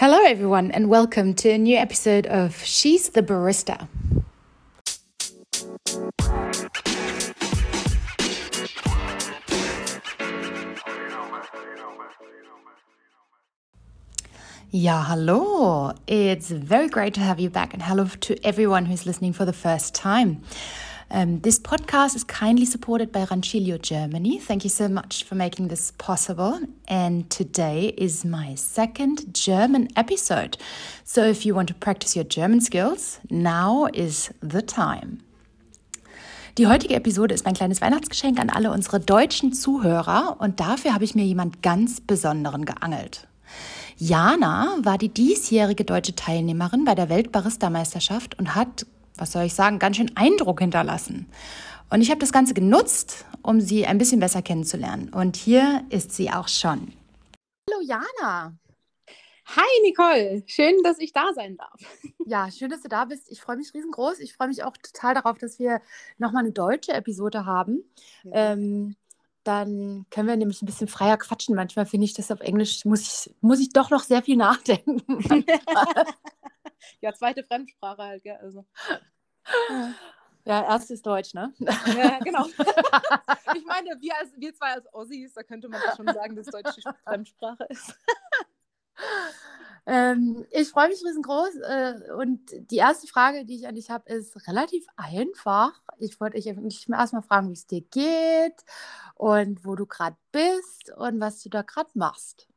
Hello, 0.00 0.22
everyone, 0.24 0.70
and 0.70 0.88
welcome 0.88 1.34
to 1.34 1.50
a 1.50 1.58
new 1.58 1.76
episode 1.76 2.24
of 2.28 2.62
She's 2.62 3.08
the 3.08 3.20
Barista. 3.20 3.88
Yeah, 14.70 15.04
hello. 15.04 15.94
It's 16.06 16.48
very 16.48 16.86
great 16.86 17.14
to 17.14 17.20
have 17.20 17.40
you 17.40 17.50
back, 17.50 17.74
and 17.74 17.82
hello 17.82 18.04
to 18.04 18.46
everyone 18.46 18.86
who's 18.86 19.04
listening 19.04 19.32
for 19.32 19.44
the 19.44 19.52
first 19.52 19.96
time. 19.96 20.44
Um, 21.10 21.40
this 21.40 21.58
podcast 21.58 22.14
is 22.16 22.24
kindly 22.24 22.66
supported 22.66 23.10
by 23.10 23.24
Rancilio 23.24 23.80
Germany. 23.80 24.38
Thank 24.38 24.64
you 24.64 24.70
so 24.70 24.88
much 24.88 25.24
for 25.24 25.36
making 25.36 25.68
this 25.68 25.92
possible. 25.92 26.60
And 26.86 27.30
today 27.30 27.94
is 27.96 28.26
my 28.26 28.54
second 28.56 29.32
German 29.32 29.88
episode. 29.96 30.58
So 31.04 31.24
if 31.24 31.46
you 31.46 31.54
want 31.54 31.68
to 31.68 31.74
practice 31.74 32.14
your 32.14 32.26
German 32.26 32.60
skills, 32.60 33.20
now 33.30 33.86
is 33.94 34.30
the 34.42 34.60
time. 34.60 35.20
Die 36.58 36.66
heutige 36.66 36.94
Episode 36.94 37.32
ist 37.32 37.44
mein 37.46 37.54
kleines 37.54 37.80
Weihnachtsgeschenk 37.80 38.38
an 38.38 38.50
alle 38.50 38.70
unsere 38.70 39.00
deutschen 39.00 39.54
Zuhörer 39.54 40.36
und 40.40 40.60
dafür 40.60 40.92
habe 40.92 41.04
ich 41.04 41.14
mir 41.14 41.24
jemand 41.24 41.62
ganz 41.62 42.00
Besonderen 42.00 42.66
geangelt. 42.66 43.28
Jana 43.96 44.76
war 44.82 44.98
die 44.98 45.08
diesjährige 45.08 45.84
deutsche 45.84 46.14
Teilnehmerin 46.14 46.84
bei 46.84 46.94
der 46.94 47.08
Weltbarista-Meisterschaft 47.08 48.38
und 48.38 48.54
hat 48.54 48.86
was 49.18 49.32
soll 49.32 49.44
ich 49.44 49.54
sagen, 49.54 49.78
ganz 49.78 49.96
schön 49.96 50.16
Eindruck 50.16 50.60
hinterlassen. 50.60 51.26
Und 51.90 52.02
ich 52.02 52.10
habe 52.10 52.20
das 52.20 52.32
Ganze 52.32 52.54
genutzt, 52.54 53.24
um 53.42 53.60
sie 53.60 53.86
ein 53.86 53.98
bisschen 53.98 54.20
besser 54.20 54.42
kennenzulernen. 54.42 55.08
Und 55.10 55.36
hier 55.36 55.84
ist 55.90 56.12
sie 56.12 56.30
auch 56.30 56.48
schon. 56.48 56.92
Hallo 57.70 57.80
Jana. 57.82 58.54
Hi 59.56 59.82
Nicole, 59.82 60.42
schön, 60.46 60.82
dass 60.82 60.98
ich 60.98 61.14
da 61.14 61.32
sein 61.34 61.56
darf. 61.56 61.80
Ja, 62.26 62.50
schön, 62.50 62.68
dass 62.68 62.82
du 62.82 62.88
da 62.88 63.06
bist. 63.06 63.30
Ich 63.30 63.40
freue 63.40 63.56
mich 63.56 63.72
riesengroß. 63.72 64.18
Ich 64.20 64.34
freue 64.34 64.48
mich 64.48 64.62
auch 64.62 64.76
total 64.76 65.14
darauf, 65.14 65.38
dass 65.38 65.58
wir 65.58 65.80
nochmal 66.18 66.44
eine 66.44 66.52
deutsche 66.52 66.92
Episode 66.92 67.46
haben. 67.46 67.82
Ja. 68.24 68.52
Ähm, 68.52 68.96
dann 69.44 70.04
können 70.10 70.28
wir 70.28 70.36
nämlich 70.36 70.60
ein 70.60 70.66
bisschen 70.66 70.88
freier 70.88 71.16
quatschen. 71.16 71.54
Manchmal 71.54 71.86
finde 71.86 72.04
ich 72.04 72.12
das 72.12 72.30
auf 72.30 72.40
Englisch, 72.40 72.84
muss 72.84 73.00
ich, 73.00 73.34
muss 73.40 73.60
ich 73.60 73.70
doch 73.70 73.88
noch 73.88 74.02
sehr 74.02 74.22
viel 74.22 74.36
nachdenken. 74.36 75.02
ja, 77.00 77.14
zweite 77.14 77.42
Fremdsprache 77.44 78.02
halt, 78.02 78.22
gell? 78.22 78.36
Also. 78.42 78.66
Ja, 80.44 80.64
erst 80.64 80.90
ist 80.90 81.04
Deutsch, 81.04 81.34
ne? 81.34 81.52
Ja, 81.58 82.18
genau. 82.20 82.46
ich 83.54 83.66
meine, 83.66 83.90
wir, 84.00 84.16
als, 84.16 84.30
wir 84.34 84.54
zwei 84.54 84.72
als 84.72 84.94
Ossis, 84.94 85.34
da 85.34 85.42
könnte 85.42 85.68
man 85.68 85.80
schon 85.94 86.06
sagen, 86.06 86.36
dass 86.36 86.46
Deutsch 86.46 86.74
die 86.74 86.82
Fremdsprache 87.04 87.64
ist. 87.68 87.94
Ähm, 89.90 90.44
ich 90.50 90.68
freue 90.68 90.88
mich 90.88 91.02
riesengroß. 91.02 91.54
Äh, 91.62 92.12
und 92.18 92.40
die 92.70 92.76
erste 92.76 93.06
Frage, 93.06 93.46
die 93.46 93.56
ich 93.56 93.66
an 93.66 93.74
dich 93.74 93.88
habe, 93.88 94.12
ist 94.12 94.46
relativ 94.46 94.86
einfach. 94.96 95.80
Ich 95.98 96.20
wollte 96.20 96.36
dich 96.36 96.46
erstmal 96.46 97.22
fragen, 97.22 97.48
wie 97.48 97.54
es 97.54 97.66
dir 97.66 97.80
geht 97.80 98.64
und 99.14 99.64
wo 99.64 99.76
du 99.76 99.86
gerade 99.86 100.16
bist 100.30 100.92
und 100.94 101.20
was 101.20 101.42
du 101.42 101.48
da 101.48 101.62
gerade 101.62 101.90
machst. 101.94 102.48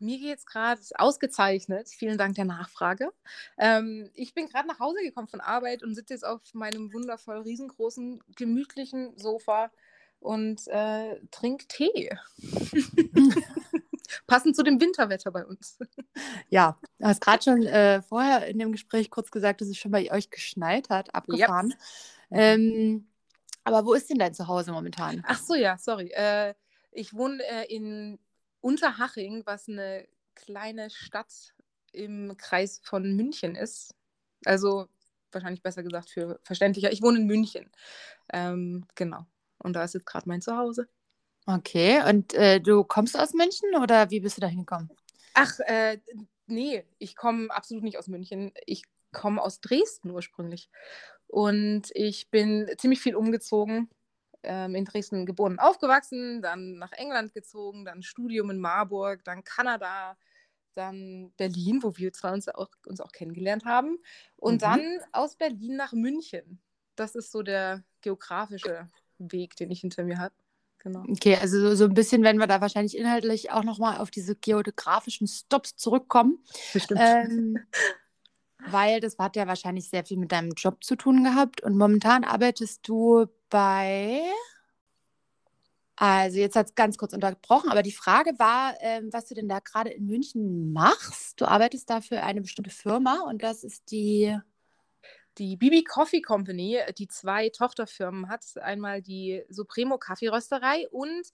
Mir 0.00 0.18
geht 0.18 0.38
es 0.38 0.46
gerade 0.46 0.80
ausgezeichnet. 0.94 1.88
Vielen 1.88 2.18
Dank 2.18 2.34
der 2.34 2.46
Nachfrage. 2.46 3.10
Ähm, 3.58 4.10
ich 4.14 4.34
bin 4.34 4.48
gerade 4.48 4.66
nach 4.66 4.80
Hause 4.80 5.00
gekommen 5.02 5.28
von 5.28 5.40
Arbeit 5.40 5.82
und 5.82 5.94
sitze 5.94 6.14
jetzt 6.14 6.24
auf 6.24 6.40
meinem 6.54 6.92
wundervoll 6.92 7.38
riesengroßen, 7.38 8.22
gemütlichen 8.34 9.16
Sofa 9.18 9.70
und 10.18 10.66
äh, 10.68 11.20
trinke 11.30 11.66
Tee. 11.68 12.10
Passend 14.26 14.56
zu 14.56 14.62
dem 14.62 14.80
Winterwetter 14.80 15.30
bei 15.30 15.44
uns. 15.44 15.78
Ja, 16.48 16.78
du 16.98 17.06
hast 17.06 17.20
gerade 17.20 17.42
schon 17.42 17.62
äh, 17.62 18.02
vorher 18.02 18.46
in 18.46 18.58
dem 18.58 18.72
Gespräch 18.72 19.10
kurz 19.10 19.30
gesagt, 19.30 19.60
dass 19.60 19.68
es 19.68 19.76
schon 19.76 19.92
bei 19.92 20.10
euch 20.10 20.30
geschneit 20.30 20.88
hat, 20.88 21.14
abgefahren. 21.14 21.74
Yep. 22.30 22.40
Ähm, 22.40 23.08
aber 23.64 23.84
wo 23.84 23.92
ist 23.92 24.08
denn 24.08 24.18
dein 24.18 24.34
Zuhause 24.34 24.72
momentan? 24.72 25.22
Ach 25.26 25.38
so, 25.38 25.54
ja, 25.54 25.76
sorry. 25.78 26.10
Äh, 26.14 26.54
ich 26.92 27.14
wohne 27.14 27.42
äh, 27.44 27.74
in 27.74 28.18
Unterhaching, 28.60 29.42
was 29.46 29.68
eine 29.68 30.06
kleine 30.34 30.90
Stadt 30.90 31.54
im 31.92 32.36
Kreis 32.36 32.80
von 32.84 33.14
München 33.14 33.54
ist. 33.54 33.94
Also 34.44 34.88
wahrscheinlich 35.32 35.62
besser 35.62 35.82
gesagt 35.82 36.10
für 36.10 36.40
verständlicher. 36.42 36.92
Ich 36.92 37.02
wohne 37.02 37.18
in 37.18 37.26
München. 37.26 37.70
Ähm, 38.32 38.86
genau. 38.94 39.26
Und 39.58 39.74
da 39.74 39.84
ist 39.84 39.94
jetzt 39.94 40.06
gerade 40.06 40.28
mein 40.28 40.40
Zuhause. 40.40 40.88
Okay, 41.46 42.02
und 42.08 42.34
äh, 42.34 42.60
du 42.60 42.84
kommst 42.84 43.18
aus 43.18 43.32
München 43.32 43.74
oder 43.80 44.10
wie 44.10 44.20
bist 44.20 44.36
du 44.36 44.40
da 44.40 44.46
hingekommen? 44.46 44.90
Ach, 45.34 45.58
äh, 45.60 45.98
nee, 46.46 46.84
ich 46.98 47.16
komme 47.16 47.50
absolut 47.50 47.82
nicht 47.82 47.98
aus 47.98 48.08
München. 48.08 48.52
Ich 48.66 48.84
komme 49.12 49.42
aus 49.42 49.60
Dresden 49.60 50.10
ursprünglich. 50.10 50.70
Und 51.26 51.90
ich 51.94 52.30
bin 52.30 52.68
ziemlich 52.78 53.00
viel 53.00 53.14
umgezogen 53.14 53.88
ähm, 54.42 54.74
in 54.74 54.84
Dresden 54.84 55.26
geboren 55.26 55.52
und 55.52 55.58
aufgewachsen, 55.58 56.42
dann 56.42 56.78
nach 56.78 56.92
England 56.92 57.32
gezogen, 57.32 57.84
dann 57.84 58.02
Studium 58.02 58.50
in 58.50 58.58
Marburg, 58.58 59.24
dann 59.24 59.44
Kanada, 59.44 60.16
dann 60.74 61.32
Berlin, 61.36 61.82
wo 61.82 61.96
wir 61.96 62.12
zwar 62.12 62.32
uns 62.32 62.48
auch, 62.48 62.70
uns 62.86 63.00
auch 63.00 63.12
kennengelernt 63.12 63.64
haben, 63.64 63.98
und 64.36 64.54
mhm. 64.54 64.58
dann 64.58 64.98
aus 65.12 65.36
Berlin 65.36 65.76
nach 65.76 65.92
München. 65.92 66.60
Das 66.96 67.14
ist 67.14 67.32
so 67.32 67.42
der 67.42 67.82
geografische 68.00 68.88
Weg, 69.18 69.56
den 69.56 69.70
ich 69.70 69.80
hinter 69.80 70.04
mir 70.04 70.18
habe. 70.18 70.34
Genau. 70.78 71.04
Okay, 71.10 71.36
also 71.36 71.60
so, 71.60 71.74
so, 71.74 71.84
ein 71.84 71.94
bisschen 71.94 72.22
werden 72.22 72.38
wir 72.38 72.46
da 72.46 72.62
wahrscheinlich 72.62 72.96
inhaltlich 72.96 73.50
auch 73.50 73.64
nochmal 73.64 73.98
auf 73.98 74.10
diese 74.10 74.34
geografischen 74.34 75.26
Stops 75.26 75.76
zurückkommen. 75.76 76.38
Bestimmt. 76.72 77.00
Ähm, 77.02 77.58
weil 78.70 79.00
das 79.00 79.18
hat 79.18 79.36
ja 79.36 79.46
wahrscheinlich 79.46 79.88
sehr 79.88 80.04
viel 80.04 80.16
mit 80.16 80.32
deinem 80.32 80.52
Job 80.52 80.82
zu 80.84 80.96
tun 80.96 81.24
gehabt. 81.24 81.62
Und 81.62 81.76
momentan 81.76 82.24
arbeitest 82.24 82.86
du 82.88 83.26
bei. 83.48 84.22
Also 85.96 86.38
jetzt 86.38 86.56
hat 86.56 86.68
es 86.68 86.74
ganz 86.74 86.96
kurz 86.96 87.12
unterbrochen, 87.12 87.70
aber 87.70 87.82
die 87.82 87.92
Frage 87.92 88.38
war, 88.38 88.74
ähm, 88.80 89.12
was 89.12 89.26
du 89.26 89.34
denn 89.34 89.48
da 89.48 89.58
gerade 89.58 89.90
in 89.90 90.06
München 90.06 90.72
machst. 90.72 91.38
Du 91.40 91.44
arbeitest 91.44 91.90
da 91.90 92.00
für 92.00 92.22
eine 92.22 92.40
bestimmte 92.40 92.70
Firma 92.70 93.20
und 93.28 93.42
das 93.42 93.64
ist 93.64 93.90
die 93.90 94.34
die 95.38 95.56
Bibi 95.56 95.84
Coffee 95.84 96.20
Company, 96.20 96.78
die 96.98 97.08
zwei 97.08 97.48
Tochterfirmen 97.48 98.28
hat. 98.28 98.44
Einmal 98.60 99.00
die 99.00 99.42
Supremo 99.48 99.96
Kaffeerösterei 99.96 100.88
und 100.90 101.32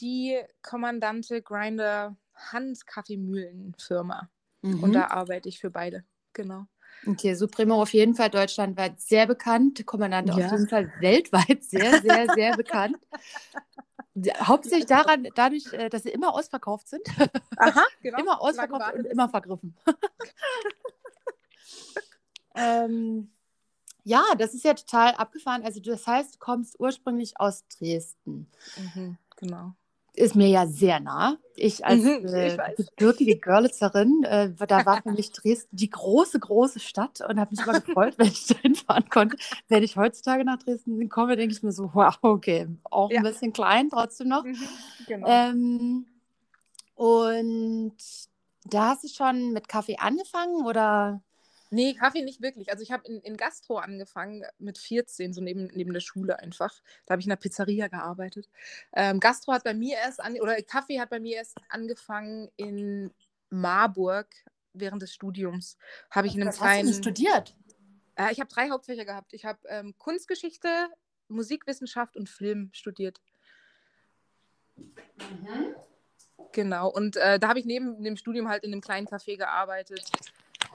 die 0.00 0.40
Kommandante 0.62 1.42
Grinder 1.42 2.16
Hand 2.34 2.86
Kaffeemühlenfirma. 2.86 4.30
Mhm. 4.62 4.82
Und 4.82 4.92
da 4.92 5.08
arbeite 5.08 5.48
ich 5.48 5.58
für 5.58 5.70
beide 5.70 6.04
genau. 6.34 6.66
Okay, 7.06 7.34
Supremo 7.34 7.82
auf 7.82 7.92
jeden 7.92 8.14
Fall 8.14 8.30
deutschlandweit 8.30 9.00
sehr 9.00 9.26
bekannt, 9.26 9.84
Kommandant 9.86 10.28
ja. 10.28 10.34
auf 10.34 10.52
jeden 10.52 10.68
Fall 10.68 10.92
weltweit 11.00 11.62
sehr, 11.64 12.00
sehr, 12.00 12.32
sehr 12.34 12.56
bekannt. 12.56 12.96
Hauptsächlich 14.40 14.86
daran, 14.86 15.28
dadurch, 15.34 15.72
äh, 15.72 15.88
dass 15.88 16.04
sie 16.04 16.10
immer 16.10 16.34
ausverkauft 16.34 16.88
sind. 16.88 17.02
Aha, 17.56 17.84
genau. 18.02 18.18
immer 18.18 18.40
ausverkauft 18.40 18.94
und 18.94 19.06
immer 19.06 19.28
vergriffen. 19.28 19.76
ähm, 22.54 23.32
ja, 24.04 24.22
das 24.38 24.54
ist 24.54 24.64
ja 24.64 24.74
total 24.74 25.14
abgefahren. 25.14 25.64
Also 25.64 25.80
das 25.80 26.06
heißt, 26.06 26.36
du 26.36 26.38
kommst 26.38 26.78
ursprünglich 26.78 27.40
aus 27.40 27.66
Dresden. 27.68 28.50
Mhm, 28.76 29.18
genau 29.36 29.74
ist 30.14 30.36
mir 30.36 30.48
ja 30.48 30.66
sehr 30.66 31.00
nah. 31.00 31.36
Ich 31.56 31.84
als 31.84 32.02
mhm, 32.02 32.26
äh, 32.26 32.56
gebürtige 32.76 33.36
Görlitzerin, 33.40 34.24
äh, 34.24 34.50
da 34.66 34.86
war 34.86 35.02
für 35.02 35.12
mich 35.12 35.32
Dresden 35.32 35.76
die 35.76 35.90
große, 35.90 36.38
große 36.40 36.80
Stadt 36.80 37.20
und 37.20 37.38
habe 37.38 37.50
mich 37.52 37.64
immer 37.64 37.80
gefreut, 37.80 38.14
wenn 38.18 38.28
ich 38.28 38.46
da 38.46 38.56
hinfahren 38.60 39.08
konnte. 39.08 39.36
Wenn 39.68 39.82
ich 39.82 39.96
heutzutage 39.96 40.44
nach 40.44 40.58
Dresden 40.58 41.08
komme, 41.08 41.36
denke 41.36 41.54
ich 41.54 41.62
mir 41.62 41.72
so, 41.72 41.90
wow, 41.94 42.16
okay, 42.22 42.68
auch 42.84 43.10
ja. 43.10 43.18
ein 43.18 43.22
bisschen 43.22 43.52
klein 43.52 43.88
trotzdem 43.90 44.28
noch. 44.28 44.44
Mhm, 44.44 44.56
genau. 45.06 45.28
ähm, 45.28 46.06
und 46.94 47.96
da 48.64 48.90
hast 48.90 49.04
du 49.04 49.08
schon 49.08 49.52
mit 49.52 49.68
Kaffee 49.68 49.96
angefangen 49.98 50.64
oder? 50.64 51.22
Nee, 51.74 51.94
Kaffee 51.94 52.22
nicht 52.22 52.40
wirklich. 52.40 52.70
Also 52.70 52.84
ich 52.84 52.92
habe 52.92 53.04
in, 53.08 53.20
in 53.22 53.36
Gastro 53.36 53.78
angefangen 53.78 54.44
mit 54.58 54.78
14, 54.78 55.32
so 55.32 55.40
neben, 55.40 55.66
neben 55.74 55.92
der 55.92 55.98
Schule 55.98 56.38
einfach. 56.38 56.72
Da 57.04 57.12
habe 57.12 57.20
ich 57.20 57.26
in 57.26 57.30
der 57.30 57.36
Pizzeria 57.36 57.88
gearbeitet. 57.88 58.48
Ähm, 58.92 59.18
Gastro 59.18 59.52
hat 59.52 59.64
bei 59.64 59.74
mir 59.74 59.96
erst 59.96 60.20
an, 60.20 60.40
oder 60.40 60.54
Kaffee 60.62 61.00
hat 61.00 61.10
bei 61.10 61.18
mir 61.18 61.34
erst 61.34 61.56
angefangen 61.68 62.48
in 62.54 63.12
Marburg 63.50 64.28
während 64.72 65.02
des 65.02 65.12
Studiums. 65.12 65.76
Habe 66.12 66.28
ich 66.28 66.36
in 66.36 66.42
einem 66.42 66.50
Was 66.50 66.58
kleinen. 66.58 66.88
Hast 66.88 66.98
du 66.98 67.02
studiert? 67.02 67.56
Äh, 68.14 68.30
ich 68.30 68.38
habe 68.38 68.48
drei 68.48 68.70
Hauptfächer 68.70 69.04
gehabt. 69.04 69.32
Ich 69.32 69.44
habe 69.44 69.58
ähm, 69.66 69.96
Kunstgeschichte, 69.98 70.68
Musikwissenschaft 71.26 72.16
und 72.16 72.28
Film 72.28 72.70
studiert. 72.72 73.20
Mhm. 74.76 75.74
Genau, 76.52 76.88
und 76.88 77.16
äh, 77.16 77.40
da 77.40 77.48
habe 77.48 77.58
ich 77.58 77.64
neben 77.64 78.04
dem 78.04 78.16
Studium 78.16 78.48
halt 78.48 78.62
in 78.62 78.72
einem 78.72 78.80
kleinen 78.80 79.08
Café 79.08 79.36
gearbeitet 79.36 80.08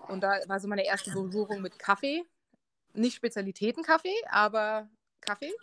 und 0.10 0.22
da 0.22 0.40
war 0.48 0.60
so 0.60 0.68
meine 0.68 0.86
erste 0.86 1.12
Berührung 1.12 1.62
mit 1.62 1.80
Kaffee. 1.80 2.24
Nicht 2.94 3.16
Spezialitätenkaffee, 3.16 4.16
aber 4.30 4.90
Kaffee. 5.22 5.54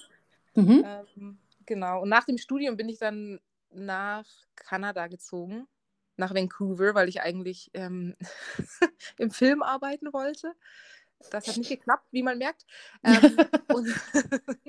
Mhm. 0.54 0.84
Ähm, 0.86 1.38
genau. 1.66 2.02
Und 2.02 2.08
nach 2.08 2.24
dem 2.24 2.38
Studium 2.38 2.76
bin 2.76 2.88
ich 2.88 2.98
dann 2.98 3.40
nach 3.70 4.26
Kanada 4.54 5.06
gezogen 5.08 5.66
nach 6.16 6.34
Vancouver, 6.34 6.94
weil 6.94 7.08
ich 7.08 7.20
eigentlich 7.20 7.70
ähm, 7.74 8.16
im 9.18 9.30
Film 9.30 9.62
arbeiten 9.62 10.12
wollte. 10.12 10.54
Das 11.30 11.46
hat 11.46 11.56
nicht 11.56 11.70
geklappt, 11.70 12.06
wie 12.10 12.22
man 12.22 12.38
merkt. 12.38 12.66
Ähm, 13.02 13.36
und, 13.68 13.88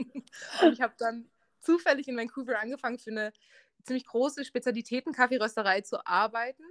und, 0.61 0.73
ich 0.73 0.81
habe 0.81 0.93
dann 0.97 1.29
zufällig 1.59 2.07
in 2.07 2.17
Vancouver 2.17 2.59
angefangen, 2.59 2.99
für 2.99 3.11
eine 3.11 3.33
ziemlich 3.83 4.05
große 4.05 4.45
Spezialitäten-Kaffeerösterei 4.45 5.81
zu 5.81 6.05
arbeiten. 6.05 6.63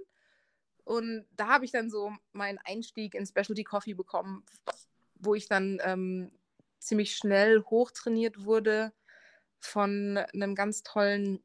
Und 0.87 1.25
da 1.35 1.47
habe 1.47 1.65
ich 1.65 1.71
dann 1.71 1.89
so 1.89 2.13
meinen 2.31 2.59
Einstieg 2.63 3.13
in 3.13 3.25
Specialty 3.25 3.65
Coffee 3.65 3.93
bekommen, 3.93 4.45
wo 5.15 5.35
ich 5.35 5.49
dann 5.49 5.81
ähm, 5.83 6.31
ziemlich 6.79 7.17
schnell 7.17 7.61
hochtrainiert 7.63 8.45
wurde 8.45 8.93
von 9.59 10.17
einem 10.33 10.55
ganz 10.55 10.83
tollen 10.83 11.43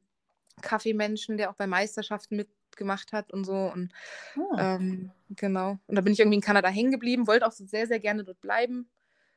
Kaffeemenschen, 0.61 1.39
der 1.39 1.51
auch 1.51 1.57
bei 1.57 1.67
Meisterschaften 1.67 2.37
mitgemacht 2.37 3.13
hat 3.13 3.33
und 3.33 3.45
so. 3.45 3.53
Und 3.53 3.93
oh. 4.37 4.57
ähm, 4.57 5.11
genau. 5.31 5.79
Und 5.89 5.97
da 5.97 6.03
bin 6.03 6.13
ich 6.13 6.21
irgendwie 6.21 6.37
in 6.37 6.43
Kanada 6.43 6.69
hängen 6.69 6.93
geblieben, 6.93 7.27
wollte 7.27 7.45
auch 7.45 7.53
sehr, 7.53 7.89
sehr 7.89 7.99
gerne 7.99 8.23
dort 8.23 8.41
bleiben. 8.41 8.89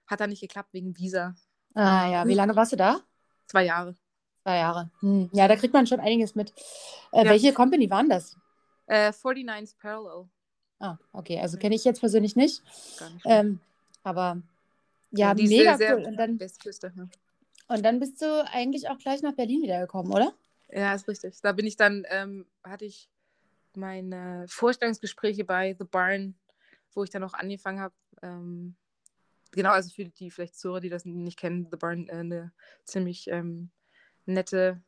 Hat 0.06 0.20
dann 0.20 0.30
nicht 0.30 0.42
geklappt 0.42 0.72
wegen 0.74 0.96
Visa. 0.96 1.34
Ah 1.74 2.08
ja, 2.12 2.28
wie 2.28 2.36
lange 2.36 2.56
warst 2.56 2.74
du 2.74 2.76
da? 2.76 3.00
Zwei 3.48 3.66
Jahre. 3.66 3.96
Zwei 4.44 4.58
Jahre. 4.58 4.92
Hm. 5.00 5.32
Ja, 5.34 5.48
da 5.48 5.56
kriegt 5.56 5.74
man 5.74 5.88
schon 5.88 6.00
einiges 6.00 6.36
mit. 6.36 6.54
Äh, 7.12 7.24
ja. 7.24 7.32
Welche 7.32 7.54
Company 7.54 7.90
waren 7.90 8.08
das? 8.08 8.38
Äh, 8.88 9.12
49 9.12 9.78
Parallel. 9.78 10.28
Ah, 10.80 10.98
okay. 11.14 11.40
Also 11.40 11.58
kenne 11.58 11.76
ich 11.76 11.84
jetzt 11.86 12.00
persönlich 12.00 12.36
nicht. 12.36 12.62
Gar 13.00 13.10
nicht. 13.10 13.26
Ähm, 13.26 13.60
aber 14.04 14.42
ja, 15.12 15.34
ja 15.34 15.48
mega 15.48 15.78
sehr, 15.78 15.98
cool. 15.98 16.06
Und 16.06 16.18
dann, 16.18 16.40
Westküste, 16.40 16.94
und 17.68 17.84
dann 17.84 18.00
bist 18.00 18.22
du 18.22 18.46
eigentlich 18.52 18.90
auch 18.90 18.98
gleich 18.98 19.22
nach 19.22 19.34
Berlin 19.34 19.64
wiedergekommen, 19.64 20.12
oder? 20.12 20.34
Ja, 20.72 20.94
ist 20.94 21.08
richtig. 21.08 21.42
Da 21.42 21.52
bin 21.52 21.66
ich 21.66 21.78
dann, 21.78 22.06
ähm, 22.10 22.46
hatte 22.64 22.86
ich 22.86 23.10
meine 23.76 24.46
Vorstellungsgespräche 24.48 25.44
bei 25.44 25.76
The 25.78 25.86
Barn, 25.86 26.36
wo 26.94 27.04
ich 27.04 27.10
dann 27.10 27.24
auch 27.24 27.34
angefangen 27.34 27.80
habe. 27.80 27.96
Ähm, 28.22 28.76
genau, 29.52 29.72
also 29.72 29.90
für 29.90 30.06
die 30.06 30.32
vielleicht 30.32 30.58
Zuhörer, 30.58 30.80
die 30.80 30.90
das 30.90 31.06
nicht 31.06 31.40
kennen, 31.40 31.68
The 31.72 31.78
Barn, 31.78 32.08
äh, 32.08 32.14
eine 32.14 32.52
ziemlich 32.84 33.28
ähm, 33.30 33.72
nette 34.26 34.82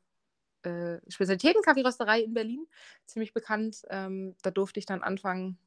äh, 0.64 1.00
Spezialitäten-Kaffeerösterei 1.08 2.22
in 2.22 2.34
Berlin, 2.34 2.68
ziemlich 3.06 3.34
bekannt. 3.34 3.84
Ähm, 3.90 4.36
da 4.42 4.52
durfte 4.52 4.80
ich 4.80 4.86
dann 4.86 5.04
anfangen. 5.04 5.58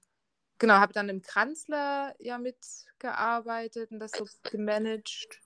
Genau, 0.58 0.74
habe 0.74 0.92
dann 0.92 1.08
im 1.08 1.22
Kanzler 1.22 2.14
ja 2.18 2.38
mitgearbeitet 2.38 3.90
und 3.92 3.98
das 3.98 4.12
so 4.12 4.26
gemanagt. 4.50 5.40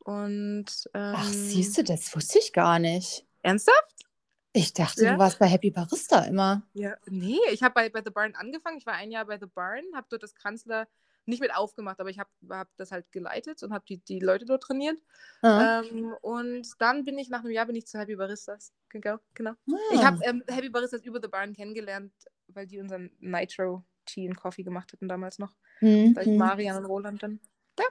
Und, 0.00 0.66
ähm, 0.94 1.14
Ach, 1.16 1.24
siehst 1.24 1.78
du, 1.78 1.84
das 1.84 2.14
wusste 2.14 2.38
ich 2.38 2.52
gar 2.52 2.78
nicht. 2.78 3.26
Ernsthaft? 3.42 3.94
Ich 4.52 4.72
dachte, 4.72 5.04
ja. 5.04 5.12
du 5.12 5.18
warst 5.18 5.38
bei 5.38 5.46
Happy 5.46 5.70
Barista 5.70 6.24
immer. 6.24 6.62
Ja, 6.72 6.96
nee, 7.06 7.38
ich 7.52 7.62
habe 7.62 7.74
bei, 7.74 7.88
bei 7.90 8.02
The 8.04 8.10
Barn 8.10 8.34
angefangen. 8.34 8.78
Ich 8.78 8.86
war 8.86 8.94
ein 8.94 9.10
Jahr 9.10 9.26
bei 9.26 9.38
The 9.38 9.46
Barn, 9.46 9.84
habe 9.94 10.06
dort 10.10 10.22
das 10.22 10.34
Kanzler 10.34 10.88
nicht 11.28 11.40
mit 11.40 11.54
aufgemacht, 11.54 12.00
aber 12.00 12.10
ich 12.10 12.18
habe 12.18 12.30
hab 12.48 12.68
das 12.76 12.90
halt 12.90 13.10
geleitet 13.12 13.62
und 13.62 13.72
habe 13.72 13.84
die, 13.88 13.98
die 13.98 14.18
Leute 14.18 14.46
dort 14.46 14.62
trainiert. 14.62 14.98
Ähm, 15.42 16.14
und 16.22 16.66
dann 16.78 17.04
bin 17.04 17.18
ich 17.18 17.28
nach 17.28 17.40
einem 17.40 17.52
Jahr 17.52 17.66
bin 17.66 17.76
ich 17.76 17.86
zu 17.86 17.98
Happy 17.98 18.16
Baristas 18.16 18.72
gegangen. 18.88 19.20
Genau. 19.34 19.50
Ah. 19.50 19.74
Ich 19.92 20.04
habe 20.04 20.18
ähm, 20.24 20.42
Happy 20.48 20.70
Baristas 20.70 21.04
über 21.04 21.20
The 21.22 21.28
Barn 21.28 21.52
kennengelernt, 21.52 22.12
weil 22.48 22.66
die 22.66 22.80
unseren 22.80 23.10
Nitro 23.20 23.84
Tea 24.06 24.28
und 24.28 24.36
Coffee 24.36 24.62
gemacht 24.62 24.92
hatten 24.92 25.06
damals 25.06 25.38
noch. 25.38 25.54
Mhm. 25.80 26.14
Da 26.14 26.22
ich 26.22 26.28
Marian 26.28 26.78
und 26.78 26.86
Roland 26.86 27.22
dann. 27.22 27.40
Ja. 27.78 27.84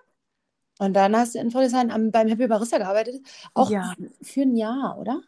Und 0.79 0.93
dann 0.93 1.15
hast 1.15 1.35
du 1.35 1.39
in 1.39 1.51
Friedrichshain 1.51 2.11
beim 2.11 2.27
Happy 2.27 2.47
Barista 2.47 2.79
gearbeitet. 2.79 3.21
Auch 3.53 3.69
ja. 3.69 3.95
für 4.21 4.41
ein 4.41 4.55
Jahr, 4.55 4.97
oder? 4.99 5.21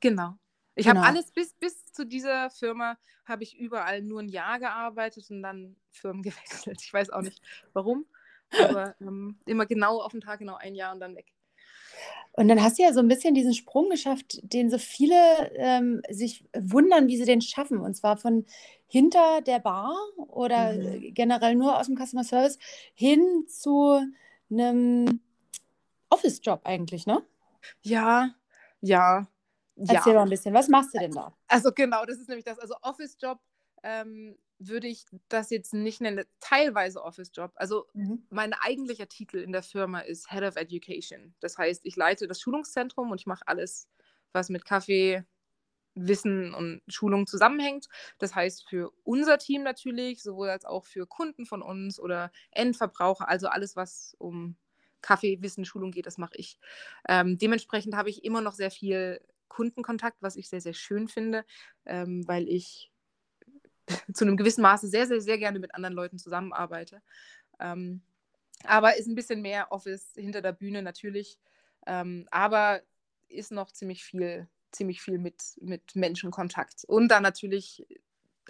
Genau. 0.00 0.36
Ich 0.74 0.86
genau. 0.86 1.00
habe 1.00 1.08
alles 1.08 1.30
bis, 1.30 1.54
bis 1.54 1.84
zu 1.86 2.04
dieser 2.04 2.50
Firma 2.50 2.96
habe 3.24 3.42
ich 3.42 3.56
überall 3.56 4.02
nur 4.02 4.20
ein 4.20 4.28
Jahr 4.28 4.58
gearbeitet 4.58 5.30
und 5.30 5.42
dann 5.42 5.76
Firmen 5.90 6.22
gewechselt. 6.22 6.80
Ich 6.82 6.92
weiß 6.92 7.10
auch 7.10 7.22
nicht 7.22 7.42
warum, 7.72 8.06
aber 8.58 8.94
ähm, 9.00 9.38
immer 9.46 9.66
genau 9.66 10.00
auf 10.00 10.12
den 10.12 10.20
Tag, 10.20 10.40
genau 10.40 10.56
ein 10.56 10.74
Jahr 10.74 10.92
und 10.92 11.00
dann 11.00 11.16
weg. 11.16 11.32
Und 12.32 12.48
dann 12.48 12.60
hast 12.60 12.78
du 12.78 12.82
ja 12.82 12.92
so 12.92 12.98
ein 12.98 13.08
bisschen 13.08 13.34
diesen 13.34 13.54
Sprung 13.54 13.88
geschafft, 13.90 14.40
den 14.42 14.68
so 14.68 14.78
viele 14.78 15.52
ähm, 15.54 16.02
sich 16.10 16.44
wundern, 16.52 17.06
wie 17.06 17.16
sie 17.16 17.24
den 17.24 17.40
schaffen. 17.40 17.78
Und 17.78 17.94
zwar 17.94 18.16
von 18.16 18.44
hinter 18.88 19.40
der 19.40 19.60
Bar 19.60 19.94
oder 20.16 20.72
mhm. 20.72 21.14
generell 21.14 21.54
nur 21.54 21.78
aus 21.78 21.86
dem 21.86 21.96
Customer 21.96 22.24
Service 22.24 22.58
hin 22.94 23.46
zu 23.46 24.00
einem 24.50 25.20
Office-Job 26.10 26.62
eigentlich, 26.64 27.06
ne? 27.06 27.22
Ja, 27.82 28.30
ja. 28.80 29.28
Erzähl 29.76 30.12
ja. 30.12 30.18
mal 30.20 30.22
ein 30.22 30.30
bisschen, 30.30 30.54
was 30.54 30.68
machst 30.68 30.94
du 30.94 30.98
denn 30.98 31.12
da? 31.12 31.36
Also 31.48 31.72
genau, 31.72 32.04
das 32.04 32.18
ist 32.18 32.28
nämlich 32.28 32.44
das. 32.44 32.58
Also 32.58 32.74
Office-Job 32.82 33.40
ähm, 33.82 34.36
würde 34.58 34.86
ich 34.86 35.04
das 35.28 35.50
jetzt 35.50 35.74
nicht 35.74 36.00
nennen, 36.00 36.24
teilweise 36.40 37.02
Office-Job. 37.02 37.52
Also 37.56 37.86
mhm. 37.92 38.26
mein 38.30 38.52
eigentlicher 38.52 39.08
Titel 39.08 39.38
in 39.38 39.52
der 39.52 39.62
Firma 39.62 40.00
ist 40.00 40.30
Head 40.30 40.44
of 40.44 40.56
Education. 40.56 41.34
Das 41.40 41.58
heißt, 41.58 41.84
ich 41.84 41.96
leite 41.96 42.26
das 42.26 42.40
Schulungszentrum 42.40 43.10
und 43.10 43.20
ich 43.20 43.26
mache 43.26 43.46
alles, 43.46 43.88
was 44.32 44.48
mit 44.48 44.64
Kaffee, 44.64 45.24
Wissen 45.94 46.54
und 46.54 46.82
Schulung 46.88 47.26
zusammenhängt. 47.26 47.88
Das 48.18 48.34
heißt, 48.34 48.68
für 48.68 48.92
unser 49.04 49.38
Team 49.38 49.62
natürlich, 49.62 50.22
sowohl 50.22 50.50
als 50.50 50.64
auch 50.64 50.86
für 50.86 51.06
Kunden 51.06 51.46
von 51.46 51.62
uns 51.62 52.00
oder 52.00 52.32
Endverbraucher, 52.50 53.28
also 53.28 53.48
alles, 53.48 53.76
was 53.76 54.16
um 54.18 54.56
Kaffee, 55.02 55.40
Wissen, 55.42 55.64
Schulung 55.64 55.90
geht, 55.90 56.06
das 56.06 56.18
mache 56.18 56.36
ich. 56.36 56.58
Ähm, 57.08 57.38
dementsprechend 57.38 57.94
habe 57.94 58.10
ich 58.10 58.24
immer 58.24 58.40
noch 58.40 58.54
sehr 58.54 58.70
viel 58.70 59.20
Kundenkontakt, 59.54 60.16
was 60.20 60.34
ich 60.34 60.48
sehr, 60.48 60.60
sehr 60.60 60.74
schön 60.74 61.06
finde, 61.06 61.44
ähm, 61.86 62.26
weil 62.26 62.48
ich 62.48 62.90
zu 64.12 64.24
einem 64.24 64.36
gewissen 64.36 64.62
Maße 64.62 64.88
sehr, 64.88 65.06
sehr, 65.06 65.20
sehr 65.20 65.38
gerne 65.38 65.60
mit 65.60 65.74
anderen 65.74 65.94
Leuten 65.94 66.18
zusammenarbeite. 66.18 67.02
Ähm, 67.60 68.02
aber 68.64 68.96
ist 68.96 69.06
ein 69.06 69.14
bisschen 69.14 69.42
mehr 69.42 69.70
Office 69.70 70.12
hinter 70.16 70.42
der 70.42 70.52
Bühne 70.52 70.82
natürlich. 70.82 71.38
Ähm, 71.86 72.26
aber 72.32 72.82
ist 73.28 73.52
noch 73.52 73.70
ziemlich 73.70 74.04
viel, 74.04 74.48
ziemlich 74.72 75.00
viel 75.00 75.18
mit, 75.18 75.56
mit 75.60 75.94
Menschenkontakt. 75.94 76.84
Und 76.86 77.08
dann 77.08 77.22
natürlich 77.22 77.86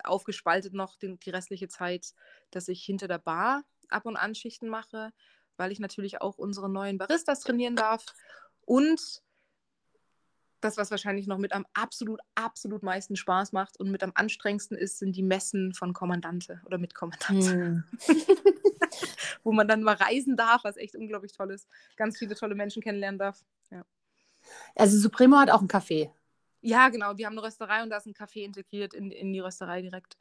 aufgespaltet 0.04 0.72
noch 0.72 0.96
den, 0.96 1.20
die 1.20 1.30
restliche 1.30 1.68
Zeit, 1.68 2.14
dass 2.50 2.68
ich 2.68 2.82
hinter 2.82 3.08
der 3.08 3.18
Bar 3.18 3.64
ab 3.90 4.06
und 4.06 4.16
an 4.16 4.34
Schichten 4.34 4.68
mache, 4.68 5.12
weil 5.58 5.70
ich 5.70 5.80
natürlich 5.80 6.22
auch 6.22 6.38
unsere 6.38 6.70
neuen 6.70 6.96
Baristas 6.96 7.40
trainieren 7.40 7.76
darf. 7.76 8.06
Und 8.62 9.22
das, 10.64 10.76
was 10.76 10.90
wahrscheinlich 10.90 11.26
noch 11.26 11.38
mit 11.38 11.52
am 11.52 11.66
absolut, 11.74 12.20
absolut 12.34 12.82
meisten 12.82 13.16
Spaß 13.16 13.52
macht 13.52 13.78
und 13.78 13.90
mit 13.90 14.02
am 14.02 14.12
anstrengendsten 14.14 14.76
ist, 14.76 14.98
sind 14.98 15.14
die 15.14 15.22
Messen 15.22 15.74
von 15.74 15.92
Kommandante 15.92 16.60
oder 16.64 16.78
mit 16.78 16.94
Kommandante. 16.94 17.50
Hm. 17.50 17.84
Wo 19.44 19.52
man 19.52 19.68
dann 19.68 19.82
mal 19.82 19.96
reisen 19.96 20.36
darf, 20.36 20.64
was 20.64 20.76
echt 20.76 20.96
unglaublich 20.96 21.32
toll 21.32 21.50
ist. 21.50 21.68
Ganz 21.96 22.18
viele 22.18 22.34
tolle 22.34 22.54
Menschen 22.54 22.82
kennenlernen 22.82 23.18
darf. 23.18 23.44
Ja. 23.70 23.84
Also 24.74 24.98
Supremo 24.98 25.36
hat 25.36 25.50
auch 25.50 25.60
ein 25.60 25.68
Café. 25.68 26.10
Ja, 26.62 26.88
genau. 26.88 27.18
Wir 27.18 27.26
haben 27.26 27.36
eine 27.36 27.46
Rösterei 27.46 27.82
und 27.82 27.90
da 27.90 27.98
ist 27.98 28.06
ein 28.06 28.14
Café 28.14 28.44
integriert 28.44 28.94
in, 28.94 29.10
in 29.10 29.32
die 29.32 29.40
Rösterei 29.40 29.82
direkt. 29.82 30.16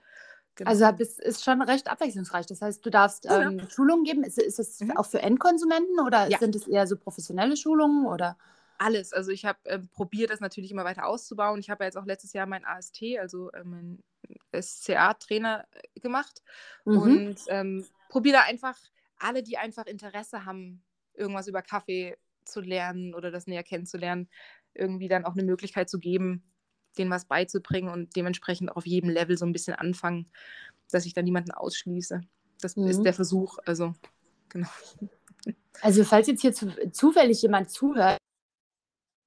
Genau. 0.55 0.69
Also 0.69 0.85
es 0.99 1.17
ist 1.17 1.43
schon 1.43 1.61
recht 1.61 1.87
abwechslungsreich. 1.87 2.45
Das 2.45 2.61
heißt, 2.61 2.85
du 2.85 2.89
darfst 2.89 3.25
ähm, 3.25 3.59
ja. 3.59 3.69
Schulungen 3.69 4.03
geben. 4.03 4.23
Ist, 4.23 4.37
ist 4.37 4.59
es 4.59 4.81
mhm. 4.81 4.97
auch 4.97 5.05
für 5.05 5.21
Endkonsumenten 5.21 5.99
oder 6.05 6.29
ja. 6.29 6.37
sind 6.37 6.55
es 6.55 6.67
eher 6.67 6.85
so 6.85 6.97
professionelle 6.97 7.55
Schulungen 7.55 8.05
oder? 8.05 8.37
Alles. 8.77 9.13
Also 9.13 9.31
ich 9.31 9.45
habe 9.45 9.59
äh, 9.65 9.79
probiert, 9.79 10.29
das 10.29 10.39
natürlich 10.39 10.71
immer 10.71 10.85
weiter 10.85 11.05
auszubauen. 11.05 11.59
Ich 11.59 11.69
habe 11.69 11.83
ja 11.83 11.87
jetzt 11.87 11.97
auch 11.97 12.05
letztes 12.05 12.33
Jahr 12.33 12.45
mein 12.45 12.65
AST, 12.65 13.01
also 13.19 13.51
äh, 13.51 13.63
mein 13.63 14.03
SCA-Trainer 14.55 15.65
gemacht 16.01 16.41
mhm. 16.85 16.97
und 16.97 17.35
ähm, 17.47 17.85
probiere 18.09 18.37
da 18.37 18.43
einfach 18.43 18.77
alle, 19.17 19.43
die 19.43 19.57
einfach 19.57 19.85
Interesse 19.85 20.45
haben, 20.45 20.83
irgendwas 21.13 21.47
über 21.47 21.61
Kaffee 21.61 22.17
zu 22.45 22.61
lernen 22.61 23.13
oder 23.13 23.31
das 23.31 23.47
näher 23.47 23.63
kennenzulernen, 23.63 24.29
irgendwie 24.73 25.07
dann 25.07 25.25
auch 25.25 25.33
eine 25.33 25.43
Möglichkeit 25.43 25.89
zu 25.89 25.99
geben, 25.99 26.43
denen 26.97 27.11
was 27.11 27.25
beizubringen 27.25 27.89
und 27.89 28.15
dementsprechend 28.15 28.71
auch 28.71 28.77
auf 28.77 28.85
jedem 28.85 29.09
Level 29.09 29.37
so 29.37 29.45
ein 29.45 29.53
bisschen 29.53 29.75
anfangen, 29.75 30.29
dass 30.91 31.05
ich 31.05 31.13
da 31.13 31.21
niemanden 31.21 31.51
ausschließe. 31.51 32.21
Das 32.61 32.75
mhm. 32.75 32.87
ist 32.87 33.03
der 33.03 33.13
Versuch, 33.13 33.57
also 33.65 33.93
genau. 34.49 34.69
Also 35.81 36.03
falls 36.03 36.27
jetzt 36.27 36.41
hier 36.41 36.53
zu, 36.53 36.91
zufällig 36.91 37.41
jemand 37.41 37.69
zuhört, 37.69 38.17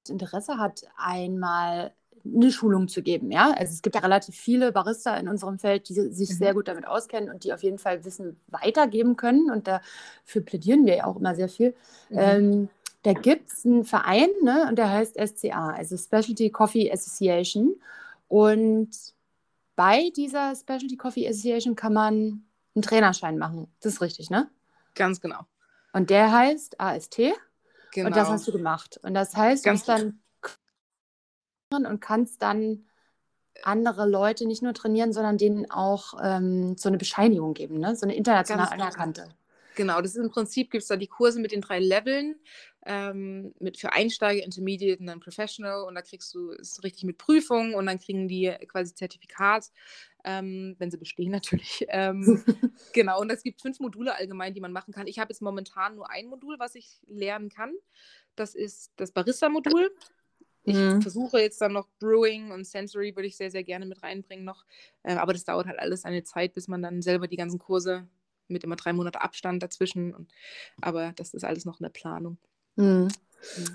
Interesse 0.09 0.57
hat, 0.57 0.81
einmal 0.97 1.93
eine 2.35 2.51
Schulung 2.51 2.87
zu 2.87 3.01
geben. 3.01 3.31
Ja? 3.31 3.51
Also 3.51 3.73
es 3.73 3.81
gibt 3.81 3.95
ja 3.95 4.01
relativ 4.01 4.35
viele 4.35 4.71
Barista 4.71 5.15
in 5.17 5.27
unserem 5.27 5.59
Feld, 5.59 5.89
die 5.89 5.93
sich 5.93 6.29
mhm. 6.29 6.33
sehr 6.33 6.53
gut 6.53 6.67
damit 6.67 6.87
auskennen 6.87 7.29
und 7.29 7.43
die 7.43 7.53
auf 7.53 7.63
jeden 7.63 7.77
Fall 7.77 8.03
Wissen 8.05 8.39
weitergeben 8.47 9.15
können. 9.15 9.49
Und 9.49 9.67
dafür 9.67 10.41
plädieren 10.43 10.85
wir 10.85 10.95
ja 10.97 11.05
auch 11.05 11.17
immer 11.17 11.35
sehr 11.35 11.49
viel. 11.49 11.73
Mhm. 12.09 12.17
Ähm, 12.17 12.69
da 13.03 13.13
gibt 13.13 13.51
es 13.51 13.65
einen 13.65 13.85
Verein 13.85 14.29
ne? 14.43 14.65
und 14.67 14.77
der 14.77 14.91
heißt 14.91 15.15
SCA, 15.15 15.69
also 15.69 15.95
Specialty 15.97 16.49
Coffee 16.49 16.91
Association. 16.91 17.75
Und 18.27 18.89
bei 19.75 20.09
dieser 20.15 20.55
Specialty 20.55 20.97
Coffee 20.97 21.27
Association 21.27 21.75
kann 21.75 21.93
man 21.93 22.43
einen 22.75 22.81
Trainerschein 22.81 23.37
machen. 23.37 23.67
Das 23.79 23.93
ist 23.93 24.01
richtig, 24.01 24.29
ne? 24.29 24.49
Ganz 24.95 25.21
genau. 25.21 25.41
Und 25.93 26.09
der 26.09 26.31
heißt 26.31 26.79
AST. 26.79 27.21
Genau. 27.91 28.07
Und 28.07 28.15
das 28.15 28.29
hast 28.29 28.47
du 28.47 28.51
gemacht. 28.51 28.99
Und 29.03 29.13
das 29.13 29.35
heißt, 29.35 29.65
du 29.65 29.71
bist 29.71 29.87
dann 29.87 30.19
und 31.71 31.99
kannst 31.99 32.41
dann 32.41 32.85
andere 33.63 34.07
Leute 34.07 34.45
nicht 34.45 34.61
nur 34.61 34.73
trainieren, 34.73 35.13
sondern 35.13 35.37
denen 35.37 35.69
auch 35.69 36.13
ähm, 36.21 36.77
so 36.77 36.89
eine 36.89 36.97
Bescheinigung 36.97 37.53
geben, 37.53 37.79
ne? 37.79 37.95
so 37.95 38.05
eine 38.05 38.15
international 38.15 38.67
genau. 38.67 38.83
anerkannte. 38.83 39.21
Genau, 39.23 39.33
das 39.85 40.15
ist 40.15 40.23
im 40.23 40.31
Prinzip, 40.31 40.71
gibt 40.71 40.81
es 40.81 40.87
da 40.87 40.95
die 40.95 41.07
Kurse 41.07 41.39
mit 41.39 41.51
den 41.51 41.61
drei 41.61 41.79
Leveln, 41.79 42.35
ähm, 42.85 43.53
mit 43.59 43.77
für 43.77 43.93
Einsteiger, 43.93 44.43
Intermediate 44.43 44.99
und 44.99 45.07
dann 45.07 45.19
Professional 45.19 45.83
und 45.83 45.95
da 45.95 46.01
kriegst 46.01 46.33
du 46.33 46.51
es 46.51 46.83
richtig 46.83 47.03
mit 47.03 47.17
Prüfungen 47.17 47.75
und 47.75 47.85
dann 47.85 47.99
kriegen 47.99 48.27
die 48.27 48.51
quasi 48.67 48.93
Zertifikat, 48.93 49.71
ähm, 50.23 50.75
wenn 50.79 50.89
sie 50.89 50.97
bestehen 50.97 51.31
natürlich. 51.31 51.85
Ähm, 51.97 52.43
genau, 52.93 53.21
und 53.21 53.29
es 53.31 53.43
gibt 53.43 53.61
fünf 53.61 53.79
Module 53.79 54.15
allgemein, 54.15 54.53
die 54.53 54.61
man 54.61 54.71
machen 54.71 54.93
kann. 54.93 55.07
Ich 55.07 55.19
habe 55.19 55.31
jetzt 55.31 55.41
momentan 55.41 55.95
nur 55.95 56.09
ein 56.09 56.27
Modul, 56.27 56.59
was 56.59 56.75
ich 56.75 56.99
lernen 57.07 57.49
kann. 57.49 57.73
Das 58.35 58.55
ist 58.55 58.91
das 58.97 59.11
Barista-Modul. 59.11 59.89
Ich 60.63 60.75
mhm. 60.75 61.01
versuche 61.01 61.39
jetzt 61.39 61.61
dann 61.61 61.71
noch 61.71 61.87
Brewing 61.97 62.51
und 62.51 62.67
Sensory 62.67 63.15
würde 63.15 63.27
ich 63.27 63.37
sehr, 63.37 63.49
sehr 63.49 63.63
gerne 63.63 63.85
mit 63.85 64.03
reinbringen 64.03 64.43
noch. 64.43 64.65
Äh, 65.03 65.15
aber 65.15 65.31
das 65.31 65.45
dauert 65.45 65.65
halt 65.65 65.79
alles 65.79 66.03
eine 66.03 66.23
Zeit, 66.23 66.53
bis 66.53 66.67
man 66.67 66.81
dann 66.81 67.01
selber 67.01 67.27
die 67.27 67.37
ganzen 67.37 67.57
Kurse 67.57 68.05
mit 68.49 68.63
immer 68.63 68.75
drei 68.75 68.93
Monate 68.93 69.21
Abstand 69.21 69.63
dazwischen. 69.63 70.13
Und, 70.13 70.29
aber 70.81 71.13
das 71.15 71.33
ist 71.33 71.43
alles 71.43 71.65
noch 71.65 71.79
eine 71.79 71.89
Planung. 71.89 72.37
Mhm. 72.75 73.09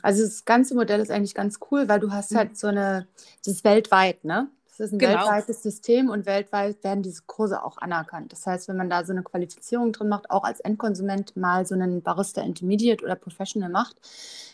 Also 0.03 0.25
das 0.25 0.45
ganze 0.45 0.75
Modell 0.75 1.01
ist 1.01 1.11
eigentlich 1.11 1.35
ganz 1.35 1.59
cool, 1.71 1.89
weil 1.89 2.01
du 2.01 2.11
hast 2.11 2.33
mhm. 2.33 2.37
halt 2.37 2.59
so 2.59 2.67
eine, 2.67 3.07
das 3.45 3.55
ist 3.55 3.65
weltweit, 3.65 4.25
ne? 4.25 4.49
Das 4.69 4.81
ist 4.81 4.93
ein 4.93 4.99
genau. 4.99 5.21
weltweites 5.21 5.63
System 5.63 6.09
und 6.09 6.25
weltweit 6.25 6.83
werden 6.83 7.03
diese 7.03 7.23
Kurse 7.27 7.63
auch 7.63 7.77
anerkannt. 7.77 8.33
Das 8.33 8.47
heißt, 8.47 8.69
wenn 8.69 8.79
man 8.79 8.89
da 8.89 9.05
so 9.05 9.13
eine 9.13 9.23
Qualifizierung 9.23 9.93
drin 9.93 10.09
macht, 10.09 10.31
auch 10.31 10.45
als 10.45 10.61
Endkonsument 10.61 11.37
mal 11.37 11.67
so 11.67 11.75
einen 11.75 12.01
Barista 12.01 12.41
Intermediate 12.41 13.05
oder 13.05 13.15
Professional 13.15 13.69
macht, 13.69 13.97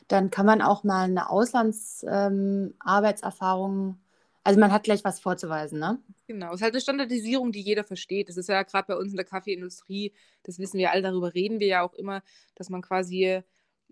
dann 0.08 0.30
kann 0.30 0.44
man 0.44 0.60
auch 0.60 0.82
mal 0.82 1.04
eine 1.04 1.30
Auslandsarbeitserfahrung, 1.30 3.90
ähm, 3.90 3.98
also 4.49 4.61
man 4.61 4.73
hat 4.73 4.85
gleich 4.85 5.05
was 5.05 5.21
vorzuweisen, 5.21 5.78
ne? 5.78 6.02
Genau, 6.26 6.49
es 6.49 6.55
ist 6.55 6.62
halt 6.62 6.73
eine 6.73 6.81
Standardisierung, 6.81 7.52
die 7.52 7.61
jeder 7.61 7.85
versteht. 7.85 8.31
Das 8.31 8.38
ist 8.38 8.49
ja 8.49 8.62
gerade 8.62 8.87
bei 8.87 8.97
uns 8.97 9.11
in 9.11 9.17
der 9.17 9.26
Kaffeeindustrie, 9.26 10.14
das 10.43 10.59
wissen 10.59 10.78
wir 10.78 10.90
alle, 10.90 11.02
darüber 11.02 11.35
reden 11.35 11.61
wir 11.61 11.67
ja 11.67 11.83
auch 11.83 11.93
immer, 11.93 12.23
dass 12.55 12.71
man 12.71 12.81
quasi 12.81 13.43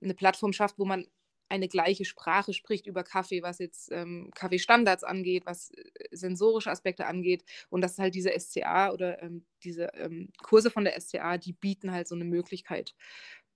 eine 0.00 0.14
Plattform 0.14 0.54
schafft, 0.54 0.78
wo 0.78 0.86
man 0.86 1.04
eine 1.50 1.68
gleiche 1.68 2.06
Sprache 2.06 2.54
spricht 2.54 2.86
über 2.86 3.04
Kaffee, 3.04 3.42
was 3.42 3.58
jetzt 3.58 3.92
ähm, 3.92 4.30
Kaffeestandards 4.34 5.04
angeht, 5.04 5.44
was 5.44 5.72
äh, 5.72 5.82
sensorische 6.10 6.70
Aspekte 6.70 7.04
angeht. 7.04 7.44
Und 7.68 7.82
das 7.82 7.92
ist 7.92 7.98
halt 7.98 8.14
diese 8.14 8.32
SCA 8.38 8.92
oder 8.92 9.22
ähm, 9.22 9.44
diese 9.62 9.90
ähm, 9.92 10.30
Kurse 10.42 10.70
von 10.70 10.84
der 10.84 10.98
SCA, 10.98 11.36
die 11.36 11.52
bieten 11.52 11.92
halt 11.92 12.08
so 12.08 12.14
eine 12.14 12.24
Möglichkeit, 12.24 12.94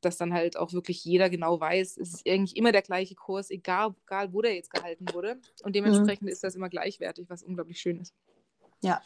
dass 0.00 0.16
dann 0.16 0.32
halt 0.32 0.56
auch 0.56 0.72
wirklich 0.72 1.04
jeder 1.04 1.30
genau 1.30 1.60
weiß, 1.60 1.96
es 1.96 2.14
ist 2.14 2.28
eigentlich 2.28 2.56
immer 2.56 2.72
der 2.72 2.82
gleiche 2.82 3.14
Kurs, 3.14 3.50
egal, 3.50 3.94
egal 4.06 4.32
wo 4.32 4.42
der 4.42 4.54
jetzt 4.54 4.70
gehalten 4.70 5.06
wurde. 5.12 5.40
Und 5.62 5.70
mhm. 5.70 5.72
dementsprechend 5.72 6.22
mhm. 6.22 6.28
ist 6.28 6.44
das 6.44 6.54
immer 6.54 6.68
gleichwertig, 6.68 7.28
was 7.28 7.42
unglaublich 7.42 7.80
schön 7.80 8.00
ist. 8.00 8.14
Ja, 8.82 9.02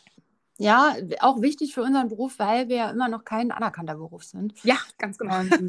ja, 0.56 0.96
auch 1.20 1.42
wichtig 1.42 1.74
für 1.74 1.82
unseren 1.82 2.08
Beruf, 2.08 2.38
weil 2.38 2.68
wir 2.68 2.76
ja 2.76 2.90
immer 2.90 3.08
noch 3.08 3.24
kein 3.24 3.50
anerkannter 3.50 3.96
Beruf 3.96 4.24
sind. 4.24 4.54
Ja, 4.62 4.76
ganz 4.98 5.18
genau. 5.18 5.40
Ähm, 5.40 5.68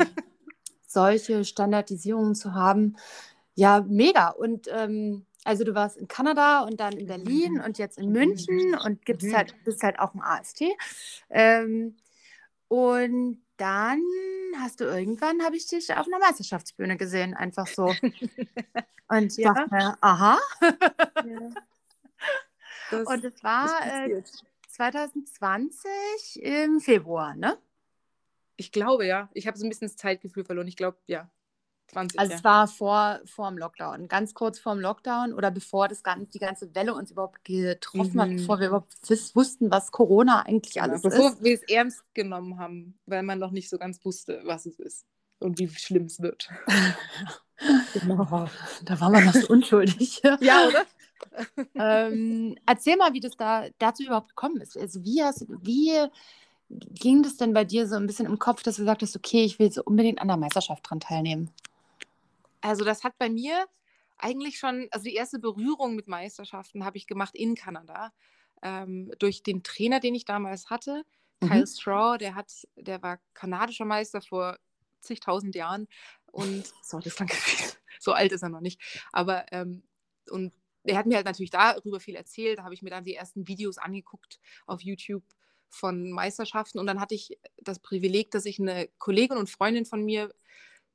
solche 0.88 1.44
Standardisierungen 1.44 2.36
zu 2.36 2.53
haben. 2.53 2.96
Ja, 3.55 3.84
mega. 3.88 4.29
Und 4.29 4.67
ähm, 4.72 5.25
also 5.44 5.63
du 5.63 5.74
warst 5.74 5.98
in 5.98 6.08
Kanada 6.08 6.62
und 6.62 6.79
dann 6.79 6.94
in 6.94 7.08
Berlin 7.08 7.62
und 7.62 7.77
jetzt 7.77 7.98
in 7.98 8.12
München 8.12 8.75
und 8.84 9.05
gibst 9.05 9.34
halt, 9.34 9.55
bist 9.63 9.82
halt 9.82 10.00
auch 10.00 10.13
im 10.13 10.22
AST. 10.22 10.63
Ähm, 11.29 11.98
und 12.67 13.41
dann 13.57 14.01
hast 14.59 14.79
du 14.79 14.85
irgendwann, 14.85 15.43
habe 15.43 15.55
ich 15.55 15.67
dich 15.67 15.93
auf 15.93 16.07
einer 16.07 16.19
Meisterschaftsbühne 16.19 16.97
gesehen, 16.97 17.33
einfach 17.33 17.67
so. 17.67 17.85
Und 19.07 19.38
ja. 19.38 19.53
dachte 19.53 19.74
mir, 19.74 19.97
aha. 20.01 20.39
Ja. 20.62 21.50
Das 22.91 23.07
und 23.07 23.25
es 23.25 23.43
war 23.43 23.81
äh, 23.83 24.21
2020 24.67 26.43
im 26.43 26.79
Februar, 26.79 27.33
ne? 27.35 27.57
Ich 28.57 28.71
glaube, 28.71 29.07
ja. 29.07 29.29
Ich 29.33 29.47
habe 29.47 29.57
so 29.57 29.65
ein 29.65 29.69
bisschen 29.69 29.88
das 29.88 29.97
Zeitgefühl 29.97 30.45
verloren. 30.45 30.67
Ich 30.67 30.77
glaube, 30.77 31.00
ja. 31.07 31.29
20, 31.87 32.19
also 32.19 32.31
ja. 32.31 32.37
es 32.37 32.43
war 32.43 32.67
vor, 32.67 33.19
vor 33.25 33.49
dem 33.49 33.57
Lockdown, 33.57 34.07
ganz 34.07 34.33
kurz 34.33 34.59
vor 34.59 34.73
dem 34.73 34.81
Lockdown 34.81 35.33
oder 35.33 35.51
bevor 35.51 35.87
das 35.87 36.03
ganze, 36.03 36.25
die 36.27 36.39
ganze 36.39 36.73
Welle 36.73 36.93
uns 36.93 37.11
überhaupt 37.11 37.43
getroffen 37.43 38.13
mhm. 38.15 38.21
hat, 38.21 38.29
bevor 38.29 38.59
wir 38.59 38.67
überhaupt 38.67 38.93
wussten, 39.33 39.71
was 39.71 39.91
Corona 39.91 40.41
eigentlich 40.45 40.73
genau, 40.73 40.87
alles 40.87 41.01
bevor 41.01 41.19
ist. 41.19 41.39
Bevor 41.39 41.43
wir 41.43 41.53
es 41.53 41.63
ernst 41.63 42.03
genommen 42.13 42.57
haben, 42.59 42.97
weil 43.05 43.23
man 43.23 43.39
noch 43.39 43.51
nicht 43.51 43.69
so 43.69 43.77
ganz 43.77 44.03
wusste, 44.03 44.41
was 44.45 44.65
es 44.65 44.79
ist 44.79 45.05
und 45.39 45.59
wie 45.59 45.69
schlimm 45.69 46.05
es 46.05 46.21
wird. 46.21 46.49
genau, 47.93 48.47
da 48.85 48.99
waren 48.99 49.13
wir 49.13 49.21
noch 49.21 49.33
so 49.33 49.47
unschuldig. 49.47 50.21
ja, 50.41 50.67
oder? 50.67 50.85
ähm, 51.75 52.55
erzähl 52.65 52.97
mal, 52.97 53.13
wie 53.13 53.19
das 53.19 53.37
da 53.37 53.67
dazu 53.77 54.03
überhaupt 54.03 54.29
gekommen 54.29 54.61
ist. 54.61 54.77
Also 54.77 55.03
wie 55.03 55.23
hast 55.23 55.45
wie 55.61 55.91
ging 56.69 57.23
das 57.23 57.37
denn 57.37 57.53
bei 57.53 57.63
dir 57.63 57.87
so 57.87 57.95
ein 57.95 58.07
bisschen 58.07 58.25
im 58.25 58.39
Kopf, 58.39 58.63
dass 58.63 58.77
du 58.77 58.85
sagtest, 58.85 59.15
okay, 59.15 59.43
ich 59.43 59.59
will 59.59 59.71
so 59.71 59.83
unbedingt 59.83 60.19
an 60.19 60.27
der 60.27 60.37
Meisterschaft 60.37 60.89
dran 60.89 60.99
teilnehmen? 60.99 61.51
Also 62.65 62.84
das 62.84 63.03
hat 63.03 63.17
bei 63.19 63.29
mir 63.29 63.67
eigentlich 64.17 64.57
schon, 64.57 64.88
also 64.89 65.03
die 65.03 65.13
erste 65.13 65.38
Berührung 65.38 65.95
mit 65.95 66.07
Meisterschaften 66.07 66.84
habe 66.84 66.98
ich 66.98 67.05
gemacht 67.05 67.36
in 67.36 67.53
Kanada. 67.53 68.12
Ähm, 68.63 69.12
durch 69.19 69.43
den 69.43 69.62
Trainer, 69.62 70.00
den 70.00 70.15
ich 70.15 70.25
damals 70.25 70.69
hatte, 70.69 71.03
mhm. 71.41 71.48
Kyle 71.48 71.67
Straw, 71.67 72.17
der 72.17 72.34
hat, 72.34 72.51
der 72.75 73.03
war 73.03 73.19
kanadischer 73.36 73.86
Meister 73.86 74.22
vor 74.22 74.57
zigtausend 75.00 75.53
Jahren 75.53 75.88
und 76.31 76.65
so, 76.81 77.00
das 77.00 77.15
klang 77.15 77.29
so 78.00 78.13
alt 78.13 78.31
ist 78.31 78.41
er 78.41 78.50
noch 78.50 78.62
nicht. 78.62 78.81
Aber 79.12 79.45
ähm, 79.51 79.84
und 80.31 80.51
er 80.84 80.98
hat 80.98 81.05
mir 81.05 81.17
halt 81.17 81.25
natürlich 81.25 81.51
darüber 81.51 82.00
viel 82.00 82.15
erzählt. 82.15 82.60
Da 82.60 82.63
habe 82.63 82.74
ich 82.74 82.81
mir 82.81 82.89
dann 82.89 83.03
die 83.03 83.15
ersten 83.15 83.48
Videos 83.48 83.77
angeguckt 83.77 84.39
auf 84.65 84.81
YouTube 84.81 85.24
von 85.69 86.12
Meisterschaften. 86.12 86.79
Und 86.79 86.88
dann 86.88 87.00
hatte 87.00 87.15
ich 87.15 87.38
das 87.57 87.79
Privileg, 87.79 88.31
dass 88.31 88.45
ich 88.45 88.60
eine 88.60 88.88
Kollegin 88.98 89.38
und 89.38 89.50
Freundin 89.50 89.86
von 89.86 90.03
mir 90.03 90.34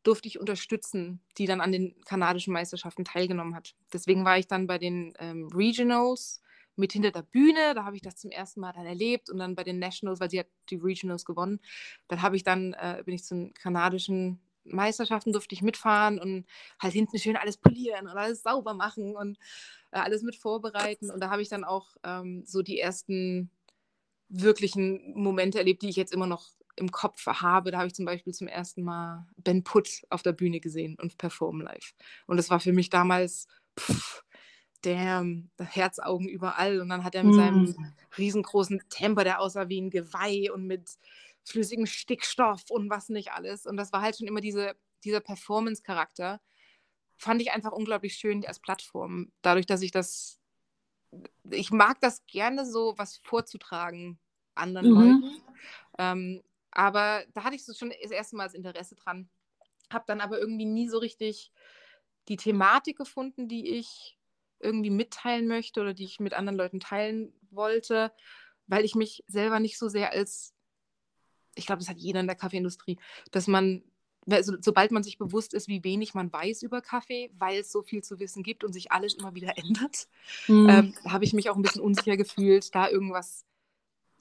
durfte 0.03 0.29
ich 0.29 0.39
unterstützen, 0.41 1.21
die 1.39 1.47
dann 1.47 1.61
an 1.61 1.73
den 1.73 2.01
kanadischen 2.05 2.53
Meisterschaften 2.53 3.05
teilgenommen 3.05 3.55
hat. 3.55 3.75
Deswegen 3.93 4.25
war 4.25 4.39
ich 4.39 4.47
dann 4.47 4.67
bei 4.67 4.79
den 4.79 5.15
ähm, 5.19 5.49
Regionals 5.49 6.41
mit 6.77 6.93
hinter 6.93 7.11
der 7.11 7.23
Bühne. 7.23 7.75
Da 7.75 7.85
habe 7.85 7.97
ich 7.97 8.03
das 8.03 8.17
zum 8.17 8.31
ersten 8.31 8.61
Mal 8.61 8.73
dann 8.73 8.87
erlebt 8.87 9.29
und 9.31 9.39
dann 9.39 9.55
bei 9.55 9.65
den 9.65 9.79
Nationals, 9.79 10.21
weil 10.21 10.31
sie 10.31 10.41
hat 10.41 10.49
die 10.71 10.77
Regionals 10.77 11.25
gewonnen. 11.25 11.61
Dann 12.09 12.23
habe 12.23 12.37
ich 12.37 12.45
dann 12.45 12.73
äh, 12.75 13.03
bin 13.05 13.15
ich 13.15 13.25
zu 13.25 13.35
den 13.35 13.55
kanadischen 13.55 14.41
Meisterschaften 14.65 15.33
durfte 15.33 15.55
ich 15.55 15.63
mitfahren 15.63 16.19
und 16.19 16.47
halt 16.79 16.93
hinten 16.93 17.19
schön 17.19 17.37
alles 17.37 17.57
polieren 17.57 18.07
und 18.07 18.17
alles 18.17 18.43
sauber 18.43 18.75
machen 18.75 19.17
und 19.17 19.39
äh, 19.91 19.99
alles 19.99 20.23
mit 20.23 20.37
vorbereiten. 20.37 21.11
Und 21.11 21.21
da 21.21 21.31
habe 21.31 21.43
ich 21.43 21.49
dann 21.49 21.65
auch 21.65 21.97
ähm, 22.05 22.45
so 22.47 22.63
die 22.63 22.79
ersten 22.79 23.51
wirklichen 24.29 25.13
Momente 25.15 25.59
erlebt, 25.59 25.83
die 25.83 25.89
ich 25.89 25.97
jetzt 25.97 26.13
immer 26.13 26.27
noch 26.27 26.51
im 26.81 26.91
Kopf 26.91 27.27
habe. 27.27 27.71
Da 27.71 27.79
habe 27.79 27.87
ich 27.87 27.95
zum 27.95 28.05
Beispiel 28.05 28.35
zum 28.35 28.49
ersten 28.49 28.83
Mal 28.83 29.27
Ben 29.37 29.63
Putt 29.63 30.03
auf 30.11 30.23
der 30.23 30.33
Bühne 30.33 30.61
gesehen 30.61 30.97
und 31.01 31.19
performen 31.19 31.63
live. 31.63 31.95
Und 32.27 32.37
das 32.37 32.51
war 32.51 32.61
für 32.61 32.73
mich 32.73 32.91
damals, 32.91 33.47
pff, 33.79 34.25
damn, 34.83 35.51
Herzaugen 35.59 36.29
überall. 36.29 36.81
Und 36.81 36.89
dann 36.89 37.05
hat 37.05 37.15
er 37.15 37.25
mit 37.25 37.35
mm. 37.35 37.37
seinem 37.37 37.95
riesengroßen 38.19 38.83
Temper, 38.89 39.25
der 39.25 39.41
aussah 39.41 39.69
wie 39.69 39.81
ein 39.81 39.91
Geweih 39.91 40.51
und 40.53 40.67
mit 40.67 40.91
flüssigem 41.45 41.87
Stickstoff 41.87 42.65
und 42.71 42.91
was 42.91 43.09
nicht 43.09 43.33
alles. 43.33 43.67
Und 43.67 43.77
das 43.77 43.93
war 43.93 44.03
halt 44.03 44.17
schon 44.17 44.27
immer 44.27 44.41
diese, 44.41 44.75
dieser 45.05 45.21
Performance-Charakter. 45.21 46.41
Fand 47.17 47.43
ich 47.43 47.53
einfach 47.53 47.73
unglaublich 47.73 48.15
schön 48.15 48.45
als 48.47 48.59
Plattform. 48.59 49.31
Dadurch, 49.43 49.67
dass 49.67 49.83
ich 49.83 49.91
das 49.91 50.41
ich 51.51 51.71
mag 51.71 52.01
das 52.01 52.25
gerne 52.27 52.65
so, 52.65 52.95
was 52.97 53.21
vorzutragen 53.25 54.19
anderen 54.55 54.91
mhm. 54.91 54.95
Leuten. 54.95 55.43
Ähm, 55.99 56.43
aber 56.73 57.25
da 57.35 57.45
hatte 57.45 57.57
ich 57.57 57.65
so 57.65 57.75
schon 57.75 57.93
das 58.03 58.11
erste 58.11 58.37
Mal 58.37 58.45
das 58.45 58.55
Interesse 58.55 58.95
dran. 58.95 59.29
Habe 59.93 60.05
dann 60.07 60.21
aber 60.21 60.39
irgendwie 60.39 60.67
nie 60.67 60.89
so 60.89 60.99
richtig 60.99 61.53
die 62.29 62.37
Thematik 62.37 62.97
gefunden, 62.99 63.49
die 63.49 63.71
ich 63.71 64.19
irgendwie 64.61 64.91
mitteilen 64.91 65.49
möchte 65.49 65.81
oder 65.81 65.95
die 65.95 66.05
ich 66.05 66.21
mit 66.21 66.35
anderen 66.35 66.57
Leuten 66.57 66.81
teilen 66.81 67.33
wollte, 67.51 68.13
weil 68.67 68.85
ich 68.85 68.95
mich 68.95 69.25
selber 69.27 69.59
nicht 69.59 69.79
so 69.79 69.89
sehr 69.89 70.13
als, 70.13 70.55
ich 71.55 71.67
glaube, 71.67 71.81
das 71.81 71.89
hat 71.89 71.99
jeder 71.99 72.21
in 72.21 72.27
der 72.27 72.37
Kaffeeindustrie, 72.37 72.99
dass 73.31 73.47
man 73.47 73.83
also, 74.29 74.55
sobald 74.61 74.93
man 74.93 75.03
sich 75.03 75.19
bewusst 75.19 75.55
ist, 75.55 75.67
wie 75.67 75.83
wenig 75.83 76.15
man 76.15 76.33
weiß 76.33 76.63
über 76.63 76.83
Kaffee, 76.83 77.31
weil 77.39 77.61
es 77.61 77.73
so 77.73 77.83
viel 77.83 78.03
zu 78.03 78.19
wissen 78.21 78.43
gibt 78.43 78.65
und 78.65 78.73
sich 78.73 78.93
alles 78.93 79.15
immer 79.15 79.35
wieder 79.35 79.57
ändert, 79.57 80.09
mhm. 80.47 80.69
ähm, 80.69 80.95
habe 81.05 81.25
ich 81.25 81.33
mich 81.33 81.51
auch 81.51 81.57
ein 81.57 81.63
bisschen 81.63 81.81
unsicher 81.81 82.17
gefühlt, 82.17 82.75
da 82.75 82.89
irgendwas 82.89 83.45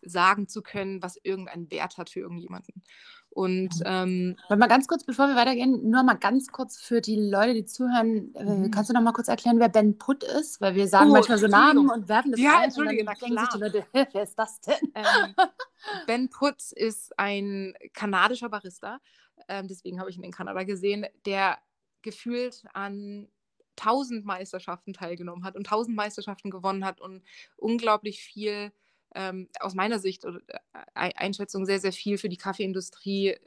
sagen 0.04 0.48
zu 0.48 0.62
können, 0.62 1.02
was 1.02 1.18
irgendeinen 1.24 1.70
Wert 1.72 1.98
hat 1.98 2.10
für 2.10 2.20
irgendjemanden. 2.20 2.84
Und 3.32 3.70
ähm, 3.86 4.38
mal 4.50 4.68
ganz 4.68 4.88
kurz, 4.88 5.04
bevor 5.04 5.28
wir 5.28 5.36
weitergehen, 5.36 5.90
nur 5.90 6.04
mal 6.04 6.16
ganz 6.16 6.48
kurz 6.48 6.82
für 6.82 7.00
die 7.00 7.16
Leute, 7.16 7.54
die 7.54 7.66
zuhören, 7.66 8.34
äh, 8.34 8.44
mhm. 8.44 8.72
kannst 8.72 8.90
du 8.90 8.94
noch 8.94 9.02
mal 9.02 9.14
kurz 9.14 9.28
erklären, 9.28 9.60
wer 9.60 9.70
Ben 9.70 9.98
Putt 10.00 10.24
ist? 10.24 10.60
Weil 10.62 10.74
wir 10.74 10.88
sagen 10.88 11.12
oh, 11.12 11.14
manchmal 11.14 11.38
so 11.38 11.48
Namen 11.48 11.90
und 11.90 12.10
werfen 12.10 12.32
das 12.32 12.42
Ja, 12.42 12.58
ein 12.58 12.66
entschuldige, 12.66 13.04
na 13.04 13.14
klar. 13.14 13.50
Leute, 13.58 13.86
wer 13.92 14.24
ist 14.24 14.38
das 14.38 14.60
denn? 14.62 14.94
Ähm, 14.96 15.36
ben 16.08 16.30
Putt 16.30 16.72
ist 16.72 17.18
ein 17.20 17.76
kanadischer 17.94 18.50
Barista, 18.50 19.00
ähm, 19.48 19.68
deswegen 19.68 20.00
habe 20.00 20.10
ich 20.10 20.18
ihn 20.18 20.24
in 20.24 20.32
Kanada 20.32 20.64
gesehen, 20.64 21.06
der 21.26 21.60
gefühlt 22.02 22.64
an 22.74 23.28
tausend 23.76 24.26
Meisterschaften 24.26 24.94
teilgenommen 24.94 25.46
hat 25.46 25.56
und 25.56 25.68
tausend 25.68 25.96
Meisterschaften 25.96 26.50
gewonnen 26.50 26.84
hat 26.84 27.00
und 27.00 27.24
unglaublich 27.56 28.22
viel, 28.22 28.72
ähm, 29.16 29.50
aus 29.60 29.74
meiner 29.74 30.00
Sicht 30.00 30.26
oder 30.26 30.40
äh, 30.50 31.12
Einschätzung, 31.16 31.66
sehr, 31.66 31.80
sehr 31.80 31.94
viel 31.94 32.18
für 32.18 32.30
die 32.30 32.38
Kaffeeindustrie 32.38 33.30
äh, 33.30 33.38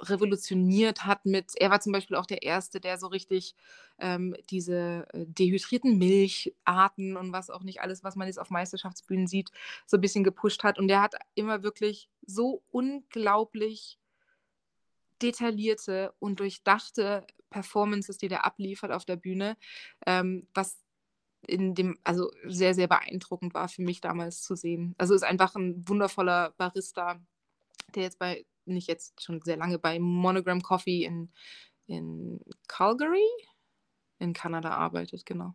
revolutioniert 0.00 1.06
hat 1.06 1.24
mit, 1.24 1.52
er 1.56 1.70
war 1.70 1.80
zum 1.80 1.92
Beispiel 1.92 2.16
auch 2.16 2.26
der 2.26 2.42
Erste, 2.42 2.80
der 2.80 2.98
so 2.98 3.06
richtig 3.06 3.54
ähm, 3.98 4.36
diese 4.50 5.06
äh, 5.12 5.24
dehydrierten 5.26 5.96
Milcharten 5.98 7.16
und 7.16 7.32
was 7.32 7.50
auch 7.50 7.62
nicht 7.62 7.80
alles, 7.80 8.04
was 8.04 8.16
man 8.16 8.26
jetzt 8.26 8.38
auf 8.38 8.50
Meisterschaftsbühnen 8.50 9.26
sieht, 9.26 9.50
so 9.86 9.96
ein 9.96 10.02
bisschen 10.02 10.24
gepusht 10.24 10.64
hat. 10.64 10.78
Und 10.78 10.88
der 10.88 11.00
hat 11.00 11.14
immer 11.34 11.62
wirklich 11.62 12.10
so 12.26 12.62
unglaublich 12.70 13.98
detaillierte 15.22 16.12
und 16.18 16.40
durchdachte 16.40 17.26
Performances, 17.48 18.18
die 18.18 18.28
der 18.28 18.44
abliefert 18.44 18.92
auf 18.92 19.06
der 19.06 19.16
Bühne, 19.16 19.56
ähm, 20.06 20.46
was 20.52 20.78
in 21.46 21.74
dem, 21.74 21.98
also 22.04 22.30
sehr, 22.44 22.74
sehr 22.74 22.88
beeindruckend 22.88 23.54
war 23.54 23.68
für 23.68 23.82
mich 23.82 24.00
damals 24.00 24.42
zu 24.42 24.56
sehen. 24.56 24.94
Also 24.98 25.14
ist 25.14 25.24
einfach 25.24 25.54
ein 25.54 25.88
wundervoller 25.88 26.52
Barista, 26.56 27.20
der 27.94 28.02
jetzt 28.04 28.18
bei 28.18 28.44
nicht 28.64 28.88
jetzt 28.88 29.22
schon 29.22 29.40
sehr 29.42 29.56
lange 29.56 29.78
bei 29.78 29.98
Monogram 29.98 30.60
Coffee 30.60 31.04
in, 31.04 31.30
in 31.86 32.40
Calgary 32.66 33.28
in 34.18 34.32
Kanada 34.32 34.70
arbeitet, 34.70 35.24
genau. 35.26 35.54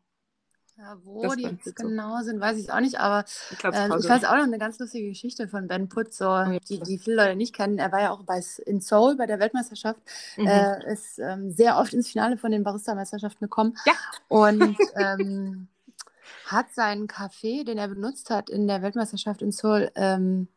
Ja, 0.77 0.97
wo 1.03 1.21
das 1.21 1.35
die 1.35 1.43
jetzt 1.43 1.75
genau 1.75 2.21
sind, 2.21 2.39
weiß 2.39 2.57
ich 2.57 2.71
auch 2.71 2.79
nicht, 2.79 2.99
aber 2.99 3.25
ich, 3.51 3.63
äh, 3.63 3.99
ich 3.99 4.09
weiß 4.09 4.23
auch 4.23 4.35
noch 4.35 4.43
eine 4.43 4.57
ganz 4.57 4.79
lustige 4.79 5.09
Geschichte 5.09 5.47
von 5.47 5.67
Ben 5.67 5.89
Putz, 5.89 6.17
so, 6.17 6.25
oh, 6.25 6.43
ja. 6.43 6.57
die, 6.69 6.79
die 6.79 6.97
viele 6.97 7.17
Leute 7.17 7.35
nicht 7.35 7.53
kennen. 7.53 7.77
Er 7.77 7.91
war 7.91 8.01
ja 8.01 8.11
auch 8.11 8.23
bei, 8.23 8.41
in 8.65 8.79
Seoul 8.79 9.15
bei 9.15 9.27
der 9.27 9.39
Weltmeisterschaft, 9.39 9.99
mhm. 10.37 10.47
äh, 10.47 10.93
ist 10.93 11.19
ähm, 11.19 11.51
sehr 11.51 11.77
oft 11.77 11.93
ins 11.93 12.09
Finale 12.09 12.37
von 12.37 12.51
den 12.51 12.63
Barista-Meisterschaften 12.63 13.45
gekommen 13.45 13.77
ja. 13.85 13.93
und 14.27 14.77
ähm, 14.95 15.67
hat 16.45 16.73
seinen 16.73 17.07
Kaffee, 17.07 17.63
den 17.63 17.77
er 17.77 17.87
benutzt 17.87 18.29
hat 18.29 18.49
in 18.49 18.67
der 18.67 18.81
Weltmeisterschaft 18.81 19.41
in 19.41 19.51
Seoul, 19.51 19.91
ähm, 19.95 20.47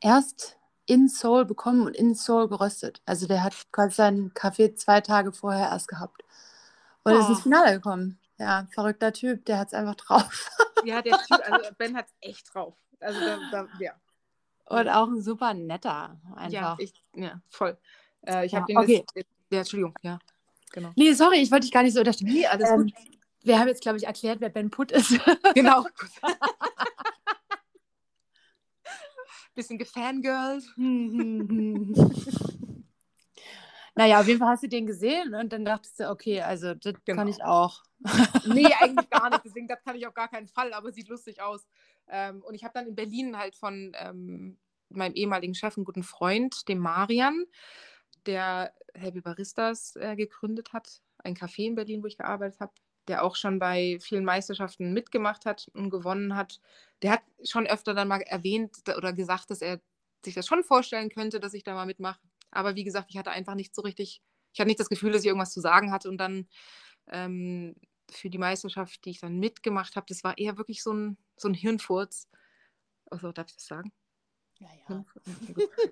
erst 0.00 0.56
in 0.86 1.08
Seoul 1.08 1.44
bekommen 1.44 1.86
und 1.86 1.96
in 1.96 2.14
Seoul 2.14 2.48
geröstet. 2.48 3.00
Also 3.06 3.26
der 3.26 3.42
hat 3.42 3.54
quasi 3.72 3.96
seinen 3.96 4.34
Kaffee 4.34 4.74
zwei 4.74 5.00
Tage 5.00 5.32
vorher 5.32 5.68
erst 5.68 5.88
gehabt. 5.88 6.22
Und 7.04 7.14
oh. 7.14 7.18
ist 7.18 7.28
ins. 7.28 7.42
Finale 7.42 7.72
gekommen. 7.72 8.18
Ja, 8.38 8.66
verrückter 8.72 9.12
Typ, 9.12 9.44
der 9.44 9.58
hat 9.58 9.68
es 9.68 9.74
einfach 9.74 9.94
drauf. 9.94 10.50
ja, 10.84 11.00
der 11.02 11.18
Typ, 11.18 11.38
also 11.50 11.70
Ben 11.78 11.96
hat 11.96 12.06
es 12.06 12.28
echt 12.28 12.52
drauf. 12.52 12.74
Also 13.00 13.20
da, 13.20 13.38
da, 13.50 13.68
ja. 13.78 13.92
Und 14.66 14.88
auch 14.88 15.08
ein 15.08 15.20
super 15.20 15.54
netter, 15.54 16.18
einfach. 16.34 16.50
Ja, 16.50 16.76
ich, 16.78 16.92
ja 17.14 17.40
voll. 17.48 17.76
Äh, 18.26 18.46
ich 18.46 18.52
ja, 18.52 18.60
habe 18.60 18.66
den 18.66 18.78
okay. 18.78 19.04
Jetzt, 19.14 19.30
ja, 19.50 19.58
Entschuldigung, 19.58 19.94
ja, 20.02 20.18
genau. 20.72 20.92
Nee, 20.96 21.12
sorry, 21.12 21.36
ich 21.36 21.50
wollte 21.50 21.66
dich 21.66 21.72
gar 21.72 21.82
nicht 21.82 21.94
so 21.94 22.00
unterstellen. 22.00 22.32
Nee, 22.32 22.46
alles 22.46 22.70
ähm, 22.70 22.82
gut. 22.82 22.92
Wir 23.44 23.58
haben 23.58 23.68
jetzt, 23.68 23.82
glaube 23.82 23.98
ich, 23.98 24.06
erklärt, 24.06 24.40
wer 24.40 24.50
Ben 24.50 24.70
Putt 24.70 24.92
ist. 24.92 25.10
genau. 25.54 25.84
bisschen 29.54 29.78
gefangirlt. 29.78 30.64
naja, 33.94 34.20
auf 34.20 34.26
jeden 34.26 34.38
Fall 34.38 34.48
hast 34.48 34.62
du 34.62 34.68
den 34.68 34.86
gesehen 34.86 35.34
und 35.34 35.52
dann 35.52 35.66
dachtest 35.66 36.00
du, 36.00 36.08
okay, 36.10 36.40
also 36.40 36.72
das 36.74 36.94
genau. 37.04 37.18
kann 37.18 37.28
ich 37.28 37.44
auch. 37.44 37.82
nee, 38.46 38.66
eigentlich 38.80 39.10
gar 39.10 39.28
nicht. 39.30 39.44
Deswegen, 39.44 39.68
das 39.68 39.82
kann 39.84 39.94
ich 39.96 40.06
auf 40.06 40.14
gar 40.14 40.28
keinen 40.28 40.48
Fall, 40.48 40.72
aber 40.72 40.90
sieht 40.92 41.08
lustig 41.08 41.42
aus. 41.42 41.66
Ähm, 42.08 42.42
und 42.42 42.54
ich 42.54 42.64
habe 42.64 42.72
dann 42.74 42.86
in 42.86 42.94
Berlin 42.94 43.36
halt 43.36 43.54
von 43.54 43.92
ähm, 43.98 44.58
meinem 44.88 45.14
ehemaligen 45.14 45.54
Chef, 45.54 45.76
einen 45.76 45.84
guten 45.84 46.02
Freund, 46.02 46.68
dem 46.68 46.78
Marian, 46.78 47.44
der 48.26 48.72
Happy 48.94 49.20
Baristas 49.20 49.96
äh, 49.96 50.16
gegründet 50.16 50.72
hat, 50.72 51.02
ein 51.18 51.34
Café 51.34 51.66
in 51.66 51.74
Berlin, 51.74 52.02
wo 52.02 52.06
ich 52.06 52.16
gearbeitet 52.16 52.60
habe, 52.60 52.72
der 53.08 53.24
auch 53.24 53.36
schon 53.36 53.58
bei 53.58 53.98
vielen 54.00 54.24
Meisterschaften 54.24 54.92
mitgemacht 54.92 55.44
hat 55.44 55.70
und 55.74 55.90
gewonnen 55.90 56.36
hat, 56.36 56.60
der 57.02 57.12
hat 57.12 57.22
schon 57.44 57.66
öfter 57.66 57.94
dann 57.94 58.08
mal 58.08 58.20
erwähnt 58.20 58.76
oder 58.96 59.12
gesagt, 59.12 59.50
dass 59.50 59.60
er 59.60 59.80
sich 60.24 60.34
das 60.34 60.46
schon 60.46 60.62
vorstellen 60.62 61.10
könnte, 61.10 61.40
dass 61.40 61.54
ich 61.54 61.64
da 61.64 61.74
mal 61.74 61.86
mitmache. 61.86 62.20
Aber 62.50 62.76
wie 62.76 62.84
gesagt, 62.84 63.08
ich 63.10 63.16
hatte 63.16 63.32
einfach 63.32 63.54
nicht 63.54 63.74
so 63.74 63.82
richtig, 63.82 64.22
ich 64.52 64.60
hatte 64.60 64.68
nicht 64.68 64.80
das 64.80 64.88
Gefühl, 64.88 65.12
dass 65.12 65.22
ich 65.22 65.26
irgendwas 65.26 65.52
zu 65.52 65.60
sagen 65.60 65.90
hatte. 65.90 66.08
Und 66.08 66.18
dann 66.18 66.46
ähm, 67.08 67.74
für 68.10 68.30
die 68.30 68.38
Meisterschaft, 68.38 69.04
die 69.04 69.10
ich 69.10 69.20
dann 69.20 69.38
mitgemacht 69.38 69.96
habe, 69.96 70.06
das 70.08 70.22
war 70.22 70.38
eher 70.38 70.58
wirklich 70.58 70.82
so 70.82 70.92
ein, 70.92 71.16
so 71.36 71.48
ein 71.48 71.54
Hirnfurz. 71.54 72.28
Also, 73.06 73.32
darf 73.32 73.48
ich 73.48 73.56
das 73.56 73.66
sagen? 73.66 73.92
Ja, 74.58 74.68
ja. 74.88 75.04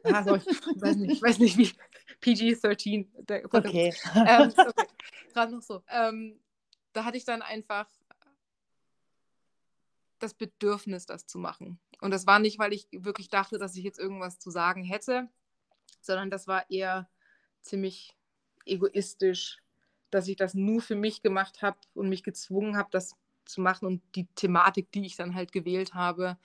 ja 0.04 0.22
so, 0.22 0.36
ich 0.36 0.46
weiß 0.80 0.96
nicht, 0.96 1.12
ich 1.12 1.22
weiß 1.22 1.38
nicht 1.38 1.58
wie 1.58 1.72
PG-13. 2.20 3.06
Okay. 3.52 3.94
Ähm, 4.14 4.52
okay. 4.56 4.86
Gerade 5.32 5.54
noch 5.54 5.62
so. 5.62 5.82
Ähm, 5.88 6.38
da 6.92 7.04
hatte 7.04 7.16
ich 7.16 7.24
dann 7.24 7.42
einfach 7.42 7.88
das 10.18 10.34
Bedürfnis, 10.34 11.06
das 11.06 11.26
zu 11.26 11.38
machen. 11.38 11.80
Und 12.00 12.10
das 12.10 12.26
war 12.26 12.38
nicht, 12.38 12.58
weil 12.58 12.72
ich 12.72 12.86
wirklich 12.92 13.28
dachte, 13.28 13.58
dass 13.58 13.76
ich 13.76 13.84
jetzt 13.84 13.98
irgendwas 13.98 14.38
zu 14.38 14.50
sagen 14.50 14.84
hätte, 14.84 15.28
sondern 16.00 16.30
das 16.30 16.46
war 16.46 16.68
eher 16.70 17.08
ziemlich 17.62 18.16
egoistisch, 18.66 19.58
dass 20.10 20.28
ich 20.28 20.36
das 20.36 20.54
nur 20.54 20.82
für 20.82 20.94
mich 20.94 21.22
gemacht 21.22 21.62
habe 21.62 21.78
und 21.94 22.08
mich 22.08 22.22
gezwungen 22.22 22.76
habe, 22.76 22.88
das 22.92 23.16
zu 23.44 23.60
machen 23.60 23.86
und 23.86 24.02
die 24.14 24.26
Thematik, 24.34 24.92
die 24.92 25.04
ich 25.04 25.16
dann 25.16 25.34
halt 25.34 25.52
gewählt 25.52 25.94
habe, 25.94 26.38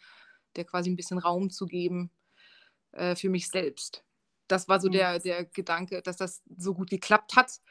der 0.55 0.65
quasi 0.65 0.89
ein 0.89 0.95
bisschen 0.95 1.17
Raum 1.17 1.49
zu 1.49 1.65
geben 1.65 2.09
äh, 2.91 3.15
für 3.15 3.29
mich 3.29 3.49
selbst. 3.49 4.03
Das 4.47 4.67
war 4.67 4.79
so 4.79 4.87
mhm. 4.87 4.93
der, 4.93 5.19
der 5.19 5.45
Gedanke, 5.45 6.01
dass 6.01 6.17
das 6.17 6.43
so 6.57 6.73
gut 6.73 6.89
geklappt 6.89 7.35
hat. 7.35 7.61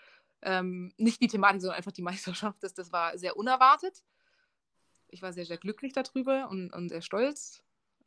Ähm, 0.47 0.93
nicht 0.99 1.23
die 1.23 1.27
Thematik, 1.27 1.63
sondern 1.63 1.79
einfach 1.79 1.93
die 1.93 2.03
Meisterschaft. 2.03 2.63
Das, 2.63 2.75
das 2.75 2.93
war 2.93 3.17
sehr 3.17 3.37
unerwartet. 3.37 4.05
Ich 5.09 5.23
war 5.23 5.33
sehr, 5.33 5.47
sehr 5.47 5.57
glücklich 5.57 5.93
darüber 5.93 6.49
und, 6.51 6.71
und 6.73 6.91
sehr 6.91 7.03
stolz. 7.03 7.63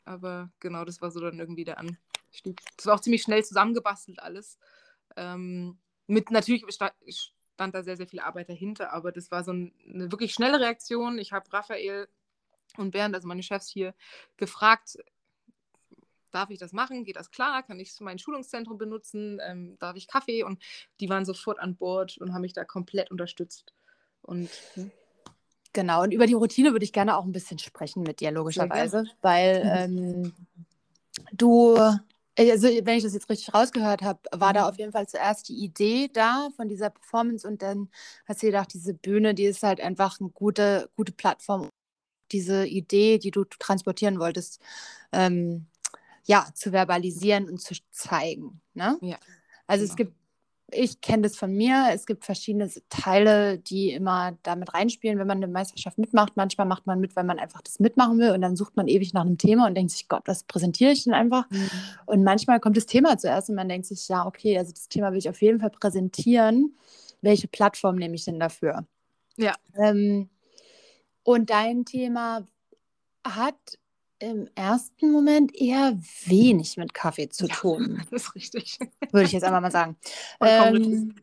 Aber 0.05 0.51
genau, 0.59 0.85
das 0.85 1.01
war 1.01 1.11
so 1.11 1.19
dann 1.19 1.39
irgendwie 1.39 1.65
der 1.65 1.79
Anstieg. 1.79 2.61
Das 2.77 2.85
war 2.85 2.95
auch 2.95 2.99
ziemlich 2.99 3.23
schnell 3.23 3.43
zusammengebastelt 3.43 4.19
alles. 4.19 4.59
Ähm, 5.15 5.79
mit 6.05 6.31
natürlich 6.31 6.63
stand, 6.69 6.93
stand, 7.09 7.75
da 7.75 7.83
sehr, 7.83 7.97
sehr 7.97 8.07
viel 8.07 8.19
Arbeit 8.19 8.49
dahinter, 8.49 8.93
aber 8.93 9.11
das 9.11 9.31
war 9.31 9.43
so 9.43 9.51
ein, 9.51 9.73
eine 9.89 10.11
wirklich 10.11 10.33
schnelle 10.33 10.59
Reaktion. 10.59 11.17
Ich 11.17 11.33
habe 11.33 11.51
Raphael 11.51 12.07
und 12.77 12.91
Bernd, 12.91 13.15
also 13.15 13.27
meine 13.27 13.43
Chefs 13.43 13.67
hier, 13.67 13.95
gefragt, 14.37 14.97
darf 16.31 16.49
ich 16.49 16.59
das 16.59 16.73
machen? 16.73 17.03
Geht 17.03 17.15
das 17.15 17.31
klar? 17.31 17.63
Kann 17.63 17.79
ich 17.79 17.99
mein 17.99 18.19
Schulungszentrum 18.19 18.77
benutzen? 18.77 19.39
Ähm, 19.43 19.77
darf 19.79 19.95
ich 19.95 20.07
Kaffee? 20.07 20.43
Und 20.43 20.61
die 20.99 21.09
waren 21.09 21.25
sofort 21.25 21.59
an 21.59 21.75
Bord 21.75 22.17
und 22.17 22.33
haben 22.33 22.41
mich 22.41 22.53
da 22.53 22.63
komplett 22.63 23.11
unterstützt. 23.11 23.73
Und. 24.21 24.49
Genau, 25.73 26.01
und 26.01 26.11
über 26.11 26.25
die 26.25 26.33
Routine 26.33 26.71
würde 26.71 26.85
ich 26.85 26.93
gerne 26.93 27.17
auch 27.17 27.25
ein 27.25 27.31
bisschen 27.31 27.59
sprechen 27.59 28.01
mit 28.01 28.19
dir, 28.19 28.31
logischerweise, 28.31 29.05
weil 29.21 29.61
ähm, 29.63 30.33
du, 31.33 31.75
also 31.75 32.67
wenn 32.67 32.97
ich 32.97 33.03
das 33.03 33.13
jetzt 33.13 33.29
richtig 33.29 33.53
rausgehört 33.53 34.01
habe, 34.01 34.19
war 34.31 34.53
da 34.53 34.61
mhm. 34.61 34.67
auf 34.69 34.77
jeden 34.79 34.91
Fall 34.91 35.07
zuerst 35.07 35.49
die 35.49 35.63
Idee 35.63 36.09
da 36.11 36.49
von 36.55 36.67
dieser 36.67 36.89
Performance 36.89 37.47
und 37.47 37.61
dann 37.61 37.89
hast 38.25 38.41
du 38.41 38.47
gedacht, 38.47 38.73
diese 38.73 38.95
Bühne, 38.95 39.35
die 39.35 39.45
ist 39.45 39.61
halt 39.61 39.79
einfach 39.79 40.19
eine 40.19 40.29
gute, 40.29 40.89
gute 40.95 41.11
Plattform, 41.11 41.69
diese 42.31 42.65
Idee, 42.65 43.19
die 43.19 43.31
du 43.31 43.43
transportieren 43.43 44.19
wolltest, 44.19 44.61
ähm, 45.11 45.67
ja, 46.27 46.45
zu 46.53 46.71
verbalisieren 46.71 47.49
und 47.49 47.59
zu 47.59 47.73
zeigen. 47.89 48.61
Ne? 48.73 48.97
Ja. 49.01 49.17
Also 49.65 49.83
genau. 49.83 49.91
es 49.91 49.95
gibt, 49.95 50.13
ich 50.69 50.99
kenne 50.99 51.23
das 51.23 51.37
von 51.37 51.53
mir, 51.53 51.87
es 51.93 52.05
gibt 52.05 52.25
verschiedene 52.25 52.69
Teile, 52.89 53.57
die 53.57 53.91
immer 53.91 54.37
damit 54.43 54.73
reinspielen, 54.73 55.17
wenn 55.17 55.27
man 55.27 55.37
eine 55.37 55.47
Meisterschaft 55.47 55.97
mitmacht. 55.97 56.33
Manchmal 56.35 56.67
macht 56.67 56.85
man 56.85 56.99
mit, 56.99 57.15
weil 57.15 57.23
man 57.23 57.39
einfach 57.39 57.61
das 57.61 57.79
mitmachen 57.79 58.19
will 58.19 58.31
und 58.31 58.41
dann 58.41 58.57
sucht 58.57 58.75
man 58.75 58.89
ewig 58.89 59.13
nach 59.13 59.21
einem 59.21 59.37
Thema 59.37 59.67
und 59.67 59.75
denkt 59.75 59.91
sich, 59.91 60.09
Gott, 60.09 60.23
was 60.25 60.43
präsentiere 60.43 60.91
ich 60.91 61.05
denn 61.05 61.13
einfach? 61.13 61.49
Mhm. 61.49 61.69
Und 62.05 62.23
manchmal 62.23 62.59
kommt 62.59 62.75
das 62.75 62.85
Thema 62.85 63.17
zuerst 63.17 63.49
und 63.49 63.55
man 63.55 63.69
denkt 63.69 63.87
sich, 63.87 64.09
ja, 64.09 64.25
okay, 64.25 64.57
also 64.57 64.73
das 64.73 64.89
Thema 64.89 65.11
will 65.11 65.19
ich 65.19 65.29
auf 65.29 65.41
jeden 65.41 65.61
Fall 65.61 65.69
präsentieren. 65.69 66.75
Welche 67.21 67.47
Plattform 67.47 67.95
nehme 67.95 68.15
ich 68.15 68.25
denn 68.25 68.39
dafür? 68.39 68.85
Ja. 69.37 69.55
Ähm, 69.75 70.29
und 71.23 71.49
dein 71.49 71.85
Thema 71.85 72.45
hat 73.25 73.55
im 74.19 74.49
ersten 74.55 75.11
Moment 75.11 75.55
eher 75.55 75.97
wenig 76.25 76.77
mit 76.77 76.93
Kaffee 76.93 77.29
zu 77.29 77.47
tun. 77.47 77.97
Ja, 77.97 78.03
das 78.11 78.23
ist 78.23 78.35
richtig. 78.35 78.79
Würde 79.11 79.25
ich 79.25 79.31
jetzt 79.31 79.43
einfach 79.43 79.61
mal 79.61 79.71
sagen. 79.71 79.95
Ähm, 80.41 81.15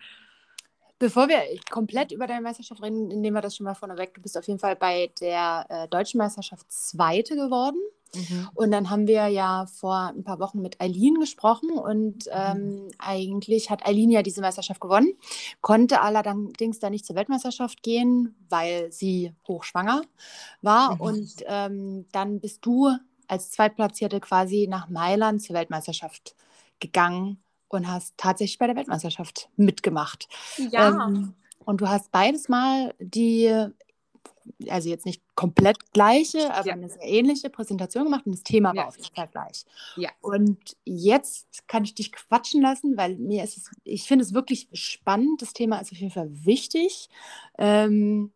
bevor 1.04 1.28
wir 1.28 1.42
komplett 1.70 2.12
über 2.12 2.26
deine 2.26 2.40
Meisterschaft 2.40 2.82
reden, 2.82 3.08
nehmen 3.08 3.36
wir 3.36 3.42
das 3.42 3.56
schon 3.56 3.64
mal 3.64 3.74
vorneweg. 3.74 4.14
Du 4.14 4.22
bist 4.22 4.38
auf 4.38 4.46
jeden 4.46 4.58
Fall 4.58 4.74
bei 4.74 5.10
der 5.20 5.66
äh, 5.68 5.88
Deutschen 5.88 6.16
Meisterschaft 6.16 6.72
Zweite 6.72 7.36
geworden. 7.36 7.76
Mhm. 8.14 8.48
Und 8.54 8.70
dann 8.70 8.88
haben 8.88 9.06
wir 9.06 9.26
ja 9.26 9.66
vor 9.66 10.12
ein 10.16 10.24
paar 10.24 10.40
Wochen 10.40 10.62
mit 10.62 10.80
Eileen 10.80 11.16
gesprochen 11.20 11.72
und 11.72 12.24
mhm. 12.24 12.32
ähm, 12.32 12.88
eigentlich 12.96 13.68
hat 13.68 13.86
Eileen 13.86 14.10
ja 14.10 14.22
diese 14.22 14.40
Meisterschaft 14.40 14.80
gewonnen, 14.80 15.12
konnte 15.60 16.00
allerdings 16.00 16.78
dann 16.78 16.92
nicht 16.92 17.04
zur 17.04 17.16
Weltmeisterschaft 17.16 17.82
gehen, 17.82 18.34
weil 18.48 18.90
sie 18.90 19.34
hochschwanger 19.46 20.04
war. 20.62 20.94
Mhm. 20.94 21.00
Und 21.02 21.32
ähm, 21.46 22.06
dann 22.12 22.40
bist 22.40 22.64
du 22.64 22.92
als 23.28 23.50
Zweitplatzierte 23.50 24.20
quasi 24.20 24.68
nach 24.70 24.88
Mailand 24.88 25.42
zur 25.42 25.54
Weltmeisterschaft 25.54 26.34
gegangen 26.80 27.43
und 27.74 27.88
hast 27.88 28.14
tatsächlich 28.16 28.58
bei 28.58 28.66
der 28.66 28.76
Weltmeisterschaft 28.76 29.48
mitgemacht. 29.56 30.28
Ja. 30.70 30.88
Ähm, 30.88 31.34
Und 31.64 31.80
du 31.80 31.88
hast 31.88 32.12
beides 32.12 32.48
mal 32.48 32.94
die 32.98 33.70
also 34.68 34.88
jetzt 34.88 35.06
nicht 35.06 35.22
komplett 35.34 35.92
gleiche, 35.92 36.52
aber 36.54 36.66
ja. 36.66 36.74
eine 36.74 36.88
sehr 36.88 37.02
ähnliche 37.02 37.50
Präsentation 37.50 38.04
gemacht 38.04 38.26
und 38.26 38.32
das 38.32 38.42
Thema 38.42 38.72
ja. 38.74 38.82
war 38.82 38.88
auf 38.88 38.96
jeden 38.96 39.14
Fall 39.14 39.28
gleich. 39.28 39.64
Ja. 39.96 40.10
Und 40.20 40.76
jetzt 40.84 41.66
kann 41.66 41.84
ich 41.84 41.94
dich 41.94 42.12
quatschen 42.12 42.62
lassen, 42.62 42.96
weil 42.96 43.16
mir 43.16 43.44
ist 43.44 43.56
es, 43.56 43.70
ich 43.84 44.04
finde 44.04 44.24
es 44.24 44.34
wirklich 44.34 44.68
spannend. 44.72 45.42
Das 45.42 45.52
Thema 45.52 45.78
ist 45.78 45.92
auf 45.92 45.98
jeden 45.98 46.12
Fall 46.12 46.30
wichtig. 46.30 47.08
Ähm, 47.58 48.32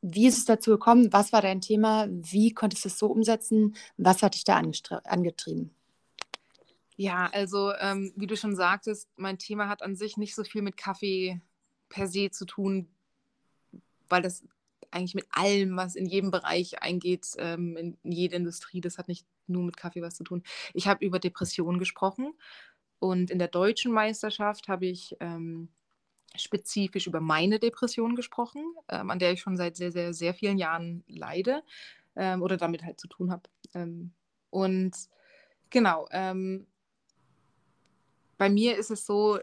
wie 0.00 0.28
ist 0.28 0.38
es 0.38 0.44
dazu 0.44 0.70
gekommen? 0.70 1.12
Was 1.12 1.32
war 1.32 1.42
dein 1.42 1.60
Thema? 1.60 2.06
Wie 2.08 2.52
konntest 2.52 2.84
du 2.84 2.88
es 2.88 2.98
so 2.98 3.06
umsetzen? 3.06 3.74
Was 3.96 4.22
hat 4.22 4.34
dich 4.34 4.44
da 4.44 4.60
angetrieben? 5.04 5.74
Ja, 7.00 7.30
also 7.32 7.72
ähm, 7.78 8.12
wie 8.16 8.26
du 8.26 8.36
schon 8.36 8.56
sagtest, 8.56 9.08
mein 9.14 9.38
Thema 9.38 9.68
hat 9.68 9.82
an 9.82 9.94
sich 9.94 10.16
nicht 10.16 10.34
so 10.34 10.42
viel 10.42 10.62
mit 10.62 10.76
Kaffee 10.76 11.40
per 11.88 12.08
se 12.08 12.30
zu 12.32 12.44
tun, 12.44 12.88
weil 14.08 14.20
das 14.20 14.42
eigentlich 14.90 15.14
mit 15.14 15.26
allem, 15.30 15.76
was 15.76 15.94
in 15.94 16.06
jedem 16.06 16.32
Bereich 16.32 16.82
eingeht, 16.82 17.28
ähm, 17.38 17.76
in, 17.76 17.98
in 18.02 18.10
jede 18.10 18.34
Industrie. 18.34 18.80
Das 18.80 18.98
hat 18.98 19.06
nicht 19.06 19.24
nur 19.46 19.62
mit 19.62 19.76
Kaffee 19.76 20.02
was 20.02 20.16
zu 20.16 20.24
tun. 20.24 20.42
Ich 20.74 20.88
habe 20.88 21.04
über 21.04 21.20
Depressionen 21.20 21.78
gesprochen 21.78 22.32
und 22.98 23.30
in 23.30 23.38
der 23.38 23.46
deutschen 23.46 23.92
Meisterschaft 23.92 24.66
habe 24.66 24.86
ich 24.86 25.16
ähm, 25.20 25.68
spezifisch 26.34 27.06
über 27.06 27.20
meine 27.20 27.60
Depression 27.60 28.16
gesprochen, 28.16 28.74
ähm, 28.88 29.10
an 29.10 29.20
der 29.20 29.32
ich 29.32 29.40
schon 29.40 29.56
seit 29.56 29.76
sehr, 29.76 29.92
sehr, 29.92 30.12
sehr 30.12 30.34
vielen 30.34 30.58
Jahren 30.58 31.04
leide 31.06 31.62
ähm, 32.16 32.42
oder 32.42 32.56
damit 32.56 32.82
halt 32.82 32.98
zu 32.98 33.06
tun 33.06 33.30
habe. 33.30 33.44
Ähm, 33.72 34.10
und 34.50 34.96
genau, 35.70 36.08
bei 38.38 38.48
mir 38.48 38.76
ist 38.78 38.90
es 38.90 39.06
so, 39.06 39.38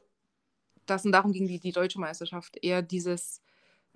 dass, 0.85 1.05
und 1.05 1.11
darum 1.11 1.31
ging 1.31 1.47
die, 1.47 1.59
die 1.59 1.71
deutsche 1.71 1.99
Meisterschaft, 1.99 2.57
eher 2.61 2.81
dieses 2.81 3.41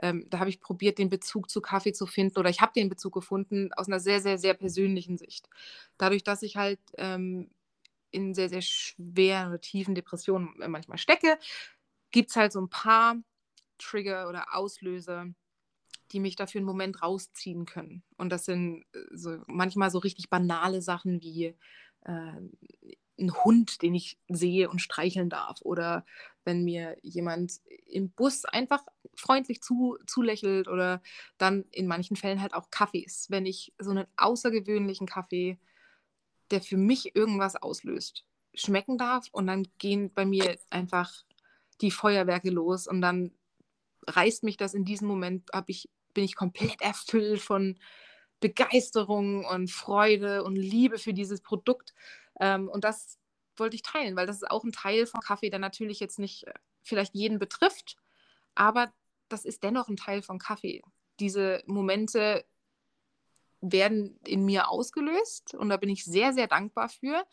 ähm, 0.01 0.25
da 0.29 0.39
habe 0.39 0.49
ich 0.49 0.61
probiert, 0.61 0.97
den 0.97 1.09
Bezug 1.09 1.49
zu 1.49 1.61
Kaffee 1.61 1.93
zu 1.93 2.05
finden 2.05 2.39
oder 2.39 2.49
ich 2.49 2.61
habe 2.61 2.71
den 2.73 2.89
Bezug 2.89 3.13
gefunden 3.13 3.73
aus 3.73 3.87
einer 3.87 3.99
sehr, 3.99 4.21
sehr, 4.21 4.37
sehr 4.37 4.53
persönlichen 4.53 5.17
Sicht. 5.17 5.49
Dadurch, 5.97 6.23
dass 6.23 6.41
ich 6.41 6.55
halt 6.55 6.79
ähm, 6.97 7.49
in 8.11 8.33
sehr, 8.33 8.49
sehr 8.49 8.61
schweren 8.61 9.59
tiefen 9.61 9.95
Depressionen 9.95 10.59
äh, 10.61 10.67
manchmal 10.67 10.97
stecke, 10.97 11.37
gibt 12.11 12.29
es 12.29 12.35
halt 12.35 12.53
so 12.53 12.61
ein 12.61 12.69
paar 12.69 13.17
Trigger 13.77 14.29
oder 14.29 14.55
Auslöser, 14.55 15.27
die 16.11 16.19
mich 16.19 16.35
dafür 16.35 16.59
einen 16.59 16.65
Moment 16.65 17.03
rausziehen 17.03 17.65
können. 17.65 18.03
Und 18.17 18.29
das 18.29 18.45
sind 18.45 18.85
äh, 18.93 18.99
so 19.11 19.37
manchmal 19.47 19.91
so 19.91 19.99
richtig 19.99 20.29
banale 20.29 20.81
Sachen 20.81 21.21
wie 21.21 21.55
äh, 22.05 22.41
ein 23.19 23.33
Hund, 23.43 23.81
den 23.81 23.95
ich 23.95 24.17
sehe 24.27 24.69
und 24.69 24.79
streicheln 24.79 25.29
darf. 25.29 25.61
Oder 25.61 26.05
wenn 26.45 26.63
mir 26.63 26.97
jemand 27.01 27.59
im 27.85 28.11
Bus 28.11 28.45
einfach 28.45 28.83
freundlich 29.15 29.61
zu, 29.61 29.97
zulächelt 30.07 30.67
oder 30.67 31.01
dann 31.37 31.65
in 31.71 31.87
manchen 31.87 32.15
Fällen 32.15 32.41
halt 32.41 32.53
auch 32.53 32.69
Kaffees. 32.71 33.27
Wenn 33.29 33.45
ich 33.45 33.73
so 33.77 33.91
einen 33.91 34.07
außergewöhnlichen 34.17 35.07
Kaffee, 35.07 35.59
der 36.51 36.61
für 36.61 36.77
mich 36.77 37.15
irgendwas 37.15 37.55
auslöst, 37.55 38.25
schmecken 38.53 38.97
darf 38.97 39.27
und 39.31 39.47
dann 39.47 39.67
gehen 39.77 40.11
bei 40.13 40.25
mir 40.25 40.57
einfach 40.69 41.23
die 41.81 41.91
Feuerwerke 41.91 42.49
los 42.49 42.87
und 42.87 43.01
dann 43.01 43.31
reißt 44.07 44.43
mich 44.43 44.57
das 44.57 44.73
in 44.73 44.85
diesem 44.85 45.07
Moment, 45.07 45.49
ich, 45.67 45.89
bin 46.13 46.23
ich 46.23 46.35
komplett 46.35 46.81
erfüllt 46.81 47.41
von 47.41 47.77
Begeisterung 48.39 49.45
und 49.45 49.69
Freude 49.69 50.43
und 50.43 50.55
Liebe 50.55 50.97
für 50.97 51.13
dieses 51.13 51.41
Produkt. 51.41 51.93
Ähm, 52.39 52.69
und 52.69 52.83
das 52.83 53.17
wollte 53.57 53.75
ich 53.75 53.81
teilen, 53.81 54.15
weil 54.15 54.27
das 54.27 54.37
ist 54.37 54.49
auch 54.49 54.63
ein 54.63 54.71
Teil 54.71 55.05
von 55.05 55.21
Kaffee, 55.21 55.49
der 55.49 55.59
natürlich 55.59 55.99
jetzt 55.99 56.19
nicht 56.19 56.47
äh, 56.47 56.53
vielleicht 56.81 57.13
jeden 57.13 57.39
betrifft, 57.39 57.97
aber 58.55 58.91
das 59.27 59.45
ist 59.45 59.63
dennoch 59.63 59.89
ein 59.89 59.97
Teil 59.97 60.21
von 60.21 60.39
Kaffee. 60.39 60.81
Diese 61.19 61.61
Momente 61.65 62.45
werden 63.61 64.19
in 64.25 64.45
mir 64.45 64.69
ausgelöst 64.69 65.53
und 65.53 65.69
da 65.69 65.77
bin 65.77 65.89
ich 65.89 66.05
sehr, 66.05 66.33
sehr 66.33 66.47
dankbar 66.47 66.89
für. 66.89 67.25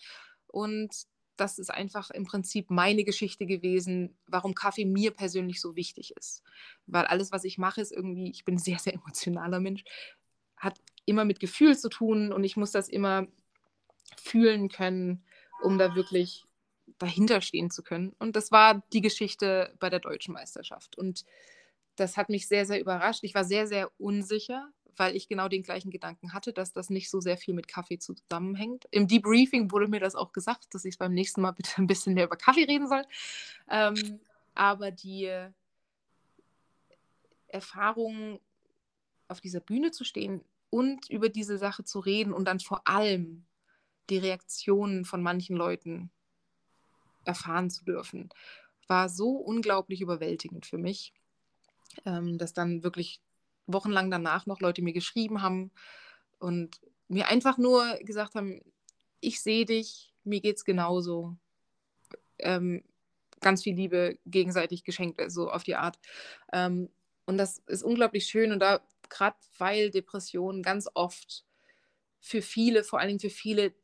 Und 0.48 1.06
das 1.36 1.58
ist 1.58 1.70
einfach 1.70 2.10
im 2.10 2.24
Prinzip 2.24 2.70
meine 2.70 3.04
Geschichte 3.04 3.46
gewesen, 3.46 4.16
warum 4.26 4.54
Kaffee 4.54 4.84
mir 4.84 5.10
persönlich 5.12 5.60
so 5.60 5.76
wichtig 5.76 6.16
ist. 6.16 6.42
Weil 6.86 7.04
alles, 7.04 7.30
was 7.30 7.44
ich 7.44 7.58
mache, 7.58 7.80
ist 7.80 7.92
irgendwie, 7.92 8.30
ich 8.30 8.44
bin 8.44 8.56
ein 8.56 8.58
sehr, 8.58 8.78
sehr 8.78 8.94
emotionaler 8.94 9.60
Mensch, 9.60 9.84
hat 10.56 10.80
immer 11.04 11.24
mit 11.24 11.40
Gefühl 11.40 11.78
zu 11.78 11.88
tun 11.88 12.32
und 12.32 12.42
ich 12.44 12.56
muss 12.56 12.72
das 12.72 12.88
immer 12.88 13.26
fühlen 14.16 14.68
können, 14.68 15.24
um 15.62 15.78
da 15.78 15.94
wirklich 15.94 16.44
dahinter 16.98 17.40
stehen 17.40 17.70
zu 17.70 17.82
können. 17.82 18.14
Und 18.18 18.36
das 18.36 18.52
war 18.52 18.82
die 18.92 19.00
Geschichte 19.00 19.74
bei 19.78 19.90
der 19.90 20.00
deutschen 20.00 20.34
Meisterschaft. 20.34 20.96
Und 20.96 21.24
das 21.96 22.16
hat 22.16 22.28
mich 22.28 22.48
sehr, 22.48 22.66
sehr 22.66 22.80
überrascht. 22.80 23.24
Ich 23.24 23.34
war 23.34 23.44
sehr, 23.44 23.66
sehr 23.66 23.90
unsicher, 23.98 24.70
weil 24.96 25.16
ich 25.16 25.28
genau 25.28 25.48
den 25.48 25.62
gleichen 25.62 25.90
Gedanken 25.90 26.32
hatte, 26.32 26.52
dass 26.52 26.72
das 26.72 26.90
nicht 26.90 27.10
so 27.10 27.20
sehr 27.20 27.36
viel 27.36 27.54
mit 27.54 27.68
Kaffee 27.68 27.98
zusammenhängt. 27.98 28.86
Im 28.90 29.08
Debriefing 29.08 29.70
wurde 29.70 29.88
mir 29.88 30.00
das 30.00 30.14
auch 30.14 30.32
gesagt, 30.32 30.74
dass 30.74 30.84
ich 30.84 30.98
beim 30.98 31.12
nächsten 31.12 31.40
Mal 31.42 31.52
bitte 31.52 31.70
ein 31.78 31.86
bisschen 31.86 32.14
mehr 32.14 32.24
über 32.24 32.36
Kaffee 32.36 32.64
reden 32.64 32.88
soll. 32.88 33.02
Ähm, 33.68 34.20
aber 34.54 34.90
die 34.90 35.30
Erfahrung, 37.48 38.40
auf 39.28 39.40
dieser 39.40 39.60
Bühne 39.60 39.90
zu 39.90 40.04
stehen 40.04 40.44
und 40.70 41.10
über 41.10 41.28
diese 41.28 41.58
Sache 41.58 41.84
zu 41.84 41.98
reden 41.98 42.32
und 42.32 42.46
dann 42.46 42.60
vor 42.60 42.86
allem 42.86 43.44
die 44.10 44.18
Reaktionen 44.18 45.04
von 45.04 45.22
manchen 45.22 45.56
Leuten 45.56 46.10
erfahren 47.24 47.70
zu 47.70 47.84
dürfen, 47.84 48.30
war 48.88 49.08
so 49.08 49.30
unglaublich 49.30 50.00
überwältigend 50.00 50.66
für 50.66 50.78
mich, 50.78 51.12
ähm, 52.04 52.38
dass 52.38 52.52
dann 52.52 52.82
wirklich 52.82 53.20
wochenlang 53.66 54.10
danach 54.10 54.46
noch 54.46 54.60
Leute 54.60 54.82
mir 54.82 54.92
geschrieben 54.92 55.42
haben 55.42 55.72
und 56.38 56.80
mir 57.08 57.28
einfach 57.28 57.58
nur 57.58 57.96
gesagt 58.02 58.34
haben, 58.34 58.60
ich 59.20 59.40
sehe 59.40 59.64
dich, 59.64 60.12
mir 60.24 60.40
geht 60.40 60.56
es 60.56 60.64
genauso. 60.64 61.36
Ähm, 62.38 62.84
ganz 63.40 63.62
viel 63.62 63.74
Liebe 63.74 64.18
gegenseitig 64.26 64.84
geschenkt, 64.84 65.20
so 65.30 65.50
auf 65.50 65.62
die 65.62 65.76
Art. 65.76 65.98
Ähm, 66.52 66.90
und 67.26 67.38
das 67.38 67.58
ist 67.66 67.82
unglaublich 67.82 68.26
schön 68.26 68.52
und 68.52 68.60
da 68.60 68.80
gerade 69.08 69.36
weil 69.58 69.90
Depressionen 69.90 70.62
ganz 70.62 70.88
oft 70.94 71.44
für 72.20 72.42
viele, 72.42 72.84
vor 72.84 72.98
allen 72.98 73.08
Dingen 73.08 73.20
für 73.20 73.30
viele, 73.30 73.74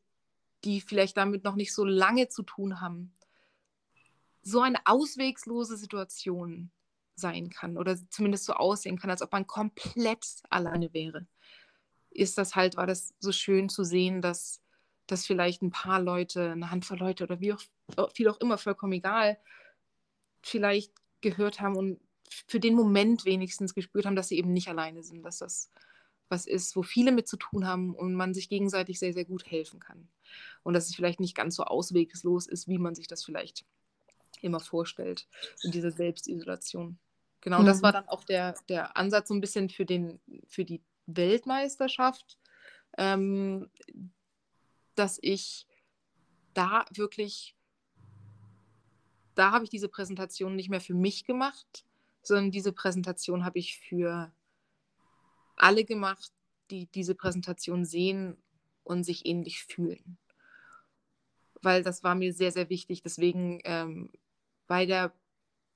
die 0.63 0.81
vielleicht 0.81 1.17
damit 1.17 1.43
noch 1.43 1.55
nicht 1.55 1.73
so 1.73 1.85
lange 1.85 2.29
zu 2.29 2.43
tun 2.43 2.81
haben, 2.81 3.13
so 4.41 4.61
eine 4.61 4.79
auswegslose 4.85 5.77
Situation 5.77 6.71
sein 7.15 7.49
kann 7.49 7.77
oder 7.77 7.97
zumindest 8.09 8.45
so 8.45 8.53
aussehen 8.53 8.97
kann, 8.97 9.09
als 9.09 9.21
ob 9.21 9.31
man 9.31 9.47
komplett 9.47 10.25
alleine 10.49 10.93
wäre, 10.93 11.27
ist 12.09 12.37
das 12.37 12.55
halt, 12.55 12.75
war 12.75 12.87
das 12.87 13.13
so 13.19 13.31
schön 13.31 13.69
zu 13.69 13.83
sehen, 13.83 14.21
dass, 14.21 14.61
dass 15.07 15.25
vielleicht 15.25 15.61
ein 15.61 15.71
paar 15.71 16.01
Leute, 16.01 16.51
eine 16.51 16.71
Handvoll 16.71 16.99
Leute 16.99 17.23
oder 17.23 17.39
wie 17.39 17.53
auch, 17.53 17.61
viel 18.13 18.27
auch 18.29 18.39
immer, 18.39 18.57
vollkommen 18.57 18.93
egal, 18.93 19.37
vielleicht 20.41 20.93
gehört 21.21 21.61
haben 21.61 21.75
und 21.77 21.99
für 22.47 22.59
den 22.59 22.75
Moment 22.75 23.25
wenigstens 23.25 23.73
gespürt 23.73 24.05
haben, 24.05 24.15
dass 24.15 24.27
sie 24.27 24.37
eben 24.37 24.53
nicht 24.53 24.67
alleine 24.67 25.03
sind, 25.03 25.23
dass 25.23 25.37
das 25.37 25.69
was 26.33 26.47
ist, 26.47 26.75
wo 26.75 26.81
viele 26.81 27.11
mit 27.11 27.27
zu 27.27 27.37
tun 27.37 27.67
haben 27.67 27.93
und 27.93 28.15
man 28.15 28.33
sich 28.33 28.49
gegenseitig 28.49 28.97
sehr, 28.97 29.13
sehr 29.13 29.23
gut 29.23 29.45
helfen 29.49 29.79
kann. 29.79 30.09
Und 30.63 30.73
dass 30.73 30.89
es 30.89 30.95
vielleicht 30.95 31.19
nicht 31.19 31.35
ganz 31.35 31.55
so 31.55 31.63
auswegslos 31.63 32.47
ist, 32.47 32.67
wie 32.67 32.79
man 32.79 32.95
sich 32.95 33.07
das 33.07 33.23
vielleicht 33.23 33.65
immer 34.41 34.59
vorstellt 34.59 35.27
in 35.61 35.71
dieser 35.71 35.91
Selbstisolation. 35.91 36.97
Genau, 37.39 37.61
mhm. 37.61 37.65
das 37.65 37.83
war 37.83 37.91
dann 37.91 38.07
auch 38.07 38.23
der, 38.23 38.55
der 38.67 38.97
Ansatz 38.97 39.27
so 39.27 39.35
ein 39.35 39.41
bisschen 39.41 39.69
für, 39.69 39.85
den, 39.85 40.19
für 40.47 40.65
die 40.65 40.81
Weltmeisterschaft, 41.05 42.39
ähm, 42.97 43.69
dass 44.95 45.19
ich 45.21 45.67
da 46.55 46.85
wirklich, 46.91 47.55
da 49.35 49.51
habe 49.51 49.65
ich 49.65 49.69
diese 49.69 49.87
Präsentation 49.87 50.55
nicht 50.55 50.69
mehr 50.69 50.81
für 50.81 50.95
mich 50.95 51.25
gemacht, 51.25 51.85
sondern 52.23 52.49
diese 52.49 52.71
Präsentation 52.71 53.45
habe 53.45 53.59
ich 53.59 53.77
für 53.77 54.33
alle 55.55 55.85
gemacht, 55.85 56.31
die 56.71 56.87
diese 56.87 57.15
Präsentation 57.15 57.85
sehen 57.85 58.37
und 58.83 59.03
sich 59.03 59.25
ähnlich 59.25 59.63
fühlen. 59.63 60.17
Weil 61.61 61.83
das 61.83 62.03
war 62.03 62.15
mir 62.15 62.33
sehr, 62.33 62.51
sehr 62.51 62.69
wichtig. 62.69 63.03
Deswegen 63.03 63.61
ähm, 63.63 64.11
bei 64.67 64.85
der 64.85 65.13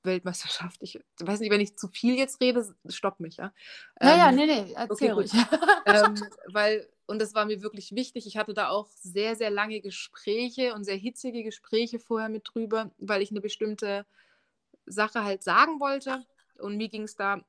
Weltmeisterschaft, 0.03 0.81
ich 0.81 0.99
weiß 1.19 1.39
nicht, 1.39 1.51
wenn 1.51 1.61
ich 1.61 1.77
zu 1.77 1.87
viel 1.87 2.15
jetzt 2.15 2.41
rede, 2.41 2.75
stopp 2.87 3.19
mich, 3.19 3.37
ja. 3.37 3.53
Naja, 3.99 4.29
ähm, 4.29 4.35
nee, 4.35 4.45
nee, 4.45 4.73
erzähl 4.73 4.89
okay, 4.89 5.11
ruhig. 5.11 5.31
ähm, 5.85 6.15
weil, 6.47 6.89
und 7.05 7.19
das 7.19 7.35
war 7.35 7.45
mir 7.45 7.61
wirklich 7.61 7.93
wichtig. 7.93 8.25
Ich 8.25 8.37
hatte 8.37 8.53
da 8.53 8.69
auch 8.69 8.87
sehr, 8.89 9.35
sehr 9.35 9.51
lange 9.51 9.81
Gespräche 9.81 10.73
und 10.73 10.83
sehr 10.83 10.95
hitzige 10.95 11.43
Gespräche 11.43 11.99
vorher 11.99 12.29
mit 12.29 12.49
drüber, 12.53 12.91
weil 12.97 13.21
ich 13.21 13.31
eine 13.31 13.41
bestimmte 13.41 14.05
Sache 14.85 15.23
halt 15.23 15.43
sagen 15.43 15.79
wollte. 15.79 16.25
Und 16.57 16.77
mir 16.77 16.89
ging 16.89 17.03
es 17.03 17.15
da 17.15 17.45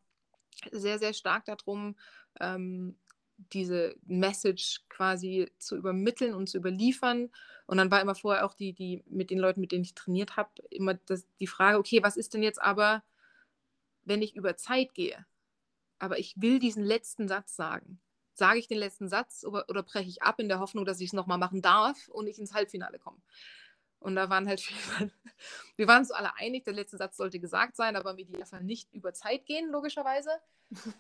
sehr, 0.73 0.99
sehr 0.99 1.13
stark 1.13 1.45
darum, 1.45 1.97
ähm, 2.41 2.97
diese 3.53 3.95
Message 4.07 4.85
quasi 4.89 5.51
zu 5.59 5.77
übermitteln 5.77 6.35
und 6.35 6.49
zu 6.49 6.59
überliefern. 6.59 7.31
Und 7.67 7.77
dann 7.79 7.91
war 7.91 8.01
immer 8.01 8.15
vorher 8.15 8.45
auch 8.45 8.55
die, 8.55 8.73
die 8.73 9.05
mit 9.07 9.31
den 9.31 9.39
Leuten, 9.39 9.61
mit 9.61 9.73
denen 9.73 9.85
ich 9.85 9.95
trainiert 9.95 10.37
habe, 10.37 10.51
immer 10.71 10.95
das, 10.95 11.27
die 11.39 11.47
Frage, 11.47 11.79
okay, 11.79 12.03
was 12.03 12.17
ist 12.17 12.35
denn 12.35 12.43
jetzt 12.43 12.61
aber, 12.61 13.03
wenn 14.05 14.23
ich 14.23 14.35
über 14.35 14.57
Zeit 14.57 14.95
gehe, 14.95 15.25
aber 15.99 16.19
ich 16.19 16.35
will 16.41 16.59
diesen 16.59 16.85
letzten 16.85 17.29
Satz 17.29 17.55
sagen, 17.55 18.01
sage 18.35 18.59
ich 18.59 18.69
den 18.69 18.79
letzten 18.79 19.09
Satz 19.09 19.45
oder, 19.45 19.69
oder 19.69 19.83
breche 19.83 20.09
ich 20.09 20.23
ab 20.23 20.41
in 20.41 20.49
der 20.49 20.61
Hoffnung, 20.61 20.85
dass 20.85 21.01
ich 21.01 21.09
es 21.09 21.13
nochmal 21.13 21.39
machen 21.39 21.61
darf 21.61 22.09
und 22.09 22.27
ich 22.27 22.39
ins 22.39 22.55
Halbfinale 22.55 22.99
komme. 22.99 23.21
Und 24.01 24.15
da 24.15 24.31
waren 24.31 24.47
halt 24.47 24.61
viele, 24.61 25.11
wir 25.77 25.89
waren 25.89 26.01
uns 26.01 26.11
alle 26.11 26.35
einig, 26.37 26.65
der 26.65 26.75
letzte 26.75 26.97
Satz 26.97 27.17
sollte 27.17 27.41
gesagt 27.41 27.77
sein, 27.77 27.97
aber 27.97 28.13
im 28.13 28.19
Idealfall 28.19 28.63
nicht 28.63 28.93
über 28.93 29.13
Zeit 29.13 29.47
gehen, 29.47 29.71
logischerweise. 29.71 30.31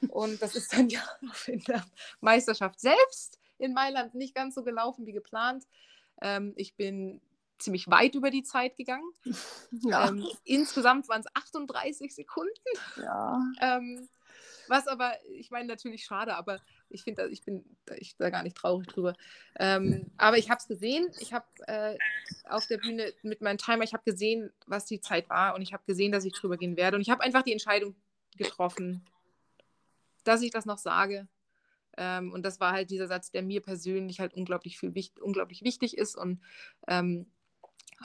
Und 0.08 0.40
das 0.40 0.56
ist 0.56 0.72
dann 0.72 0.88
ja 0.88 1.02
in 1.46 1.60
der 1.60 1.84
Meisterschaft 2.20 2.80
selbst 2.80 3.38
in 3.58 3.74
Mailand 3.74 4.14
nicht 4.14 4.34
ganz 4.34 4.54
so 4.54 4.62
gelaufen 4.62 5.06
wie 5.06 5.12
geplant. 5.12 5.64
Ähm, 6.20 6.54
ich 6.56 6.76
bin 6.76 7.20
ziemlich 7.58 7.88
weit 7.88 8.14
über 8.14 8.30
die 8.30 8.42
Zeit 8.42 8.76
gegangen. 8.76 9.10
Ja. 9.70 10.08
Ähm, 10.08 10.26
insgesamt 10.44 11.08
waren 11.08 11.20
es 11.20 11.26
38 11.34 12.14
Sekunden. 12.14 12.52
Ja. 12.96 13.38
Ähm, 13.60 14.08
was 14.70 14.86
aber, 14.86 15.12
ich 15.30 15.50
meine, 15.50 15.66
natürlich 15.66 16.04
schade, 16.04 16.36
aber 16.36 16.60
ich 16.88 17.02
finde, 17.02 17.28
ich 17.28 17.42
bin 17.42 17.64
ich 17.96 18.16
da 18.16 18.30
gar 18.30 18.42
nicht 18.42 18.56
traurig 18.56 18.86
drüber. 18.86 19.14
Ähm, 19.58 20.10
aber 20.16 20.38
ich 20.38 20.50
habe 20.50 20.58
es 20.58 20.68
gesehen. 20.68 21.08
Ich 21.20 21.32
habe 21.32 21.46
äh, 21.66 21.96
auf 22.48 22.66
der 22.66 22.78
Bühne 22.78 23.12
mit 23.22 23.40
meinem 23.40 23.58
Timer, 23.58 23.84
ich 23.84 23.92
habe 23.92 24.04
gesehen, 24.04 24.50
was 24.66 24.86
die 24.86 25.00
Zeit 25.00 25.28
war 25.28 25.54
und 25.54 25.62
ich 25.62 25.72
habe 25.72 25.82
gesehen, 25.86 26.12
dass 26.12 26.24
ich 26.24 26.32
drüber 26.32 26.56
gehen 26.56 26.76
werde. 26.76 26.96
Und 26.96 27.02
ich 27.02 27.10
habe 27.10 27.22
einfach 27.22 27.42
die 27.42 27.52
Entscheidung 27.52 27.94
getroffen, 28.36 29.04
dass 30.24 30.42
ich 30.42 30.50
das 30.50 30.66
noch 30.66 30.78
sage. 30.78 31.28
Ähm, 31.96 32.32
und 32.32 32.44
das 32.44 32.60
war 32.60 32.72
halt 32.72 32.90
dieser 32.90 33.08
Satz, 33.08 33.30
der 33.30 33.42
mir 33.42 33.60
persönlich 33.60 34.20
halt 34.20 34.32
unglaublich 34.34 34.78
viel 34.78 34.92
unglaublich 35.20 35.62
wichtig 35.62 35.98
ist 35.98 36.16
und 36.16 36.40
ähm, 36.86 37.26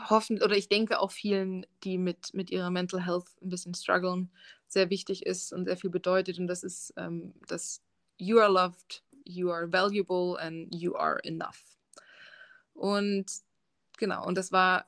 hoffen 0.10 0.42
oder 0.42 0.56
ich 0.56 0.70
denke 0.70 1.00
auch 1.00 1.12
vielen, 1.12 1.66
die 1.84 1.98
mit, 1.98 2.34
mit 2.34 2.50
ihrer 2.50 2.72
Mental 2.72 3.06
Health 3.06 3.28
ein 3.42 3.50
bisschen 3.50 3.74
strugglen, 3.74 4.32
sehr 4.68 4.90
wichtig 4.90 5.26
ist 5.26 5.54
und 5.54 5.66
sehr 5.66 5.78
viel 5.78 5.90
bedeutet. 5.90 6.40
Und 6.40 6.48
das 6.48 6.64
ist, 6.64 6.94
ähm, 6.98 7.34
dass 7.48 7.82
you 8.18 8.40
are 8.40 8.52
loved, 8.52 9.04
you 9.26 9.52
are 9.52 9.72
valuable 9.72 10.40
and 10.40 10.74
you 10.74 10.96
are 10.96 11.20
enough. 11.24 11.78
Und 12.74 13.26
genau, 13.98 14.26
und 14.26 14.38
das 14.38 14.52
war 14.52 14.88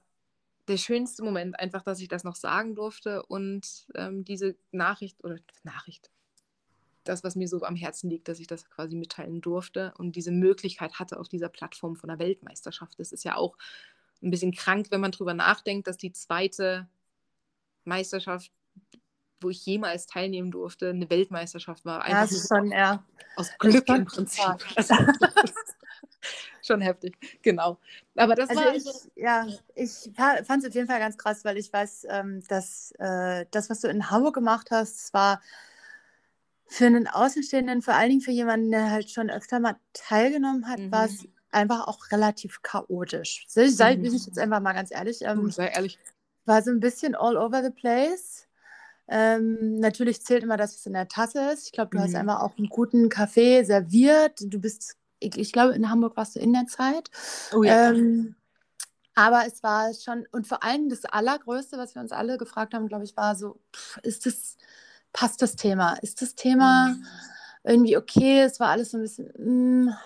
der 0.67 0.77
schönste 0.77 1.23
Moment, 1.23 1.59
einfach, 1.59 1.83
dass 1.83 1.99
ich 1.99 2.07
das 2.07 2.23
noch 2.23 2.35
sagen 2.35 2.75
durfte 2.75 3.23
und 3.23 3.87
ähm, 3.93 4.23
diese 4.23 4.55
Nachricht 4.71 5.23
oder 5.23 5.37
Nachricht, 5.63 6.09
das, 7.03 7.23
was 7.23 7.35
mir 7.35 7.47
so 7.47 7.61
am 7.61 7.75
Herzen 7.75 8.09
liegt, 8.09 8.27
dass 8.27 8.39
ich 8.39 8.47
das 8.47 8.67
quasi 8.67 8.95
mitteilen 8.95 9.41
durfte 9.41 9.93
und 9.97 10.15
diese 10.15 10.31
Möglichkeit 10.31 10.99
hatte 10.99 11.19
auf 11.19 11.27
dieser 11.27 11.49
Plattform 11.49 11.95
von 11.95 12.07
der 12.07 12.17
Weltmeisterschaft. 12.17 12.99
Das 12.99 13.11
ist 13.11 13.23
ja 13.23 13.35
auch 13.35 13.57
ein 14.21 14.31
bisschen 14.31 14.53
krank, 14.53 14.87
wenn 14.89 15.01
man 15.01 15.11
drüber 15.11 15.33
nachdenkt, 15.33 15.87
dass 15.87 15.97
die 15.97 16.11
zweite 16.11 16.87
Meisterschaft, 17.83 18.51
wo 19.41 19.49
ich 19.49 19.65
jemals 19.65 20.07
teilnehmen 20.07 20.51
durfte, 20.51 20.89
eine 20.89 21.09
Weltmeisterschaft 21.09 21.85
war. 21.85 22.03
Einfach 22.03 22.31
ja, 22.31 22.47
schon, 22.47 22.71
ja. 22.71 23.03
Aus 23.35 23.49
Glück 23.59 23.87
im 23.89 24.05
Prinzip. 24.05 24.43
Also, 24.75 24.95
schon 26.61 26.81
heftig, 26.81 27.17
genau. 27.41 27.77
Aber 28.15 28.35
das 28.35 28.49
also 28.49 28.61
war. 28.61 28.75
Ich, 28.75 28.85
also, 28.87 29.09
ja, 29.15 29.47
ich 29.75 30.11
fand 30.15 30.63
es 30.63 30.69
auf 30.69 30.75
jeden 30.75 30.87
Fall 30.87 30.99
ganz 30.99 31.17
krass, 31.17 31.45
weil 31.45 31.57
ich 31.57 31.71
weiß, 31.71 32.07
ähm, 32.09 32.43
dass 32.47 32.91
äh, 32.97 33.45
das, 33.51 33.69
was 33.69 33.81
du 33.81 33.87
in 33.87 34.09
Hamburg 34.09 34.35
gemacht 34.35 34.69
hast, 34.71 35.13
war 35.13 35.41
für 36.67 36.87
einen 36.87 37.07
Außenstehenden, 37.07 37.81
vor 37.81 37.93
allen 37.93 38.09
Dingen 38.09 38.21
für 38.21 38.31
jemanden, 38.31 38.71
der 38.71 38.89
halt 38.89 39.11
schon 39.11 39.29
öfter 39.29 39.59
mal 39.59 39.75
teilgenommen 39.93 40.67
hat, 40.67 40.79
mhm. 40.79 40.91
war 40.91 41.05
es 41.05 41.27
einfach 41.55 41.87
auch 41.87 42.11
relativ 42.11 42.61
chaotisch. 42.61 43.45
Sei, 43.47 43.69
sei 43.69 43.97
mhm. 43.97 44.05
ich 44.05 44.25
jetzt 44.25 44.37
einfach 44.37 44.59
mal 44.59 44.73
ganz 44.73 44.91
ehrlich. 44.91 45.21
Ähm, 45.21 45.49
sei 45.49 45.67
ehrlich. 45.67 45.97
War 46.45 46.61
so 46.61 46.69
ein 46.69 46.79
bisschen 46.79 47.15
all 47.15 47.37
over 47.37 47.63
the 47.63 47.71
place. 47.71 48.47
Ähm, 49.07 49.79
natürlich 49.79 50.23
zählt 50.23 50.43
immer 50.43 50.57
das, 50.57 50.75
was 50.75 50.85
in 50.85 50.93
der 50.93 51.07
Tasse 51.07 51.51
ist. 51.51 51.67
Ich 51.67 51.71
glaube, 51.71 51.91
du 51.91 51.97
mhm. 51.97 52.03
hast 52.03 52.15
einfach 52.15 52.41
auch 52.41 52.57
einen 52.57 52.69
guten 52.69 53.09
Kaffee 53.09 53.63
serviert. 53.63 54.39
Du 54.41 54.59
bist, 54.59 54.95
ich, 55.19 55.37
ich, 55.37 55.51
glaube, 55.51 55.73
in 55.73 55.89
Hamburg 55.89 56.17
warst 56.17 56.35
du 56.35 56.39
in 56.39 56.53
der 56.53 56.65
Zeit. 56.67 57.09
Oh 57.53 57.63
ja. 57.63 57.91
Ähm, 57.91 58.35
aber 59.15 59.45
es 59.47 59.63
war 59.63 59.93
schon, 59.93 60.27
und 60.31 60.45
vor 60.45 60.63
allem 60.63 60.89
das 60.89 61.05
Allergrößte, 61.05 61.77
was 61.77 61.95
wir 61.95 62.01
uns 62.01 62.11
alle 62.11 62.37
gefragt 62.37 62.73
haben, 62.73 62.87
glaube 62.87 63.05
ich, 63.05 63.15
war 63.15 63.35
so, 63.35 63.61
pff, 63.73 63.97
ist 64.03 64.25
das, 64.25 64.57
passt 65.13 65.41
das 65.41 65.55
Thema? 65.55 65.93
Ist 66.01 66.21
das 66.21 66.35
Thema 66.35 66.89
mhm. 66.89 67.05
irgendwie 67.63 67.97
okay? 67.97 68.41
Es 68.41 68.59
war 68.59 68.69
alles 68.69 68.91
so 68.91 68.97
ein 68.97 69.01
bisschen, 69.01 69.31
mh, 69.37 69.97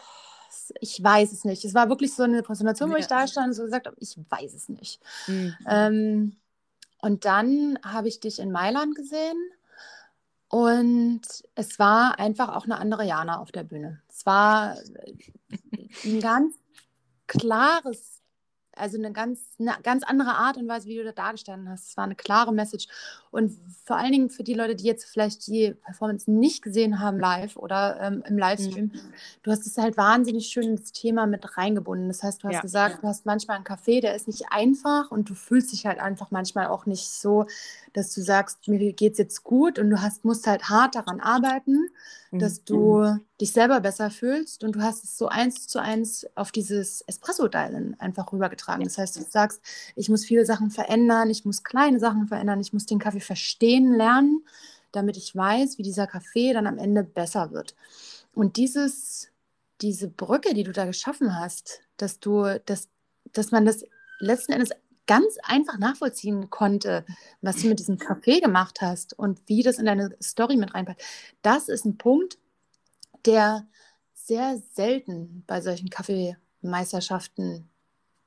ich 0.79 1.03
weiß 1.03 1.31
es 1.31 1.45
nicht. 1.45 1.65
Es 1.65 1.73
war 1.73 1.89
wirklich 1.89 2.13
so 2.13 2.23
eine 2.23 2.43
Präsentation, 2.43 2.89
wo 2.89 2.93
ja. 2.93 2.99
ich 2.99 3.07
da 3.07 3.27
stand 3.27 3.47
und 3.47 3.53
so 3.53 3.63
gesagt 3.63 3.87
habe, 3.87 3.95
ich 3.99 4.17
weiß 4.29 4.53
es 4.53 4.69
nicht. 4.69 5.01
Mhm. 5.27 5.55
Ähm, 5.67 6.35
und 7.01 7.25
dann 7.25 7.79
habe 7.83 8.07
ich 8.07 8.19
dich 8.19 8.39
in 8.39 8.51
Mailand 8.51 8.95
gesehen 8.95 9.37
und 10.49 11.21
es 11.55 11.79
war 11.79 12.19
einfach 12.19 12.55
auch 12.55 12.65
eine 12.65 12.77
andere 12.77 13.05
Jana 13.05 13.39
auf 13.39 13.51
der 13.51 13.63
Bühne. 13.63 14.01
Es 14.09 14.25
war 14.25 14.75
ein 16.03 16.19
ganz 16.19 16.55
klares 17.27 18.19
also 18.79 18.97
eine 18.97 19.11
ganz, 19.11 19.55
eine 19.59 19.75
ganz 19.83 20.03
andere 20.03 20.31
Art 20.31 20.57
und 20.57 20.67
Weise, 20.67 20.87
wie 20.87 20.95
du 20.95 21.03
da 21.03 21.11
dargestanden 21.11 21.69
hast. 21.69 21.89
Es 21.89 21.97
war 21.97 22.05
eine 22.05 22.15
klare 22.15 22.53
Message. 22.53 22.87
Und 23.31 23.57
vor 23.85 23.97
allen 23.97 24.11
Dingen 24.11 24.29
für 24.29 24.43
die 24.43 24.55
Leute, 24.55 24.75
die 24.75 24.85
jetzt 24.85 25.05
vielleicht 25.05 25.45
die 25.47 25.75
Performance 25.83 26.31
nicht 26.31 26.63
gesehen 26.63 26.99
haben 26.99 27.19
live 27.19 27.57
oder 27.57 27.99
ähm, 28.01 28.23
im 28.27 28.37
Livestream, 28.37 28.85
mhm. 28.85 28.99
du 29.43 29.51
hast 29.51 29.67
es 29.67 29.77
halt 29.77 29.97
wahnsinnig 29.97 30.47
schön 30.47 30.69
ins 30.71 30.91
Thema 30.91 31.27
mit 31.27 31.57
reingebunden. 31.57 32.07
Das 32.07 32.23
heißt, 32.23 32.43
du 32.43 32.47
hast 32.47 32.55
ja. 32.55 32.61
gesagt, 32.61 33.03
du 33.03 33.07
hast 33.07 33.25
manchmal 33.25 33.57
einen 33.57 33.65
Kaffee, 33.65 34.01
der 34.01 34.15
ist 34.15 34.27
nicht 34.27 34.45
einfach 34.51 35.11
und 35.11 35.29
du 35.29 35.35
fühlst 35.35 35.71
dich 35.71 35.85
halt 35.85 35.99
einfach 35.99 36.31
manchmal 36.31 36.67
auch 36.67 36.85
nicht 36.85 37.09
so, 37.09 37.45
dass 37.93 38.13
du 38.13 38.21
sagst, 38.21 38.67
mir 38.67 38.93
geht 38.93 39.13
es 39.13 39.19
jetzt 39.19 39.43
gut 39.43 39.79
und 39.79 39.89
du 39.89 40.01
hast, 40.01 40.25
musst 40.25 40.47
halt 40.47 40.69
hart 40.69 40.95
daran 40.95 41.19
arbeiten, 41.19 41.89
mhm. 42.31 42.39
dass 42.39 42.63
du 42.63 42.99
mhm. 42.99 43.21
dich 43.39 43.51
selber 43.51 43.79
besser 43.79 44.09
fühlst 44.09 44.63
und 44.63 44.75
du 44.75 44.81
hast 44.81 45.03
es 45.03 45.17
so 45.17 45.27
eins 45.27 45.67
zu 45.67 45.79
eins 45.79 46.25
auf 46.35 46.51
dieses 46.51 47.01
Espresso-Dialen 47.01 47.99
einfach 47.99 48.31
rübergetragen. 48.31 48.83
Das 48.83 48.97
heißt, 48.97 49.17
du 49.17 49.21
sagst, 49.21 49.61
ich 49.95 50.09
muss 50.09 50.25
viele 50.25 50.45
Sachen 50.45 50.71
verändern, 50.71 51.29
ich 51.29 51.45
muss 51.45 51.63
kleine 51.63 51.99
Sachen 51.99 52.27
verändern, 52.27 52.59
ich 52.59 52.73
muss 52.73 52.85
den 52.85 52.99
Kaffee 52.99 53.18
verstehen 53.21 53.93
lernen, 53.93 54.45
damit 54.91 55.17
ich 55.17 55.35
weiß, 55.35 55.77
wie 55.77 55.83
dieser 55.83 56.07
Kaffee 56.07 56.53
dann 56.53 56.67
am 56.67 56.77
Ende 56.77 57.03
besser 57.03 57.51
wird. 57.51 57.75
Und 58.33 58.57
dieses, 58.57 59.29
diese 59.81 60.07
Brücke, 60.07 60.53
die 60.53 60.63
du 60.63 60.71
da 60.71 60.85
geschaffen 60.85 61.39
hast, 61.39 61.81
dass 61.97 62.19
du, 62.19 62.59
dass, 62.65 62.89
dass 63.33 63.51
man 63.51 63.65
das 63.65 63.85
letzten 64.19 64.53
Endes 64.53 64.71
ganz 65.07 65.37
einfach 65.41 65.79
nachvollziehen 65.79 66.49
konnte, 66.49 67.03
was 67.41 67.57
du 67.57 67.67
mit 67.67 67.79
diesem 67.79 67.97
Kaffee 67.97 68.39
gemacht 68.39 68.79
hast 68.81 69.17
und 69.17 69.41
wie 69.47 69.63
das 69.63 69.79
in 69.79 69.85
deine 69.85 70.15
Story 70.21 70.55
mit 70.55 70.75
reinpasst. 70.75 71.01
Das 71.41 71.67
ist 71.67 71.85
ein 71.85 71.97
Punkt, 71.97 72.37
der 73.25 73.65
sehr 74.13 74.61
selten 74.73 75.43
bei 75.47 75.61
solchen 75.61 75.89
Kaffeemeisterschaften 75.89 77.67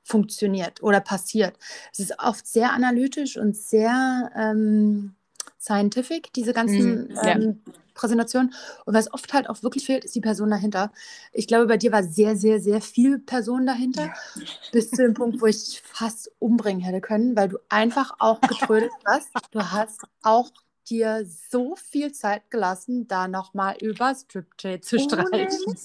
funktioniert 0.02 0.82
oder 0.82 1.00
passiert. 1.00 1.56
Es 1.92 2.00
ist 2.00 2.18
oft 2.18 2.46
sehr 2.46 2.72
analytisch 2.72 3.36
und 3.36 3.56
sehr 3.56 4.30
ähm, 4.36 5.14
scientific, 5.60 6.32
diese 6.32 6.52
ganzen 6.52 7.08
mm, 7.08 7.10
ja. 7.14 7.36
ähm, 7.36 7.60
Präsentationen. 7.94 8.52
Und 8.84 8.94
was 8.94 9.12
oft 9.12 9.32
halt 9.32 9.48
auch 9.48 9.62
wirklich 9.62 9.86
fehlt, 9.86 10.04
ist 10.04 10.14
die 10.14 10.20
Person 10.20 10.50
dahinter. 10.50 10.92
Ich 11.32 11.46
glaube, 11.46 11.66
bei 11.66 11.76
dir 11.76 11.92
war 11.92 12.02
sehr, 12.02 12.36
sehr, 12.36 12.60
sehr 12.60 12.80
viel 12.80 13.18
Person 13.18 13.66
dahinter, 13.66 14.06
ja. 14.06 14.42
bis 14.72 14.90
zu 14.90 15.02
dem 15.02 15.14
Punkt, 15.14 15.40
wo 15.40 15.46
ich 15.46 15.64
dich 15.64 15.82
fast 15.82 16.30
umbringen 16.38 16.82
hätte 16.82 17.00
können, 17.00 17.36
weil 17.36 17.48
du 17.48 17.58
einfach 17.68 18.14
auch 18.18 18.40
getrödelt 18.40 18.92
hast. 19.06 19.30
Du 19.50 19.60
hast 19.60 20.02
auch 20.22 20.50
dir 20.88 21.24
so 21.50 21.76
viel 21.76 22.12
Zeit 22.12 22.50
gelassen, 22.50 23.06
da 23.06 23.28
nochmal 23.28 23.76
über 23.80 24.14
Striptease 24.14 24.80
zu 24.80 24.98
streichen. 24.98 25.76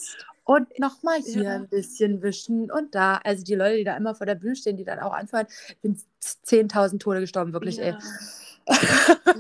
Und 0.48 0.80
nochmal 0.80 1.20
hier 1.20 1.44
ja. 1.44 1.56
ein 1.56 1.68
bisschen 1.68 2.22
wischen 2.22 2.72
und 2.72 2.96
da. 2.96 3.18
Also 3.18 3.44
die 3.44 3.56
Leute, 3.56 3.80
die 3.80 3.84
da 3.84 3.98
immer 3.98 4.16
vor 4.16 4.26
der 4.26 4.36
Bühne 4.36 4.56
stehen, 4.56 4.78
die 4.78 4.86
dann 4.86 5.00
auch 5.00 5.12
anfangen, 5.12 5.50
ich 5.68 5.82
bin 5.82 6.02
10.000 6.24 7.00
Tode 7.00 7.20
gestorben, 7.20 7.52
wirklich, 7.52 7.76
ja. 7.76 7.84
ey. 7.84 7.96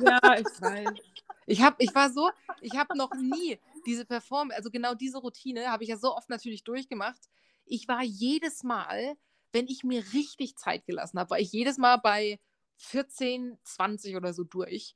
Ja, 0.03 0.19
ich 0.37 0.61
weiß. 0.61 0.89
Ich, 1.45 1.61
hab, 1.61 1.81
ich 1.81 1.95
war 1.95 2.11
so, 2.11 2.29
ich 2.59 2.77
habe 2.77 2.97
noch 2.97 3.13
nie 3.15 3.57
diese 3.85 4.03
Performance, 4.03 4.57
also 4.57 4.69
genau 4.69 4.95
diese 4.95 5.19
Routine 5.19 5.71
habe 5.71 5.83
ich 5.83 5.89
ja 5.89 5.95
so 5.95 6.13
oft 6.13 6.29
natürlich 6.29 6.65
durchgemacht. 6.65 7.29
Ich 7.63 7.87
war 7.87 8.03
jedes 8.03 8.63
Mal, 8.63 9.15
wenn 9.53 9.67
ich 9.67 9.85
mir 9.85 10.03
richtig 10.11 10.57
Zeit 10.57 10.85
gelassen 10.85 11.19
habe, 11.19 11.29
war 11.29 11.39
ich 11.39 11.53
jedes 11.53 11.77
Mal 11.77 11.95
bei 11.95 12.37
14, 12.79 13.57
20 13.63 14.17
oder 14.17 14.33
so 14.33 14.43
durch. 14.43 14.93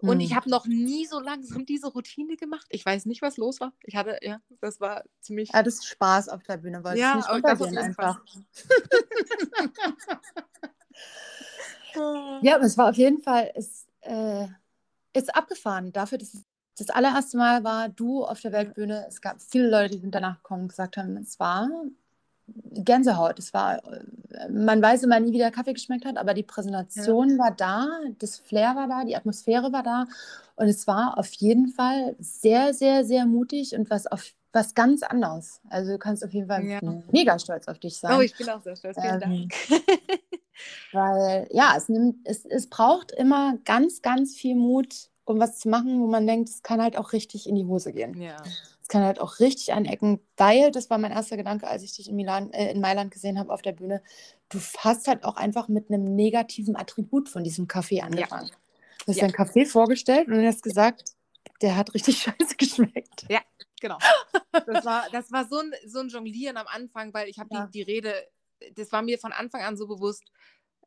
Und 0.00 0.20
hm. 0.20 0.20
ich 0.20 0.34
habe 0.36 0.48
noch 0.48 0.66
nie 0.66 1.06
so 1.06 1.18
langsam 1.18 1.66
diese 1.66 1.88
Routine 1.88 2.36
gemacht. 2.36 2.66
Ich 2.70 2.86
weiß 2.86 3.06
nicht, 3.06 3.20
was 3.20 3.36
los 3.36 3.60
war. 3.60 3.72
Ich 3.82 3.96
hatte, 3.96 4.18
ja, 4.22 4.40
das 4.60 4.80
war 4.80 5.02
ziemlich. 5.20 5.50
Ja, 5.52 5.62
das 5.62 5.74
ist 5.74 5.86
Spaß 5.86 6.28
auf 6.28 6.44
der 6.44 6.58
Bühne, 6.58 6.84
weil 6.84 6.96
ja, 6.96 7.18
es 7.18 7.26
nicht 7.26 7.30
runtergehen 7.30 7.78
einfach. 7.78 8.20
ja, 12.42 12.54
aber 12.54 12.64
es 12.64 12.78
war 12.78 12.90
auf 12.90 12.96
jeden 12.96 13.20
Fall, 13.22 13.50
es, 13.56 13.88
äh, 14.02 14.46
ist 15.14 15.34
abgefahren. 15.34 15.92
Dafür, 15.92 16.18
dass 16.18 16.34
es 16.34 16.44
das 16.76 16.90
allererste 16.90 17.36
Mal 17.36 17.64
war, 17.64 17.88
du 17.88 18.24
auf 18.24 18.40
der 18.40 18.52
Weltbühne. 18.52 19.04
Es 19.08 19.20
gab 19.20 19.42
viele 19.42 19.68
Leute, 19.68 19.96
die 19.96 20.00
sind 20.00 20.14
danach 20.14 20.36
gekommen 20.36 20.62
und 20.62 20.68
gesagt 20.68 20.96
haben, 20.96 21.16
es 21.16 21.40
war 21.40 21.68
Gänsehaut. 22.72 23.38
Es 23.38 23.52
war 23.54 23.80
man 24.50 24.80
weiß 24.80 25.02
immer 25.02 25.20
nie, 25.20 25.32
wie 25.32 25.38
der 25.38 25.50
Kaffee 25.50 25.72
geschmeckt 25.72 26.04
hat, 26.04 26.16
aber 26.16 26.34
die 26.34 26.42
Präsentation 26.42 27.30
ja. 27.30 27.38
war 27.38 27.50
da, 27.50 27.88
das 28.18 28.38
Flair 28.38 28.76
war 28.76 28.88
da, 28.88 29.04
die 29.04 29.16
Atmosphäre 29.16 29.72
war 29.72 29.82
da 29.82 30.06
und 30.56 30.68
es 30.68 30.86
war 30.86 31.18
auf 31.18 31.32
jeden 31.34 31.68
Fall 31.68 32.14
sehr, 32.18 32.74
sehr, 32.74 33.04
sehr 33.04 33.26
mutig 33.26 33.74
und 33.74 33.90
was 33.90 34.06
auf 34.06 34.34
was 34.50 34.74
ganz 34.74 35.02
anderes. 35.02 35.60
Also 35.68 35.92
du 35.92 35.98
kannst 35.98 36.24
auf 36.24 36.32
jeden 36.32 36.48
Fall 36.48 36.64
ja. 36.64 36.80
mega 37.12 37.38
stolz 37.38 37.68
auf 37.68 37.78
dich 37.78 37.98
sein. 37.98 38.16
Oh, 38.16 38.20
ich 38.22 38.36
bin 38.36 38.48
auch 38.48 38.62
sehr 38.62 38.76
stolz. 38.76 38.98
Vielen 38.98 39.22
ähm, 39.22 39.48
Dank. 39.50 39.54
weil 40.92 41.46
ja, 41.50 41.74
es, 41.76 41.90
nimmt, 41.90 42.16
es, 42.24 42.46
es 42.46 42.68
braucht 42.68 43.12
immer 43.12 43.58
ganz, 43.66 44.00
ganz 44.00 44.34
viel 44.34 44.56
Mut, 44.56 45.10
um 45.24 45.38
was 45.38 45.58
zu 45.58 45.68
machen, 45.68 46.00
wo 46.00 46.06
man 46.06 46.26
denkt, 46.26 46.48
es 46.48 46.62
kann 46.62 46.80
halt 46.80 46.96
auch 46.96 47.12
richtig 47.12 47.46
in 47.46 47.56
die 47.56 47.66
Hose 47.66 47.92
gehen. 47.92 48.18
Ja. 48.20 48.36
Es 48.88 48.92
kann 48.92 49.02
halt 49.02 49.20
auch 49.20 49.38
richtig 49.38 49.74
anecken, 49.74 50.18
weil, 50.38 50.70
das 50.70 50.88
war 50.88 50.96
mein 50.96 51.12
erster 51.12 51.36
Gedanke, 51.36 51.66
als 51.66 51.82
ich 51.82 51.94
dich 51.94 52.08
in, 52.08 52.16
Milan, 52.16 52.50
äh, 52.54 52.72
in 52.72 52.80
Mailand 52.80 53.10
gesehen 53.10 53.38
habe 53.38 53.52
auf 53.52 53.60
der 53.60 53.72
Bühne, 53.72 54.02
du 54.48 54.58
hast 54.78 55.08
halt 55.08 55.24
auch 55.24 55.36
einfach 55.36 55.68
mit 55.68 55.90
einem 55.90 56.16
negativen 56.16 56.74
Attribut 56.74 57.28
von 57.28 57.44
diesem 57.44 57.68
Kaffee 57.68 58.00
angefangen. 58.00 58.48
Ja. 58.48 58.56
Du 59.04 59.08
hast 59.08 59.16
ja. 59.16 59.24
deinen 59.24 59.34
Kaffee 59.34 59.66
vorgestellt 59.66 60.28
und 60.28 60.42
hast 60.42 60.62
gesagt, 60.62 61.12
der 61.60 61.76
hat 61.76 61.92
richtig 61.92 62.16
scheiße 62.22 62.56
geschmeckt. 62.56 63.26
Ja, 63.28 63.42
genau. 63.78 63.98
Das 64.52 64.86
war, 64.86 65.06
das 65.12 65.30
war 65.30 65.46
so, 65.46 65.58
ein, 65.58 65.70
so 65.84 65.98
ein 65.98 66.08
Jonglieren 66.08 66.56
am 66.56 66.66
Anfang, 66.66 67.12
weil 67.12 67.28
ich 67.28 67.38
habe 67.38 67.50
ja. 67.52 67.66
die, 67.66 67.72
die 67.72 67.82
Rede, 67.82 68.14
das 68.74 68.90
war 68.90 69.02
mir 69.02 69.18
von 69.18 69.32
Anfang 69.32 69.60
an 69.60 69.76
so 69.76 69.86
bewusst, 69.86 70.24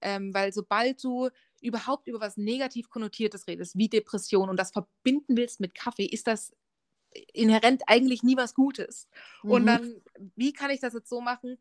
ähm, 0.02 0.34
weil 0.34 0.52
sobald 0.54 1.04
du 1.04 1.30
überhaupt 1.62 2.08
über 2.08 2.20
was 2.20 2.36
negativ 2.36 2.90
konnotiertes 2.90 3.46
redest, 3.46 3.78
wie 3.78 3.90
Depression 3.90 4.50
und 4.50 4.58
das 4.58 4.72
verbinden 4.72 5.38
willst 5.38 5.60
mit 5.60 5.76
Kaffee, 5.76 6.06
ist 6.06 6.26
das 6.26 6.52
inhärent 7.34 7.84
eigentlich 7.88 8.24
nie 8.24 8.38
was 8.38 8.54
Gutes. 8.54 9.08
Mhm. 9.44 9.52
Und 9.52 9.66
dann, 9.66 10.02
wie 10.36 10.54
kann 10.54 10.72
ich 10.72 10.80
das 10.80 10.94
jetzt 10.94 11.10
so 11.10 11.22
machen, 11.22 11.58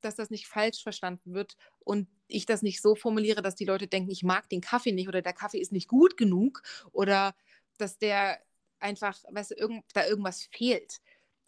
dass 0.00 0.16
das 0.16 0.30
nicht 0.30 0.46
falsch 0.46 0.82
verstanden 0.82 1.34
wird 1.34 1.56
und 1.80 2.08
ich 2.28 2.46
das 2.46 2.62
nicht 2.62 2.80
so 2.80 2.94
formuliere, 2.94 3.42
dass 3.42 3.56
die 3.56 3.64
Leute 3.64 3.88
denken, 3.88 4.10
ich 4.10 4.22
mag 4.22 4.48
den 4.48 4.60
Kaffee 4.60 4.92
nicht 4.92 5.08
oder 5.08 5.22
der 5.22 5.32
Kaffee 5.32 5.58
ist 5.58 5.72
nicht 5.72 5.88
gut 5.88 6.16
genug 6.16 6.62
oder 6.92 7.34
dass 7.78 7.98
der 7.98 8.38
einfach, 8.78 9.18
weißt 9.30 9.52
du, 9.52 9.54
irgend, 9.56 9.84
da 9.94 10.06
irgendwas 10.06 10.48
fehlt. 10.52 11.00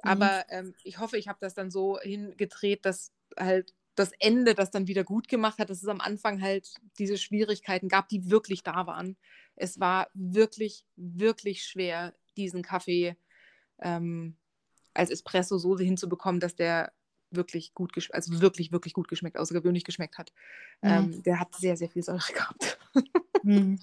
Mhm. 0.03 0.11
Aber 0.11 0.45
ähm, 0.49 0.75
ich 0.83 0.99
hoffe, 0.99 1.17
ich 1.17 1.29
habe 1.29 1.39
das 1.41 1.55
dann 1.55 1.71
so 1.71 1.99
hingedreht, 2.01 2.85
dass 2.85 3.13
halt 3.39 3.75
das 3.95 4.13
Ende 4.19 4.55
das 4.55 4.71
dann 4.71 4.87
wieder 4.87 5.05
gut 5.05 5.29
gemacht 5.29 5.59
hat, 5.59 5.69
dass 5.69 5.83
es 5.83 5.89
am 5.89 6.01
Anfang 6.01 6.41
halt 6.41 6.75
diese 6.99 7.19
Schwierigkeiten 7.19 7.89
gab, 7.89 8.09
die 8.09 8.31
wirklich 8.31 8.63
da 8.63 8.87
waren. 8.87 9.17
Es 9.57 9.79
war 9.79 10.09
wirklich, 10.15 10.87
wirklich 10.97 11.65
schwer, 11.65 12.15
diesen 12.37 12.63
Kaffee 12.63 13.17
ähm, 13.81 14.37
als 14.95 15.11
Espresso 15.11 15.59
so 15.59 15.79
hinzubekommen, 15.79 16.41
dass 16.41 16.55
der 16.55 16.93
wirklich 17.31 17.75
gut 17.75 17.93
geschmeckt, 17.93 18.15
also 18.15 18.41
wirklich, 18.41 18.73
wirklich 18.73 18.95
gut 18.95 19.09
geschmeckt, 19.09 19.39
außergewöhnlich 19.39 19.85
geschmeckt 19.85 20.19
hat. 20.19 20.33
Mhm. 20.83 20.91
Ähm, 20.91 21.23
der 21.23 21.41
hat 21.41 21.55
sehr, 21.55 21.77
sehr 21.77 21.89
viel 21.89 22.03
Säure 22.03 22.33
gehabt. 22.33 22.79
Mhm. 23.43 23.79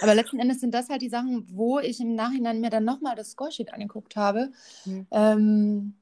Aber 0.00 0.14
letzten 0.14 0.38
Endes 0.38 0.60
sind 0.60 0.72
das 0.72 0.88
halt 0.88 1.02
die 1.02 1.08
Sachen, 1.08 1.44
wo 1.50 1.80
ich 1.80 1.98
im 1.98 2.14
Nachhinein 2.14 2.60
mir 2.60 2.70
dann 2.70 2.84
nochmal 2.84 3.16
das 3.16 3.32
Scoresheet 3.32 3.72
angeguckt 3.72 4.14
habe. 4.14 4.52
Mhm. 4.84 5.06
Ähm, 5.10 5.94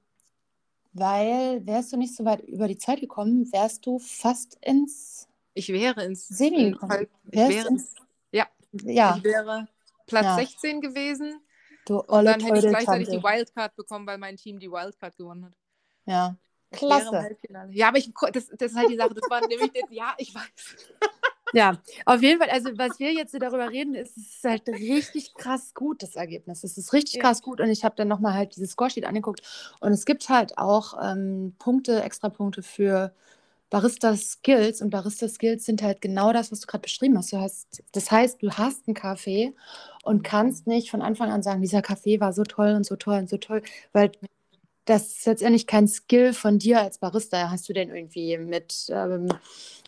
weil 0.92 1.66
wärst 1.66 1.92
du 1.92 1.96
nicht 1.96 2.14
so 2.14 2.24
weit 2.24 2.40
über 2.42 2.68
die 2.68 2.76
Zeit 2.76 3.00
gekommen, 3.00 3.50
wärst 3.52 3.86
du 3.86 3.98
fast 3.98 4.58
ins 4.60 5.28
Ich 5.54 5.70
wäre 5.70 6.04
ins 6.04 6.28
Semi 6.28 6.72
gekommen. 6.72 7.06
Ich 7.30 7.38
wäre 7.38 7.68
ins, 7.68 7.94
ja, 8.32 8.46
ja. 8.82 9.16
Ich 9.16 9.24
wäre 9.24 9.66
Platz 10.06 10.24
ja. 10.24 10.36
16 10.36 10.80
gewesen. 10.82 11.40
Du 11.86 12.00
und 12.00 12.24
dann 12.24 12.40
hätte 12.40 12.58
ich 12.58 12.66
gleichzeitig 12.66 13.08
Tante. 13.08 13.20
die 13.20 13.22
Wildcard 13.22 13.76
bekommen, 13.76 14.06
weil 14.06 14.18
mein 14.18 14.36
Team 14.36 14.58
die 14.58 14.70
Wildcard 14.70 15.16
gewonnen 15.16 15.44
hat. 15.44 15.52
Ja. 16.06 16.36
Klasse. 16.70 17.36
Ja, 17.70 17.88
aber 17.88 17.98
ich, 17.98 18.12
das, 18.32 18.48
das 18.48 18.72
ist 18.72 18.76
halt 18.76 18.90
die 18.90 18.96
Sache. 18.96 19.14
Das 19.14 19.30
war 19.30 19.46
nämlich, 19.46 19.70
das, 19.72 19.84
ja, 19.90 20.14
ich 20.18 20.34
weiß. 20.34 20.42
Ja, 21.52 21.80
auf 22.04 22.20
jeden 22.20 22.40
Fall, 22.40 22.50
also 22.50 22.70
was 22.78 22.98
wir 22.98 23.12
jetzt 23.12 23.32
darüber 23.40 23.70
reden, 23.70 23.94
ist, 23.94 24.16
es 24.16 24.26
ist 24.26 24.44
halt 24.44 24.66
richtig 24.66 25.34
krass 25.34 25.72
gut, 25.72 26.02
das 26.02 26.16
Ergebnis. 26.16 26.64
Es 26.64 26.76
ist 26.76 26.92
richtig 26.92 27.14
ja. 27.14 27.22
krass 27.22 27.42
gut 27.42 27.60
und 27.60 27.68
ich 27.68 27.84
habe 27.84 27.94
dann 27.94 28.08
nochmal 28.08 28.34
halt 28.34 28.56
dieses 28.56 28.72
Scoresheet 28.72 29.04
angeguckt 29.04 29.40
und 29.78 29.92
es 29.92 30.04
gibt 30.04 30.28
halt 30.28 30.58
auch 30.58 30.94
ähm, 31.00 31.54
Punkte, 31.60 32.02
extra 32.02 32.28
Punkte 32.28 32.64
für 32.64 33.14
Barista 33.70 34.16
Skills 34.16 34.80
und 34.82 34.90
Barista 34.90 35.28
Skills 35.28 35.64
sind 35.64 35.82
halt 35.82 36.00
genau 36.00 36.32
das, 36.32 36.52
was 36.52 36.60
du 36.60 36.66
gerade 36.66 36.82
beschrieben 36.82 37.18
hast. 37.18 37.32
Du 37.32 37.38
hast. 37.38 37.82
Das 37.92 38.10
heißt, 38.10 38.42
du 38.42 38.50
hast 38.50 38.86
einen 38.86 38.94
Kaffee 38.94 39.52
und 40.04 40.22
kannst 40.22 40.66
nicht 40.66 40.90
von 40.90 41.02
Anfang 41.02 41.30
an 41.30 41.42
sagen, 41.42 41.60
dieser 41.60 41.82
Kaffee 41.82 42.20
war 42.20 42.32
so 42.32 42.44
toll 42.44 42.74
und 42.74 42.86
so 42.86 42.96
toll 42.96 43.18
und 43.18 43.28
so 43.28 43.36
toll, 43.36 43.62
weil 43.92 44.12
das 44.84 45.06
ist 45.08 45.26
letztendlich 45.26 45.66
kein 45.66 45.88
Skill 45.88 46.34
von 46.34 46.58
dir 46.58 46.82
als 46.82 46.98
Barista. 46.98 47.50
Hast 47.50 47.68
du 47.68 47.72
den 47.72 47.88
irgendwie 47.88 48.36
mit 48.36 48.86
ähm, 48.90 49.28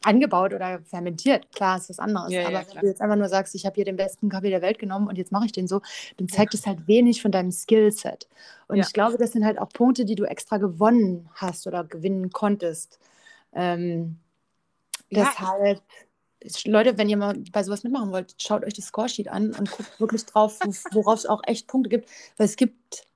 angebaut 0.02 0.54
oder 0.54 0.80
fermentiert? 0.84 1.52
Klar, 1.52 1.76
ist 1.76 1.90
was 1.90 1.98
anderes. 1.98 2.32
Ja, 2.32 2.46
Aber 2.46 2.62
ja, 2.62 2.66
wenn 2.72 2.80
du 2.80 2.86
jetzt 2.86 3.02
einfach 3.02 3.16
nur 3.16 3.28
sagst, 3.28 3.54
ich 3.54 3.66
habe 3.66 3.74
hier 3.74 3.84
den 3.84 3.96
besten 3.96 4.30
Kaffee 4.30 4.50
der 4.50 4.62
Welt 4.62 4.78
genommen 4.78 5.06
und 5.08 5.18
jetzt 5.18 5.32
mache 5.32 5.46
ich 5.46 5.52
den 5.52 5.68
so, 5.68 5.82
dann 6.16 6.28
zeigt 6.28 6.54
es 6.54 6.66
halt 6.66 6.88
wenig 6.88 7.20
von 7.20 7.30
deinem 7.30 7.52
Skillset. 7.52 8.26
Und 8.68 8.76
ja. 8.76 8.84
ich 8.86 8.92
glaube, 8.94 9.18
das 9.18 9.32
sind 9.32 9.44
halt 9.44 9.58
auch 9.58 9.68
Punkte, 9.68 10.06
die 10.06 10.14
du 10.14 10.24
extra 10.24 10.56
gewonnen 10.56 11.28
hast 11.34 11.66
oder 11.66 11.84
gewinnen 11.84 12.30
konntest. 12.30 12.98
Ähm, 13.52 14.18
deshalb, 15.10 15.82
Leute, 16.64 16.98
wenn 16.98 17.08
ihr 17.08 17.16
mal 17.16 17.36
bei 17.52 17.62
sowas 17.62 17.82
mitmachen 17.82 18.12
wollt, 18.12 18.34
schaut 18.38 18.64
euch 18.64 18.74
das 18.74 18.86
Scoresheet 18.86 19.28
an 19.28 19.54
und 19.54 19.70
guckt 19.70 20.00
wirklich 20.00 20.24
drauf, 20.26 20.58
worauf 20.92 21.20
es 21.20 21.26
auch 21.26 21.42
echt 21.46 21.66
Punkte 21.66 21.88
gibt. 21.88 22.10
Weil 22.36 22.46
es 22.46 22.56
gibt 22.56 23.06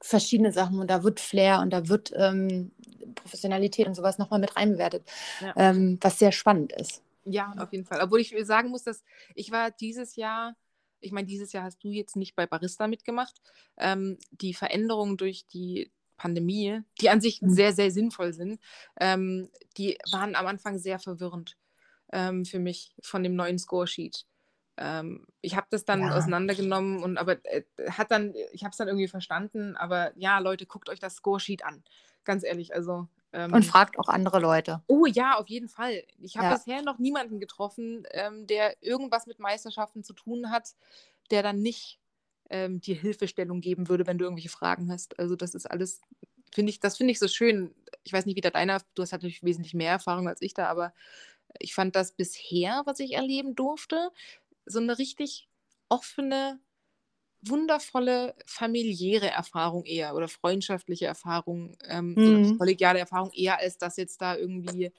verschiedene 0.00 0.52
Sachen 0.52 0.78
und 0.78 0.88
da 0.90 1.02
wird 1.02 1.20
Flair 1.20 1.60
und 1.60 1.70
da 1.70 1.88
wird 1.88 2.12
ähm, 2.14 2.70
Professionalität 3.14 3.86
und 3.86 3.94
sowas 3.94 4.18
nochmal 4.18 4.40
mit 4.40 4.56
reinbewertet, 4.56 5.04
ja. 5.40 5.52
ähm, 5.56 5.98
was 6.00 6.18
sehr 6.18 6.32
spannend 6.32 6.72
ist. 6.72 7.02
Ja, 7.24 7.52
auf 7.58 7.72
jeden 7.72 7.84
Fall. 7.84 8.00
Obwohl 8.02 8.20
ich 8.20 8.34
sagen 8.46 8.70
muss, 8.70 8.84
dass 8.84 9.02
ich 9.34 9.50
war 9.50 9.70
dieses 9.70 10.14
Jahr, 10.16 10.54
ich 11.00 11.12
meine, 11.12 11.26
dieses 11.26 11.52
Jahr 11.52 11.64
hast 11.64 11.82
du 11.82 11.90
jetzt 11.90 12.14
nicht 12.14 12.36
bei 12.36 12.46
Barista 12.46 12.86
mitgemacht. 12.86 13.40
Ähm, 13.76 14.18
die 14.30 14.54
Veränderungen 14.54 15.16
durch 15.16 15.46
die 15.46 15.90
Pandemie, 16.16 16.80
die 17.00 17.10
an 17.10 17.20
sich 17.20 17.42
mhm. 17.42 17.50
sehr, 17.50 17.72
sehr 17.72 17.90
sinnvoll 17.90 18.32
sind, 18.32 18.60
ähm, 19.00 19.48
die 19.76 19.98
waren 20.10 20.34
am 20.34 20.46
Anfang 20.46 20.78
sehr 20.78 20.98
verwirrend 20.98 21.56
ähm, 22.12 22.44
für 22.44 22.58
mich 22.58 22.94
von 23.02 23.22
dem 23.22 23.34
neuen 23.34 23.58
Scoresheet. 23.58 24.26
Ähm, 24.78 25.26
ich 25.40 25.56
habe 25.56 25.66
das 25.70 25.84
dann 25.84 26.02
ja. 26.02 26.16
auseinandergenommen 26.16 27.02
und 27.02 27.16
aber 27.18 27.44
äh, 27.44 27.62
hat 27.90 28.10
dann, 28.10 28.34
ich 28.52 28.62
habe 28.62 28.72
es 28.72 28.76
dann 28.76 28.88
irgendwie 28.88 29.08
verstanden, 29.08 29.76
aber 29.76 30.12
ja, 30.16 30.38
Leute, 30.38 30.66
guckt 30.66 30.88
euch 30.88 31.00
das 31.00 31.16
Scoresheet 31.16 31.64
an. 31.64 31.82
Ganz 32.24 32.44
ehrlich, 32.44 32.74
also. 32.74 33.08
Ähm, 33.32 33.52
und 33.52 33.64
fragt 33.64 33.98
auch 33.98 34.08
andere 34.08 34.38
Leute. 34.38 34.82
Oh 34.86 35.06
ja, 35.06 35.36
auf 35.38 35.48
jeden 35.48 35.68
Fall. 35.68 36.02
Ich 36.20 36.36
habe 36.36 36.48
ja. 36.48 36.54
bisher 36.54 36.82
noch 36.82 36.98
niemanden 36.98 37.40
getroffen, 37.40 38.04
ähm, 38.10 38.46
der 38.46 38.82
irgendwas 38.82 39.26
mit 39.26 39.38
Meisterschaften 39.38 40.04
zu 40.04 40.12
tun 40.12 40.50
hat, 40.50 40.74
der 41.30 41.42
dann 41.42 41.60
nicht 41.60 41.98
ähm, 42.50 42.80
dir 42.80 42.94
Hilfestellung 42.94 43.60
geben 43.60 43.88
würde, 43.88 44.06
wenn 44.06 44.18
du 44.18 44.24
irgendwelche 44.24 44.48
Fragen 44.48 44.90
hast. 44.90 45.18
Also 45.18 45.36
das 45.36 45.54
ist 45.54 45.66
alles, 45.70 46.00
finde 46.54 46.70
ich, 46.70 46.80
das 46.80 46.96
finde 46.96 47.12
ich 47.12 47.18
so 47.18 47.28
schön. 47.28 47.74
Ich 48.04 48.12
weiß 48.12 48.26
nicht, 48.26 48.36
wie 48.36 48.40
da 48.40 48.50
deiner, 48.50 48.80
du 48.94 49.02
hast 49.02 49.12
natürlich 49.12 49.42
wesentlich 49.42 49.74
mehr 49.74 49.90
Erfahrung 49.90 50.28
als 50.28 50.42
ich 50.42 50.54
da, 50.54 50.66
aber 50.66 50.92
ich 51.58 51.74
fand 51.74 51.96
das 51.96 52.12
bisher, 52.12 52.82
was 52.86 53.00
ich 53.00 53.12
erleben 53.12 53.54
durfte, 53.54 54.10
so 54.66 54.78
eine 54.78 54.98
richtig 54.98 55.48
offene, 55.88 56.58
wundervolle 57.42 58.34
familiäre 58.46 59.30
Erfahrung 59.30 59.84
eher 59.84 60.14
oder 60.14 60.28
freundschaftliche 60.28 61.06
Erfahrung 61.06 61.76
ähm, 61.84 62.14
mhm. 62.16 62.46
oder 62.48 62.58
kollegiale 62.58 62.98
Erfahrung 62.98 63.30
eher 63.32 63.58
als 63.58 63.78
dass 63.78 63.96
jetzt 63.96 64.20
da 64.20 64.36
irgendwie, 64.36 64.92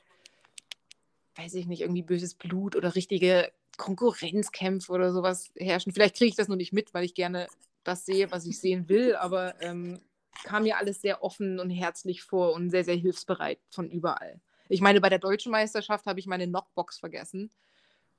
weiß 1.35 1.55
ich 1.55 1.65
nicht, 1.65 1.81
irgendwie 1.81 2.03
böses 2.03 2.35
Blut 2.35 2.75
oder 2.75 2.95
richtige 2.95 3.51
Konkurrenzkämpfe 3.77 4.91
oder 4.91 5.11
sowas 5.11 5.51
herrschen. 5.55 5.93
Vielleicht 5.93 6.15
kriege 6.15 6.29
ich 6.29 6.35
das 6.35 6.47
nur 6.47 6.57
nicht 6.57 6.73
mit, 6.73 6.93
weil 6.93 7.05
ich 7.05 7.13
gerne 7.13 7.47
das 7.83 8.05
sehe, 8.05 8.31
was 8.31 8.45
ich 8.45 8.59
sehen 8.59 8.89
will, 8.89 9.15
aber 9.19 9.61
ähm, 9.61 9.99
kam 10.43 10.63
mir 10.63 10.77
alles 10.77 11.01
sehr 11.01 11.23
offen 11.23 11.59
und 11.59 11.69
herzlich 11.69 12.23
vor 12.23 12.53
und 12.53 12.69
sehr, 12.69 12.83
sehr 12.83 12.95
hilfsbereit 12.95 13.59
von 13.69 13.89
überall. 13.89 14.39
Ich 14.69 14.81
meine, 14.81 14.99
bei 14.99 15.09
der 15.09 15.19
deutschen 15.19 15.51
Meisterschaft 15.51 16.05
habe 16.05 16.19
ich 16.19 16.27
meine 16.27 16.47
Knockbox 16.47 16.99
vergessen 16.99 17.49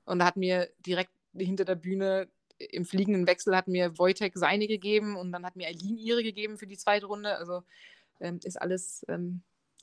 und 0.05 0.19
da 0.19 0.25
hat 0.25 0.35
mir 0.35 0.69
direkt 0.85 1.11
hinter 1.35 1.65
der 1.65 1.75
Bühne 1.75 2.27
im 2.59 2.85
fliegenden 2.85 3.25
Wechsel 3.25 3.55
hat 3.55 3.67
mir 3.67 3.97
Wojtek 3.97 4.37
seine 4.37 4.67
gegeben 4.67 5.15
und 5.15 5.31
dann 5.31 5.45
hat 5.45 5.55
mir 5.55 5.67
Eileen 5.67 5.97
ihre 5.97 6.23
gegeben 6.23 6.57
für 6.57 6.67
die 6.67 6.77
zweite 6.77 7.05
Runde. 7.05 7.37
Also 7.37 7.63
ähm, 8.19 8.39
ist 8.43 8.61
alles 8.61 9.05
ähm, 9.07 9.41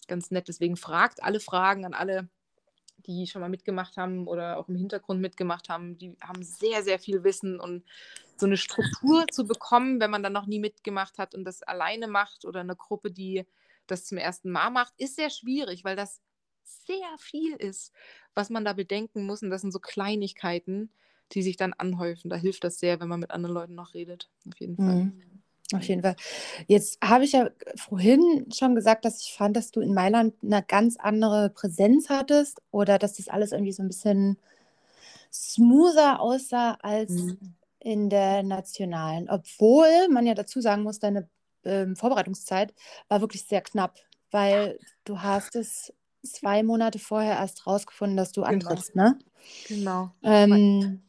ganz 0.08 0.30
nett. 0.30 0.48
Deswegen 0.48 0.76
fragt 0.76 1.22
alle 1.22 1.40
Fragen 1.40 1.84
an 1.84 1.94
alle, 1.94 2.28
die 3.06 3.26
schon 3.26 3.40
mal 3.40 3.48
mitgemacht 3.48 3.96
haben 3.96 4.26
oder 4.26 4.58
auch 4.58 4.68
im 4.68 4.76
Hintergrund 4.76 5.20
mitgemacht 5.20 5.68
haben. 5.68 5.98
Die 5.98 6.16
haben 6.22 6.42
sehr, 6.42 6.82
sehr 6.82 6.98
viel 6.98 7.24
Wissen 7.24 7.60
und 7.60 7.84
so 8.36 8.46
eine 8.46 8.56
Struktur 8.56 9.30
zu 9.30 9.46
bekommen, 9.46 10.00
wenn 10.00 10.10
man 10.10 10.22
dann 10.22 10.32
noch 10.32 10.46
nie 10.46 10.60
mitgemacht 10.60 11.18
hat 11.18 11.34
und 11.34 11.44
das 11.44 11.62
alleine 11.62 12.08
macht 12.08 12.44
oder 12.44 12.60
eine 12.60 12.76
Gruppe, 12.76 13.10
die 13.10 13.46
das 13.86 14.04
zum 14.04 14.18
ersten 14.18 14.50
Mal 14.50 14.70
macht, 14.70 14.94
ist 14.98 15.16
sehr 15.16 15.30
schwierig, 15.30 15.84
weil 15.84 15.96
das 15.96 16.20
sehr 16.64 17.16
viel 17.18 17.54
ist, 17.54 17.92
was 18.34 18.50
man 18.50 18.64
da 18.64 18.72
bedenken 18.72 19.24
muss. 19.24 19.42
Und 19.42 19.50
das 19.50 19.62
sind 19.62 19.72
so 19.72 19.78
Kleinigkeiten, 19.78 20.90
die 21.32 21.42
sich 21.42 21.56
dann 21.56 21.72
anhäufen. 21.72 22.28
Da 22.28 22.36
hilft 22.36 22.64
das 22.64 22.78
sehr, 22.78 23.00
wenn 23.00 23.08
man 23.08 23.20
mit 23.20 23.30
anderen 23.30 23.54
Leuten 23.54 23.74
noch 23.74 23.94
redet. 23.94 24.30
Auf 24.46 24.58
jeden 24.58 24.78
Fall. 24.78 25.06
Mhm. 25.06 25.35
Auf 25.74 25.82
jeden 25.82 26.02
Fall. 26.02 26.14
Jetzt 26.68 26.98
habe 27.02 27.24
ich 27.24 27.32
ja 27.32 27.50
vorhin 27.74 28.46
schon 28.54 28.74
gesagt, 28.74 29.04
dass 29.04 29.20
ich 29.20 29.32
fand, 29.32 29.56
dass 29.56 29.72
du 29.72 29.80
in 29.80 29.94
Mailand 29.94 30.34
eine 30.42 30.62
ganz 30.62 30.96
andere 30.96 31.50
Präsenz 31.50 32.08
hattest 32.08 32.62
oder 32.70 32.98
dass 32.98 33.14
das 33.14 33.28
alles 33.28 33.52
irgendwie 33.52 33.72
so 33.72 33.82
ein 33.82 33.88
bisschen 33.88 34.38
smoother 35.32 36.20
aussah 36.20 36.78
als 36.82 37.10
mhm. 37.10 37.54
in 37.80 38.10
der 38.10 38.42
nationalen. 38.42 39.28
Obwohl 39.28 40.08
man 40.08 40.26
ja 40.26 40.34
dazu 40.34 40.60
sagen 40.60 40.84
muss, 40.84 41.00
deine 41.00 41.28
ähm, 41.64 41.96
Vorbereitungszeit 41.96 42.72
war 43.08 43.20
wirklich 43.20 43.44
sehr 43.44 43.60
knapp, 43.60 43.98
weil 44.30 44.78
du 45.04 45.20
hast 45.20 45.56
es 45.56 45.92
zwei 46.22 46.62
Monate 46.62 46.98
vorher 46.98 47.36
erst 47.36 47.66
rausgefunden, 47.66 48.16
dass 48.16 48.32
du 48.32 48.42
genau. 48.42 48.52
antrittst, 48.52 48.94
ne? 48.94 49.18
Genau. 49.68 50.10
Ähm, 50.22 51.02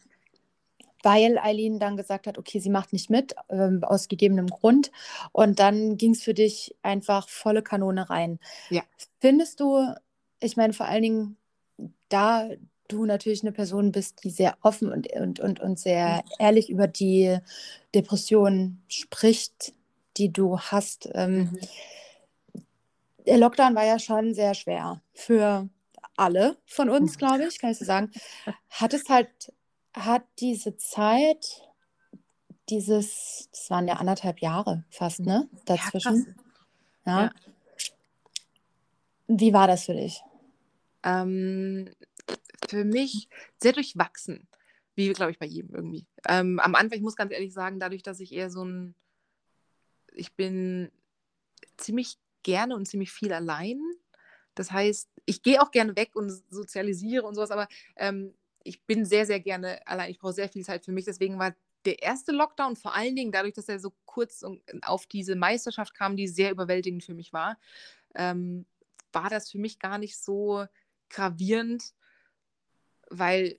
weil 1.04 1.38
Eileen 1.38 1.80
dann 1.80 1.98
gesagt 1.98 2.28
hat, 2.28 2.38
okay, 2.38 2.60
sie 2.60 2.70
macht 2.70 2.94
nicht 2.94 3.10
mit, 3.10 3.36
ähm, 3.50 3.84
aus 3.84 4.08
gegebenem 4.08 4.48
Grund. 4.48 4.92
Und 5.32 5.60
dann 5.60 5.98
ging 5.98 6.12
es 6.12 6.24
für 6.24 6.34
dich 6.34 6.76
einfach 6.82 7.30
volle 7.30 7.62
Kanone 7.62 8.10
rein. 8.10 8.40
Ja. 8.70 8.84
Findest 9.20 9.60
du, 9.60 9.94
ich 10.40 10.58
meine, 10.58 10.74
vor 10.74 10.88
allen 10.88 11.04
Dingen, 11.04 11.38
da 12.10 12.50
du 12.88 13.06
natürlich 13.06 13.44
eine 13.44 13.52
Person 13.52 13.92
bist, 13.92 14.24
die 14.24 14.30
sehr 14.30 14.58
offen 14.62 14.92
und, 14.92 15.12
und, 15.12 15.40
und, 15.40 15.60
und 15.60 15.80
sehr 15.80 16.24
ehrlich 16.40 16.70
über 16.70 16.88
die 16.88 17.38
Depression 17.94 18.82
spricht, 18.88 19.74
die 20.18 20.32
du 20.32 20.60
hast. 20.60 21.10
Ähm, 21.14 21.38
mhm. 21.40 21.60
Der 23.26 23.38
Lockdown 23.38 23.76
war 23.76 23.86
ja 23.86 24.00
schon 24.00 24.34
sehr 24.34 24.54
schwer 24.54 25.02
für 25.14 25.68
alle 26.16 26.58
von 26.66 26.90
uns, 26.90 27.18
glaube 27.18 27.46
ich, 27.46 27.60
kann 27.60 27.72
ich 27.72 27.78
so 27.78 27.86
sagen. 27.86 28.12
Hat 28.70 28.94
es 28.94 29.10
halt 29.10 29.54
hat 30.06 30.24
diese 30.40 30.78
Zeit, 30.78 31.64
dieses, 32.70 33.50
das 33.52 33.70
waren 33.70 33.88
ja 33.88 33.96
anderthalb 33.96 34.40
Jahre 34.40 34.84
fast, 34.90 35.22
ne? 35.22 35.50
Dazwischen. 35.66 36.36
Ja. 37.06 37.26
ja. 37.26 37.32
Wie 39.28 39.54
war 39.54 39.68
das 39.68 39.86
für 39.86 39.94
dich? 39.94 40.22
Ähm, 41.04 41.90
für 42.68 42.84
mich 42.86 43.30
sehr 43.62 43.74
durchwachsen. 43.74 44.48
Wie, 44.96 45.12
glaube 45.14 45.32
ich, 45.32 45.40
bei 45.40 45.46
jedem 45.46 45.76
irgendwie. 45.76 46.06
Ähm, 46.28 46.60
am 46.60 46.76
Anfang, 46.76 46.98
ich 46.98 47.04
muss 47.04 47.16
ganz 47.16 47.32
ehrlich 47.32 47.54
sagen, 47.54 47.80
dadurch, 47.80 48.04
dass 48.04 48.20
ich 48.20 48.34
eher 48.34 48.50
so 48.50 48.64
ein, 48.66 48.96
ich 50.14 50.34
bin 50.34 50.92
ziemlich 51.78 52.18
gerne 52.44 52.76
und 52.76 52.88
ziemlich 52.88 53.12
viel 53.12 53.32
allein. 53.32 53.80
Das 54.56 54.72
heißt, 54.72 55.10
ich 55.26 55.44
gehe 55.44 55.62
auch 55.62 55.72
gerne 55.72 55.96
weg 55.96 56.16
und 56.16 56.32
sozialisiere 56.50 57.26
und 57.26 57.36
sowas, 57.36 57.52
aber 57.52 57.68
ähm, 57.96 58.34
ich 58.68 58.86
bin 58.86 59.06
sehr, 59.06 59.26
sehr 59.26 59.40
gerne 59.40 59.86
allein. 59.88 60.12
Ich 60.12 60.20
brauche 60.20 60.34
sehr 60.34 60.50
viel 60.50 60.66
Zeit 60.66 60.84
für 60.86 60.92
mich. 60.92 61.06
Deswegen 61.06 61.40
war 61.40 61.56
der 61.86 62.02
erste 62.02 62.32
Lockdown 62.32 62.76
vor 62.76 62.94
allen 62.94 63.16
Dingen 63.16 63.32
dadurch, 63.32 63.54
dass 63.54 63.70
er 63.70 63.80
so 63.80 63.94
kurz 64.06 64.44
auf 64.82 65.06
diese 65.06 65.36
Meisterschaft 65.36 65.94
kam, 65.94 66.18
die 66.18 66.28
sehr 66.28 66.52
überwältigend 66.52 67.04
für 67.04 67.14
mich 67.14 67.32
war, 67.34 67.58
ähm, 68.16 68.66
war 69.14 69.30
das 69.30 69.50
für 69.50 69.58
mich 69.58 69.80
gar 69.80 69.98
nicht 69.98 70.18
so 70.18 70.66
gravierend, 71.10 71.94
weil 73.10 73.58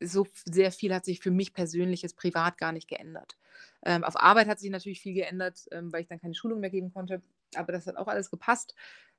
so 0.00 0.26
sehr 0.44 0.72
viel 0.72 0.94
hat 0.94 1.04
sich 1.04 1.20
für 1.20 1.30
mich 1.30 1.52
persönlich 1.52 2.02
jetzt 2.02 2.16
privat 2.16 2.56
gar 2.56 2.72
nicht 2.72 2.88
geändert. 2.88 3.36
Ähm, 3.84 4.04
auf 4.04 4.18
Arbeit 4.18 4.48
hat 4.48 4.60
sich 4.60 4.70
natürlich 4.70 5.00
viel 5.00 5.14
geändert, 5.14 5.66
ähm, 5.72 5.92
weil 5.92 6.02
ich 6.02 6.08
dann 6.08 6.20
keine 6.20 6.34
Schulung 6.34 6.60
mehr 6.60 6.70
geben 6.70 6.92
konnte, 6.92 7.20
aber 7.54 7.72
das 7.72 7.86
hat 7.86 7.96
auch 7.96 8.08
alles 8.08 8.30
gepasst. 8.30 8.74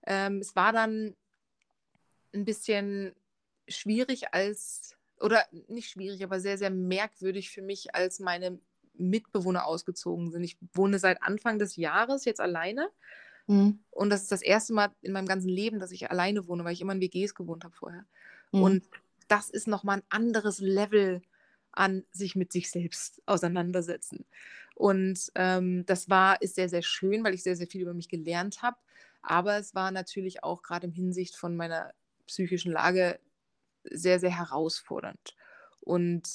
Ähm, 0.08 0.40
es 0.40 0.56
war 0.56 0.72
dann 0.72 1.16
ein 2.34 2.46
bisschen 2.46 3.14
schwierig, 3.68 4.34
als 4.34 4.99
oder 5.20 5.44
nicht 5.68 5.90
schwierig, 5.90 6.24
aber 6.24 6.40
sehr, 6.40 6.58
sehr 6.58 6.70
merkwürdig 6.70 7.50
für 7.50 7.62
mich, 7.62 7.96
als 7.96 8.20
meine 8.20 8.60
Mitbewohner 8.94 9.66
ausgezogen 9.66 10.32
sind. 10.32 10.44
Ich 10.44 10.58
wohne 10.74 11.00
seit 11.00 11.22
Anfang 11.24 11.60
des 11.60 11.76
Jahres 11.76 12.26
jetzt 12.26 12.42
alleine. 12.42 12.90
Mhm. 13.48 13.80
Und 13.90 14.10
das 14.10 14.24
ist 14.24 14.32
das 14.32 14.42
erste 14.42 14.74
Mal 14.74 14.90
in 15.02 15.14
meinem 15.14 15.28
ganzen 15.28 15.50
Leben, 15.50 15.80
dass 15.80 15.92
ich 15.92 16.10
alleine 16.10 16.48
wohne, 16.48 16.64
weil 16.64 16.74
ich 16.74 16.82
immer 16.82 16.94
in 16.94 17.02
WGs 17.02 17.36
gewohnt 17.36 17.64
habe 17.64 17.76
vorher. 17.76 18.06
Mhm. 18.52 18.62
Und 18.62 18.84
das 19.28 19.50
ist 19.50 19.68
nochmal 19.68 19.98
ein 19.98 20.04
anderes 20.10 20.60
Level 20.60 21.22
an 21.72 22.04
sich 22.12 22.36
mit 22.36 22.52
sich 22.52 22.70
selbst 22.72 23.22
auseinandersetzen. 23.26 24.26
Und 24.76 25.32
ähm, 25.36 25.86
das 25.86 26.10
war, 26.10 26.42
ist 26.42 26.56
sehr, 26.56 26.70
sehr 26.70 26.82
schön, 26.82 27.24
weil 27.24 27.34
ich 27.34 27.44
sehr, 27.44 27.56
sehr 27.56 27.68
viel 27.68 27.82
über 27.82 27.94
mich 27.94 28.10
gelernt 28.10 28.62
habe. 28.62 28.78
Aber 29.22 29.58
es 29.58 29.76
war 29.76 29.92
natürlich 29.92 30.44
auch 30.44 30.62
gerade 30.62 30.88
im 30.88 30.94
Hinsicht 30.94 31.36
von 31.36 31.56
meiner 31.56 31.94
psychischen 32.28 32.72
Lage 32.72 33.20
sehr, 33.84 34.20
sehr 34.20 34.36
herausfordernd 34.38 35.36
und 35.82 36.28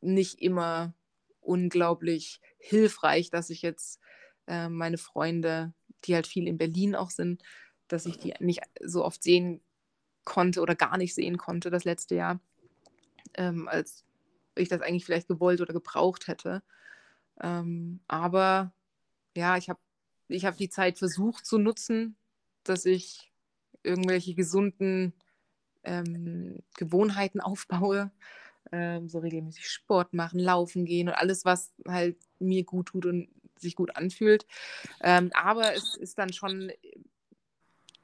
nicht 0.00 0.40
immer 0.40 0.94
unglaublich 1.40 2.40
hilfreich, 2.58 3.30
dass 3.30 3.50
ich 3.50 3.62
jetzt 3.62 4.00
äh, 4.46 4.68
meine 4.68 4.98
Freunde, 4.98 5.72
die 6.04 6.14
halt 6.14 6.26
viel 6.26 6.46
in 6.46 6.58
Berlin 6.58 6.94
auch 6.94 7.10
sind, 7.10 7.42
dass 7.88 8.06
ich 8.06 8.18
die 8.18 8.34
nicht 8.40 8.62
so 8.82 9.04
oft 9.04 9.22
sehen 9.22 9.60
konnte 10.24 10.60
oder 10.60 10.74
gar 10.74 10.96
nicht 10.96 11.14
sehen 11.14 11.38
konnte 11.38 11.70
das 11.70 11.84
letzte 11.84 12.14
Jahr, 12.14 12.40
ähm, 13.34 13.68
als 13.68 14.04
ich 14.54 14.68
das 14.68 14.80
eigentlich 14.80 15.04
vielleicht 15.04 15.28
gewollt 15.28 15.60
oder 15.60 15.72
gebraucht 15.72 16.28
hätte. 16.28 16.62
Ähm, 17.40 18.00
aber 18.06 18.72
ja, 19.36 19.56
ich 19.56 19.68
habe 19.68 19.80
ich 20.28 20.44
hab 20.44 20.56
die 20.56 20.68
Zeit 20.68 20.98
versucht 20.98 21.46
zu 21.46 21.58
nutzen, 21.58 22.16
dass 22.62 22.84
ich 22.84 23.32
irgendwelche 23.82 24.34
gesunden 24.34 25.14
ähm, 25.84 26.58
Gewohnheiten 26.76 27.40
aufbaue, 27.40 28.10
ähm, 28.72 29.08
so 29.08 29.18
regelmäßig 29.18 29.68
Sport 29.68 30.14
machen, 30.14 30.38
laufen 30.38 30.84
gehen 30.84 31.08
und 31.08 31.14
alles, 31.14 31.44
was 31.44 31.72
halt 31.86 32.16
mir 32.38 32.64
gut 32.64 32.86
tut 32.86 33.06
und 33.06 33.28
sich 33.58 33.76
gut 33.76 33.96
anfühlt. 33.96 34.46
Ähm, 35.02 35.30
aber 35.34 35.74
es 35.74 35.96
ist 35.96 36.18
dann 36.18 36.32
schon 36.32 36.70
ein 36.70 37.04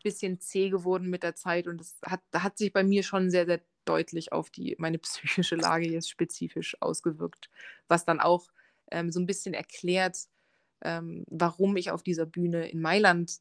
bisschen 0.03 0.41
zäh 0.41 0.71
geworden 0.71 1.09
mit 1.09 1.23
der 1.23 1.35
Zeit 1.35 1.67
und 1.67 1.81
es 1.81 1.97
hat, 2.05 2.21
hat 2.35 2.59
sich 2.59 2.73
bei 2.73 2.85
mir 2.85 3.03
schon 3.03 3.31
sehr, 3.31 3.47
sehr 3.47 3.61
deutlich 3.85 4.33
auf 4.33 4.51
die, 4.51 4.77
meine 4.79 4.99
psychische 4.99 5.57
Lage 5.57 5.89
jetzt 5.89 6.11
spezifisch 6.11 6.77
ausgewirkt, 6.81 7.49
was 7.89 8.05
dann 8.05 8.21
auch 8.21 8.49
ähm, 8.91 9.11
so 9.11 9.21
ein 9.21 9.27
bisschen 9.27 9.55
erklärt, 9.55 10.29
ähm, 10.83 11.25
warum 11.29 11.77
ich 11.77 11.91
auf 11.91 12.03
dieser 12.03 12.27
Bühne 12.27 12.69
in 12.69 12.81
Mailand 12.81 13.41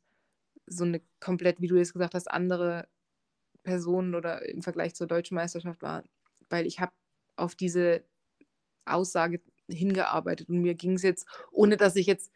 so 0.68 0.84
eine 0.84 1.02
komplett, 1.20 1.62
wie 1.62 1.68
du 1.68 1.76
jetzt 1.76 1.94
gesagt 1.94 2.16
hast, 2.16 2.32
andere 2.32 2.88
Personen 3.66 4.16
oder 4.16 4.47
im 4.47 4.61
Vergleich 4.61 4.95
zur 4.95 5.07
deutschen 5.07 5.36
Meisterschaft 5.36 5.82
war, 5.82 6.03
weil 6.49 6.66
ich 6.66 6.80
habe 6.80 6.93
auf 7.36 7.55
diese 7.55 8.05
Aussage 8.86 9.41
hingearbeitet 9.68 10.47
und 10.47 10.59
mir 10.59 10.76
ging 10.76 10.93
es 10.93 11.01
jetzt, 11.01 11.28
ohne 11.51 11.76
dass 11.76 11.95
ich 11.97 12.05
jetzt 12.05 12.32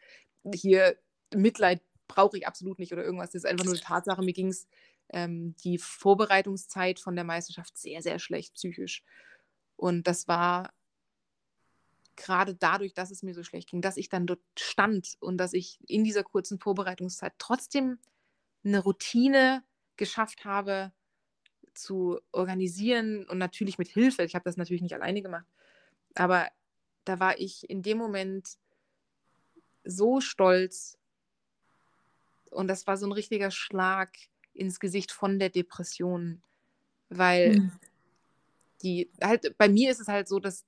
hier 0.54 0.98
Mitleid 1.34 1.80
brauche 2.08 2.36
ich 2.36 2.46
absolut 2.46 2.78
nicht 2.78 2.92
oder 2.92 3.04
irgendwas, 3.04 3.30
das 3.30 3.44
ist 3.44 3.50
einfach 3.50 3.64
nur 3.64 3.74
eine 3.74 3.82
Tatsache, 3.82 4.22
mir 4.22 4.32
ging 4.32 4.48
es 4.48 4.66
ähm, 5.10 5.54
die 5.64 5.78
Vorbereitungszeit 5.78 6.98
von 6.98 7.14
der 7.14 7.24
Meisterschaft 7.24 7.78
sehr, 7.78 8.02
sehr 8.02 8.18
schlecht 8.18 8.54
psychisch. 8.54 9.04
Und 9.76 10.06
das 10.06 10.28
war 10.28 10.72
gerade 12.16 12.54
dadurch, 12.54 12.94
dass 12.94 13.10
es 13.10 13.22
mir 13.22 13.34
so 13.34 13.42
schlecht 13.42 13.70
ging, 13.70 13.80
dass 13.80 13.96
ich 13.96 14.08
dann 14.08 14.26
dort 14.26 14.42
stand 14.58 15.16
und 15.20 15.38
dass 15.38 15.52
ich 15.52 15.78
in 15.86 16.04
dieser 16.04 16.22
kurzen 16.22 16.58
Vorbereitungszeit 16.58 17.32
trotzdem 17.38 17.98
eine 18.64 18.80
Routine 18.80 19.64
geschafft 19.96 20.44
habe, 20.44 20.92
zu 21.74 22.20
organisieren 22.32 23.24
und 23.28 23.38
natürlich 23.38 23.78
mit 23.78 23.88
Hilfe. 23.88 24.22
Ich 24.24 24.34
habe 24.34 24.44
das 24.44 24.56
natürlich 24.56 24.82
nicht 24.82 24.94
alleine 24.94 25.22
gemacht. 25.22 25.46
Aber 26.14 26.48
da 27.04 27.20
war 27.20 27.38
ich 27.38 27.68
in 27.68 27.82
dem 27.82 27.98
Moment 27.98 28.58
so 29.84 30.20
stolz 30.20 30.98
und 32.50 32.68
das 32.68 32.86
war 32.86 32.96
so 32.96 33.06
ein 33.06 33.12
richtiger 33.12 33.50
Schlag 33.50 34.10
ins 34.52 34.80
Gesicht 34.80 35.12
von 35.12 35.38
der 35.38 35.50
Depression, 35.50 36.42
weil 37.08 37.60
mhm. 37.60 37.72
die 38.82 39.10
halt 39.22 39.56
bei 39.56 39.68
mir 39.68 39.90
ist 39.90 40.00
es 40.00 40.08
halt 40.08 40.28
so, 40.28 40.38
dass 40.38 40.64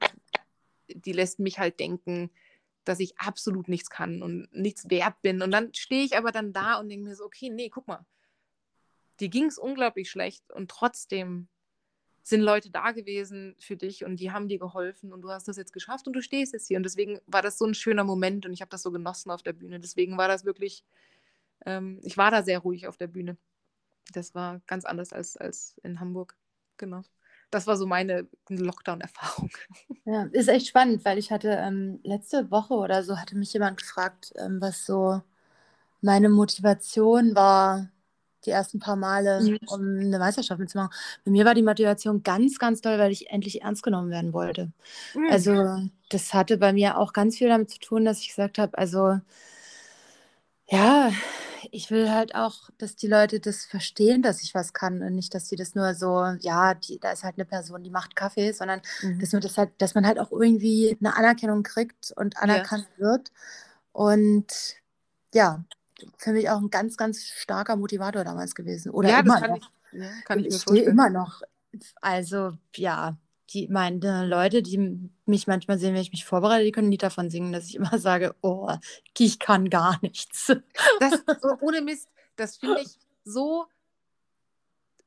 die 0.89 1.13
lässt 1.13 1.39
mich 1.39 1.59
halt 1.59 1.81
denken, 1.81 2.31
dass 2.85 3.01
ich 3.01 3.19
absolut 3.19 3.69
nichts 3.69 3.91
kann 3.91 4.23
und 4.23 4.49
nichts 4.53 4.89
wert 4.91 5.21
bin 5.23 5.43
und 5.43 5.51
dann 5.51 5.75
stehe 5.75 6.05
ich 6.05 6.17
aber 6.17 6.33
dann 6.33 6.53
da 6.53 6.79
und 6.79 6.89
denke 6.89 7.09
mir 7.09 7.17
so, 7.17 7.25
okay, 7.25 7.51
nee, 7.51 7.69
guck 7.69 7.87
mal, 7.87 8.05
dir 9.21 9.29
ging 9.29 9.47
es 9.47 9.59
unglaublich 9.59 10.11
schlecht 10.11 10.51
und 10.53 10.71
trotzdem 10.71 11.49
sind 12.23 12.41
Leute 12.41 12.71
da 12.71 12.93
gewesen 12.93 13.57
für 13.59 13.77
dich 13.77 14.05
und 14.05 14.17
die 14.17 14.31
haben 14.31 14.49
dir 14.49 14.59
geholfen 14.59 15.13
und 15.13 15.23
du 15.23 15.31
hast 15.31 15.49
das 15.49 15.57
jetzt 15.57 15.73
geschafft 15.73 16.07
und 16.07 16.13
du 16.13 16.23
stehst 16.23 16.53
jetzt 16.53 16.69
hier. 16.69 16.77
Und 16.77 16.85
deswegen 16.85 17.21
war 17.27 17.43
das 17.43 17.59
so 17.59 17.67
ein 17.67 17.75
schöner 17.75 18.05
Moment 18.05 18.47
und 18.47 18.53
ich 18.53 18.61
habe 18.61 18.71
das 18.71 18.83
so 18.83 18.93
genossen 18.93 19.31
auf 19.31 19.43
der 19.43 19.53
Bühne. 19.53 19.81
Deswegen 19.81 20.17
war 20.17 20.29
das 20.29 20.45
wirklich, 20.45 20.85
ähm, 21.67 22.01
ich 22.05 22.17
war 22.17 22.31
da 22.31 22.43
sehr 22.43 22.61
ruhig 22.61 22.87
auf 22.87 22.97
der 22.97 23.09
Bühne. 23.09 23.37
Das 24.13 24.35
war 24.35 24.61
ganz 24.67 24.85
anders 24.85 25.13
als, 25.13 25.37
als 25.37 25.77
in 25.83 25.99
Hamburg. 25.99 26.37
Genau. 26.77 27.03
Das 27.51 27.67
war 27.67 27.77
so 27.77 27.87
meine 27.87 28.29
Lockdown-Erfahrung. 28.49 29.51
Ja, 30.05 30.25
ist 30.33 30.49
echt 30.49 30.67
spannend, 30.67 31.05
weil 31.05 31.17
ich 31.17 31.31
hatte 31.31 31.51
ähm, 31.51 32.01
letzte 32.03 32.51
Woche 32.51 32.75
oder 32.75 33.05
so 33.05 33.19
hatte 33.19 33.37
mich 33.37 33.53
jemand 33.53 33.77
gefragt, 33.79 34.33
ähm, 34.37 34.61
was 34.61 34.85
so 34.85 35.23
meine 36.01 36.29
Motivation 36.29 37.37
war, 37.37 37.89
die 38.47 38.51
ersten 38.51 38.79
paar 38.81 38.97
Male, 38.97 39.41
mhm. 39.43 39.59
um 39.67 39.81
eine 39.99 40.19
Meisterschaft 40.19 40.61
mitzumachen. 40.61 40.93
Bei 41.25 41.31
mir 41.31 41.45
war 41.45 41.55
die 41.55 41.63
Motivation 41.63 42.23
ganz, 42.23 42.59
ganz 42.59 42.81
toll, 42.81 42.99
weil 42.99 43.13
ich 43.13 43.31
endlich 43.31 43.63
ernst 43.63 43.83
genommen 43.83 44.11
werden 44.11 44.33
wollte. 44.33 44.73
Mhm. 45.15 45.29
Also 45.29 45.53
das 46.11 46.35
hatte 46.35 46.59
bei 46.59 46.73
mir 46.73 46.99
auch 46.99 47.13
ganz 47.13 47.39
viel 47.39 47.49
damit 47.49 47.71
zu 47.71 47.79
tun, 47.81 48.05
dass 48.05 48.21
ich 48.21 48.29
gesagt 48.29 48.59
habe, 48.59 48.77
also 48.79 49.21
Ja, 50.67 51.13
ich 51.71 51.91
will 51.91 52.11
halt 52.11 52.35
auch, 52.35 52.71
dass 52.79 52.97
die 52.97 53.07
Leute 53.07 53.41
das 53.41 53.65
verstehen, 53.67 54.23
dass 54.23 54.43
ich 54.43 54.55
was 54.55 54.73
kann 54.73 55.03
und 55.03 55.15
nicht, 55.15 55.35
dass 55.35 55.49
sie 55.49 55.57
das 55.57 55.75
nur 55.75 55.95
so, 55.95 56.25
ja, 56.41 56.75
die, 56.75 56.99
da 56.99 57.13
ist 57.13 57.25
halt 57.25 57.35
eine 57.37 57.45
Person, 57.45 57.83
die 57.83 57.91
macht 57.91 58.17
Kaffee, 58.17 58.53
sondern 58.53 58.81
Mhm. 59.03 59.21
dass 59.21 59.33
man 59.33 59.43
das 59.43 59.59
halt, 59.59 59.71
dass 59.79 59.95
man 59.95 60.07
halt 60.07 60.19
auch 60.19 60.33
irgendwie 60.33 60.97
eine 61.01 61.17
Anerkennung 61.17 61.63
kriegt 61.63 62.13
und 62.17 62.37
anerkannt 62.39 62.87
wird. 62.97 63.31
Und 63.93 64.47
ja, 65.35 65.65
für 66.19 66.33
mich 66.33 66.49
auch 66.51 66.59
ein 66.59 66.71
ganz, 66.71 66.97
ganz 66.97 67.25
starker 67.25 67.77
Motivator 67.77 68.25
damals 68.25 68.55
gewesen. 68.55 68.91
Oder 68.91 69.11
ja, 69.11 69.21
immer 69.21 69.35
das 69.35 69.41
kann 69.43 69.51
noch. 69.51 69.59
ich, 69.93 70.01
ja, 70.01 70.11
kann 70.25 70.39
ich 70.39 70.47
ich 70.47 70.53
mir 70.53 70.59
vorstellen. 70.59 70.91
immer 70.91 71.11
noch. 71.11 71.43
Also, 72.01 72.53
ja, 72.77 73.17
die 73.51 73.69
meine 73.69 74.27
Leute, 74.27 74.63
die 74.63 75.11
mich 75.27 75.47
manchmal 75.47 75.79
sehen, 75.79 75.95
wenn 75.95 76.03
ich 76.03 76.13
mich 76.13 76.25
vorbereite, 76.25 76.65
die 76.65 76.73
können 76.73 76.89
ein 76.89 76.93
Lied 76.93 77.03
davon 77.03 77.31
singen, 77.31 77.53
dass 77.53 77.67
ich 77.67 77.75
immer 77.77 77.99
sage, 77.99 78.35
oh, 78.41 78.71
ich 79.19 79.39
kann 79.39 79.71
gar 79.71 79.99
nichts. 80.03 80.53
Das, 81.01 81.13
oh, 81.43 81.57
ohne 81.61 81.83
Mist, 81.83 82.09
das 82.37 82.57
finde 82.57 82.81
ich 82.81 82.99
so 83.25 83.67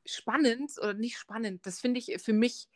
spannend 0.04 0.72
oder 0.78 0.94
nicht 0.94 1.18
spannend. 1.18 1.66
Das 1.66 1.80
finde 1.80 1.98
ich 1.98 2.20
für 2.22 2.32
mich 2.32 2.68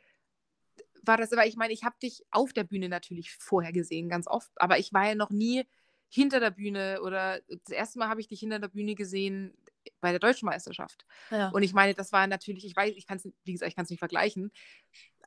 war 1.02 1.16
das, 1.16 1.32
aber 1.32 1.46
ich 1.46 1.56
meine, 1.56 1.72
ich 1.72 1.84
habe 1.84 1.96
dich 2.02 2.24
auf 2.30 2.52
der 2.52 2.64
Bühne 2.64 2.88
natürlich 2.88 3.32
vorher 3.32 3.72
gesehen, 3.72 4.08
ganz 4.08 4.26
oft, 4.26 4.50
aber 4.56 4.78
ich 4.78 4.92
war 4.92 5.08
ja 5.08 5.14
noch 5.14 5.30
nie 5.30 5.64
hinter 6.10 6.40
der 6.40 6.50
Bühne 6.50 7.00
oder 7.02 7.40
das 7.48 7.72
erste 7.72 7.98
Mal 7.98 8.08
habe 8.08 8.20
ich 8.20 8.28
dich 8.28 8.40
hinter 8.40 8.58
der 8.58 8.68
Bühne 8.68 8.94
gesehen 8.94 9.56
bei 10.00 10.10
der 10.10 10.18
Deutschen 10.18 10.46
Meisterschaft. 10.46 11.06
Ja. 11.30 11.48
Und 11.50 11.62
ich 11.62 11.72
meine, 11.72 11.94
das 11.94 12.12
war 12.12 12.26
natürlich, 12.26 12.66
ich 12.66 12.76
weiß, 12.76 12.92
ich 12.96 13.06
kann 13.06 13.16
es, 13.16 13.28
wie 13.44 13.52
gesagt, 13.52 13.68
ich 13.70 13.76
kann 13.76 13.84
es 13.84 13.90
nicht 13.90 14.00
vergleichen, 14.00 14.50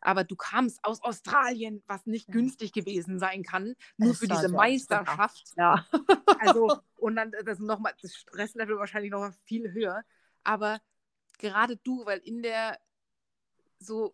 aber 0.01 0.23
du 0.25 0.35
kamst 0.35 0.83
aus 0.83 1.01
Australien, 1.01 1.81
was 1.87 2.05
nicht 2.05 2.27
günstig 2.27 2.73
gewesen 2.73 3.17
sein 3.17 3.43
kann, 3.43 3.73
nur 3.97 4.11
Es 4.11 4.19
für 4.19 4.27
diese 4.27 4.49
Meisterschaft. 4.49 5.53
ja. 5.57 5.87
Also, 6.39 6.77
und 6.95 7.15
dann 7.15 7.31
das 7.45 7.59
noch 7.59 7.79
mal, 7.79 7.93
das 8.01 8.13
Stresslevel 8.13 8.77
wahrscheinlich 8.77 9.11
noch 9.11 9.31
viel 9.45 9.71
höher. 9.71 10.03
Aber 10.43 10.81
gerade 11.39 11.77
du, 11.77 12.05
weil 12.05 12.19
in 12.19 12.43
der 12.43 12.77
so, 13.79 14.13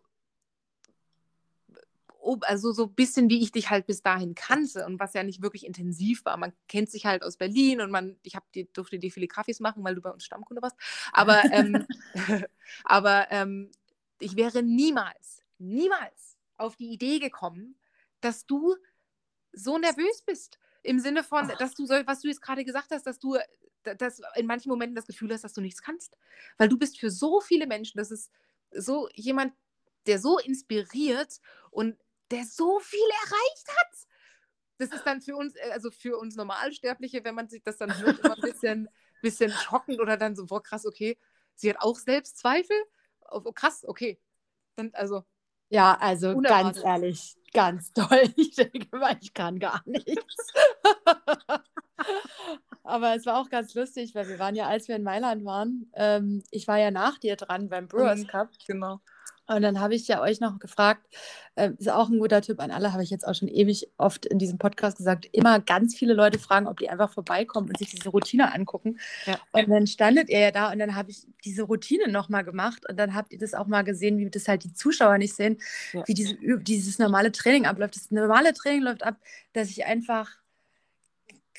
also 2.42 2.72
so 2.72 2.84
ein 2.84 2.94
bisschen 2.94 3.28
wie 3.30 3.42
ich 3.42 3.52
dich 3.52 3.70
halt 3.70 3.86
bis 3.86 4.02
dahin 4.02 4.34
kannte 4.34 4.84
und 4.86 5.00
was 5.00 5.14
ja 5.14 5.22
nicht 5.22 5.42
wirklich 5.42 5.66
intensiv 5.66 6.24
war. 6.24 6.36
Man 6.36 6.52
kennt 6.68 6.90
sich 6.90 7.06
halt 7.06 7.22
aus 7.22 7.36
Berlin 7.36 7.80
und 7.80 7.90
man, 7.90 8.18
ich 8.22 8.36
hab 8.36 8.50
dir, 8.52 8.66
durfte 8.72 8.98
dir 8.98 9.10
viele 9.10 9.26
Kaffees 9.26 9.60
machen, 9.60 9.82
weil 9.84 9.94
du 9.94 10.00
bei 10.02 10.10
uns 10.10 10.24
Stammkunde 10.24 10.62
warst. 10.62 10.76
Aber, 11.12 11.42
ähm, 11.50 11.86
aber 12.84 13.26
ähm, 13.30 13.70
ich 14.18 14.36
wäre 14.36 14.62
niemals, 14.62 15.42
niemals 15.58 16.36
auf 16.56 16.76
die 16.76 16.90
Idee 16.90 17.18
gekommen, 17.18 17.76
dass 18.20 18.46
du 18.46 18.76
so 19.52 19.78
nervös 19.78 20.22
bist. 20.22 20.58
Im 20.82 20.98
Sinne 20.98 21.24
von, 21.24 21.50
Ach. 21.50 21.58
dass 21.58 21.74
du, 21.74 21.86
so, 21.86 21.94
was 22.06 22.20
du 22.20 22.28
jetzt 22.28 22.42
gerade 22.42 22.64
gesagt 22.64 22.90
hast, 22.90 23.06
dass 23.06 23.18
du 23.18 23.36
da- 23.82 23.94
dass 23.94 24.20
in 24.36 24.46
manchen 24.46 24.68
Momenten 24.68 24.94
das 24.94 25.06
Gefühl 25.06 25.32
hast, 25.32 25.42
dass 25.42 25.54
du 25.54 25.60
nichts 25.60 25.82
kannst. 25.82 26.18
Weil 26.58 26.68
du 26.68 26.78
bist 26.78 26.98
für 26.98 27.10
so 27.10 27.40
viele 27.40 27.66
Menschen, 27.66 27.98
das 27.98 28.10
ist 28.10 28.30
so 28.72 29.08
jemand, 29.14 29.54
der 30.06 30.18
so 30.18 30.38
inspiriert 30.38 31.40
und 31.70 31.96
der 32.30 32.44
so 32.44 32.78
viel 32.80 33.00
erreicht 33.24 33.68
hat. 33.68 33.96
Das 34.78 34.90
ist 34.92 35.04
dann 35.04 35.20
für 35.20 35.36
uns, 35.36 35.54
äh, 35.56 35.70
also 35.72 35.90
für 35.90 36.16
uns 36.18 36.36
Normalsterbliche, 36.36 37.22
wenn 37.24 37.34
man 37.34 37.48
sich 37.48 37.62
das 37.62 37.76
dann 37.76 37.96
hört, 37.98 38.20
immer 38.20 38.34
ein 38.36 38.40
bisschen, 38.40 38.88
bisschen 39.22 39.50
schockend 39.52 40.00
oder 40.00 40.16
dann 40.16 40.34
so, 40.36 40.46
boah, 40.46 40.62
krass, 40.62 40.86
okay, 40.86 41.18
sie 41.54 41.68
hat 41.70 41.80
auch 41.80 41.96
Selbstzweifel. 41.98 42.76
Oh, 43.30 43.42
oh, 43.44 43.52
krass, 43.52 43.84
okay. 43.86 44.18
Dann, 44.76 44.90
also, 44.94 45.24
Ja, 45.68 45.96
also 46.00 46.30
Unerwartet. 46.30 46.82
ganz 46.82 46.84
ehrlich, 46.84 47.36
ganz 47.52 47.92
toll. 47.94 48.32
Ich 48.36 48.54
denke 48.56 48.96
mal, 48.96 49.16
ich 49.20 49.34
kann 49.34 49.58
gar 49.58 49.82
nichts. 49.86 50.52
Aber 52.82 53.14
es 53.14 53.26
war 53.26 53.38
auch 53.40 53.50
ganz 53.50 53.74
lustig, 53.74 54.14
weil 54.14 54.26
wir 54.28 54.38
waren 54.38 54.56
ja, 54.56 54.66
als 54.66 54.88
wir 54.88 54.96
in 54.96 55.02
Mailand 55.02 55.44
waren, 55.44 55.90
ähm, 55.94 56.42
ich 56.50 56.66
war 56.66 56.78
ja 56.78 56.90
nach 56.90 57.18
dir 57.18 57.36
dran 57.36 57.68
beim 57.68 57.86
Brewers 57.88 58.20
Mhm. 58.20 58.26
Cup. 58.26 58.48
genau. 58.66 59.00
Und 59.50 59.62
dann 59.62 59.80
habe 59.80 59.96
ich 59.96 60.06
ja 60.06 60.20
euch 60.22 60.38
noch 60.38 60.60
gefragt, 60.60 61.04
äh, 61.56 61.70
ist 61.76 61.90
auch 61.90 62.08
ein 62.08 62.20
guter 62.20 62.40
Tipp 62.40 62.60
an 62.60 62.70
alle, 62.70 62.92
habe 62.92 63.02
ich 63.02 63.10
jetzt 63.10 63.26
auch 63.26 63.34
schon 63.34 63.48
ewig 63.48 63.90
oft 63.98 64.24
in 64.24 64.38
diesem 64.38 64.58
Podcast 64.58 64.98
gesagt, 64.98 65.28
immer 65.32 65.58
ganz 65.58 65.96
viele 65.96 66.14
Leute 66.14 66.38
fragen, 66.38 66.68
ob 66.68 66.78
die 66.78 66.88
einfach 66.88 67.12
vorbeikommen 67.12 67.68
und 67.68 67.76
sich 67.76 67.90
diese 67.90 68.10
Routine 68.10 68.54
angucken. 68.54 69.00
Ja. 69.26 69.40
Und 69.50 69.68
dann 69.68 69.88
standet 69.88 70.28
ihr 70.28 70.38
ja 70.38 70.50
da 70.52 70.70
und 70.70 70.78
dann 70.78 70.94
habe 70.94 71.10
ich 71.10 71.26
diese 71.44 71.64
Routine 71.64 72.06
nochmal 72.06 72.44
gemacht 72.44 72.88
und 72.88 72.96
dann 72.96 73.12
habt 73.14 73.32
ihr 73.32 73.38
das 73.38 73.54
auch 73.54 73.66
mal 73.66 73.82
gesehen, 73.82 74.18
wie 74.18 74.30
das 74.30 74.46
halt 74.46 74.62
die 74.62 74.72
Zuschauer 74.72 75.18
nicht 75.18 75.34
sehen, 75.34 75.58
Ja. 75.92 76.06
wie 76.06 76.14
diese, 76.14 76.36
dieses 76.60 77.00
normale 77.00 77.32
Training 77.32 77.66
abläuft. 77.66 77.96
Das 77.96 78.12
normale 78.12 78.52
Training 78.54 78.82
läuft 78.82 79.02
ab, 79.02 79.16
dass 79.52 79.68
ich 79.68 79.84
einfach 79.84 80.30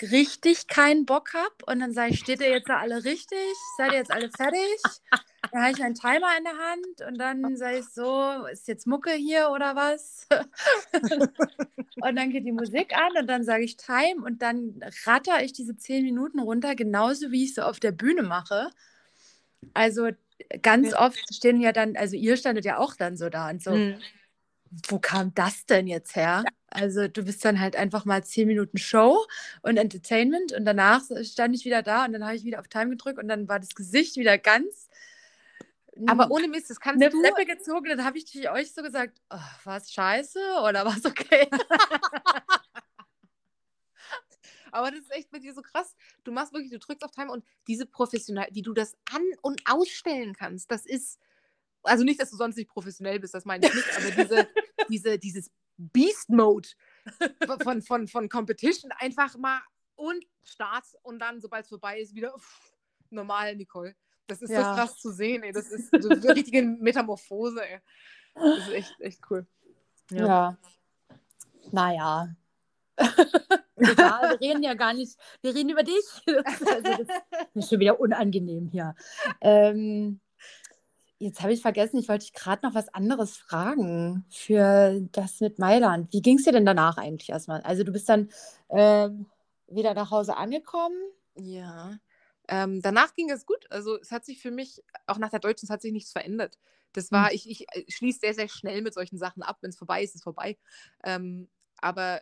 richtig 0.02 0.68
keinen 0.68 1.06
Bock 1.06 1.34
habe 1.34 1.54
und 1.66 1.82
dann 1.82 1.94
sage 1.94 2.14
ich, 2.14 2.20
steht 2.20 2.40
ihr 2.40 2.50
jetzt 2.50 2.70
da 2.70 2.80
alle 2.80 3.04
richtig? 3.04 3.38
Seid 3.78 3.92
ihr 3.92 3.98
jetzt 3.98 4.12
alle 4.12 4.30
fertig? 4.32 4.80
Dann 5.50 5.62
habe 5.64 5.72
ich 5.72 5.84
einen 5.84 5.96
Timer 5.96 6.38
in 6.38 6.44
der 6.44 6.58
Hand 6.58 7.02
und 7.08 7.18
dann 7.18 7.58
sage 7.58 7.80
ich 7.80 7.86
so, 7.90 8.46
ist 8.52 8.68
jetzt 8.68 8.86
Mucke 8.88 9.12
hier 9.12 9.50
oder 9.50 9.76
was? 9.76 10.28
und 12.02 12.16
dann 12.16 12.30
geht 12.30 12.46
die 12.46 12.52
Musik 12.52 12.96
an 12.96 13.18
und 13.20 13.28
dann 13.28 13.44
sage 13.44 13.64
ich 13.64 13.76
Time 13.78 14.24
und 14.24 14.42
dann 14.42 14.80
ratter 15.06 15.44
ich 15.44 15.54
diese 15.54 15.76
zehn 15.76 16.04
Minuten 16.06 16.40
runter, 16.40 16.76
genauso 16.76 17.32
wie 17.32 17.46
ich 17.46 17.54
so 17.56 17.64
auf 17.64 17.80
der 17.80 17.92
Bühne 17.92 18.24
mache. 18.24 18.70
Also 19.74 20.10
ganz 20.62 20.94
oft 20.94 21.34
stehen 21.34 21.60
ja 21.62 21.72
dann, 21.72 21.96
also 21.98 22.16
ihr 22.16 22.38
standet 22.38 22.66
ja 22.66 22.78
auch 22.78 22.96
dann 22.96 23.18
so 23.18 23.30
da 23.30 23.50
und 23.50 23.62
so, 23.64 23.72
Mhm. 23.72 23.96
wo 24.88 25.00
kam 25.00 25.34
das 25.34 25.66
denn 25.66 25.88
jetzt 25.88 26.16
her? 26.16 26.44
Also 26.68 27.08
du 27.08 27.26
bist 27.26 27.44
dann 27.44 27.60
halt 27.60 27.76
einfach 27.76 28.06
mal 28.06 28.24
zehn 28.24 28.48
Minuten 28.48 28.78
Show 28.78 29.18
und 29.64 29.78
Entertainment 29.78 30.54
und 30.54 30.66
danach 30.66 31.02
stand 31.24 31.56
ich 31.56 31.66
wieder 31.66 31.82
da 31.84 32.06
und 32.06 32.14
dann 32.14 32.24
habe 32.26 32.36
ich 32.36 32.46
wieder 32.46 32.60
auf 32.60 32.70
Time 32.70 32.92
gedrückt 32.92 33.20
und 33.20 33.28
dann 33.28 33.50
war 33.50 33.60
das 33.60 33.76
Gesicht 33.76 34.16
wieder 34.16 34.38
ganz 34.38 34.90
Aber 36.08 36.32
ohne 36.32 36.48
Mist, 36.48 36.70
das 36.70 36.80
kannst 36.80 37.02
eine 37.02 37.12
du. 37.12 37.20
Fleppe 37.20 37.46
gezogen 37.46 37.92
und 37.92 37.98
dann 37.98 38.06
habe 38.06 38.18
ich 38.18 38.50
euch 38.50 38.74
so 38.74 38.82
gesagt, 38.82 39.22
oh, 39.30 39.38
war 39.66 39.78
es 39.78 39.92
scheiße 39.92 40.40
oder 40.68 40.86
war 40.86 40.96
es 40.96 41.06
okay? 41.06 41.50
Aber 44.72 44.90
das 44.90 45.02
ist 45.02 45.12
echt 45.12 45.32
mit 45.34 45.44
dir 45.44 45.54
so 45.54 45.62
krass. 45.62 45.96
Du 46.24 46.32
machst 46.32 46.54
wirklich, 46.54 46.72
du 46.72 46.80
drückst 46.80 47.04
auf 47.04 47.12
Time 47.12 47.30
und 47.32 47.44
diese 47.68 47.86
professionell, 47.86 48.48
wie 48.52 48.62
du 48.62 48.74
das 48.74 48.96
an- 49.12 49.38
und 49.42 49.62
ausstellen 49.66 50.34
kannst, 50.34 50.72
das 50.72 50.86
ist, 50.86 51.20
also 51.84 52.06
nicht, 52.06 52.22
dass 52.22 52.30
du 52.32 52.38
sonst 52.38 52.56
nicht 52.56 52.70
professionell 52.70 53.20
bist, 53.20 53.34
das 53.34 53.44
meine 53.44 53.68
ich 53.68 53.74
nicht, 53.74 53.98
aber 53.98 54.12
diese, 54.12 54.48
diese, 54.90 55.20
dieses 55.20 55.52
Beast-Mode 55.78 56.70
von, 57.64 57.82
von, 57.82 58.08
von 58.08 58.30
Competition 58.30 58.92
einfach 58.94 59.36
mal 59.38 59.62
und 59.96 60.26
Start 60.44 60.86
und 61.04 61.20
dann, 61.20 61.42
sobald 61.42 61.64
es 61.64 61.70
vorbei 61.70 62.00
ist, 62.00 62.16
wieder 62.16 62.34
uff, 62.34 62.74
normal, 63.10 63.56
Nicole. 63.56 63.96
Das 64.32 64.42
ist 64.42 64.50
Ja. 64.50 64.64
so 64.74 64.80
krass 64.80 64.98
zu 64.98 65.12
sehen, 65.12 65.44
ey. 65.44 65.52
Das 65.52 65.68
ist 65.68 65.90
so 66.02 66.10
eine 66.10 66.36
richtige 66.36 66.62
Metamorphose, 66.62 67.62
ey. 67.62 67.80
Das 68.34 68.60
ist 68.60 68.74
echt, 68.74 69.02
echt 69.02 69.20
cool. 69.30 69.46
Ja. 70.10 70.58
Naja. 71.72 72.30
Egal, 73.76 74.38
wir 74.40 74.42
reden 74.42 74.64
ja 74.64 74.74
gar 74.76 74.94
nicht, 74.94 75.18
wir 75.42 75.54
reden 75.54 75.70
über 75.70 75.84
dich. 75.84 76.06
Das 76.26 76.62
ist, 76.62 76.68
also, 76.72 77.04
das 77.04 77.56
ist 77.56 77.70
schon 77.70 77.80
wieder 77.80 78.00
unangenehm 78.00 78.70
hier. 78.72 78.96
Ähm, 79.42 80.20
jetzt 81.18 81.42
habe 81.42 81.52
ich 81.52 81.62
vergessen, 81.62 81.98
ich 81.98 82.08
wollte 82.08 82.26
dich 82.26 82.34
gerade 82.34 82.66
noch 82.66 82.74
was 82.74 82.94
anderes 82.94 83.36
fragen 83.36 84.26
für 84.30 85.02
das 85.12 85.42
mit 85.42 85.60
Mailand. 85.60 86.14
Wie 86.14 86.22
ging 86.22 86.38
es 86.38 86.46
dir 86.46 86.54
denn 86.54 86.66
danach 86.66 86.98
eigentlich 86.98 87.30
erstmal? 87.30 87.62
Also 87.62 87.84
du 87.84 87.92
bist 87.92 88.08
dann 88.08 88.30
ähm, 88.70 89.26
wieder 89.68 89.94
nach 89.94 90.12
Hause 90.12 90.38
angekommen. 90.38 90.96
Ja. 91.36 91.98
Ähm, 92.48 92.82
danach 92.82 93.14
ging 93.14 93.30
es 93.30 93.46
gut. 93.46 93.66
Also 93.70 94.00
es 94.00 94.12
hat 94.12 94.26
sich 94.26 94.42
für 94.42 94.52
mich, 94.52 94.84
auch 95.08 95.18
nach 95.18 95.30
der 95.30 95.40
Deutschen, 95.40 95.66
es 95.68 95.70
hat 95.70 95.82
sich 95.82 95.92
nichts 95.92 96.12
verändert. 96.12 96.58
Das 96.94 97.12
war, 97.12 97.30
Hm. 97.30 97.36
ich, 97.36 97.50
ich 97.50 97.66
äh, 97.72 97.90
schließe 97.90 98.20
sehr, 98.20 98.34
sehr 98.34 98.50
schnell 98.50 98.82
mit 98.82 98.94
solchen 98.94 99.18
Sachen 99.18 99.44
ab. 99.44 99.60
Wenn 99.62 99.70
es 99.70 99.78
vorbei 99.78 100.04
ist, 100.04 100.10
ist 100.12 100.16
es 100.18 100.24
vorbei. 100.24 100.58
Ähm, 101.04 101.50
aber 101.78 102.22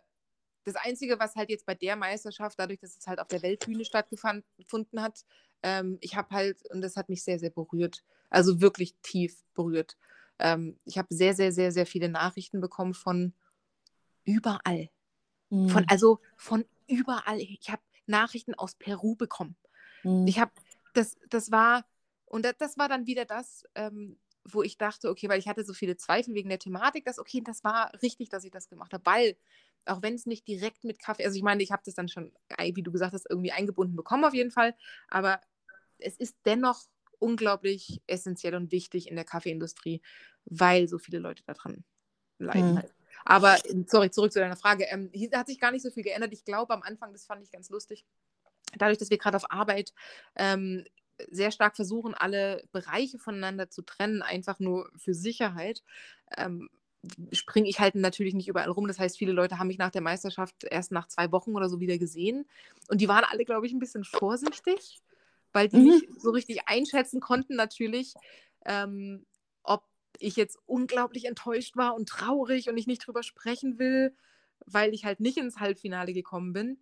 das 0.64 0.76
Einzige, 0.76 1.18
was 1.18 1.36
halt 1.36 1.50
jetzt 1.50 1.66
bei 1.66 1.74
der 1.74 1.96
Meisterschaft, 1.96 2.58
dadurch, 2.58 2.78
dass 2.80 2.96
es 2.96 3.06
halt 3.06 3.18
auf 3.18 3.28
der 3.28 3.42
Weltbühne 3.42 3.84
stattgefunden 3.84 5.02
hat, 5.02 5.24
ähm, 5.62 5.98
ich 6.00 6.16
habe 6.16 6.30
halt, 6.34 6.70
und 6.70 6.82
das 6.82 6.96
hat 6.96 7.08
mich 7.08 7.24
sehr, 7.24 7.38
sehr 7.38 7.50
berührt, 7.50 8.04
also 8.28 8.60
wirklich 8.60 8.94
tief 9.02 9.42
berührt. 9.54 9.96
Ähm, 10.38 10.78
ich 10.84 10.98
habe 10.98 11.14
sehr, 11.14 11.34
sehr, 11.34 11.52
sehr, 11.52 11.72
sehr 11.72 11.86
viele 11.86 12.08
Nachrichten 12.08 12.60
bekommen 12.60 12.94
von 12.94 13.34
überall. 14.24 14.90
Von, 15.50 15.84
also 15.88 16.20
von 16.36 16.64
überall. 16.86 17.40
Ich 17.40 17.70
habe 17.70 17.82
Nachrichten 18.06 18.54
aus 18.54 18.74
Peru 18.74 19.16
bekommen. 19.16 19.56
Hm. 20.02 20.26
Ich 20.26 20.38
habe, 20.38 20.52
das, 20.94 21.16
das 21.28 21.50
war, 21.50 21.84
und 22.26 22.44
das, 22.44 22.54
das 22.58 22.78
war 22.78 22.88
dann 22.88 23.06
wieder 23.06 23.24
das, 23.24 23.64
ähm, 23.74 24.18
wo 24.44 24.62
ich 24.62 24.78
dachte, 24.78 25.10
okay, 25.10 25.28
weil 25.28 25.38
ich 25.38 25.48
hatte 25.48 25.64
so 25.64 25.74
viele 25.74 25.96
Zweifel 25.96 26.34
wegen 26.34 26.48
der 26.48 26.58
Thematik, 26.58 27.04
dass, 27.04 27.18
okay, 27.18 27.42
das 27.44 27.62
war 27.64 27.92
richtig, 28.02 28.28
dass 28.30 28.44
ich 28.44 28.50
das 28.50 28.68
gemacht 28.68 28.92
habe, 28.92 29.04
weil, 29.04 29.36
auch 29.86 30.02
wenn 30.02 30.14
es 30.14 30.26
nicht 30.26 30.46
direkt 30.46 30.84
mit 30.84 30.98
Kaffee, 30.98 31.24
also 31.24 31.36
ich 31.36 31.42
meine, 31.42 31.62
ich 31.62 31.72
habe 31.72 31.82
das 31.84 31.94
dann 31.94 32.08
schon, 32.08 32.32
wie 32.58 32.82
du 32.82 32.92
gesagt 32.92 33.12
hast, 33.12 33.26
irgendwie 33.28 33.52
eingebunden 33.52 33.96
bekommen 33.96 34.24
auf 34.24 34.34
jeden 34.34 34.50
Fall, 34.50 34.74
aber 35.08 35.40
es 35.98 36.16
ist 36.16 36.36
dennoch 36.44 36.84
unglaublich 37.18 38.00
essentiell 38.06 38.54
und 38.54 38.72
wichtig 38.72 39.08
in 39.08 39.16
der 39.16 39.24
Kaffeeindustrie, 39.24 40.00
weil 40.46 40.88
so 40.88 40.98
viele 40.98 41.18
Leute 41.18 41.42
daran 41.44 41.84
leiden 42.38 42.70
Hm. 42.70 42.76
halt. 42.78 42.94
Aber, 43.24 43.58
sorry, 43.86 44.10
zurück 44.10 44.32
zu 44.32 44.38
deiner 44.38 44.56
Frage. 44.56 44.84
Ähm, 44.84 45.10
hier 45.12 45.30
hat 45.32 45.46
sich 45.46 45.60
gar 45.60 45.70
nicht 45.72 45.82
so 45.82 45.90
viel 45.90 46.02
geändert. 46.02 46.32
Ich 46.32 46.44
glaube, 46.44 46.72
am 46.72 46.82
Anfang, 46.82 47.12
das 47.12 47.26
fand 47.26 47.42
ich 47.42 47.50
ganz 47.50 47.68
lustig, 47.68 48.06
dadurch, 48.76 48.98
dass 48.98 49.10
wir 49.10 49.18
gerade 49.18 49.36
auf 49.36 49.50
Arbeit 49.50 49.92
ähm, 50.36 50.84
sehr 51.30 51.50
stark 51.50 51.76
versuchen, 51.76 52.14
alle 52.14 52.64
Bereiche 52.72 53.18
voneinander 53.18 53.70
zu 53.70 53.82
trennen, 53.82 54.22
einfach 54.22 54.58
nur 54.58 54.90
für 54.96 55.14
Sicherheit, 55.14 55.82
ähm, 56.36 56.70
springe 57.32 57.68
ich 57.68 57.80
halt 57.80 57.94
natürlich 57.94 58.34
nicht 58.34 58.48
überall 58.48 58.70
rum. 58.70 58.86
Das 58.86 58.98
heißt, 58.98 59.18
viele 59.18 59.32
Leute 59.32 59.58
haben 59.58 59.68
mich 59.68 59.78
nach 59.78 59.90
der 59.90 60.02
Meisterschaft 60.02 60.64
erst 60.64 60.92
nach 60.92 61.08
zwei 61.08 61.32
Wochen 61.32 61.54
oder 61.54 61.68
so 61.68 61.80
wieder 61.80 61.98
gesehen. 61.98 62.46
Und 62.88 63.00
die 63.00 63.08
waren 63.08 63.24
alle, 63.24 63.44
glaube 63.44 63.66
ich, 63.66 63.72
ein 63.72 63.78
bisschen 63.78 64.04
vorsichtig, 64.04 65.00
weil 65.52 65.68
die 65.68 65.78
mhm. 65.78 65.84
nicht 65.84 66.20
so 66.20 66.30
richtig 66.30 66.68
einschätzen 66.68 67.20
konnten, 67.20 67.56
natürlich, 67.56 68.14
ähm, 68.66 69.24
ob 69.62 69.84
ich 70.18 70.36
jetzt 70.36 70.58
unglaublich 70.66 71.24
enttäuscht 71.24 71.76
war 71.76 71.94
und 71.94 72.08
traurig 72.08 72.68
und 72.68 72.76
ich 72.76 72.86
nicht 72.86 73.06
drüber 73.06 73.22
sprechen 73.22 73.78
will, 73.78 74.14
weil 74.66 74.92
ich 74.92 75.04
halt 75.04 75.20
nicht 75.20 75.38
ins 75.38 75.58
Halbfinale 75.58 76.12
gekommen 76.12 76.52
bin. 76.52 76.78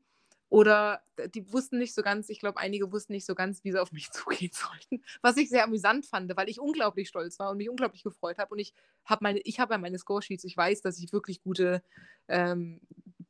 Oder 0.50 1.02
die 1.34 1.52
wussten 1.52 1.78
nicht 1.78 1.94
so 1.94 2.02
ganz, 2.02 2.30
ich 2.30 2.40
glaube, 2.40 2.58
einige 2.58 2.90
wussten 2.90 3.12
nicht 3.12 3.26
so 3.26 3.34
ganz, 3.34 3.64
wie 3.64 3.72
sie 3.72 3.80
auf 3.80 3.92
mich 3.92 4.10
zugehen 4.12 4.50
sollten. 4.52 5.04
Was 5.20 5.36
ich 5.36 5.50
sehr 5.50 5.64
amüsant 5.64 6.06
fand, 6.06 6.34
weil 6.36 6.48
ich 6.48 6.60
unglaublich 6.60 7.08
stolz 7.08 7.38
war 7.38 7.50
und 7.50 7.58
mich 7.58 7.68
unglaublich 7.68 8.02
gefreut 8.02 8.38
habe. 8.38 8.52
Und 8.52 8.58
ich 8.58 8.72
habe 9.04 9.22
meine, 9.22 9.40
ich 9.40 9.60
habe 9.60 9.74
ja 9.74 9.78
meine 9.78 9.98
Scoresheets, 9.98 10.44
ich 10.44 10.56
weiß, 10.56 10.80
dass 10.80 10.98
ich 10.98 11.12
wirklich 11.12 11.42
gute 11.42 11.82
ähm, 12.28 12.80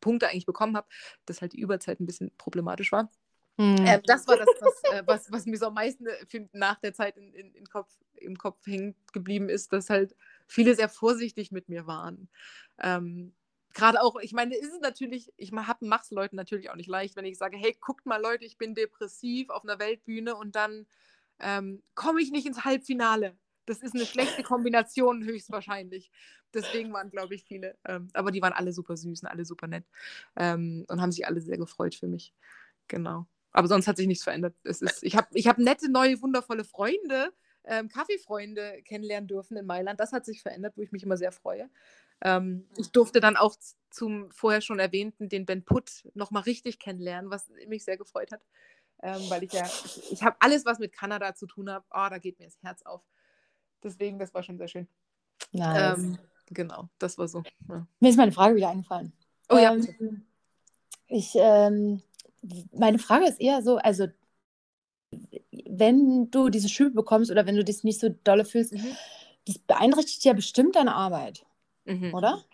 Punkte 0.01 0.29
eigentlich 0.29 0.47
bekommen 0.47 0.77
habe, 0.77 0.87
dass 1.27 1.43
halt 1.43 1.55
die 1.55 1.61
Überzeit 1.61 2.01
ein 2.01 2.07
bisschen 2.07 2.31
problematisch 2.39 2.93
war. 2.93 3.11
Mhm. 3.57 3.85
Äh, 3.85 4.01
das 4.05 4.29
war 4.29 4.37
das, 4.37 4.47
was, 4.61 4.93
äh, 4.93 5.03
was, 5.05 5.33
was, 5.33 5.47
mir 5.47 5.59
so 5.59 5.67
am 5.67 5.75
meisten 5.75 6.07
äh, 6.07 6.49
nach 6.53 6.79
der 6.79 6.95
Zeit 6.95 7.17
in, 7.17 7.33
in, 7.35 7.53
in 7.55 7.67
Kopf, 7.67 7.91
im 8.15 8.39
Kopf 8.39 8.65
hängen 8.65 8.95
geblieben 9.13 9.49
ist, 9.49 9.73
dass 9.73 9.91
halt 9.91 10.15
viele 10.47 10.77
sehr 10.77 10.89
vorsichtig 10.89 11.51
mit 11.51 11.69
mir 11.69 11.89
waren. 11.89 12.29
Ähm, 12.81 13.35
gerade 13.75 14.03
auch, 14.03 14.17
ich 14.21 14.33
meine, 14.33 14.57
ist 14.57 14.73
es 14.73 14.81
natürlich, 14.81 15.33
ich 15.37 15.53
mache 15.53 15.77
es 15.81 16.11
Leuten 16.11 16.37
natürlich 16.37 16.71
auch 16.71 16.77
nicht 16.77 16.89
leicht, 16.89 17.17
wenn 17.17 17.25
ich 17.25 17.39
sage, 17.39 17.57
hey, 17.57 17.77
guckt 17.81 18.07
mal 18.07 18.21
Leute, 18.21 18.45
ich 18.45 18.59
bin 18.59 18.75
depressiv 18.75 19.51
auf 19.51 19.65
einer 19.65 19.79
Weltbühne 19.79 20.35
und 20.37 20.57
dann 20.57 20.87
ähm, 21.39 21.83
komme 21.95 22.21
ich 22.21 22.31
nicht 22.31 22.47
ins 22.47 22.65
Halbfinale. 22.65 23.37
Das 23.67 23.79
ist 23.83 23.95
eine 23.95 24.07
schlechte 24.07 24.43
Kombination 24.43 25.25
höchstwahrscheinlich. 25.25 26.11
Deswegen 26.55 26.93
waren, 26.93 27.11
glaube 27.11 27.35
ich, 27.35 27.45
viele. 27.45 27.77
Ähm, 27.85 28.09
aber 28.15 28.31
die 28.31 28.41
waren 28.41 28.55
alle 28.55 28.73
super 28.73 28.97
süß 28.97 29.23
und 29.23 29.29
alle 29.29 29.45
super 29.45 29.67
nett 29.67 29.85
ähm, 30.37 30.87
und 30.89 31.01
haben 31.03 31.13
sich 31.13 31.27
alle 31.27 31.41
sehr 31.41 31.59
gefreut 31.59 31.95
für 31.95 32.09
mich. 32.09 32.35
Genau. 32.89 33.27
Aber 33.53 33.69
sonst 33.69 33.87
hat 33.87 33.97
sich 33.97 34.07
nichts 34.07 34.25
verändert. 34.25 34.57
Es 34.65 34.81
ist, 34.81 35.03
ich 35.03 35.17
habe 35.17 35.29
ich 35.35 35.47
hab 35.47 35.59
nette, 35.59 35.91
neue, 35.91 36.21
wundervolle 36.23 36.65
Freunde, 36.65 37.33
ähm, 37.65 37.89
Kaffeefreunde 37.89 38.83
kennenlernen 38.85 39.29
dürfen 39.29 39.57
in 39.57 39.67
Mailand. 39.67 40.01
Das 40.01 40.13
hat 40.13 40.25
sich 40.25 40.43
verändert, 40.43 40.75
wo 40.77 40.83
ich 40.83 40.93
mich 40.93 41.03
immer 41.03 41.17
sehr 41.19 41.33
freue. 41.33 41.69
Ähm, 42.21 42.67
ich 42.77 42.91
durfte 42.91 43.21
dann 43.21 43.37
auch 43.37 43.57
zum 43.91 44.31
vorher 44.31 44.61
schon 44.61 44.79
erwähnten, 44.79 45.29
den 45.29 45.47
Ben 45.47 45.65
Putt, 45.65 46.09
nochmal 46.15 46.43
richtig 46.43 46.79
kennenlernen, 46.79 47.31
was 47.31 47.49
mich 47.67 47.85
sehr 47.85 47.97
gefreut 47.97 48.33
hat. 48.33 48.43
Ähm, 49.01 49.23
weil 49.29 49.45
ich 49.45 49.53
ja, 49.53 49.65
ich, 49.65 50.13
ich 50.13 50.23
habe 50.23 50.37
alles, 50.41 50.65
was 50.65 50.79
mit 50.81 50.93
Kanada 50.93 51.35
zu 51.35 51.47
tun 51.47 51.71
hat, 51.71 51.85
oh, 51.91 52.07
da 52.11 52.19
geht 52.19 52.39
mir 52.39 52.47
das 52.47 52.59
Herz 52.63 52.83
auf. 52.83 53.03
Deswegen, 53.83 54.19
das 54.19 54.35
war 54.35 54.43
schon 54.43 54.59
sehr 54.59 54.67
schön. 54.67 54.89
Nice. 55.53 55.99
Ähm, 55.99 56.19
genau, 56.51 56.89
das 56.99 57.17
war 57.17 57.29
so. 57.29 57.45
Ja. 57.69 57.87
Mir 58.01 58.11
ist 58.11 58.17
meine 58.17 58.33
Frage 58.33 58.57
wieder 58.57 58.71
eingefallen. 58.71 59.13
Oh 59.49 59.57
ja. 59.57 59.73
Ähm, 59.75 60.27
ich, 61.07 61.33
ähm, 61.37 62.03
meine 62.73 62.99
Frage 62.99 63.27
ist 63.27 63.41
eher 63.41 63.63
so, 63.63 63.77
also 63.77 64.09
wenn 65.71 66.31
du 66.31 66.49
diese 66.49 66.69
Schübe 66.69 66.91
bekommst 66.91 67.31
oder 67.31 67.47
wenn 67.47 67.57
du 67.57 67.65
dich 67.65 67.85
nicht 67.85 68.01
so 68.01 68.09
dolle 68.25 68.45
fühlst, 68.45 68.75
mhm. 68.75 68.97
das 69.47 69.59
beeinträchtigt 69.59 70.25
ja 70.25 70.33
bestimmt 70.33 70.77
deine 70.77 70.95
Arbeit 70.95 71.47
mhm. 71.89 72.15
oder? 72.15 72.45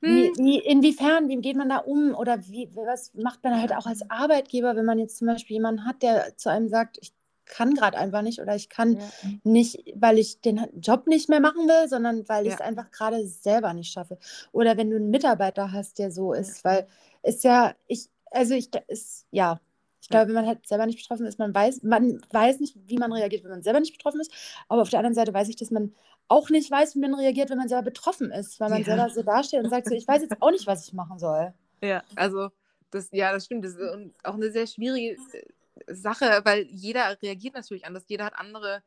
Wie, 0.00 0.26
hm. 0.26 0.34
wie, 0.38 0.58
inwiefern, 0.58 1.28
wie 1.28 1.36
geht 1.36 1.56
man 1.56 1.68
da 1.68 1.78
um 1.78 2.14
oder 2.14 2.44
wie, 2.46 2.68
was 2.74 3.14
macht 3.14 3.44
man 3.44 3.60
halt 3.60 3.72
auch 3.72 3.86
als 3.86 4.10
Arbeitgeber, 4.10 4.74
wenn 4.74 4.84
man 4.84 4.98
jetzt 4.98 5.18
zum 5.18 5.28
Beispiel 5.28 5.54
jemanden 5.54 5.84
hat, 5.84 6.02
der 6.02 6.36
zu 6.36 6.50
einem 6.50 6.68
sagt, 6.68 6.98
ich 7.00 7.12
kann 7.50 7.74
gerade 7.74 7.98
einfach 7.98 8.22
nicht 8.22 8.40
oder 8.40 8.54
ich 8.54 8.68
kann 8.68 8.96
ja. 8.96 9.10
nicht, 9.44 9.92
weil 9.94 10.18
ich 10.18 10.40
den 10.40 10.66
Job 10.80 11.06
nicht 11.06 11.28
mehr 11.28 11.40
machen 11.40 11.66
will, 11.66 11.88
sondern 11.88 12.28
weil 12.28 12.46
ich 12.46 12.54
es 12.54 12.60
einfach 12.60 12.90
gerade 12.90 13.26
selber 13.26 13.74
nicht 13.74 13.92
schaffe. 13.92 14.18
Oder 14.52 14.76
wenn 14.76 14.90
du 14.90 14.96
einen 14.96 15.10
Mitarbeiter 15.10 15.72
hast, 15.72 15.98
der 15.98 16.10
so 16.10 16.32
ist, 16.32 16.64
ja. 16.64 16.70
weil 16.70 16.86
es 17.22 17.42
ja, 17.42 17.74
ich, 17.86 18.08
also 18.30 18.54
ich, 18.54 18.70
ist, 18.88 19.26
ja, 19.30 19.60
ich 20.00 20.08
glaube, 20.08 20.28
wenn 20.28 20.34
man 20.34 20.46
halt 20.46 20.66
selber 20.66 20.86
nicht 20.86 20.98
betroffen 20.98 21.26
ist, 21.26 21.38
man 21.38 21.54
weiß, 21.54 21.82
man 21.82 22.20
weiß 22.30 22.60
nicht, 22.60 22.76
wie 22.86 22.98
man 22.98 23.12
reagiert, 23.12 23.44
wenn 23.44 23.50
man 23.50 23.62
selber 23.62 23.80
nicht 23.80 23.96
betroffen 23.96 24.20
ist. 24.20 24.32
Aber 24.68 24.82
auf 24.82 24.88
der 24.88 25.00
anderen 25.00 25.14
Seite 25.14 25.34
weiß 25.34 25.48
ich, 25.48 25.56
dass 25.56 25.70
man 25.70 25.94
auch 26.30 26.48
nicht 26.48 26.70
weiß, 26.70 26.94
wie 26.94 27.00
man 27.00 27.14
reagiert, 27.14 27.50
wenn 27.50 27.58
man 27.58 27.68
selber 27.68 27.86
betroffen 27.86 28.30
ist, 28.30 28.60
weil 28.60 28.70
man 28.70 28.78
ja. 28.78 28.84
selber 28.84 29.10
so 29.10 29.22
dasteht 29.22 29.64
und 29.64 29.68
sagt, 29.68 29.88
so, 29.88 29.94
ich 29.94 30.06
weiß 30.06 30.22
jetzt 30.22 30.40
auch 30.40 30.52
nicht, 30.52 30.66
was 30.66 30.86
ich 30.86 30.92
machen 30.92 31.18
soll. 31.18 31.52
Ja, 31.82 32.04
also 32.14 32.50
das, 32.90 33.08
ja, 33.10 33.32
das 33.32 33.46
stimmt. 33.46 33.64
Das 33.64 33.72
ist 33.72 33.80
auch 34.22 34.34
eine 34.34 34.52
sehr 34.52 34.68
schwierige 34.68 35.20
äh, 35.32 35.94
Sache, 35.94 36.40
weil 36.44 36.68
jeder 36.70 37.20
reagiert 37.20 37.54
natürlich 37.54 37.84
anders. 37.84 38.04
Jeder 38.06 38.26
hat 38.26 38.38
andere 38.38 38.84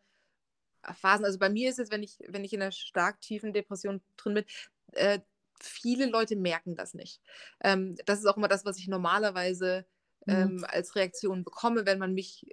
Phasen. 1.02 1.26
Also 1.26 1.38
bei 1.38 1.50
mir 1.50 1.70
ist 1.70 1.80
es, 1.80 1.92
wenn 1.92 2.02
ich, 2.02 2.18
wenn 2.30 2.46
ich 2.46 2.54
in 2.54 2.62
einer 2.62 2.72
stark 2.72 3.20
tiefen 3.20 3.52
Depression 3.52 4.02
drin 4.16 4.36
bin, 4.36 4.46
äh, 4.94 5.20
viele 5.60 6.06
Leute 6.06 6.38
merken 6.38 6.76
das 6.76 6.94
nicht. 6.94 7.22
Ähm, 7.62 7.98
das 8.06 8.20
ist 8.20 8.26
auch 8.26 8.38
immer 8.38 8.48
das, 8.48 8.64
was 8.64 8.78
ich 8.78 8.88
normalerweise 8.88 9.86
mhm. 10.26 10.34
ähm, 10.34 10.56
mhm. 10.56 10.66
als 10.66 10.96
Reaktion 10.96 11.44
bekomme, 11.44 11.86
wenn 11.86 12.00
man 12.00 12.14
mich 12.14 12.46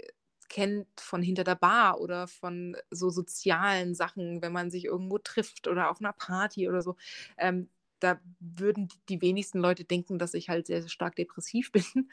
kennt 0.50 0.88
von 0.98 1.22
hinter 1.22 1.44
der 1.44 1.54
Bar 1.54 2.00
oder 2.00 2.26
von 2.26 2.76
so 2.90 3.08
sozialen 3.08 3.94
Sachen, 3.94 4.42
wenn 4.42 4.52
man 4.52 4.70
sich 4.70 4.84
irgendwo 4.84 5.16
trifft 5.18 5.68
oder 5.68 5.90
auf 5.90 6.00
einer 6.00 6.12
Party 6.12 6.68
oder 6.68 6.82
so. 6.82 6.96
Ähm, 7.38 7.70
da 8.00 8.20
würden 8.40 8.88
die 9.08 9.22
wenigsten 9.22 9.60
Leute 9.60 9.84
denken, 9.84 10.18
dass 10.18 10.34
ich 10.34 10.48
halt 10.48 10.66
sehr, 10.66 10.86
stark 10.88 11.16
depressiv 11.16 11.70
bin, 11.72 12.10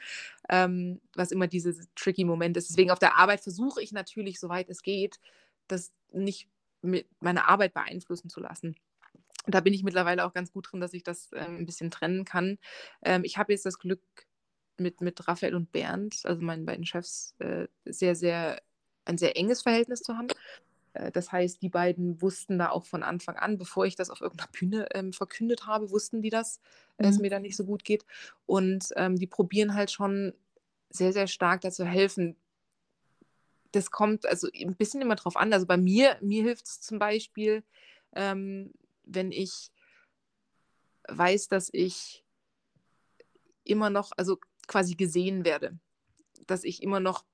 ähm, 0.48 1.00
was 1.14 1.32
immer 1.32 1.48
dieses 1.48 1.88
tricky 1.96 2.24
Moment 2.24 2.56
ist. 2.56 2.70
Deswegen 2.70 2.90
auf 2.90 2.98
der 2.98 3.16
Arbeit 3.16 3.40
versuche 3.40 3.82
ich 3.82 3.92
natürlich, 3.92 4.38
soweit 4.38 4.70
es 4.70 4.82
geht, 4.82 5.18
das 5.66 5.92
nicht 6.12 6.48
mit 6.80 7.06
meiner 7.20 7.48
Arbeit 7.48 7.74
beeinflussen 7.74 8.30
zu 8.30 8.40
lassen. 8.40 8.76
Da 9.46 9.60
bin 9.60 9.72
ich 9.72 9.82
mittlerweile 9.82 10.24
auch 10.26 10.34
ganz 10.34 10.52
gut 10.52 10.70
drin, 10.70 10.80
dass 10.80 10.92
ich 10.92 11.02
das 11.02 11.32
äh, 11.32 11.38
ein 11.38 11.66
bisschen 11.66 11.90
trennen 11.90 12.24
kann. 12.24 12.58
Ähm, 13.02 13.24
ich 13.24 13.38
habe 13.38 13.52
jetzt 13.52 13.66
das 13.66 13.78
Glück, 13.78 14.02
mit, 14.80 15.00
mit 15.00 15.26
Raphael 15.26 15.54
und 15.54 15.72
Bernd, 15.72 16.20
also 16.24 16.40
meinen 16.42 16.66
beiden 16.66 16.86
Chefs, 16.86 17.34
äh, 17.38 17.66
sehr, 17.84 18.14
sehr, 18.14 18.60
ein 19.04 19.18
sehr 19.18 19.36
enges 19.36 19.62
Verhältnis 19.62 20.00
zu 20.00 20.16
haben. 20.16 20.28
Äh, 20.92 21.10
das 21.12 21.32
heißt, 21.32 21.62
die 21.62 21.68
beiden 21.68 22.20
wussten 22.20 22.58
da 22.58 22.70
auch 22.70 22.84
von 22.84 23.02
Anfang 23.02 23.36
an, 23.36 23.58
bevor 23.58 23.86
ich 23.86 23.96
das 23.96 24.10
auf 24.10 24.20
irgendeiner 24.20 24.50
Bühne 24.50 24.88
ähm, 24.94 25.12
verkündet 25.12 25.66
habe, 25.66 25.90
wussten 25.90 26.22
die 26.22 26.30
das, 26.30 26.60
mhm. 26.98 27.02
dass 27.04 27.16
es 27.16 27.20
mir 27.20 27.30
da 27.30 27.38
nicht 27.38 27.56
so 27.56 27.64
gut 27.64 27.84
geht. 27.84 28.04
Und 28.46 28.88
ähm, 28.96 29.16
die 29.16 29.26
probieren 29.26 29.74
halt 29.74 29.90
schon 29.90 30.34
sehr, 30.90 31.12
sehr 31.12 31.26
stark 31.26 31.60
dazu 31.60 31.84
helfen. 31.84 32.36
Das 33.72 33.90
kommt 33.90 34.26
also 34.26 34.48
ein 34.54 34.76
bisschen 34.76 35.02
immer 35.02 35.16
drauf 35.16 35.36
an. 35.36 35.52
Also 35.52 35.66
bei 35.66 35.76
mir, 35.76 36.16
mir 36.20 36.42
hilft 36.42 36.66
es 36.66 36.80
zum 36.80 36.98
Beispiel, 36.98 37.62
ähm, 38.14 38.72
wenn 39.04 39.30
ich 39.32 39.70
weiß, 41.08 41.48
dass 41.48 41.70
ich 41.72 42.24
immer 43.64 43.90
noch, 43.90 44.12
also 44.16 44.38
quasi 44.68 44.94
gesehen 44.94 45.44
werde. 45.44 45.76
Dass 46.46 46.62
ich 46.62 46.82
immer 46.82 47.00
noch, 47.00 47.24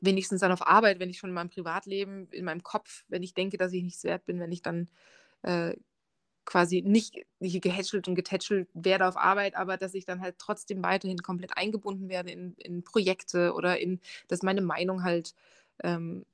wenigstens 0.00 0.40
dann 0.40 0.52
auf 0.52 0.66
Arbeit, 0.66 0.98
wenn 1.00 1.10
ich 1.10 1.18
schon 1.18 1.30
in 1.30 1.34
meinem 1.34 1.50
Privatleben, 1.50 2.28
in 2.30 2.46
meinem 2.46 2.62
Kopf, 2.62 3.04
wenn 3.08 3.22
ich 3.22 3.34
denke, 3.34 3.58
dass 3.58 3.72
ich 3.72 3.82
nichts 3.82 4.04
wert 4.04 4.24
bin, 4.24 4.40
wenn 4.40 4.52
ich 4.52 4.62
dann 4.62 4.88
äh, 5.42 5.74
quasi 6.44 6.82
nicht, 6.82 7.24
nicht 7.40 7.62
gehätschelt 7.62 8.08
und 8.08 8.14
getätschelt 8.14 8.68
werde 8.74 9.06
auf 9.06 9.16
Arbeit, 9.16 9.54
aber 9.54 9.76
dass 9.76 9.94
ich 9.94 10.04
dann 10.04 10.20
halt 10.20 10.36
trotzdem 10.38 10.82
weiterhin 10.82 11.18
komplett 11.18 11.56
eingebunden 11.56 12.08
werde 12.08 12.30
in, 12.30 12.54
in 12.58 12.82
Projekte 12.82 13.52
oder 13.52 13.78
in, 13.78 14.00
dass 14.28 14.42
meine 14.42 14.62
Meinung 14.62 15.04
halt 15.04 15.34
ähm, 15.82 16.24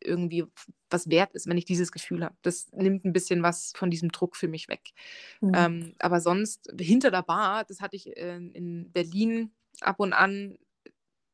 irgendwie 0.00 0.46
was 0.90 1.10
wert 1.10 1.34
ist, 1.34 1.48
wenn 1.48 1.58
ich 1.58 1.64
dieses 1.64 1.92
Gefühl 1.92 2.24
habe. 2.24 2.36
Das 2.42 2.70
nimmt 2.72 3.04
ein 3.04 3.12
bisschen 3.12 3.42
was 3.42 3.72
von 3.76 3.90
diesem 3.90 4.10
Druck 4.10 4.36
für 4.36 4.48
mich 4.48 4.68
weg. 4.68 4.92
Mhm. 5.40 5.52
Ähm, 5.54 5.94
aber 5.98 6.20
sonst 6.20 6.72
hinter 6.78 7.10
der 7.10 7.22
Bar, 7.22 7.64
das 7.64 7.80
hatte 7.80 7.96
ich 7.96 8.16
äh, 8.16 8.36
in 8.36 8.90
Berlin 8.92 9.50
ab 9.80 10.00
und 10.00 10.12
an, 10.12 10.58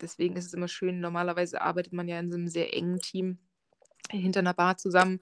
deswegen 0.01 0.37
ist 0.37 0.47
es 0.47 0.55
immer 0.55 0.69
schön, 0.69 1.01
normalerweise 1.01 1.61
arbeitet 1.61 1.93
man 1.93 2.09
ja 2.09 2.19
in 2.19 2.31
so 2.31 2.37
einem 2.37 2.49
sehr 2.49 2.75
engen 2.75 2.99
Team 3.01 3.39
hinter 4.11 4.41
einer 4.41 4.55
Bar 4.55 4.77
zusammen. 4.77 5.21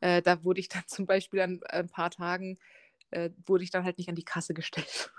Äh, 0.00 0.22
da 0.22 0.44
wurde 0.44 0.60
ich 0.60 0.68
dann 0.68 0.82
zum 0.86 1.06
Beispiel 1.06 1.40
an 1.40 1.60
ein 1.64 1.88
paar 1.88 2.10
Tagen, 2.10 2.58
äh, 3.10 3.30
wurde 3.46 3.64
ich 3.64 3.70
dann 3.70 3.84
halt 3.84 3.98
nicht 3.98 4.08
an 4.08 4.16
die 4.16 4.24
Kasse 4.24 4.54
gestellt. 4.54 5.12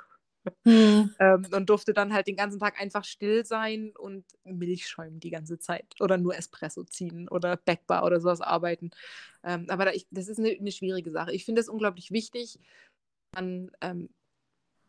Mhm. 0.63 1.13
ähm, 1.19 1.47
und 1.51 1.69
durfte 1.69 1.93
dann 1.93 2.13
halt 2.13 2.27
den 2.27 2.35
ganzen 2.35 2.59
Tag 2.59 2.79
einfach 2.79 3.03
still 3.03 3.45
sein 3.45 3.93
und 3.97 4.25
Milch 4.43 4.87
schäumen 4.87 5.19
die 5.19 5.31
ganze 5.31 5.57
Zeit 5.57 5.95
oder 5.99 6.17
nur 6.17 6.35
Espresso 6.35 6.83
ziehen 6.83 7.27
oder 7.29 7.57
Backbar 7.57 8.03
oder 8.03 8.19
sowas 8.19 8.41
arbeiten. 8.41 8.91
Ähm, 9.43 9.65
aber 9.69 9.85
da 9.85 9.91
ich, 9.91 10.07
das 10.11 10.27
ist 10.27 10.39
eine, 10.39 10.49
eine, 10.49 10.71
schwierige 10.71 11.11
Sache. 11.11 11.31
Ich 11.33 11.45
finde 11.45 11.61
es 11.61 11.69
unglaublich 11.69 12.11
wichtig, 12.11 12.59
man 13.33 13.71
ähm, 13.81 14.09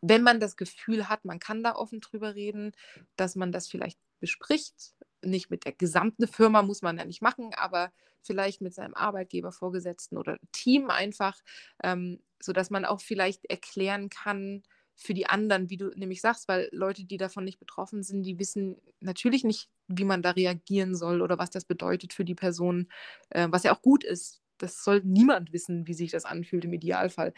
wenn 0.00 0.22
man 0.22 0.40
das 0.40 0.56
Gefühl 0.56 1.08
hat, 1.08 1.24
man 1.24 1.38
kann 1.38 1.62
da 1.62 1.74
offen 1.74 2.00
drüber 2.00 2.34
reden, 2.34 2.72
dass 3.16 3.36
man 3.36 3.52
das 3.52 3.68
vielleicht 3.68 3.98
bespricht. 4.20 4.94
Nicht 5.22 5.50
mit 5.50 5.64
der 5.64 5.72
gesamten 5.72 6.26
Firma 6.28 6.62
muss 6.62 6.82
man 6.82 6.98
ja 6.98 7.04
nicht 7.04 7.22
machen, 7.22 7.50
aber 7.54 7.92
vielleicht 8.22 8.60
mit 8.60 8.74
seinem 8.74 8.94
Arbeitgeber, 8.94 9.52
Vorgesetzten 9.52 10.18
oder 10.18 10.38
Team 10.52 10.90
einfach, 10.90 11.40
ähm, 11.82 12.20
sodass 12.40 12.70
man 12.70 12.84
auch 12.84 13.00
vielleicht 13.00 13.44
erklären 13.46 14.10
kann 14.10 14.62
für 14.94 15.14
die 15.14 15.26
anderen, 15.26 15.68
wie 15.70 15.76
du 15.76 15.90
nämlich 15.94 16.20
sagst, 16.20 16.48
weil 16.48 16.68
Leute, 16.72 17.04
die 17.04 17.18
davon 17.18 17.44
nicht 17.44 17.58
betroffen 17.58 18.02
sind, 18.02 18.22
die 18.22 18.38
wissen 18.38 18.76
natürlich 19.00 19.44
nicht 19.44 19.68
wie 19.88 20.04
man 20.04 20.22
da 20.22 20.30
reagieren 20.30 20.94
soll 20.94 21.22
oder 21.22 21.38
was 21.38 21.50
das 21.50 21.64
bedeutet 21.64 22.12
für 22.12 22.24
die 22.24 22.34
Person, 22.34 22.88
äh, 23.30 23.48
was 23.50 23.62
ja 23.62 23.74
auch 23.74 23.82
gut 23.82 24.04
ist. 24.04 24.42
Das 24.58 24.82
soll 24.82 25.02
niemand 25.04 25.52
wissen, 25.52 25.86
wie 25.86 25.94
sich 25.94 26.10
das 26.10 26.24
anfühlt 26.24 26.64
im 26.64 26.72
Idealfall. 26.72 27.34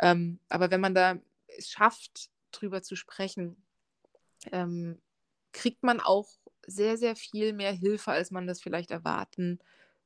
Ähm, 0.00 0.40
aber 0.48 0.70
wenn 0.70 0.80
man 0.80 0.94
da 0.94 1.18
es 1.46 1.70
schafft, 1.70 2.30
drüber 2.52 2.82
zu 2.82 2.96
sprechen, 2.96 3.56
ähm, 4.52 5.00
kriegt 5.52 5.82
man 5.82 6.00
auch 6.00 6.28
sehr, 6.66 6.96
sehr 6.96 7.16
viel 7.16 7.52
mehr 7.52 7.72
Hilfe, 7.72 8.10
als 8.10 8.30
man 8.30 8.46
das 8.46 8.60
vielleicht 8.60 8.90
erwarten 8.90 9.58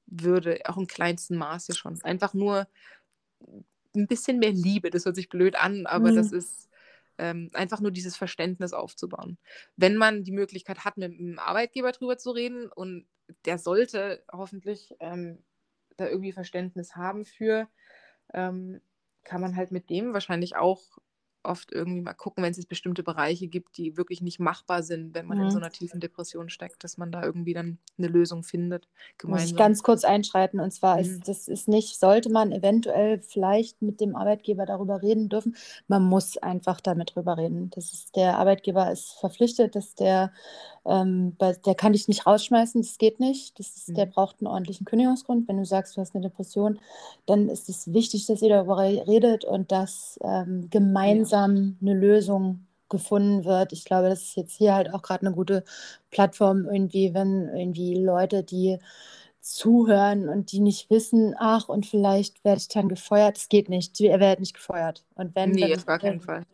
würde, 0.07 0.61
auch 0.67 0.77
im 0.77 0.87
kleinsten 0.87 1.37
Maße 1.37 1.75
schon. 1.75 2.01
Einfach 2.03 2.35
nur 2.35 2.69
ein 3.95 4.07
bisschen 4.07 4.39
mehr 4.39 4.53
Liebe, 4.53 4.91
das 4.91 5.05
hört 5.05 5.17
sich 5.17 5.29
blöd 5.29 5.57
an, 5.57 5.87
aber 5.87 6.13
mhm. 6.13 6.17
das 6.17 6.33
ist 6.33 6.69
ähm, 7.19 7.51
einfach 7.53 7.81
nur 7.81 7.91
dieses 7.91 8.17
Verständnis 8.17 8.73
aufzubauen. 8.73 9.39
Wenn 9.77 9.97
man 9.97 10.25
die 10.25 10.33
Möglichkeit 10.33 10.85
hat, 10.85 10.97
mit 10.97 11.19
einem 11.19 11.39
Arbeitgeber 11.39 11.93
drüber 11.93 12.19
zu 12.19 12.31
reden 12.31 12.71
und 12.71 13.07
der 13.45 13.59
sollte 13.59 14.25
hoffentlich 14.33 14.95
ähm, 15.01 15.43
da 15.97 16.09
irgendwie 16.09 16.33
Verständnis 16.33 16.97
haben 16.97 17.25
für, 17.25 17.69
ähm, 18.33 18.81
kann 19.23 19.41
man 19.41 19.55
halt 19.55 19.71
mit 19.71 19.91
dem 19.91 20.13
wahrscheinlich 20.13 20.57
auch 20.57 20.83
oft 21.43 21.73
irgendwie 21.73 22.03
mal 22.03 22.15
gucken, 22.15 22.45
wenn 22.45 22.53
es 22.53 22.67
bestimmte 22.67 23.03
Bereiche 23.03 23.49
gibt, 23.49 23.77
die 23.77 23.97
wirklich 23.97 24.21
nicht 24.21 24.41
machbar 24.41 24.83
sind, 24.83 25.15
wenn 25.15 25.27
man 25.27 25.39
mhm. 25.39 25.45
in 25.45 25.51
so 25.51 25.59
einer 25.59 25.71
tiefen 25.71 26.01
Depression 26.01 26.51
steckt, 26.51 26.85
dass 26.85 26.99
man 26.99 27.11
da 27.11 27.23
irgendwie 27.23 27.55
dann 27.55 27.79
eine 27.99 28.09
Lösung 28.09 28.43
findet. 28.43 28.89
Gemeinsam. 29.19 29.43
Muss 29.43 29.51
ich 29.51 29.57
ganz 29.57 29.83
kurz 29.83 30.05
einschreiten 30.05 30.61
und 30.61 30.71
zwar 30.73 30.97
mhm. 30.97 31.03
ist 31.03 31.29
das 31.29 31.49
ist 31.49 31.69
nicht, 31.69 31.99
sollte 31.99 32.31
man 32.31 32.53
eventuell 32.53 33.21
vielleicht 33.21 33.81
mit 33.83 34.01
dem 34.01 34.17
Arbeitgeber 34.17 34.67
darüber 34.67 35.03
reden 35.03 35.29
dürfen. 35.29 35.57
Man 35.89 36.03
muss 36.05 36.37
einfach 36.37 36.81
damit 36.81 37.15
drüber 37.15 37.37
reden. 37.39 37.71
Das 37.71 37.93
ist 37.93 38.17
der 38.17 38.39
Arbeitgeber 38.39 38.91
ist 38.91 39.13
verpflichtet, 39.21 39.75
dass 39.75 39.95
der 39.95 40.33
ähm, 40.87 41.37
der 41.39 41.75
kann 41.75 41.93
dich 41.93 42.09
nicht 42.09 42.27
rausschmeißen, 42.27 42.81
das 42.81 42.97
geht 42.97 43.21
nicht. 43.21 43.59
Das 43.59 43.77
ist, 43.77 43.91
mhm. 43.91 43.95
Der 43.95 44.07
braucht 44.07 44.37
einen 44.41 44.47
ordentlichen 44.47 44.87
Kündigungsgrund. 44.87 45.47
Wenn 45.47 45.59
du 45.59 45.65
sagst, 45.65 45.97
du 45.97 46.01
hast 46.01 46.15
eine 46.15 46.29
Depression, 46.29 46.79
dann 47.27 47.49
ist 47.49 47.69
es 47.69 47.93
wichtig, 47.93 48.27
dass 48.27 48.41
ihr 48.41 48.49
darüber 48.49 48.79
redet 48.79 49.45
und 49.45 49.71
dass 49.73 50.19
ähm, 50.23 50.69
gemeinsam 50.71 51.30
ja. 51.30 51.30
Eine 51.39 51.95
Lösung 51.95 52.67
gefunden 52.89 53.45
wird. 53.45 53.73
Ich 53.73 53.85
glaube, 53.85 54.09
das 54.09 54.23
ist 54.23 54.37
jetzt 54.37 54.57
hier 54.57 54.75
halt 54.75 54.93
auch 54.93 55.03
gerade 55.03 55.27
eine 55.27 55.35
gute 55.35 55.65
Plattform, 56.11 56.67
irgendwie, 56.67 57.15
wenn 57.15 57.49
irgendwie 57.49 57.95
Leute, 57.95 58.43
die 58.43 58.79
zuhören 59.41 60.29
und 60.29 60.53
die 60.53 60.61
nicht 60.61 60.91
wissen, 60.91 61.35
ach, 61.39 61.69
und 61.69 61.87
vielleicht 61.87 62.45
werde 62.45 62.61
ich 62.61 62.69
dann 62.69 62.89
gefeuert. 62.89 63.37
Das 63.37 63.49
geht 63.49 63.69
nicht. 63.69 63.99
Er 64.01 64.21
wird 64.21 64.41
nicht 64.41 64.55
gefeuert. 64.55 65.05
Und 65.15 65.35
wenn, 65.35 65.53
nee, 65.53 65.75
auf 65.75 65.87
gar 65.87 65.99
keinen 65.99 66.21
Fall 66.21 66.45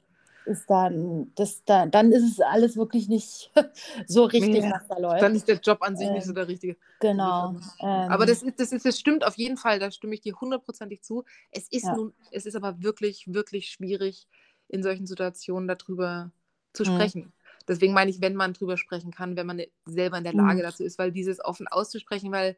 ist 0.46 0.70
dann, 0.70 1.32
das, 1.34 1.64
da, 1.64 1.86
dann 1.86 2.12
ist 2.12 2.22
es 2.22 2.40
alles 2.40 2.76
wirklich 2.76 3.08
nicht 3.08 3.50
so 4.06 4.24
richtig, 4.24 4.62
ja, 4.62 4.70
was 4.70 4.86
da 4.88 4.98
läuft. 4.98 5.22
Dann 5.22 5.34
ist 5.34 5.48
der 5.48 5.56
Job 5.56 5.78
an 5.80 5.96
sich 5.96 6.06
ähm, 6.06 6.14
nicht 6.14 6.24
so 6.24 6.30
ähm, 6.30 6.36
der 6.36 6.48
richtige. 6.48 6.76
Genau. 7.00 7.56
Ähm, 7.80 8.10
aber 8.10 8.26
das, 8.26 8.42
ist, 8.42 8.58
das, 8.58 8.72
ist, 8.72 8.86
das 8.86 8.98
stimmt 8.98 9.26
auf 9.26 9.36
jeden 9.36 9.56
Fall, 9.56 9.78
da 9.78 9.90
stimme 9.90 10.14
ich 10.14 10.20
dir 10.20 10.34
hundertprozentig 10.40 11.02
zu. 11.02 11.24
Es 11.50 11.68
ist, 11.68 11.84
ja. 11.84 11.96
nun, 11.96 12.14
es 12.30 12.46
ist 12.46 12.54
aber 12.54 12.82
wirklich, 12.82 13.32
wirklich 13.32 13.68
schwierig, 13.68 14.26
in 14.68 14.82
solchen 14.82 15.06
Situationen 15.06 15.68
darüber 15.68 16.30
zu 16.72 16.84
sprechen. 16.84 17.22
Mhm. 17.22 17.32
Deswegen 17.68 17.92
meine 17.92 18.10
ich, 18.10 18.20
wenn 18.20 18.36
man 18.36 18.52
drüber 18.52 18.76
sprechen 18.76 19.10
kann, 19.10 19.36
wenn 19.36 19.46
man 19.46 19.62
selber 19.86 20.18
in 20.18 20.24
der 20.24 20.34
Lage 20.34 20.60
mhm. 20.60 20.64
dazu 20.64 20.84
ist, 20.84 20.98
weil 20.98 21.12
dieses 21.12 21.44
offen 21.44 21.66
auszusprechen, 21.66 22.30
weil 22.30 22.56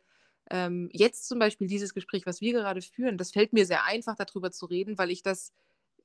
ähm, 0.50 0.88
jetzt 0.92 1.28
zum 1.28 1.38
Beispiel 1.38 1.66
dieses 1.66 1.94
Gespräch, 1.94 2.26
was 2.26 2.40
wir 2.40 2.52
gerade 2.52 2.82
führen, 2.82 3.18
das 3.18 3.32
fällt 3.32 3.52
mir 3.52 3.66
sehr 3.66 3.84
einfach, 3.84 4.16
darüber 4.16 4.50
zu 4.50 4.66
reden, 4.66 4.98
weil 4.98 5.10
ich 5.10 5.22
das 5.22 5.52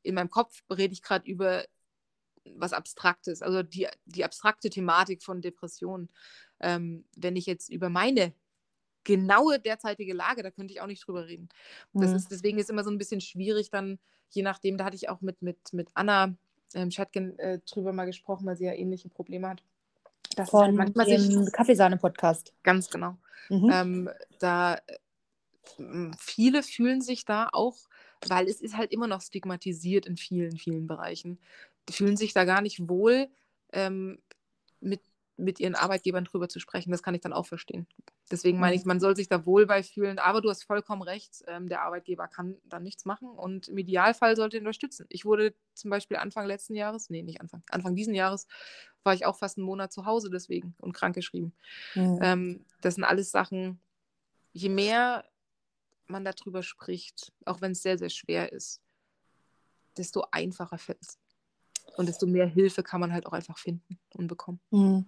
in 0.04 0.16
meinem 0.16 0.30
Kopf 0.30 0.64
rede 0.70 0.94
ich 0.94 1.02
gerade 1.02 1.30
über 1.30 1.66
was 2.46 2.74
Abstraktes, 2.74 3.42
also 3.42 3.64
die, 3.64 3.88
die 4.06 4.26
abstrakte 4.26 4.70
Thematik 4.70 5.24
von 5.24 5.42
Depressionen. 5.42 6.10
Ähm, 6.60 7.06
wenn 7.16 7.38
ich 7.38 7.46
jetzt 7.46 7.70
über 7.70 7.90
meine 7.90 8.34
genaue 9.06 9.60
derzeitige 9.60 10.14
Lage, 10.14 10.44
da 10.44 10.52
könnte 10.52 10.74
ich 10.74 10.82
auch 10.82 10.88
nicht 10.88 11.06
drüber 11.08 11.28
reden. 11.28 11.50
Das 11.94 12.10
mhm. 12.10 12.16
ist, 12.16 12.32
deswegen 12.32 12.58
ist 12.58 12.70
immer 12.70 12.84
so 12.84 12.92
ein 12.92 12.98
bisschen 12.98 13.22
schwierig 13.22 13.70
dann, 13.70 14.00
je 14.36 14.44
nachdem, 14.44 14.78
da 14.78 14.86
hatte 14.86 14.96
ich 14.96 15.10
auch 15.10 15.22
mit, 15.22 15.42
mit, 15.42 15.58
mit 15.74 15.90
Anna 15.94 16.34
ähm, 16.74 16.92
Schatgen 16.92 17.38
äh, 17.40 17.60
drüber 17.70 17.94
mal 17.94 18.06
gesprochen, 18.06 18.46
weil 18.46 18.56
sie 18.58 18.66
ja 18.66 18.74
ähnliche 18.74 19.10
Probleme 19.10 19.50
hat. 19.50 19.64
Das 20.36 20.50
Von 20.50 20.66
halt 20.66 20.76
manchmal 20.76 21.06
dem 21.06 21.46
Kaffeesahne-Podcast. 21.52 22.54
Ganz 22.64 22.90
genau. 22.90 23.18
Mhm. 23.50 23.70
Ähm, 23.72 24.10
da 24.40 24.76
äh, 24.76 26.12
viele 26.18 26.64
fühlen 26.64 27.02
sich 27.02 27.26
da 27.26 27.50
auch 27.52 27.78
weil 28.30 28.48
es 28.48 28.62
ist 28.62 28.78
halt 28.78 28.92
immer 28.92 29.08
noch 29.08 29.22
stigmatisiert 29.22 30.06
in 30.06 30.18
vielen, 30.18 30.58
vielen 30.58 30.88
Bereichen. 30.88 31.40
Fühlen 31.90 32.18
sich 32.18 32.34
da 32.34 32.46
gar 32.46 32.62
nicht 32.62 32.88
wohl, 32.88 33.28
ähm, 33.72 34.20
mit, 34.80 35.02
mit 35.38 35.60
ihren 35.60 35.76
Arbeitgebern 35.76 36.26
drüber 36.26 36.48
zu 36.48 36.60
sprechen. 36.60 36.92
Das 36.92 37.02
kann 37.02 37.16
ich 37.16 37.22
dann 37.22 37.34
auch 37.34 37.46
verstehen. 37.46 37.88
Deswegen 38.32 38.60
meine 38.60 38.76
ich, 38.76 38.84
mhm. 38.84 38.90
man 38.90 39.00
soll 39.00 39.16
sich 39.16 39.28
da 39.28 39.46
wohl 39.46 39.66
bei 39.66 39.84
fühlen. 39.84 40.20
Aber 40.20 40.42
du 40.42 40.50
hast 40.50 40.64
vollkommen 40.64 41.02
recht, 41.02 41.44
ähm, 41.48 41.68
der 41.68 41.82
Arbeitgeber 41.82 42.28
kann 42.28 42.58
dann 42.66 42.84
nichts 42.84 43.06
machen 43.06 43.30
und 43.30 43.68
im 43.68 43.78
Idealfall 43.78 44.36
sollte 44.36 44.58
ihn 44.58 44.62
unterstützen. 44.62 45.06
Ich 45.10 45.26
wurde 45.26 45.54
zum 45.74 45.90
Beispiel 45.90 46.18
Anfang 46.18 46.46
letzten 46.46 46.76
Jahres, 46.76 47.10
nee, 47.10 47.24
nicht 47.24 47.42
Anfang, 47.42 47.64
Anfang 47.70 47.96
diesen 47.96 48.14
Jahres, 48.14 48.48
war 49.04 49.14
ich 49.14 49.26
auch 49.26 49.38
fast 49.38 49.58
einen 49.58 49.66
Monat 49.66 49.92
zu 49.92 50.06
Hause 50.06 50.30
deswegen 50.30 50.76
und 50.80 50.94
krankgeschrieben. 50.94 51.54
Mhm. 51.96 52.20
Ähm, 52.22 52.66
das 52.82 52.96
sind 52.96 53.04
alles 53.04 53.32
Sachen, 53.32 53.80
je 54.54 54.70
mehr 54.70 55.26
man 56.08 56.26
darüber 56.26 56.64
spricht, 56.64 57.32
auch 57.46 57.62
wenn 57.62 57.72
es 57.72 57.82
sehr, 57.82 57.98
sehr 57.98 58.10
schwer 58.10 58.52
ist, 58.52 58.82
desto 59.98 60.26
einfacher 60.32 60.78
fällt 60.78 61.02
es. 61.02 61.20
Und 61.98 62.08
desto 62.08 62.26
mehr 62.26 62.48
Hilfe 62.48 62.84
kann 62.84 63.02
man 63.02 63.14
halt 63.14 63.26
auch 63.26 63.34
einfach 63.34 63.58
finden 63.58 64.00
und 64.16 64.28
bekommen. 64.28 64.60
Mhm. 64.72 65.06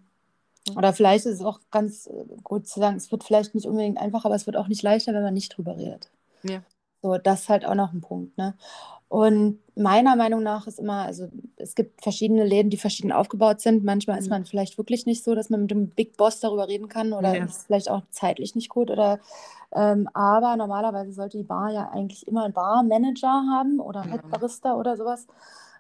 Oder 0.76 0.94
vielleicht 0.94 1.26
ist 1.26 1.40
es 1.40 1.46
auch 1.46 1.60
ganz 1.70 2.08
äh, 2.08 2.26
gut 2.44 2.68
zu 2.68 2.80
sagen, 2.80 2.98
es 2.98 3.12
wird 3.12 3.24
vielleicht 3.24 3.54
nicht 3.54 3.68
unbedingt 3.68 4.00
einfacher, 4.00 4.26
aber 4.26 4.36
es 4.36 4.48
wird 4.48 4.58
auch 4.58 4.68
nicht 4.68 4.82
leichter, 4.82 5.14
wenn 5.14 5.24
man 5.24 5.34
nicht 5.34 5.56
drüber 5.56 5.78
redet. 5.78 6.10
Ja. 6.44 6.62
So, 7.02 7.18
das 7.18 7.42
ist 7.42 7.50
halt 7.50 7.66
auch 7.66 7.76
noch 7.76 7.94
ein 7.94 8.02
Punkt. 8.02 8.36
Ne? 8.38 8.56
Und 9.08 9.60
meiner 9.76 10.16
Meinung 10.16 10.42
nach 10.42 10.66
ist 10.66 10.80
immer, 10.80 11.04
also 11.04 11.28
es 11.58 11.76
gibt 11.76 12.02
verschiedene 12.02 12.44
Läden, 12.44 12.72
die 12.72 12.78
verschieden 12.78 13.12
aufgebaut 13.12 13.62
sind. 13.62 13.84
Manchmal 13.84 14.18
mhm. 14.18 14.24
ist 14.24 14.30
man 14.30 14.46
vielleicht 14.46 14.78
wirklich 14.80 15.06
nicht 15.06 15.24
so, 15.24 15.36
dass 15.36 15.52
man 15.52 15.62
mit 15.62 15.72
dem 15.72 15.90
Big 15.90 16.18
Boss 16.18 16.40
darüber 16.40 16.68
reden 16.68 16.90
kann 16.90 17.14
oder 17.14 17.36
ja. 17.36 17.46
ist 17.46 17.68
vielleicht 17.68 17.90
auch 17.90 18.02
zeitlich 18.10 18.56
nicht 18.56 18.70
gut. 18.70 18.90
Oder 18.90 19.20
ähm, 19.72 20.10
aber 20.14 20.56
normalerweise 20.56 21.14
sollte 21.14 21.38
die 21.38 21.44
Bar 21.44 21.72
ja 21.72 21.90
eigentlich 21.92 22.28
immer 22.28 22.46
einen 22.46 22.54
Barmanager 22.54 23.46
haben 23.52 23.80
oder 23.80 24.02
einen 24.02 24.16
ja. 24.16 24.22
Barista 24.28 24.76
oder 24.76 24.98
sowas. 24.98 25.28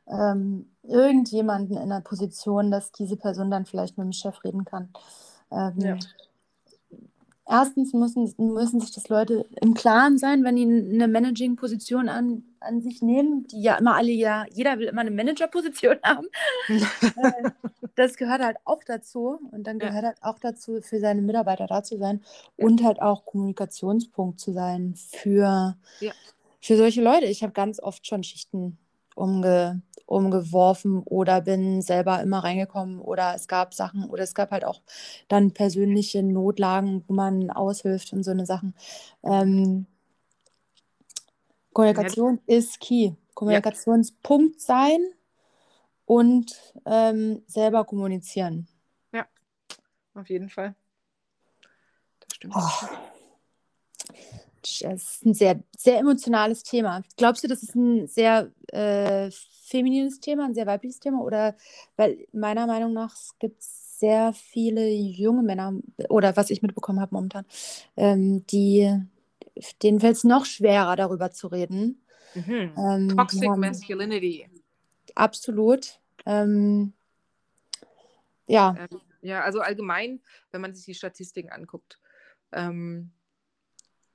Ähm, 0.08 0.70
irgendjemanden 0.84 1.78
in 1.78 1.90
der 1.90 2.02
Position, 2.02 2.70
dass 2.70 2.92
diese 2.92 3.18
Person 3.18 3.50
dann 3.50 3.66
vielleicht 3.66 3.98
mit 3.98 4.06
dem 4.06 4.14
Chef 4.14 4.44
reden 4.44 4.66
kann. 4.66 4.90
Ähm, 5.52 5.74
ja 5.80 5.98
erstens 7.48 7.94
müssen, 7.94 8.34
müssen 8.38 8.80
sich 8.80 8.92
das 8.92 9.08
Leute 9.10 9.46
im 9.62 9.74
Klaren 9.74 10.18
sein, 10.18 10.44
wenn 10.44 10.56
die 10.56 10.64
eine 10.64 11.08
Managing-Position 11.08 12.10
an, 12.10 12.44
an 12.60 12.82
sich 12.82 13.02
nehmen, 13.02 13.46
die 13.48 13.62
ja 13.62 13.76
immer 13.76 13.96
alle, 13.96 14.12
ja, 14.12 14.46
jeder 14.52 14.80
will 14.80 14.88
immer 14.88 15.02
eine 15.02 15.12
Manager-Position 15.12 15.98
haben. 16.04 16.28
Äh, 16.68 17.52
das 17.96 18.18
gehört 18.18 18.42
halt 18.42 18.58
auch 18.66 18.84
dazu. 18.84 19.40
Und 19.52 19.68
dann 19.68 19.80
gehört 19.80 20.04
ja. 20.04 20.10
halt 20.10 20.18
auch 20.22 20.40
dazu, 20.40 20.82
für 20.82 21.00
seine 21.00 21.22
Mitarbeiter 21.22 21.68
da 21.68 21.84
zu 21.84 21.98
sein 21.98 22.22
ja. 22.58 22.66
und 22.66 22.84
halt 22.84 23.02
auch 23.02 23.26
Kommunikationspunkt 23.26 24.40
zu 24.40 24.52
sein 24.52 24.96
für, 24.96 25.78
ja. 26.00 26.12
für 26.62 26.78
solche 26.78 27.04
Leute. 27.04 27.26
Ich 27.26 27.44
habe 27.44 27.54
ganz 27.54 27.80
oft 27.80 28.08
schon 28.08 28.24
Schichten 28.24 28.78
umge, 29.16 29.82
umgeworfen 30.06 31.02
oder 31.04 31.42
bin 31.42 31.82
selber 31.82 32.22
immer 32.22 32.44
reingekommen 32.44 33.00
oder 33.00 33.34
es 33.36 33.48
gab 33.48 33.74
Sachen 33.74 34.10
oder 34.10 34.24
es 34.24 34.36
gab 34.36 34.52
halt 34.52 34.66
auch 34.66 34.82
dann 35.28 35.52
persönliche 35.52 36.22
Notlagen, 36.22 37.04
wo 37.08 37.14
man 37.14 37.50
aushilft 37.50 38.14
und 38.14 38.24
so 38.24 38.32
eine 38.32 38.46
Sachen. 38.46 38.76
Ähm, 39.24 39.88
Kommunikation 41.74 42.40
ja. 42.46 42.58
ist 42.58 42.80
key. 42.80 43.14
Kommunikationspunkt 43.34 44.62
sein 44.62 45.00
und 46.06 46.74
ähm, 46.86 47.44
selber 47.48 47.84
kommunizieren. 47.84 48.68
Ja, 49.12 49.26
auf 50.14 50.30
jeden 50.30 50.50
Fall. 50.50 50.76
Das 52.20 52.36
stimmt. 52.36 52.54
Oh. 52.56 52.88
Das 54.82 54.82
ist 54.82 55.26
ein 55.26 55.34
sehr, 55.34 55.60
sehr 55.78 56.00
emotionales 56.00 56.64
Thema. 56.64 57.04
Glaubst 57.18 57.44
du, 57.44 57.48
das 57.48 57.64
ist 57.64 57.76
ein 57.76 58.08
sehr 58.08 58.52
äh, 58.68 59.30
feminines 59.64 60.20
Thema, 60.20 60.46
ein 60.46 60.54
sehr 60.54 60.66
weibliches 60.66 61.00
Thema? 61.00 61.22
Oder 61.22 61.56
weil 61.96 62.26
meiner 62.34 62.68
Meinung 62.68 62.94
nach 62.94 63.16
gibt 63.40 63.62
es 63.62 64.00
sehr 64.00 64.34
viele 64.34 64.90
junge 64.90 65.44
Männer, 65.44 65.74
oder 66.10 66.36
was 66.36 66.50
ich 66.50 66.62
mitbekommen 66.62 67.00
habe 67.00 67.16
momentan, 67.16 67.46
ähm, 67.96 68.46
die 68.48 68.92
denen 69.82 70.00
fällt 70.00 70.18
es 70.18 70.24
noch 70.24 70.46
schwerer, 70.46 70.96
darüber 70.96 71.32
zu 71.32 71.48
reden. 71.48 72.02
Mhm. 72.34 72.74
Ähm, 72.78 73.16
Toxic 73.16 73.50
haben, 73.50 73.62
Masculinity. 73.62 74.50
Absolut. 75.16 76.00
Ähm, 76.26 76.94
ja. 78.48 78.76
Ähm, 78.78 79.00
ja, 79.22 79.42
also 79.42 79.62
allgemein, 79.62 80.22
wenn 80.52 80.62
man 80.62 80.76
sich 80.76 80.86
die 80.86 80.94
Statistiken 80.94 81.50
anguckt, 81.50 82.00
ähm, 82.52 83.12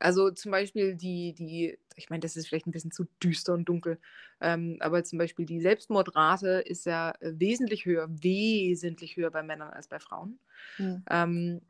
also 0.01 0.31
zum 0.31 0.51
Beispiel 0.51 0.97
die, 0.97 1.35
die 1.35 1.79
ich 1.97 2.11
meine, 2.11 2.21
das 2.21 2.37
ist 2.37 2.49
vielleicht 2.49 2.67
ein 2.67 2.73
bisschen 2.73 2.91
zu 2.91 3.05
düster 3.23 3.55
und 3.55 3.67
dunkel, 3.67 4.01
ähm, 4.41 4.79
aber 4.81 5.05
zum 5.05 5.19
Beispiel 5.19 5.45
die 5.45 5.61
Selbstmordrate 5.61 6.63
ist 6.65 6.87
ja 6.87 7.15
wesentlich 7.21 7.85
höher, 7.85 8.09
wesentlich 8.11 9.17
höher 9.17 9.31
bei 9.31 9.43
Männern 9.43 9.71
als 9.71 9.89
bei 9.89 10.01
Frauen. 10.01 10.39
Mhm. 10.79 11.05
Ähm, 11.09 11.61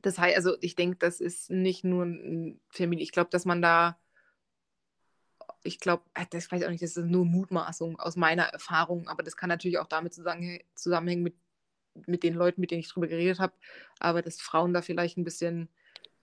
das 0.00 0.18
heißt, 0.18 0.36
also 0.36 0.56
ich 0.60 0.74
denke, 0.74 0.96
das 0.96 1.20
ist 1.20 1.50
nicht 1.50 1.84
nur 1.84 2.04
ein 2.04 2.60
Familie. 2.70 3.04
Ich 3.04 3.12
glaube, 3.12 3.30
dass 3.30 3.44
man 3.44 3.62
da, 3.62 3.98
ich 5.62 5.78
glaube, 5.78 6.02
äh, 6.14 6.26
das 6.30 6.50
weiß 6.50 6.60
ich 6.60 6.66
auch 6.66 6.70
nicht, 6.70 6.82
das 6.82 6.96
ist 6.96 7.06
nur 7.06 7.24
Mutmaßung 7.24 8.00
aus 8.00 8.16
meiner 8.16 8.44
Erfahrung, 8.44 9.08
aber 9.08 9.22
das 9.22 9.36
kann 9.36 9.48
natürlich 9.48 9.78
auch 9.78 9.86
damit 9.86 10.14
zusammenhängen 10.14 11.22
mit, 11.22 11.36
mit 12.06 12.22
den 12.22 12.34
Leuten, 12.34 12.60
mit 12.60 12.70
denen 12.70 12.80
ich 12.80 12.88
drüber 12.88 13.06
geredet 13.06 13.38
habe, 13.38 13.52
aber 14.00 14.22
dass 14.22 14.40
Frauen 14.40 14.72
da 14.72 14.82
vielleicht 14.82 15.18
ein 15.18 15.24
bisschen 15.24 15.68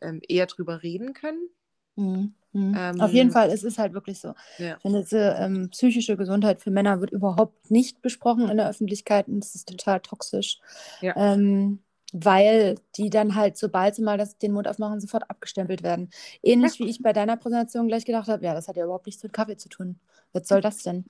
ähm, 0.01 0.21
eher 0.27 0.45
drüber 0.45 0.83
reden 0.83 1.13
können. 1.13 1.49
Mhm. 1.95 2.33
Mhm. 2.51 2.75
Ähm, 2.77 3.01
Auf 3.01 3.11
jeden 3.11 3.31
Fall, 3.31 3.51
es 3.51 3.63
ist 3.63 3.77
halt 3.77 3.93
wirklich 3.93 4.19
so. 4.19 4.33
Ja. 4.57 4.75
Ich 4.77 4.81
finde, 4.81 5.05
ähm, 5.39 5.69
psychische 5.69 6.17
Gesundheit 6.17 6.61
für 6.61 6.71
Männer 6.71 6.99
wird 6.99 7.11
überhaupt 7.11 7.69
nicht 7.69 8.01
besprochen 8.01 8.49
in 8.49 8.57
der 8.57 8.69
Öffentlichkeit 8.69 9.27
und 9.27 9.41
das 9.41 9.53
ist 9.55 9.69
total 9.69 9.99
toxisch. 9.99 10.59
Ja. 11.01 11.15
Ähm, 11.15 11.79
weil 12.11 12.75
die 12.97 13.11
dann 13.11 13.35
halt, 13.35 13.55
sobald 13.55 13.93
sie 13.93 14.01
mal 14.01 14.17
das, 14.17 14.37
den 14.39 14.51
Mund 14.51 14.67
aufmachen, 14.67 14.99
sofort 14.99 15.29
abgestempelt 15.29 15.83
werden. 15.83 16.09
Ähnlich 16.41 16.79
ja. 16.79 16.85
wie 16.85 16.89
ich 16.89 17.03
bei 17.03 17.13
deiner 17.13 17.37
Präsentation 17.37 17.87
gleich 17.87 18.05
gedacht 18.05 18.27
habe, 18.27 18.43
ja, 18.43 18.55
das 18.55 18.67
hat 18.67 18.77
ja 18.77 18.85
überhaupt 18.85 19.05
nichts 19.05 19.21
mit 19.21 19.31
Kaffee 19.31 19.57
zu 19.57 19.69
tun. 19.69 19.99
Was 20.33 20.47
soll 20.47 20.61
das 20.61 20.81
denn? 20.81 21.05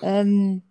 ähm, 0.00 0.62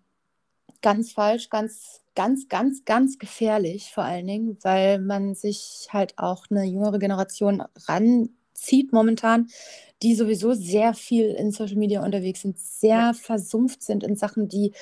ganz 0.82 1.12
falsch, 1.12 1.50
ganz, 1.50 2.02
ganz, 2.14 2.48
ganz, 2.48 2.84
ganz 2.84 3.18
gefährlich 3.18 3.92
vor 3.92 4.04
allen 4.04 4.26
Dingen, 4.26 4.58
weil 4.62 5.00
man 5.00 5.34
sich 5.34 5.88
halt 5.90 6.18
auch 6.18 6.46
eine 6.50 6.64
jüngere 6.64 6.98
Generation 6.98 7.62
ranzieht 7.86 8.92
momentan, 8.92 9.48
die 10.02 10.14
sowieso 10.14 10.54
sehr 10.54 10.94
viel 10.94 11.26
in 11.30 11.50
Social 11.52 11.76
Media 11.76 12.04
unterwegs 12.04 12.42
sind, 12.42 12.58
sehr 12.58 13.14
versumpft 13.14 13.82
sind 13.82 14.04
in 14.04 14.16
Sachen, 14.16 14.48
die 14.48 14.72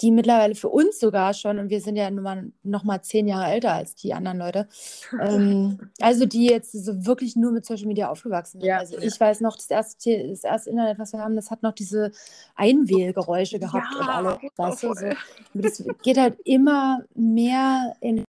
die 0.00 0.10
mittlerweile 0.10 0.54
für 0.54 0.68
uns 0.68 0.98
sogar 0.98 1.34
schon, 1.34 1.58
und 1.58 1.68
wir 1.70 1.80
sind 1.80 1.96
ja 1.96 2.10
nun 2.10 2.24
mal, 2.24 2.52
noch 2.62 2.84
mal 2.84 3.02
zehn 3.02 3.28
Jahre 3.28 3.50
älter 3.50 3.72
als 3.72 3.94
die 3.94 4.14
anderen 4.14 4.38
Leute, 4.38 4.68
ähm, 5.20 5.90
also 6.00 6.26
die 6.26 6.46
jetzt 6.46 6.72
so 6.72 7.06
wirklich 7.06 7.36
nur 7.36 7.52
mit 7.52 7.66
Social 7.66 7.86
Media 7.86 8.10
aufgewachsen 8.10 8.60
sind. 8.60 8.68
Ja, 8.68 8.78
also 8.78 8.98
ich 8.98 9.18
weiß 9.18 9.40
noch, 9.40 9.56
das 9.56 9.70
erste, 9.70 10.28
das 10.28 10.44
erste 10.44 10.70
Internet, 10.70 10.98
was 10.98 11.12
wir 11.12 11.20
haben, 11.20 11.36
das 11.36 11.50
hat 11.50 11.62
noch 11.62 11.72
diese 11.72 12.12
Einwählgeräusche 12.54 13.58
gehabt 13.58 13.94
ja, 13.94 14.00
und 14.00 14.08
alle, 14.08 14.38
weißt 14.56 14.82
du, 14.82 14.94
so. 14.94 15.06
Das 15.54 15.84
geht 16.02 16.18
halt 16.18 16.38
immer 16.44 17.04
mehr 17.14 17.94
in 18.00 18.24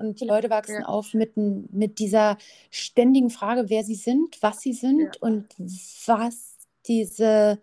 und 0.00 0.18
die 0.18 0.24
Leute 0.24 0.48
wachsen 0.48 0.80
ja. 0.80 0.86
auf 0.86 1.12
mit, 1.12 1.36
mit 1.36 1.98
dieser 1.98 2.38
ständigen 2.70 3.28
Frage, 3.28 3.68
wer 3.68 3.84
sie 3.84 3.94
sind, 3.94 4.38
was 4.40 4.62
sie 4.62 4.72
sind 4.72 5.00
ja. 5.00 5.10
und 5.20 5.46
was 5.58 6.56
diese 6.86 7.60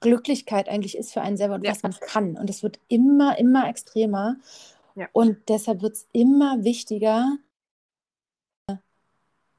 Glücklichkeit 0.00 0.68
eigentlich 0.68 0.96
ist 0.96 1.12
für 1.12 1.20
einen 1.20 1.36
selber 1.36 1.54
und 1.54 1.64
ja. 1.64 1.70
was 1.70 1.82
man 1.82 1.92
kann. 2.00 2.36
Und 2.36 2.50
es 2.50 2.62
wird 2.62 2.78
immer, 2.88 3.38
immer 3.38 3.68
extremer. 3.68 4.36
Ja. 4.96 5.08
Und 5.12 5.48
deshalb 5.48 5.82
wird 5.82 5.94
es 5.94 6.08
immer 6.12 6.64
wichtiger, 6.64 7.36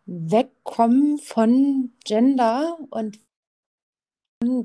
wegkommen 0.05 1.19
von 1.19 1.91
Gender 2.03 2.77
und 2.89 3.19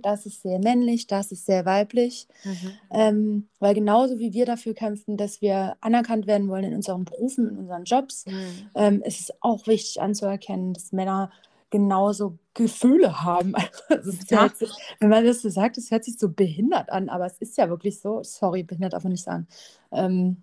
das 0.03 0.25
ist 0.25 0.43
sehr 0.43 0.59
männlich, 0.59 1.07
das 1.07 1.33
ist 1.33 1.45
sehr 1.45 1.67
weiblich. 1.67 2.27
Mhm. 2.45 2.71
Ähm, 2.91 3.49
weil 3.59 3.75
genauso 3.75 4.19
wie 4.19 4.33
wir 4.33 4.47
dafür 4.47 4.73
kämpfen, 4.73 5.19
dass 5.19 5.43
wir 5.43 5.77
anerkannt 5.83 6.27
werden 6.27 6.49
wollen 6.49 6.65
in 6.65 6.75
unseren 6.75 7.05
Berufen, 7.05 7.51
in 7.51 7.59
unseren 7.59 7.85
Jobs, 7.85 8.25
mhm. 8.27 8.71
ähm, 8.75 9.03
ist 9.03 9.21
es 9.21 9.33
auch 9.41 9.67
wichtig 9.67 10.01
anzuerkennen, 10.01 10.73
dass 10.73 10.93
Männer 10.93 11.31
genauso 11.71 12.39
Gefühle 12.55 13.23
haben. 13.23 13.55
Also 13.89 14.13
ja. 14.29 14.49
sich, 14.49 14.71
wenn 15.01 15.09
man 15.09 15.25
das 15.25 15.43
so 15.43 15.49
sagt, 15.49 15.79
es 15.79 15.91
hört 15.91 16.05
sich 16.05 16.19
so 16.19 16.29
behindert 16.29 16.91
an, 16.91 17.09
aber 17.09 17.27
es 17.27 17.39
ist 17.39 17.57
ja 17.57 17.69
wirklich 17.69 18.01
so. 18.01 18.23
Sorry, 18.23 18.63
behindert 18.63 18.95
darf 18.95 19.05
man 19.05 19.13
nicht 19.13 19.25
sagen. 19.25 19.47
Ähm, 19.93 20.43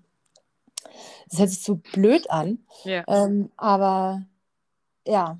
es 1.30 1.39
hört 1.39 1.49
sich 1.49 1.61
so 1.61 1.76
blöd 1.76 2.30
an. 2.30 2.59
Ja. 2.84 3.03
Ähm, 3.07 3.51
aber 3.57 4.24
ja. 5.05 5.38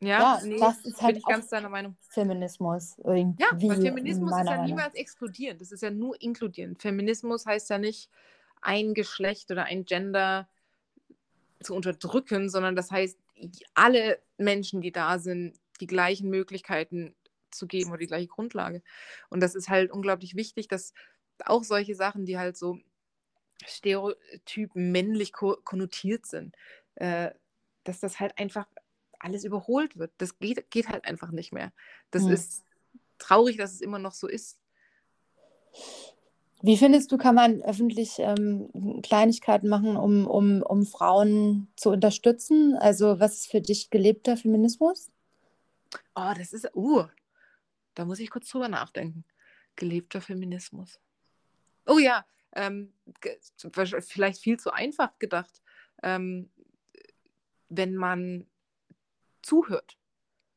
Ja, 0.00 0.08
ja 0.08 0.40
nee, 0.44 0.58
das 0.58 0.78
ist 0.84 1.02
halt 1.02 1.14
bin 1.14 1.18
ich 1.18 1.24
ganz 1.26 1.48
deiner 1.48 1.68
Meinung. 1.68 1.96
Feminismus. 2.00 2.98
Irgendwie 2.98 3.42
ja, 3.42 3.48
weil 3.52 3.82
Feminismus 3.82 4.30
ist 4.30 4.46
ja 4.46 4.64
niemals 4.64 4.94
exkludieren. 4.94 5.58
Das 5.58 5.72
ist 5.72 5.82
ja 5.82 5.90
nur 5.90 6.20
inkludieren. 6.22 6.76
Feminismus 6.76 7.46
heißt 7.46 7.70
ja 7.70 7.78
nicht 7.78 8.08
ein 8.60 8.94
Geschlecht 8.94 9.50
oder 9.50 9.64
ein 9.64 9.84
Gender 9.84 10.48
zu 11.60 11.74
unterdrücken, 11.74 12.48
sondern 12.48 12.76
das 12.76 12.90
heißt, 12.90 13.18
alle 13.74 14.20
Menschen, 14.36 14.80
die 14.80 14.92
da 14.92 15.18
sind, 15.18 15.58
die 15.80 15.86
gleichen 15.86 16.28
Möglichkeiten 16.28 17.14
zu 17.50 17.66
geben 17.66 17.90
oder 17.90 17.98
die 17.98 18.06
gleiche 18.06 18.28
Grundlage. 18.28 18.82
Und 19.30 19.40
das 19.40 19.54
ist 19.54 19.68
halt 19.68 19.90
unglaublich 19.90 20.36
wichtig, 20.36 20.68
dass 20.68 20.92
auch 21.44 21.64
solche 21.64 21.94
Sachen, 21.94 22.26
die 22.26 22.38
halt 22.38 22.56
so 22.56 22.78
stereotyp 23.66 24.74
männlich 24.74 25.32
konnotiert 25.32 26.26
sind, 26.26 26.54
äh, 26.96 27.30
dass 27.84 28.00
das 28.00 28.20
halt 28.20 28.38
einfach 28.38 28.66
alles 29.18 29.44
überholt 29.44 29.96
wird. 29.96 30.12
Das 30.18 30.38
geht, 30.38 30.70
geht 30.70 30.88
halt 30.88 31.04
einfach 31.04 31.30
nicht 31.30 31.52
mehr. 31.52 31.72
Das 32.10 32.24
hm. 32.24 32.32
ist 32.32 32.64
traurig, 33.18 33.56
dass 33.56 33.72
es 33.72 33.80
immer 33.80 33.98
noch 33.98 34.12
so 34.12 34.28
ist. 34.28 34.58
Wie 36.60 36.76
findest 36.76 37.12
du, 37.12 37.18
kann 37.18 37.36
man 37.36 37.62
öffentlich 37.62 38.18
ähm, 38.18 39.00
Kleinigkeiten 39.02 39.68
machen, 39.68 39.96
um, 39.96 40.26
um, 40.26 40.62
um 40.62 40.86
Frauen 40.86 41.68
zu 41.76 41.90
unterstützen? 41.90 42.76
Also 42.76 43.20
was 43.20 43.34
ist 43.34 43.50
für 43.50 43.60
dich 43.60 43.90
gelebter 43.90 44.36
Feminismus? 44.36 45.10
Oh, 46.16 46.32
das 46.36 46.52
ist, 46.52 46.68
uh, 46.74 47.04
da 47.94 48.04
muss 48.04 48.18
ich 48.18 48.30
kurz 48.30 48.48
drüber 48.48 48.68
nachdenken. 48.68 49.24
Gelebter 49.76 50.20
Feminismus. 50.20 50.98
Oh 51.86 51.98
ja, 51.98 52.26
ähm, 52.54 52.92
vielleicht 54.00 54.42
viel 54.42 54.58
zu 54.58 54.72
einfach 54.72 55.16
gedacht. 55.18 55.62
Ähm, 56.02 56.50
wenn 57.68 57.94
man 57.94 58.46
zuhört 59.42 59.96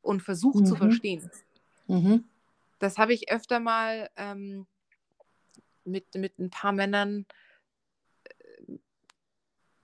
und 0.00 0.22
versucht 0.22 0.60
mhm. 0.60 0.66
zu 0.66 0.76
verstehen. 0.76 1.30
Mhm. 1.86 2.24
Das 2.78 2.98
habe 2.98 3.14
ich 3.14 3.30
öfter 3.30 3.60
mal 3.60 4.10
ähm, 4.16 4.66
mit, 5.84 6.14
mit 6.14 6.38
ein 6.38 6.50
paar 6.50 6.72
Männern, 6.72 7.26
äh, 8.24 8.78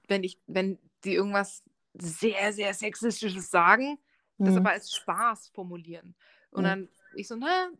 wenn 0.08 0.24
ich, 0.24 0.40
wenn 0.46 0.78
die 1.04 1.14
irgendwas 1.14 1.62
sehr, 1.94 2.52
sehr 2.52 2.74
Sexistisches 2.74 3.50
sagen, 3.50 3.98
mhm. 4.38 4.44
das 4.46 4.56
aber 4.56 4.70
als 4.70 4.92
Spaß 4.92 5.48
formulieren. 5.48 6.14
Und 6.50 6.62
mhm. 6.62 6.66
dann 6.66 6.88
ich 7.14 7.28
so, 7.28 7.36
na, 7.36 7.70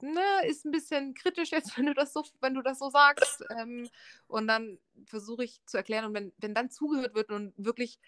na, 0.00 0.40
ist 0.40 0.64
ein 0.64 0.72
bisschen 0.72 1.14
kritisch 1.14 1.52
jetzt, 1.52 1.76
wenn 1.78 1.86
du 1.86 1.94
das 1.94 2.12
so, 2.12 2.24
wenn 2.40 2.54
du 2.54 2.62
das 2.62 2.78
so 2.78 2.90
sagst. 2.90 3.44
Ähm, 3.58 3.88
und 4.26 4.48
dann 4.48 4.78
versuche 5.06 5.44
ich 5.44 5.64
zu 5.66 5.76
erklären 5.76 6.06
und 6.06 6.14
wenn, 6.14 6.32
wenn 6.38 6.54
dann 6.54 6.70
zugehört 6.70 7.14
wird 7.14 7.30
und 7.30 7.54
wirklich, 7.56 7.98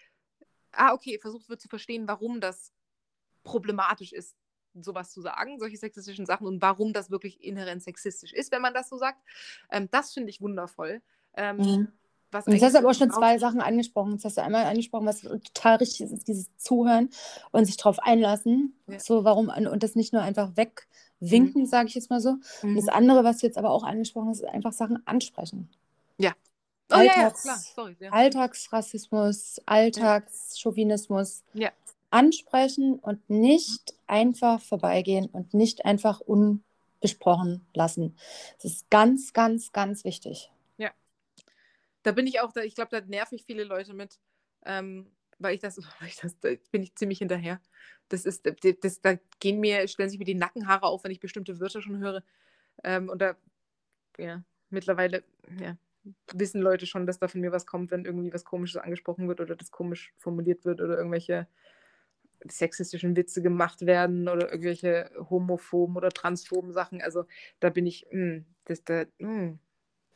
ah, 0.71 0.93
okay, 0.93 1.19
versucht 1.19 1.49
wird 1.49 1.61
zu 1.61 1.69
verstehen, 1.69 2.07
warum 2.07 2.41
das 2.41 2.73
problematisch 3.43 4.11
ist, 4.11 4.35
sowas 4.83 5.11
zu 5.11 5.21
sagen, 5.21 5.59
solche 5.59 5.77
sexistischen 5.77 6.25
Sachen 6.25 6.47
und 6.47 6.61
warum 6.61 6.93
das 6.93 7.11
wirklich 7.11 7.43
inhärent 7.43 7.83
sexistisch 7.83 8.33
ist, 8.33 8.51
wenn 8.51 8.61
man 8.61 8.73
das 8.73 8.89
so 8.89 8.97
sagt. 8.97 9.19
Ähm, 9.71 9.87
das 9.91 10.13
finde 10.13 10.29
ich 10.29 10.41
wundervoll. 10.41 11.01
Ähm, 11.35 11.57
mhm. 11.57 11.87
Was 12.31 12.47
Jetzt 12.47 12.63
hast 12.63 12.73
du 12.73 12.79
aber 12.79 12.89
auch 12.89 12.95
schon 12.95 13.11
zwei 13.11 13.37
Sachen 13.37 13.61
angesprochen. 13.61 14.13
Jetzt 14.13 14.25
hast 14.25 14.37
du 14.37 14.43
einmal 14.43 14.65
angesprochen, 14.65 15.05
was 15.05 15.21
total 15.21 15.77
richtig 15.77 16.01
ist, 16.01 16.27
dieses 16.27 16.49
Zuhören 16.57 17.09
und 17.51 17.65
sich 17.65 17.77
darauf 17.77 17.99
einlassen. 17.99 18.75
Ja. 18.87 18.99
So, 18.99 19.23
warum, 19.23 19.47
und 19.47 19.83
das 19.83 19.95
nicht 19.95 20.11
nur 20.11 20.21
einfach 20.21 20.51
wegwinken, 20.57 21.61
mhm. 21.61 21.65
sage 21.65 21.87
ich 21.87 21.95
jetzt 21.95 22.09
mal 22.09 22.19
so. 22.19 22.33
Mhm. 22.61 22.69
Und 22.69 22.75
das 22.75 22.89
andere, 22.89 23.23
was 23.23 23.37
du 23.37 23.47
jetzt 23.47 23.57
aber 23.57 23.69
auch 23.69 23.83
angesprochen 23.83 24.29
hast, 24.29 24.41
ist 24.41 24.49
einfach 24.49 24.73
Sachen 24.73 25.05
ansprechen. 25.07 25.69
Ja. 26.17 26.33
Oh, 26.91 26.95
Alltags, 26.95 27.45
ja, 27.45 27.51
ja. 27.51 27.57
Sorry, 27.57 27.95
ja. 27.99 28.11
Alltagsrassismus, 28.11 29.61
Alltagschauvinismus. 29.65 31.43
Ja 31.53 31.71
ansprechen 32.15 32.97
und 32.97 33.29
nicht 33.29 33.93
einfach 34.07 34.61
vorbeigehen 34.61 35.25
und 35.25 35.53
nicht 35.53 35.83
einfach 35.83 36.21
unbesprochen 36.21 37.67
lassen. 37.73 38.15
Das 38.55 38.71
ist 38.71 38.89
ganz, 38.89 39.33
ganz, 39.33 39.73
ganz 39.73 40.05
wichtig. 40.05 40.49
Ja. 40.77 40.91
Da 42.03 42.13
bin 42.13 42.25
ich 42.25 42.39
auch, 42.39 42.53
da, 42.53 42.61
ich 42.61 42.73
glaube, 42.73 42.91
da 42.91 43.05
nerv 43.05 43.33
ich 43.33 43.43
viele 43.43 43.65
Leute 43.65 43.93
mit, 43.93 44.17
ähm, 44.63 45.11
weil 45.39 45.55
ich 45.55 45.59
das, 45.59 45.77
weil 45.99 46.07
ich 46.07 46.15
das, 46.15 46.39
da 46.39 46.51
bin 46.71 46.83
ich 46.83 46.95
ziemlich 46.95 47.17
hinterher. 47.17 47.59
Das 48.07 48.23
ist, 48.23 48.49
das, 48.81 49.01
da 49.01 49.15
gehen 49.41 49.59
mir, 49.59 49.85
stellen 49.89 50.09
sich 50.09 50.19
mir 50.19 50.23
die 50.23 50.35
Nackenhaare 50.35 50.85
auf, 50.85 51.03
wenn 51.03 51.11
ich 51.11 51.19
bestimmte 51.19 51.59
Wörter 51.59 51.81
schon 51.81 51.97
höre. 51.97 52.23
Ähm, 52.85 53.09
und 53.09 53.21
da, 53.21 53.35
ja, 54.17 54.41
mittlerweile, 54.69 55.25
ja, 55.59 55.75
wissen 56.31 56.61
Leute 56.61 56.85
schon, 56.85 57.07
dass 57.07 57.19
da 57.19 57.27
von 57.27 57.41
mir 57.41 57.51
was 57.51 57.65
kommt, 57.65 57.91
wenn 57.91 58.05
irgendwie 58.05 58.31
was 58.31 58.45
Komisches 58.45 58.77
angesprochen 58.77 59.27
wird 59.27 59.41
oder 59.41 59.57
das 59.57 59.71
komisch 59.71 60.13
formuliert 60.15 60.63
wird 60.63 60.79
oder 60.79 60.97
irgendwelche 60.97 61.47
sexistischen 62.47 63.15
Witze 63.15 63.41
gemacht 63.41 63.85
werden 63.85 64.27
oder 64.29 64.49
irgendwelche 64.51 65.09
homophoben 65.29 65.95
oder 65.97 66.09
transphoben 66.09 66.71
Sachen. 66.73 67.01
Also 67.01 67.25
da 67.59 67.69
bin 67.69 67.85
ich, 67.85 68.05
mh, 68.11 68.35
hm, 68.35 68.45
das, 68.65 68.83
da, 68.83 69.05
mh. 69.19 69.57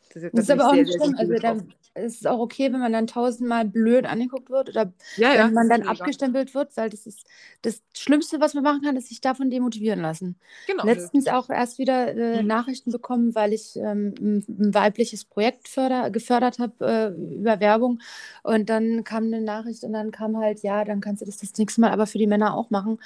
Das, 0.09 0.23
das 0.31 0.43
ist 0.45 0.51
aber 0.51 0.69
auch 0.69 0.73
nicht 0.75 0.93
schlimm. 0.93 1.15
Also 1.17 1.33
dann 1.39 1.73
ist 1.95 2.21
es 2.21 2.25
auch 2.25 2.39
okay, 2.39 2.71
wenn 2.71 2.79
man 2.79 2.93
dann 2.93 3.07
tausendmal 3.07 3.65
blöd 3.65 4.05
angeguckt 4.05 4.49
wird 4.49 4.69
oder 4.69 4.93
ja, 5.15 5.33
wenn 5.33 5.35
ja, 5.35 5.49
man 5.53 5.69
dann 5.69 5.83
abgestempelt 5.83 6.53
wird, 6.55 6.75
weil 6.77 6.89
das 6.89 7.05
ist 7.05 7.27
das 7.61 7.81
Schlimmste, 7.95 8.39
was 8.39 8.53
man 8.53 8.63
machen 8.63 8.81
kann, 8.81 8.95
ist 8.95 9.09
sich 9.09 9.21
davon 9.21 9.49
demotivieren 9.49 9.99
lassen. 10.01 10.39
Genau. 10.65 10.83
Letztens 10.85 11.27
auch 11.27 11.49
erst 11.49 11.77
wieder 11.77 12.15
äh, 12.15 12.41
Mhm. 12.41 12.47
Nachrichten 12.47 12.91
bekommen, 12.91 13.35
weil 13.35 13.53
ich 13.53 13.75
ähm, 13.75 14.13
ein, 14.19 14.45
ein 14.47 14.73
weibliches 14.73 15.25
Projekt 15.25 15.67
förder, 15.67 16.09
gefördert 16.09 16.59
habe 16.59 16.85
äh, 17.17 17.35
über 17.35 17.59
Werbung 17.59 17.99
und 18.43 18.69
dann 18.69 19.03
kam 19.03 19.25
eine 19.25 19.41
Nachricht 19.41 19.83
und 19.83 19.93
dann 19.93 20.11
kam 20.11 20.37
halt, 20.37 20.61
ja, 20.63 20.85
dann 20.85 21.01
kannst 21.01 21.21
du 21.21 21.25
das 21.25 21.37
das 21.37 21.53
nächste 21.57 21.81
Mal 21.81 21.91
aber 21.91 22.07
für 22.07 22.17
die 22.17 22.27
Männer 22.27 22.55
auch 22.55 22.69
machen. 22.69 22.99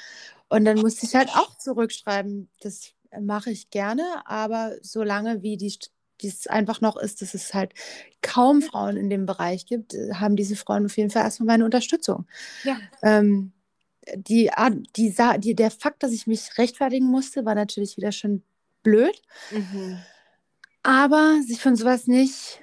Und 0.49 0.66
dann 0.66 0.80
musste 0.80 1.06
ich 1.06 1.16
halt 1.16 1.30
auch 1.30 1.58
zurückschreiben, 1.58 2.49
das 2.62 2.91
mache 3.22 3.51
ich 3.51 3.70
gerne, 3.70 4.04
aber 4.26 4.74
solange 4.82 5.41
wie 5.41 5.58
die 5.58 5.78
st- 6.30 6.47
dies 6.47 6.47
einfach 6.47 6.82
noch 6.82 6.97
ist, 6.97 7.21
dass 7.21 7.34
es 7.34 7.53
halt 7.53 7.74
kaum 8.21 8.61
Frauen 8.61 8.97
in 8.97 9.09
dem 9.09 9.26
Bereich 9.26 9.65
gibt, 9.65 9.93
äh, 9.93 10.13
haben 10.15 10.36
diese 10.36 10.55
Frauen 10.55 10.86
auf 10.86 10.97
jeden 10.97 11.09
Fall 11.09 11.24
erstmal 11.24 11.47
meine 11.47 11.65
Unterstützung. 11.65 12.26
Ja. 12.63 12.78
Ähm, 13.01 13.51
die, 14.15 14.49
die, 14.95 15.15
die, 15.38 15.55
der 15.55 15.71
Fakt, 15.71 16.03
dass 16.03 16.11
ich 16.11 16.28
mich 16.28 16.57
rechtfertigen 16.57 17.05
musste, 17.05 17.45
war 17.45 17.55
natürlich 17.55 17.97
wieder 17.97 18.11
schon 18.11 18.43
blöd. 18.82 19.21
Mhm. 19.51 19.99
Aber 20.82 21.39
sich 21.45 21.61
von 21.61 21.76
sowas 21.76 22.07
nicht. 22.07 22.61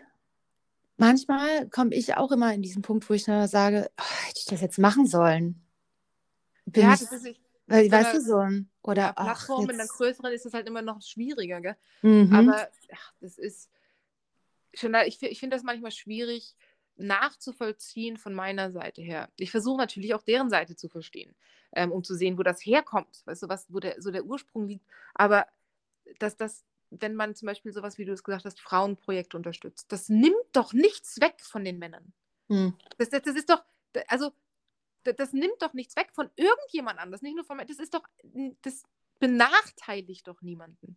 Manchmal 0.98 1.68
komme 1.70 1.94
ich 1.94 2.14
auch 2.16 2.30
immer 2.30 2.52
in 2.52 2.61
diesen 2.61 2.82
Punkt, 2.82 3.08
wo 3.08 3.14
ich 3.14 3.24
dann 3.24 3.48
sage, 3.48 3.90
oh, 3.98 4.26
hätte 4.26 4.40
ich 4.40 4.44
das 4.44 4.61
jetzt 4.61 4.78
machen 4.78 5.06
sollen? 5.06 5.62
Bin 6.66 6.82
Ja, 6.82 6.94
ich, 6.94 7.00
das 7.00 7.12
ist 7.12 7.24
ich, 7.26 7.90
weißt 7.90 8.14
du 8.14 8.20
so? 8.20 8.46
Oder 8.82 9.02
ja, 9.02 9.12
ach, 9.16 9.24
Plattformen 9.24 9.66
mit 9.66 9.74
einer 9.74 9.84
jetzt, 9.84 9.96
größeren 9.96 10.32
ist 10.32 10.44
es 10.44 10.52
halt 10.52 10.66
immer 10.68 10.82
noch 10.82 11.00
schwieriger, 11.00 11.61
gell? 11.61 11.76
mhm. 12.02 12.34
Aber 12.34 12.68
ach, 12.93 13.12
das 13.20 13.38
ist 13.38 13.70
schon, 14.74 14.95
ich, 15.07 15.22
ich 15.22 15.41
finde 15.41 15.57
das 15.57 15.62
manchmal 15.62 15.91
schwierig 15.91 16.55
nachzuvollziehen 16.97 18.16
von 18.16 18.34
meiner 18.34 18.72
Seite 18.72 19.03
her. 19.03 19.30
Ich 19.36 19.51
versuche 19.51 19.78
natürlich 19.78 20.14
auch 20.14 20.22
deren 20.22 20.51
Seite 20.51 20.76
zu 20.76 20.88
verstehen, 20.88 21.34
ähm, 21.72 21.93
um 21.93 22.05
zu 22.05 22.14
sehen, 22.14 22.38
wo 22.38 22.43
das 22.43 22.64
herkommt, 22.64 23.22
weißt 23.24 23.45
du, 23.45 23.49
was, 23.49 23.72
wo 23.72 23.80
der, 23.80 24.01
so 24.01 24.11
der 24.11 24.24
Ursprung 24.24 24.68
liegt. 24.68 24.84
Aber 25.14 25.47
dass 26.18 26.36
das, 26.36 26.64
wenn 26.91 27.14
man 27.14 27.34
zum 27.34 27.47
Beispiel 27.47 27.72
sowas, 27.72 27.99
wie 27.99 28.05
du 28.05 28.12
es 28.12 28.24
gesagt 28.24 28.45
hast, 28.45 28.61
Frauenprojekte 28.61 29.36
unterstützt, 29.36 29.91
das 29.93 30.09
nimmt 30.09 30.34
doch 30.53 30.72
nichts 30.72 31.20
weg 31.20 31.41
von 31.41 31.64
den 31.64 31.78
Männern. 31.78 32.12
Hm. 32.49 32.74
Das, 32.99 33.09
das, 33.09 33.22
das 33.22 33.36
ist 33.36 33.49
doch, 33.49 33.62
also 34.09 34.32
das, 35.05 35.16
das 35.16 35.32
nimmt 35.32 35.61
doch 35.61 35.72
nichts 35.72 35.97
weg 35.97 36.11
von 36.12 36.30
irgendjemand 36.36 36.99
anders, 36.99 37.22
nicht 37.22 37.34
nur 37.34 37.45
von 37.45 37.57
mir. 37.57 37.66
Das 37.66 37.78
ist 37.78 37.95
doch, 37.95 38.03
das 38.62 38.84
benachteiligt 39.21 40.27
doch 40.27 40.43
niemanden. 40.43 40.97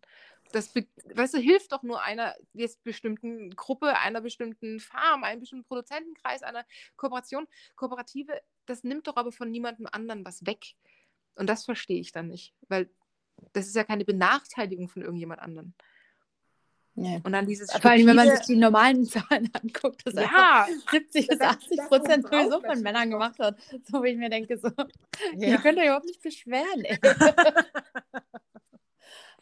Das, 0.52 0.74
weißt 0.74 1.34
du, 1.34 1.38
hilft 1.38 1.72
doch 1.72 1.82
nur 1.82 2.02
einer 2.02 2.34
jetzt 2.52 2.82
bestimmten 2.82 3.50
Gruppe, 3.50 3.98
einer 3.98 4.20
bestimmten 4.20 4.80
Farm, 4.80 5.24
einem 5.24 5.40
bestimmten 5.40 5.64
Produzentenkreis, 5.64 6.42
einer 6.42 6.64
Kooperation, 6.96 7.46
Kooperative. 7.76 8.40
Das 8.66 8.82
nimmt 8.82 9.06
doch 9.06 9.16
aber 9.16 9.32
von 9.32 9.50
niemandem 9.50 9.86
anderen 9.90 10.24
was 10.24 10.46
weg. 10.46 10.74
Und 11.36 11.48
das 11.48 11.64
verstehe 11.64 12.00
ich 12.00 12.12
dann 12.12 12.28
nicht, 12.28 12.54
weil 12.68 12.90
das 13.52 13.66
ist 13.66 13.76
ja 13.76 13.84
keine 13.84 14.04
Benachteiligung 14.04 14.88
von 14.88 15.02
irgendjemand 15.02 15.40
anderen. 15.40 15.74
Nee. 16.96 17.20
Und 17.24 17.32
dann 17.32 17.44
dieses 17.46 17.72
Vor 17.72 17.90
allem, 17.90 18.06
wenn 18.06 18.14
man 18.16 18.28
sich 18.30 18.40
die 18.46 18.54
normalen 18.56 19.04
Zahlen 19.04 19.50
anguckt, 19.52 20.06
dass 20.06 20.14
ja, 20.14 20.66
70 20.90 21.26
bis 21.26 21.38
Das- 21.38 21.56
80 21.56 21.76
das 21.78 21.88
Prozent 21.88 22.26
sowieso 22.28 22.60
von 22.60 22.80
Männern 22.82 23.10
gemacht 23.10 23.38
hat. 23.40 23.56
So 23.90 24.02
wie 24.04 24.10
ich 24.10 24.16
mir 24.16 24.30
denke, 24.30 24.56
so, 24.58 24.68
Ja. 25.36 25.48
ihr 25.48 25.58
könnt 25.58 25.78
euch 25.78 25.86
überhaupt 25.86 26.06
nicht 26.06 26.22
beschweren. 26.22 26.84
Ey. 26.84 26.98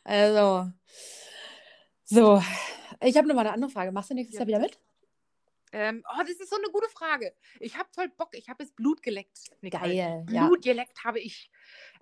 also, 0.05 0.71
so, 2.05 2.43
ich 3.03 3.17
habe 3.17 3.29
noch 3.29 3.35
mal 3.35 3.43
eine 3.43 3.53
andere 3.53 3.71
Frage. 3.71 3.93
Machst 3.93 4.11
du 4.11 4.15
nächstes 4.15 4.35
Ja, 4.39 4.41
Jahr 4.41 4.49
wieder 4.49 4.59
mit? 4.61 4.79
Ähm, 5.73 6.05
oh, 6.09 6.21
das 6.21 6.37
ist 6.39 6.51
so 6.51 6.57
eine 6.57 6.71
gute 6.71 6.89
Frage. 6.91 7.33
Ich 7.59 7.77
habe 7.77 7.89
voll 7.93 8.09
Bock. 8.11 8.29
Ich 8.33 8.49
habe 8.49 8.63
jetzt 8.63 8.77
Blut 8.77 9.03
geleckt. 9.03 9.51
Nicole. 9.63 9.95
Geil, 9.95 10.27
ja. 10.31 10.47
Blut 10.47 10.63
geleckt 10.63 11.03
habe 11.05 11.19
ich. 11.19 11.51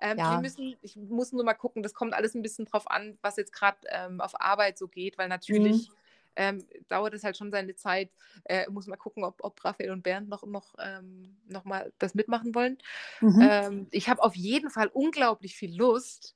Ähm, 0.01 0.19
Ja. 0.19 0.33
wir 0.33 0.39
müssen, 0.39 0.77
ich 0.83 0.97
muss 0.97 1.33
nur 1.33 1.45
mal 1.45 1.55
gucken, 1.55 1.83
das 1.83 1.95
kommt 1.95 2.13
alles 2.15 2.35
ein 2.35 2.43
bisschen 2.43 2.65
drauf 2.65 2.91
an, 2.91 3.17
was 3.23 3.37
jetzt 3.37 3.53
gerade 3.53 3.79
ähm, 3.91 4.21
auf 4.21 4.41
Arbeit 4.41 4.77
so 4.77 4.89
geht, 4.89 5.19
weil 5.19 5.29
natürlich 5.29 5.89
Mhm. 5.89 5.95
ähm, 6.37 6.67
dauert 6.89 7.15
es 7.15 7.23
halt 7.23 7.37
schon 7.37 7.51
seine 7.51 7.75
Zeit. 7.77 8.11
Äh, 8.45 8.69
muss 8.71 8.87
mal 8.87 8.97
gucken, 8.97 9.25
ob, 9.25 9.43
ob 9.45 9.65
Raphael 9.65 9.91
und 9.91 10.03
Bernd 10.03 10.29
noch, 10.29 10.45
noch, 10.45 10.75
ähm, 10.79 11.37
noch 11.47 11.65
mal 11.65 11.93
das 11.99 12.15
mitmachen 12.15 12.55
wollen. 12.55 12.79
Mhm. 13.21 13.41
Ähm, 13.41 13.87
ich 13.91 14.09
habe 14.09 14.23
auf 14.23 14.35
jeden 14.35 14.71
Fall 14.71 14.89
unglaublich 14.89 15.55
viel 15.55 15.77
Lust, 15.77 16.35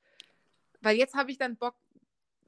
weil 0.83 0.97
jetzt 0.97 1.15
habe 1.15 1.31
ich 1.31 1.39
dann 1.39 1.57
Bock, 1.57 1.75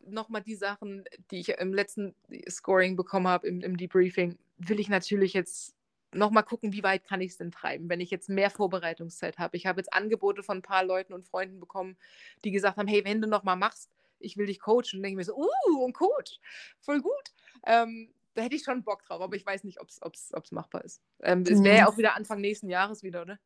nochmal 0.06 0.42
die 0.42 0.54
Sachen, 0.54 1.04
die 1.30 1.40
ich 1.40 1.48
im 1.50 1.72
letzten 1.72 2.14
Scoring 2.48 2.96
bekommen 2.96 3.28
habe, 3.28 3.46
im, 3.46 3.60
im 3.60 3.76
Debriefing, 3.76 4.38
will 4.58 4.80
ich 4.80 4.88
natürlich 4.88 5.32
jetzt 5.32 5.74
nochmal 6.12 6.44
gucken, 6.44 6.72
wie 6.72 6.82
weit 6.82 7.04
kann 7.04 7.20
ich 7.20 7.32
es 7.32 7.38
denn 7.38 7.50
treiben, 7.50 7.88
wenn 7.88 8.00
ich 8.00 8.10
jetzt 8.10 8.28
mehr 8.28 8.50
Vorbereitungszeit 8.50 9.38
habe. 9.38 9.56
Ich 9.56 9.66
habe 9.66 9.80
jetzt 9.80 9.92
Angebote 9.92 10.42
von 10.42 10.58
ein 10.58 10.62
paar 10.62 10.84
Leuten 10.84 11.12
und 11.12 11.24
Freunden 11.24 11.60
bekommen, 11.60 11.96
die 12.44 12.50
gesagt 12.50 12.78
haben, 12.78 12.88
hey, 12.88 13.04
wenn 13.04 13.20
du 13.20 13.28
nochmal 13.28 13.56
machst, 13.56 13.90
ich 14.18 14.36
will 14.36 14.46
dich 14.46 14.60
coachen. 14.60 14.94
Und 14.94 15.02
denke 15.02 15.08
ich 15.10 15.16
mir 15.16 15.24
so, 15.24 15.36
uh, 15.36 15.86
ein 15.86 15.92
Coach, 15.92 16.40
voll 16.80 17.02
gut. 17.02 17.32
Ähm, 17.66 18.10
da 18.34 18.42
hätte 18.42 18.56
ich 18.56 18.62
schon 18.62 18.82
Bock 18.82 19.02
drauf, 19.04 19.20
aber 19.20 19.36
ich 19.36 19.44
weiß 19.44 19.64
nicht, 19.64 19.80
ob 19.80 19.88
es 20.14 20.52
machbar 20.52 20.84
ist. 20.84 21.02
Ähm, 21.22 21.42
es 21.42 21.62
wäre 21.62 21.76
ja 21.76 21.84
Mhm. 21.84 21.88
auch 21.88 21.98
wieder 21.98 22.16
Anfang 22.16 22.40
nächsten 22.40 22.68
Jahres 22.68 23.02
wieder, 23.02 23.22
oder? 23.22 23.38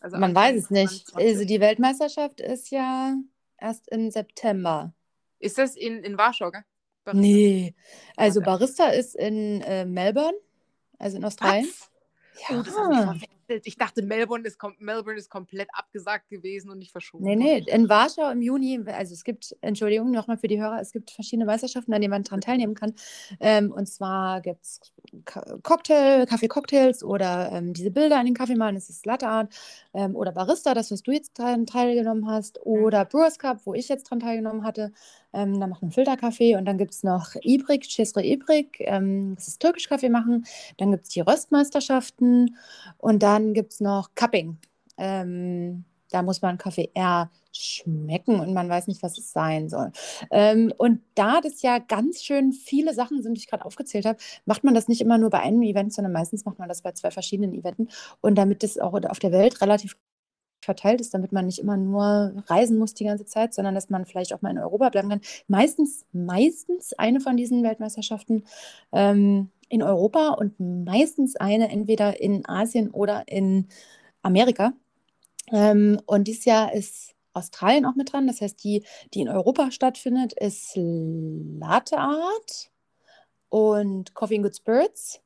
Also 0.00 0.18
Man 0.18 0.34
weiß 0.34 0.56
es 0.56 0.70
nicht. 0.70 1.08
2020. 1.08 1.16
Also 1.16 1.44
die 1.44 1.60
Weltmeisterschaft 1.60 2.40
ist 2.40 2.70
ja 2.70 3.16
erst 3.58 3.88
im 3.88 4.10
September. 4.10 4.94
Ist 5.44 5.58
das 5.58 5.76
in, 5.76 6.02
in 6.02 6.16
Warschau, 6.16 6.50
gell? 6.50 6.62
Barista? 7.04 7.26
Nee, 7.26 7.74
also 8.16 8.40
Warte. 8.40 8.50
Barista 8.50 8.86
ist 8.88 9.14
in 9.14 9.60
äh, 9.60 9.84
Melbourne, 9.84 10.38
also 10.98 11.18
in 11.18 11.24
Australien. 11.24 11.68
Was? 11.68 11.90
Oh, 12.50 12.62
das 12.62 12.76
hab 12.76 12.90
ich 12.90 12.98
Ja. 12.98 13.04
verwechselt. 13.04 13.66
Ich 13.66 13.76
dachte, 13.76 14.02
Melbourne 14.02 14.44
ist, 14.46 14.58
Melbourne 14.78 15.18
ist 15.18 15.28
komplett 15.30 15.68
abgesagt 15.72 16.28
gewesen 16.30 16.70
und 16.70 16.78
nicht 16.78 16.92
verschoben. 16.92 17.24
Nee, 17.24 17.36
nee, 17.36 17.58
in 17.58 17.88
Warschau 17.88 18.30
im 18.30 18.40
Juni, 18.42 18.80
also 18.86 19.12
es 19.12 19.22
gibt, 19.22 19.54
Entschuldigung 19.60 20.10
nochmal 20.10 20.38
für 20.38 20.48
die 20.48 20.60
Hörer, 20.60 20.80
es 20.80 20.92
gibt 20.92 21.10
verschiedene 21.10 21.44
Meisterschaften, 21.44 21.92
an 21.92 22.00
denen 22.00 22.10
man 22.10 22.22
daran 22.24 22.40
teilnehmen 22.40 22.74
kann. 22.74 22.94
Ähm, 23.38 23.70
und 23.70 23.86
zwar 23.86 24.40
gibt 24.40 24.62
es 24.62 24.80
Cocktail, 25.62 26.26
Kaffee-Cocktails 26.26 27.04
oder 27.04 27.52
ähm, 27.52 27.74
diese 27.74 27.90
Bilder 27.90 28.18
an 28.18 28.24
den 28.24 28.34
Kaffeemachen, 28.34 28.74
das 28.74 28.88
ist 28.88 29.06
Latte 29.06 29.28
Art, 29.28 29.54
ähm, 29.92 30.16
oder 30.16 30.32
Barista, 30.32 30.74
das, 30.74 30.90
was 30.90 31.02
du 31.02 31.12
jetzt 31.12 31.38
dran 31.38 31.66
teilgenommen 31.66 32.26
hast, 32.26 32.60
oder 32.64 33.04
Brewers 33.04 33.38
Cup, 33.38 33.60
wo 33.64 33.74
ich 33.74 33.88
jetzt 33.88 34.10
dran 34.10 34.20
teilgenommen 34.20 34.64
hatte. 34.64 34.92
Ähm, 35.34 35.60
da 35.60 35.66
macht 35.66 35.82
man 35.82 35.90
Filterkaffee 35.90 36.56
und 36.56 36.64
dann 36.64 36.78
gibt 36.78 36.92
es 36.92 37.02
noch 37.02 37.34
Ibrik, 37.42 37.84
Cesre 37.84 38.24
Ibrik, 38.24 38.80
ähm, 38.80 39.34
das 39.34 39.48
ist 39.48 39.60
türkisch 39.60 39.88
Kaffee 39.88 40.08
machen. 40.08 40.46
Dann 40.78 40.92
gibt 40.92 41.04
es 41.04 41.10
die 41.10 41.20
Röstmeisterschaften 41.20 42.56
und 42.98 43.22
dann 43.22 43.52
gibt 43.54 43.72
es 43.72 43.80
noch 43.80 44.14
Cupping. 44.14 44.58
Ähm, 44.96 45.84
da 46.10 46.22
muss 46.22 46.42
man 46.42 46.58
Kaffee 46.58 46.90
eher 46.94 47.30
schmecken 47.52 48.40
und 48.40 48.52
man 48.54 48.68
weiß 48.68 48.86
nicht, 48.86 49.02
was 49.02 49.18
es 49.18 49.32
sein 49.32 49.68
soll. 49.68 49.90
Ähm, 50.30 50.72
und 50.76 51.00
da 51.14 51.40
das 51.40 51.62
ja 51.62 51.78
ganz 51.78 52.22
schön 52.22 52.52
viele 52.52 52.94
Sachen 52.94 53.22
sind, 53.22 53.34
die 53.34 53.40
ich 53.40 53.48
gerade 53.48 53.64
aufgezählt 53.64 54.06
habe, 54.06 54.18
macht 54.44 54.64
man 54.64 54.74
das 54.74 54.88
nicht 54.88 55.00
immer 55.00 55.18
nur 55.18 55.30
bei 55.30 55.40
einem 55.40 55.62
Event, 55.62 55.92
sondern 55.92 56.12
meistens 56.12 56.44
macht 56.44 56.58
man 56.58 56.68
das 56.68 56.82
bei 56.82 56.92
zwei 56.92 57.10
verschiedenen 57.10 57.52
Eventen. 57.52 57.88
Und 58.20 58.36
damit 58.36 58.62
das 58.62 58.78
auch 58.78 58.94
auf 58.94 59.18
der 59.18 59.32
Welt 59.32 59.60
relativ 59.60 59.96
verteilt 60.64 61.00
ist, 61.00 61.14
damit 61.14 61.32
man 61.32 61.46
nicht 61.46 61.58
immer 61.58 61.76
nur 61.76 62.32
reisen 62.46 62.78
muss 62.78 62.94
die 62.94 63.04
ganze 63.04 63.26
Zeit, 63.26 63.54
sondern 63.54 63.74
dass 63.74 63.90
man 63.90 64.06
vielleicht 64.06 64.32
auch 64.32 64.42
mal 64.42 64.50
in 64.50 64.58
Europa 64.58 64.88
bleiben 64.90 65.08
kann. 65.08 65.20
Meistens, 65.48 66.06
meistens 66.12 66.92
eine 66.94 67.20
von 67.20 67.36
diesen 67.36 67.62
Weltmeisterschaften 67.62 68.44
ähm, 68.92 69.50
in 69.68 69.82
Europa 69.82 70.30
und 70.30 70.58
meistens 70.58 71.36
eine 71.36 71.70
entweder 71.70 72.20
in 72.20 72.46
Asien 72.48 72.90
oder 72.90 73.24
in 73.26 73.68
Amerika. 74.22 74.72
Ähm, 75.52 76.00
und 76.06 76.28
dieses 76.28 76.44
Jahr 76.44 76.72
ist 76.72 77.14
Australien 77.34 77.84
auch 77.84 77.96
mit 77.96 78.12
dran. 78.12 78.26
Das 78.26 78.40
heißt, 78.40 78.62
die, 78.64 78.84
die 79.12 79.20
in 79.20 79.28
Europa 79.28 79.70
stattfindet, 79.70 80.32
ist 80.32 80.72
Latte 80.76 81.98
Art 81.98 82.70
und 83.48 84.14
Coffee 84.14 84.36
and 84.36 84.44
Good 84.44 84.56
Spirits 84.56 85.20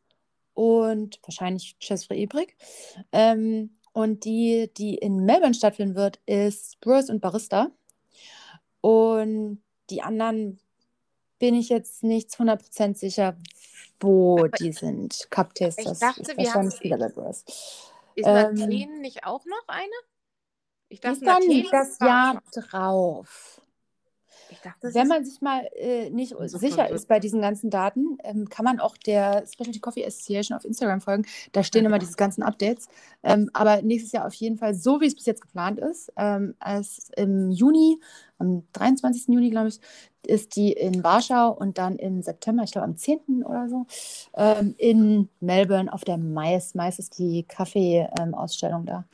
und 0.55 1.21
wahrscheinlich 1.23 1.79
Chess 1.79 2.09
Ibrik. 2.11 2.57
Ähm, 3.13 3.78
und 3.99 4.25
die, 4.25 4.71
die 4.77 4.95
in 4.95 5.25
Melbourne 5.25 5.55
stattfinden 5.55 5.97
wird, 5.97 6.21
ist 6.25 6.81
Brewers 6.81 7.11
und 7.11 7.21
Barista. 7.21 7.73
Und 8.81 9.61
die 9.91 10.03
anderen 10.03 10.61
bin 11.41 11.57
ich 11.57 11.69
jetzt 11.69 12.05
nicht 12.05 12.31
zu 12.31 12.45
100% 12.45 12.97
sicher, 12.97 13.37
wo 13.99 14.39
Aber 14.39 14.51
die 14.51 14.71
sind. 14.71 15.27
Cup 15.31 15.53
Tasters 15.53 15.95
ich 15.95 15.99
dachte, 15.99 16.21
ist 16.21 16.39
wahrscheinlich 16.39 16.81
wieder 16.81 16.97
bei 16.97 17.09
Brewers. 17.09 17.45
Ist 18.15 18.25
Ähm, 18.25 18.63
Athen 18.63 19.01
nicht 19.01 19.25
auch 19.25 19.45
noch 19.47 19.65
eine? 19.67 19.91
Ich 20.91 21.01
Die 21.01 21.07
dachte, 21.09 21.17
ist 21.17 21.27
dann 21.27 21.65
das 21.73 21.99
Jahr 21.99 22.43
drauf. 22.53 23.61
Dachte, 24.63 24.95
Wenn 24.95 25.09
man 25.09 25.25
sich 25.25 25.41
mal 25.41 25.69
äh, 25.75 26.11
nicht 26.11 26.35
sicher 26.39 26.89
ist 26.91 27.09
bei 27.09 27.21
diesen 27.21 27.41
ganzen 27.41 27.71
Daten, 27.71 28.19
ähm, 28.25 28.49
kann 28.49 28.65
man 28.65 28.81
auch 28.81 28.97
der 28.97 29.45
Specialty 29.47 29.81
Coffee 29.81 30.07
Association 30.07 30.57
auf 30.57 30.65
Instagram 30.65 31.01
folgen. 31.01 31.27
Da 31.53 31.63
stehen 31.63 31.85
immer 31.85 31.99
diese 31.99 32.17
ganzen 32.17 32.43
Updates. 32.43 32.89
Ähm, 33.23 33.51
aber 33.53 33.83
nächstes 33.83 34.13
Jahr 34.13 34.27
auf 34.27 34.35
jeden 34.35 34.57
Fall, 34.59 34.75
so 34.75 35.01
wie 35.01 35.07
es 35.07 35.15
bis 35.15 35.27
jetzt 35.27 35.43
geplant 35.43 35.79
ist, 35.79 36.13
ähm, 36.17 36.55
als 36.59 37.11
im 37.17 37.51
Juni, 37.51 38.01
am 38.39 38.63
23. 38.73 39.29
Juni, 39.29 39.51
glaube 39.51 39.69
ich, 39.69 39.81
ist 40.27 40.57
die 40.57 40.73
in 40.73 41.03
Warschau 41.03 41.51
und 41.53 41.79
dann 41.79 41.97
im 41.97 42.23
September, 42.23 42.63
ich 42.63 42.73
glaube 42.73 42.87
am 42.87 42.97
10. 42.97 43.45
oder 43.45 43.69
so, 43.69 43.87
ähm, 44.35 44.75
in 44.79 45.29
Melbourne 45.41 45.93
auf 45.93 46.05
der 46.05 46.19
Mais. 46.19 46.75
Mais 46.75 46.99
ist 46.99 47.19
die 47.19 47.45
Kaffee-Ausstellung 47.45 48.87
da. 48.87 49.05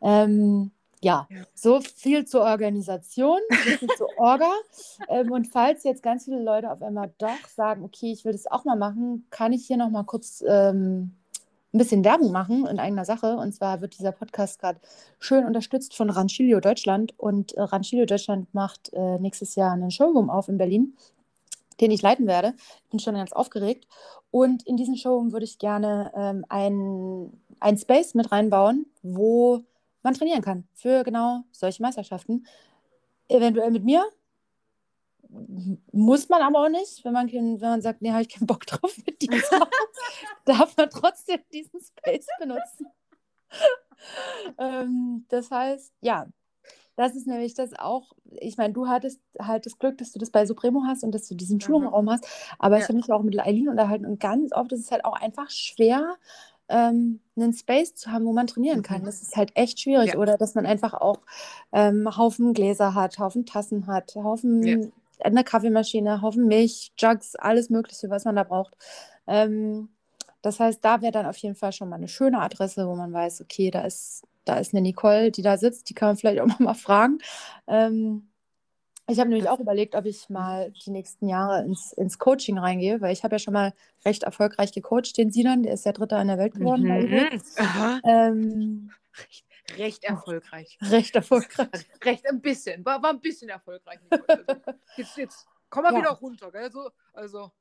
Ähm, 0.00 0.70
ja, 1.02 1.26
so 1.54 1.80
viel 1.80 2.24
zur 2.24 2.42
Organisation, 2.42 3.38
so 3.50 3.70
viel 3.76 3.88
zur 3.96 4.08
Orga. 4.16 4.50
Ähm, 5.08 5.32
und 5.32 5.46
falls 5.46 5.82
jetzt 5.84 6.02
ganz 6.02 6.24
viele 6.24 6.40
Leute 6.40 6.70
auf 6.70 6.80
einmal 6.80 7.12
doch 7.18 7.48
sagen, 7.54 7.82
okay, 7.82 8.12
ich 8.12 8.24
will 8.24 8.32
das 8.32 8.46
auch 8.46 8.64
mal 8.64 8.76
machen, 8.76 9.26
kann 9.30 9.52
ich 9.52 9.66
hier 9.66 9.76
noch 9.76 9.90
mal 9.90 10.04
kurz 10.04 10.44
ähm, 10.46 11.12
ein 11.74 11.78
bisschen 11.78 12.04
Werbung 12.04 12.30
machen 12.30 12.66
in 12.66 12.78
eigener 12.78 13.04
Sache. 13.04 13.36
Und 13.36 13.52
zwar 13.52 13.80
wird 13.80 13.98
dieser 13.98 14.12
Podcast 14.12 14.60
gerade 14.60 14.80
schön 15.18 15.44
unterstützt 15.44 15.96
von 15.96 16.10
Ranchilio 16.10 16.60
Deutschland. 16.60 17.14
Und 17.18 17.52
äh, 17.54 17.62
Ranchilio 17.62 18.06
Deutschland 18.06 18.52
macht 18.54 18.92
äh, 18.92 19.18
nächstes 19.18 19.54
Jahr 19.56 19.72
einen 19.72 19.90
Showroom 19.90 20.30
auf 20.30 20.48
in 20.48 20.58
Berlin, 20.58 20.96
den 21.80 21.90
ich 21.90 22.02
leiten 22.02 22.26
werde. 22.26 22.54
Ich 22.84 22.90
bin 22.90 23.00
schon 23.00 23.14
ganz 23.14 23.32
aufgeregt. 23.32 23.86
Und 24.30 24.66
in 24.66 24.76
diesen 24.76 24.96
Showroom 24.96 25.32
würde 25.32 25.44
ich 25.44 25.58
gerne 25.58 26.12
ähm, 26.14 26.44
ein, 26.48 27.32
ein 27.60 27.76
Space 27.76 28.14
mit 28.14 28.30
reinbauen, 28.30 28.86
wo 29.02 29.64
man 30.02 30.14
trainieren 30.14 30.42
kann 30.42 30.66
für 30.74 31.04
genau 31.04 31.44
solche 31.52 31.82
Meisterschaften. 31.82 32.46
Eventuell 33.28 33.70
mit 33.70 33.84
mir. 33.84 34.04
Muss 35.92 36.28
man 36.28 36.42
aber 36.42 36.64
auch 36.64 36.68
nicht, 36.68 37.04
wenn 37.04 37.12
man, 37.12 37.30
wenn 37.32 37.58
man 37.60 37.80
sagt, 37.80 38.02
nee, 38.02 38.10
habe 38.10 38.22
ich 38.22 38.28
keinen 38.28 38.46
Bock 38.46 38.66
drauf 38.66 38.96
mit 39.06 39.22
dir 39.22 39.30
darf 40.44 40.76
man 40.76 40.90
trotzdem 40.90 41.40
diesen 41.52 41.80
Space 41.80 42.26
benutzen. 42.38 42.86
ähm, 44.58 45.24
das 45.28 45.50
heißt, 45.50 45.92
ja, 46.00 46.26
das 46.96 47.16
ist 47.16 47.26
nämlich 47.26 47.54
das 47.54 47.72
auch, 47.78 48.12
ich 48.40 48.56
meine, 48.58 48.74
du 48.74 48.88
hattest 48.88 49.20
halt 49.40 49.66
das 49.66 49.78
Glück, 49.78 49.98
dass 49.98 50.12
du 50.12 50.18
das 50.18 50.30
bei 50.30 50.46
Supremo 50.46 50.84
hast 50.86 51.04
und 51.04 51.12
dass 51.14 51.28
du 51.28 51.34
diesen 51.34 51.56
Mhm. 51.56 51.60
Schulraum 51.62 52.10
hast, 52.10 52.26
aber 52.58 52.76
ich 52.76 52.82
Ja. 52.82 52.88
habe 52.88 52.98
mich 52.98 53.12
auch 53.12 53.22
mit 53.22 53.38
Eileen 53.40 53.68
unterhalten 53.68 54.06
und 54.06 54.20
ganz 54.20 54.52
oft 54.52 54.72
ist 54.72 54.80
es 54.80 54.90
halt 54.92 55.04
auch 55.04 55.16
einfach 55.20 55.50
schwer, 55.50 56.16
ähm, 56.72 57.20
einen 57.36 57.52
Space 57.52 57.94
zu 57.94 58.10
haben, 58.10 58.24
wo 58.24 58.32
man 58.32 58.46
trainieren 58.46 58.82
kann. 58.82 59.02
Mhm. 59.02 59.06
Das 59.06 59.22
ist 59.22 59.36
halt 59.36 59.52
echt 59.54 59.80
schwierig. 59.80 60.14
Ja. 60.14 60.18
Oder 60.18 60.36
dass 60.38 60.54
man 60.54 60.66
einfach 60.66 60.94
auch 60.94 61.18
ähm, 61.72 62.16
Haufen 62.16 62.54
Gläser 62.54 62.94
hat, 62.94 63.18
Haufen 63.18 63.46
Tassen 63.46 63.86
hat, 63.86 64.14
Haufen 64.16 64.62
Ja. 64.62 64.78
eine 65.20 65.44
Kaffeemaschine, 65.44 66.22
Haufen 66.22 66.46
Milch, 66.46 66.92
Jugs, 66.98 67.36
alles 67.36 67.70
Mögliche, 67.70 68.10
was 68.10 68.24
man 68.24 68.36
da 68.36 68.42
braucht. 68.42 68.74
Ähm, 69.26 69.90
das 70.40 70.58
heißt, 70.58 70.84
da 70.84 71.00
wäre 71.02 71.12
dann 71.12 71.26
auf 71.26 71.36
jeden 71.36 71.54
Fall 71.54 71.72
schon 71.72 71.88
mal 71.88 71.96
eine 71.96 72.08
schöne 72.08 72.40
Adresse, 72.40 72.88
wo 72.88 72.96
man 72.96 73.12
weiß, 73.12 73.42
okay, 73.42 73.70
da 73.70 73.82
ist, 73.82 74.24
da 74.44 74.56
ist 74.56 74.74
eine 74.74 74.80
Nicole, 74.80 75.30
die 75.30 75.42
da 75.42 75.56
sitzt, 75.56 75.88
die 75.88 75.94
kann 75.94 76.08
man 76.08 76.16
vielleicht 76.16 76.40
auch 76.40 76.58
mal 76.58 76.74
fragen. 76.74 77.18
Ähm, 77.68 78.28
ich 79.08 79.18
habe 79.18 79.28
nämlich 79.30 79.48
auch 79.48 79.60
überlegt, 79.60 79.94
ob 79.94 80.04
ich 80.06 80.28
mal 80.30 80.70
die 80.70 80.90
nächsten 80.90 81.28
Jahre 81.28 81.62
ins, 81.64 81.92
ins 81.92 82.18
Coaching 82.18 82.58
reingehe, 82.58 83.00
weil 83.00 83.12
ich 83.12 83.24
habe 83.24 83.34
ja 83.34 83.38
schon 83.38 83.54
mal 83.54 83.72
recht 84.04 84.22
erfolgreich 84.22 84.72
gecoacht, 84.72 85.16
den 85.16 85.30
Sinan, 85.32 85.62
der 85.62 85.74
ist 85.74 85.84
ja 85.84 85.92
Dritter 85.92 86.20
in 86.20 86.28
der 86.28 86.38
Welt 86.38 86.54
geworden. 86.54 86.84
Mhm. 86.84 87.40
Ähm, 88.04 88.90
Recht, 89.18 89.44
recht 89.78 90.04
erfolgreich. 90.04 90.78
recht 90.82 91.14
erfolgreich. 91.14 91.68
Recht 92.04 92.26
ein 92.26 92.40
bisschen. 92.40 92.84
War, 92.84 93.02
war 93.02 93.10
ein 93.10 93.20
bisschen 93.20 93.50
erfolgreich. 93.50 93.98
Also, 94.08 94.60
jetzt, 94.96 95.16
jetzt 95.18 95.46
komm 95.68 95.82
mal 95.84 95.92
Ja. 95.92 95.98
wieder 95.98 96.10
runter. 96.12 96.50
Gell? 96.50 96.72
So, 96.72 96.90
also 97.12 97.52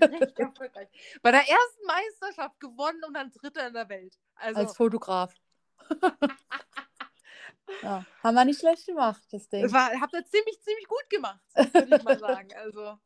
recht 0.00 0.38
erfolgreich. 0.38 0.88
Bei 1.22 1.32
der 1.32 1.40
ersten 1.40 1.86
Meisterschaft 1.86 2.60
gewonnen 2.60 3.02
und 3.06 3.14
dann 3.14 3.32
Dritter 3.32 3.66
in 3.66 3.74
der 3.74 3.88
Welt. 3.88 4.16
Also 4.36 4.60
Als 4.60 4.76
Fotograf. 4.76 5.34
ja, 7.82 8.04
haben 8.22 8.34
wir 8.34 8.44
nicht 8.44 8.60
schlecht 8.60 8.86
gemacht, 8.86 9.22
das 9.30 9.48
Ding. 9.48 9.70
war, 9.72 9.90
habt 10.00 10.14
ihr 10.14 10.24
ziemlich, 10.24 10.60
ziemlich 10.62 10.86
gut 10.86 11.10
gemacht, 11.10 11.40
würde 11.54 11.96
ich 11.96 12.02
mal 12.02 12.18
sagen. 12.18 12.48
Also, 12.56 12.98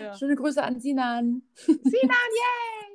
ja. 0.00 0.14
Schöne 0.16 0.36
Grüße 0.36 0.62
an 0.62 0.80
Sinan. 0.80 1.42
Sinan, 1.54 1.82
yay! 1.84 2.90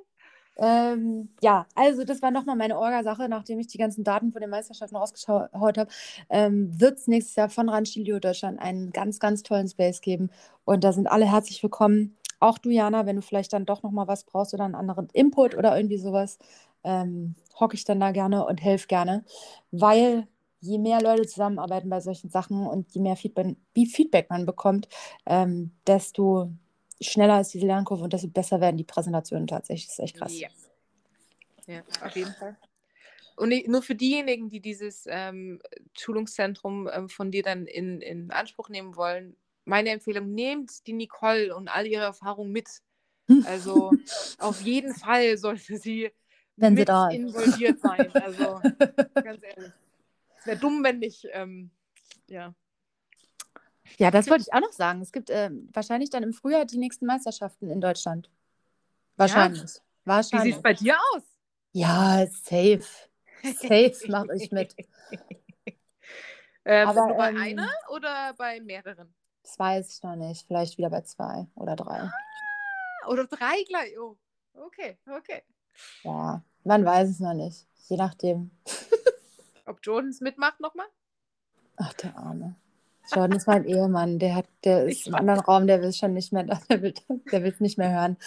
Ähm, 0.57 1.29
ja, 1.41 1.67
also 1.75 2.05
das 2.05 2.21
war 2.21 2.31
nochmal 2.31 2.55
meine 2.55 2.77
Orga-Sache, 2.77 3.27
nachdem 3.27 3.59
ich 3.59 3.67
die 3.67 3.77
ganzen 3.77 4.03
Daten 4.03 4.31
von 4.31 4.39
den 4.39 4.49
Meisterschaften 4.49 4.95
rausgeschaut 4.95 5.49
habe, 5.53 5.87
ähm, 6.29 6.79
wird 6.79 6.97
es 6.97 7.07
nächstes 7.07 7.35
Jahr 7.35 7.49
von 7.49 7.67
Ranchilio 7.67 8.19
Deutschland 8.19 8.59
einen 8.59 8.91
ganz, 8.91 9.19
ganz 9.19 9.43
tollen 9.43 9.67
Space 9.67 9.99
geben. 9.99 10.29
Und 10.63 10.83
da 10.83 10.93
sind 10.93 11.07
alle 11.07 11.29
herzlich 11.29 11.61
willkommen. 11.61 12.17
Auch 12.39 12.57
du, 12.57 12.69
Jana, 12.69 13.05
wenn 13.05 13.17
du 13.17 13.21
vielleicht 13.21 13.51
dann 13.51 13.65
doch 13.65 13.83
nochmal 13.83 14.07
was 14.07 14.23
brauchst 14.23 14.53
oder 14.53 14.63
einen 14.63 14.75
anderen 14.75 15.09
Input 15.11 15.55
oder 15.55 15.75
irgendwie 15.75 15.97
sowas, 15.97 16.37
ähm, 16.83 17.35
hocke 17.59 17.75
ich 17.75 17.83
dann 17.83 17.99
da 17.99 18.11
gerne 18.11 18.45
und 18.45 18.61
helfe 18.61 18.87
gerne. 18.87 19.25
Weil 19.71 20.27
je 20.65 20.79
mehr 20.79 21.01
Leute 21.01 21.27
zusammenarbeiten 21.27 21.89
bei 21.89 22.01
solchen 22.01 22.29
Sachen 22.29 22.65
und 22.65 22.91
je 22.93 23.01
mehr 23.01 23.15
Feedback, 23.15 23.55
Feedback 23.73 24.29
man 24.29 24.45
bekommt, 24.45 24.87
ähm, 25.25 25.71
desto 25.87 26.51
schneller 27.01 27.41
ist 27.41 27.53
diese 27.53 27.67
Lernkurve 27.67 28.03
und 28.03 28.13
desto 28.13 28.27
besser 28.27 28.59
werden 28.61 28.77
die 28.77 28.83
Präsentationen 28.83 29.47
tatsächlich. 29.47 29.87
Das 29.87 29.99
ist 29.99 30.03
echt 30.03 30.17
krass. 30.17 30.39
Ja. 30.39 30.49
ja, 31.67 31.83
auf 32.01 32.15
jeden 32.15 32.33
Fall. 32.33 32.57
Und 33.37 33.53
nur 33.67 33.81
für 33.81 33.95
diejenigen, 33.95 34.49
die 34.49 34.61
dieses 34.61 35.05
ähm, 35.07 35.61
Schulungszentrum 35.93 36.89
ähm, 36.91 37.09
von 37.09 37.31
dir 37.31 37.43
dann 37.43 37.65
in, 37.67 37.99
in 38.01 38.31
Anspruch 38.31 38.69
nehmen 38.69 38.95
wollen, 38.95 39.35
meine 39.65 39.89
Empfehlung, 39.89 40.33
nehmt 40.33 40.87
die 40.87 40.93
Nicole 40.93 41.53
und 41.53 41.67
all 41.67 41.85
ihre 41.85 42.03
Erfahrungen 42.03 42.51
mit. 42.51 42.69
Also 43.43 43.91
auf 44.37 44.61
jeden 44.61 44.93
Fall 44.93 45.35
sollte 45.39 45.77
sie 45.77 46.11
Wenn 46.57 46.75
sie 46.75 46.81
mit 46.81 46.89
da 46.89 47.09
involviert 47.09 47.79
sein. 47.79 48.11
Also 48.13 48.61
ganz 49.15 49.41
ehrlich. 49.41 49.71
Es 50.45 50.47
wäre 50.47 50.59
dumm, 50.59 50.83
wenn 50.83 50.99
nicht. 50.99 51.27
Ähm, 51.31 51.71
ja. 52.27 52.53
Ja, 53.97 54.11
das 54.11 54.29
wollte 54.29 54.43
ich 54.43 54.53
auch 54.53 54.61
noch 54.61 54.73
sagen. 54.73 55.01
Es 55.01 55.11
gibt 55.11 55.31
ähm, 55.31 55.69
wahrscheinlich 55.73 56.11
dann 56.11 56.21
im 56.21 56.33
Frühjahr 56.33 56.65
die 56.65 56.77
nächsten 56.77 57.07
Meisterschaften 57.07 57.71
in 57.71 57.81
Deutschland. 57.81 58.29
Wahrscheinlich. 59.17 59.61
Wie 59.61 59.65
sieht 59.67 59.81
Wahrscheinlich. 60.03 60.55
es 60.55 60.61
bei 60.61 60.73
dir 60.73 60.97
aus? 61.13 61.23
Ja, 61.71 62.27
safe. 62.27 62.83
Safe 63.43 63.95
mache 64.07 64.35
ich 64.35 64.51
mit. 64.51 64.75
Ähm, 66.67 66.87
Aber, 66.87 67.05
nur 67.05 67.17
bei 67.17 67.29
ähm, 67.29 67.37
einer 67.37 67.69
oder 67.89 68.33
bei 68.33 68.59
mehreren? 68.59 69.13
Das 69.43 69.59
weiß 69.59 69.95
ich 69.95 70.01
noch 70.01 70.15
nicht. 70.15 70.47
Vielleicht 70.47 70.79
wieder 70.79 70.89
bei 70.89 71.01
zwei 71.01 71.45
oder 71.53 71.75
drei. 71.75 72.09
Oder 73.07 73.27
drei 73.27 73.63
gleich? 73.67 73.99
Oh, 73.99 74.17
okay, 74.53 74.97
okay. 75.05 75.43
Ja, 76.01 76.41
man 76.63 76.83
weiß 76.83 77.09
es 77.09 77.19
noch 77.19 77.35
nicht. 77.35 77.67
Je 77.87 77.97
nachdem. 77.97 78.49
Ob 79.65 79.79
Jordans 79.83 80.21
mitmacht 80.21 80.59
nochmal? 80.59 80.87
Ach, 81.77 81.93
der 81.93 82.17
Arme. 82.17 82.55
Jordan 83.13 83.37
ist 83.37 83.47
mein 83.47 83.65
Ehemann. 83.67 84.19
Der, 84.19 84.35
hat, 84.35 84.47
der 84.63 84.85
ist 84.85 85.01
Ich 85.01 85.07
im 85.07 85.15
anderen 85.15 85.39
Raum. 85.41 85.67
Der 85.67 85.81
will 85.81 85.89
es 85.89 85.97
schon 85.97 86.13
nicht 86.13 86.31
mehr. 86.33 86.43
Der 86.69 86.81
will 86.81 86.93
der 87.31 87.43
es 87.43 87.59
nicht 87.59 87.77
mehr 87.77 87.91
hören. 87.91 88.17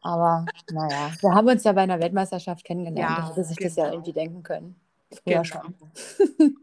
Aber 0.00 0.46
naja, 0.70 1.10
wir 1.20 1.34
haben 1.34 1.48
uns 1.48 1.64
ja 1.64 1.72
bei 1.72 1.82
einer 1.82 1.98
Weltmeisterschaft 2.00 2.64
kennengelernt. 2.64 2.98
Ja, 2.98 3.22
da 3.22 3.28
hätte 3.30 3.44
sich 3.44 3.56
das 3.56 3.76
ja 3.76 3.84
genau. 3.84 3.94
irgendwie 3.96 4.12
denken 4.12 4.42
können. 4.42 4.80
Früher 5.10 5.42
Genau. 5.42 5.44
schon. 5.44 5.74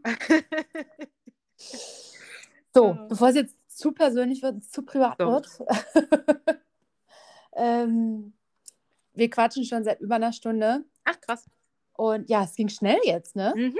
So, 2.76 2.98
bevor 3.08 3.28
es 3.28 3.36
jetzt 3.36 3.56
zu 3.68 3.92
persönlich 3.92 4.42
wird, 4.42 4.64
zu 4.64 4.82
privat 4.82 5.18
So. 5.18 5.26
wird. 5.26 5.48
ähm, 7.54 8.32
wir 9.12 9.30
quatschen 9.30 9.64
schon 9.64 9.84
seit 9.84 10.00
über 10.00 10.16
einer 10.16 10.32
Stunde. 10.32 10.84
Ach, 11.04 11.20
krass. 11.20 11.48
Und 11.96 12.28
ja, 12.28 12.44
es 12.44 12.54
ging 12.54 12.68
schnell 12.68 12.98
jetzt, 13.04 13.36
ne? 13.36 13.52
Mhm. 13.56 13.78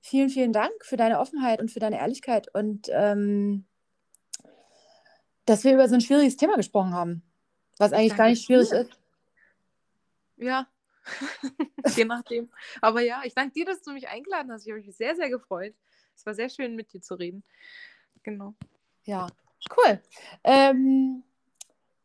Vielen, 0.00 0.28
vielen 0.28 0.52
Dank 0.52 0.72
für 0.82 0.96
deine 0.96 1.18
Offenheit 1.18 1.60
und 1.60 1.70
für 1.70 1.80
deine 1.80 1.98
Ehrlichkeit 1.98 2.52
und 2.54 2.88
ähm, 2.92 3.66
dass 5.46 5.64
wir 5.64 5.74
über 5.74 5.88
so 5.88 5.94
ein 5.94 6.00
schwieriges 6.00 6.36
Thema 6.36 6.56
gesprochen 6.56 6.94
haben. 6.94 7.22
Was 7.78 7.92
eigentlich 7.92 8.16
gar 8.16 8.28
nicht 8.28 8.44
schwierig 8.44 8.70
ist. 8.70 8.90
Ja. 10.36 10.66
Je 11.96 12.04
nachdem. 12.04 12.50
Aber 12.80 13.00
ja, 13.00 13.22
ich 13.24 13.34
danke 13.34 13.52
dir, 13.52 13.64
dass 13.64 13.82
du 13.82 13.92
mich 13.92 14.08
eingeladen 14.08 14.50
hast. 14.52 14.66
Ich 14.66 14.72
habe 14.72 14.80
mich 14.80 14.96
sehr, 14.96 15.14
sehr 15.14 15.30
gefreut. 15.30 15.74
Es 16.16 16.26
war 16.26 16.34
sehr 16.34 16.48
schön, 16.48 16.74
mit 16.74 16.92
dir 16.92 17.00
zu 17.00 17.14
reden. 17.14 17.44
Genau. 18.22 18.54
Ja, 19.04 19.28
cool. 19.76 20.00
Ähm, 20.42 21.22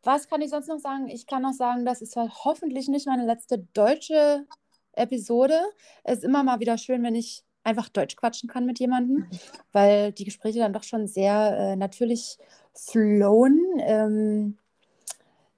was 0.03 0.27
kann 0.27 0.41
ich 0.41 0.49
sonst 0.49 0.67
noch 0.67 0.80
sagen? 0.80 1.07
Ich 1.07 1.25
kann 1.25 1.41
noch 1.41 1.53
sagen, 1.53 1.85
das 1.85 2.01
ist 2.01 2.15
hoffentlich 2.15 2.88
nicht 2.88 3.07
meine 3.07 3.25
letzte 3.25 3.59
deutsche 3.73 4.45
Episode. 4.93 5.59
Es 6.03 6.19
ist 6.19 6.23
immer 6.23 6.43
mal 6.43 6.59
wieder 6.59 6.77
schön, 6.77 7.03
wenn 7.03 7.15
ich 7.15 7.43
einfach 7.63 7.89
Deutsch 7.89 8.15
quatschen 8.15 8.49
kann 8.49 8.65
mit 8.65 8.80
jemandem, 8.80 9.27
weil 9.72 10.11
die 10.11 10.26
Gespräche 10.26 10.59
dann 10.59 10.73
doch 10.73 10.84
schon 10.84 11.07
sehr 11.07 11.57
äh, 11.57 11.76
natürlich 11.76 12.38
flowen. 12.73 13.59
Ähm, 13.80 14.57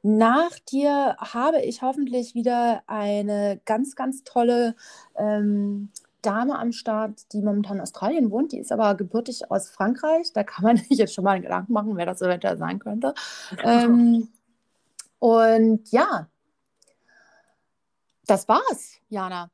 nach 0.01 0.60
dir 0.60 1.15
habe 1.18 1.61
ich 1.61 1.81
hoffentlich 1.81 2.35
wieder 2.35 2.84
eine 2.88 3.61
ganz, 3.65 3.95
ganz 3.95 4.23
tolle 4.26 4.76
ähm, 5.15 5.89
Dame 6.22 6.57
am 6.57 6.72
Start, 6.72 7.31
die 7.34 7.41
momentan 7.41 7.77
in 7.77 7.81
Australien 7.81 8.31
wohnt. 8.31 8.51
Die 8.51 8.60
ist 8.60 8.72
aber 8.72 8.95
gebürtig 8.95 9.49
aus 9.49 9.69
Frankreich. 9.69 10.34
Da 10.34 10.43
kann 10.43 10.64
man 10.64 10.77
sich 10.89 10.97
jetzt 10.97 11.14
schon 11.14 11.23
mal 11.23 11.31
einen 11.31 11.43
Gedanken 11.43 11.73
machen, 11.73 11.95
wer 11.95 12.05
das 12.05 12.22
eventuell 12.22 12.57
sein 12.57 12.80
könnte. 12.80 13.14
ähm, 13.64 14.27
und 15.19 15.89
ja, 15.91 16.27
das 18.25 18.47
war's, 18.47 18.99
Jana. 19.09 19.51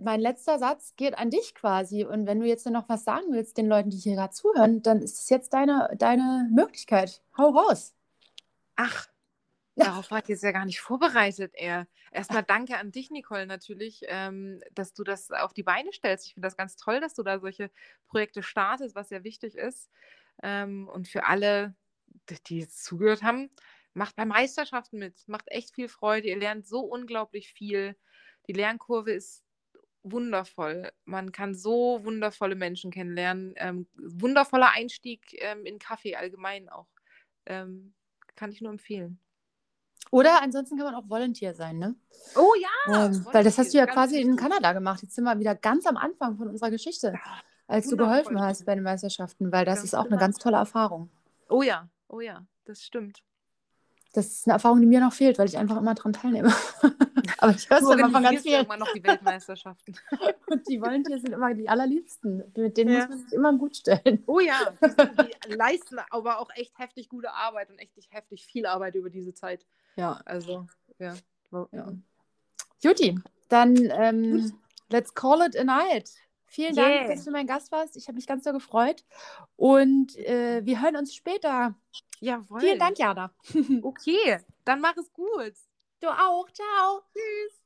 Mein 0.00 0.20
letzter 0.20 0.58
Satz 0.58 0.94
geht 0.96 1.16
an 1.16 1.30
dich 1.30 1.54
quasi. 1.54 2.04
Und 2.04 2.26
wenn 2.26 2.40
du 2.40 2.46
jetzt 2.46 2.66
noch 2.66 2.88
was 2.88 3.04
sagen 3.04 3.26
willst 3.30 3.56
den 3.56 3.68
Leuten, 3.68 3.90
die 3.90 3.96
hier 3.96 4.16
gerade 4.16 4.34
zuhören, 4.34 4.82
dann 4.82 5.00
ist 5.00 5.20
es 5.20 5.28
jetzt 5.30 5.52
deine, 5.52 5.90
deine 5.96 6.48
Möglichkeit. 6.52 7.22
Hau 7.38 7.50
raus. 7.50 7.94
Ach, 8.76 9.06
darauf 9.76 10.10
war 10.10 10.18
ich 10.18 10.28
jetzt 10.28 10.42
ja 10.42 10.50
gar 10.50 10.64
nicht 10.64 10.80
vorbereitet, 10.80 11.52
eher. 11.54 11.86
Erstmal 12.10 12.42
danke 12.42 12.76
an 12.76 12.90
dich, 12.90 13.10
Nicole, 13.10 13.46
natürlich, 13.46 14.02
ähm, 14.08 14.60
dass 14.72 14.94
du 14.94 15.04
das 15.04 15.30
auf 15.30 15.52
die 15.52 15.62
Beine 15.62 15.92
stellst. 15.92 16.26
Ich 16.26 16.34
finde 16.34 16.46
das 16.46 16.56
ganz 16.56 16.76
toll, 16.76 17.00
dass 17.00 17.14
du 17.14 17.22
da 17.22 17.38
solche 17.38 17.70
Projekte 18.08 18.42
startest, 18.42 18.94
was 18.96 19.08
sehr 19.08 19.24
wichtig 19.24 19.56
ist. 19.56 19.90
Ähm, 20.42 20.88
und 20.88 21.08
für 21.08 21.26
alle, 21.26 21.74
die 22.48 22.58
jetzt 22.60 22.84
zugehört 22.84 23.22
haben, 23.22 23.50
macht 23.94 24.16
bei 24.16 24.24
Meisterschaften 24.24 24.98
mit. 24.98 25.26
Macht 25.28 25.50
echt 25.50 25.74
viel 25.74 25.88
Freude. 25.88 26.28
Ihr 26.28 26.38
lernt 26.38 26.66
so 26.66 26.80
unglaublich 26.80 27.52
viel. 27.52 27.96
Die 28.48 28.52
Lernkurve 28.52 29.12
ist 29.12 29.44
wundervoll. 30.02 30.92
Man 31.04 31.32
kann 31.32 31.54
so 31.54 32.00
wundervolle 32.04 32.56
Menschen 32.56 32.90
kennenlernen. 32.90 33.54
Ähm, 33.56 33.86
wundervoller 33.96 34.70
Einstieg 34.70 35.20
ähm, 35.40 35.64
in 35.64 35.78
Kaffee 35.78 36.16
allgemein 36.16 36.68
auch. 36.68 36.88
Ähm, 37.46 37.94
kann 38.36 38.52
ich 38.52 38.60
nur 38.60 38.72
empfehlen. 38.72 39.18
Oder 40.10 40.42
ansonsten 40.42 40.76
kann 40.76 40.86
man 40.86 40.94
auch 40.94 41.08
Volunteer 41.08 41.54
sein, 41.54 41.78
ne? 41.78 41.94
Oh 42.36 42.52
ja! 42.60 43.06
Ähm, 43.06 43.24
weil 43.32 43.42
das 43.42 43.56
hast 43.56 43.72
du 43.72 43.78
ja 43.78 43.86
quasi 43.86 44.20
in 44.20 44.36
Kanada 44.36 44.72
gemacht. 44.72 45.02
Jetzt 45.02 45.14
sind 45.14 45.24
wir 45.24 45.38
wieder 45.38 45.54
ganz 45.54 45.86
am 45.86 45.96
Anfang 45.96 46.36
von 46.36 46.48
unserer 46.48 46.70
Geschichte, 46.70 47.18
als 47.66 47.88
du 47.88 47.96
geholfen 47.96 48.40
hast 48.40 48.66
bei 48.66 48.74
den 48.74 48.84
Meisterschaften, 48.84 49.50
weil 49.50 49.64
das 49.64 49.76
ganz 49.76 49.84
ist 49.86 49.94
auch 49.94 50.06
eine 50.06 50.18
ganz 50.18 50.36
tolle 50.36 50.58
Erfahrung. 50.58 51.10
Oh 51.48 51.62
ja, 51.62 51.88
oh 52.08 52.20
ja, 52.20 52.46
das 52.64 52.82
stimmt 52.82 53.22
das 54.14 54.28
ist 54.28 54.46
eine 54.46 54.54
Erfahrung, 54.54 54.80
die 54.80 54.86
mir 54.86 55.00
noch 55.00 55.12
fehlt, 55.12 55.38
weil 55.38 55.48
ich 55.48 55.58
einfach 55.58 55.76
immer 55.76 55.92
daran 55.92 56.12
teilnehme. 56.12 56.54
Aber 57.38 57.52
ich 57.52 57.68
höre 57.68 57.78
es 57.78 57.90
immer 57.90 58.10
von 58.10 58.22
ganz 58.22 58.42
vielen. 58.42 58.64
immer 58.64 58.76
noch 58.76 58.92
die 58.92 59.02
Weltmeisterschaften. 59.02 59.96
Und 60.46 60.68
die 60.68 60.80
Volunteers 60.80 61.22
sind 61.22 61.32
immer 61.32 61.52
die 61.52 61.68
allerliebsten. 61.68 62.44
Mit 62.56 62.76
denen 62.76 62.94
ja. 62.94 63.00
muss 63.00 63.08
man 63.08 63.18
sich 63.18 63.32
immer 63.32 63.52
gut 63.54 63.76
stellen. 63.76 64.22
Oh 64.26 64.38
ja, 64.38 64.72
die 65.48 65.52
leisten 65.52 65.98
aber 66.10 66.38
auch 66.38 66.48
echt 66.54 66.78
heftig 66.78 67.08
gute 67.08 67.32
Arbeit 67.32 67.70
und 67.70 67.78
echt 67.78 67.92
heftig 68.10 68.46
viel 68.46 68.66
Arbeit 68.66 68.94
über 68.94 69.10
diese 69.10 69.34
Zeit. 69.34 69.66
Ja. 69.96 70.20
Also, 70.24 70.66
ja. 71.00 71.14
ja. 71.72 71.92
Juti, 72.82 73.18
dann 73.48 73.76
ähm, 73.76 74.52
let's 74.90 75.12
call 75.12 75.44
it 75.44 75.58
a 75.58 75.64
night. 75.64 76.12
Vielen 76.54 76.76
Dank, 76.76 76.88
yeah. 76.88 77.08
dass 77.08 77.24
du 77.24 77.32
mein 77.32 77.48
Gast 77.48 77.72
warst. 77.72 77.96
Ich 77.96 78.06
habe 78.06 78.14
mich 78.14 78.28
ganz 78.28 78.44
so 78.44 78.52
gefreut. 78.52 79.04
Und 79.56 80.16
äh, 80.18 80.64
wir 80.64 80.80
hören 80.80 80.94
uns 80.94 81.12
später. 81.12 81.74
Jawohl. 82.20 82.60
Vielen 82.60 82.78
Dank, 82.78 82.96
Jana. 82.96 83.34
okay, 83.82 84.38
dann 84.64 84.80
mach 84.80 84.96
es 84.96 85.12
gut. 85.12 85.54
Du 85.98 86.06
auch. 86.06 86.48
Ciao. 86.52 87.02
Tschüss. 87.12 87.64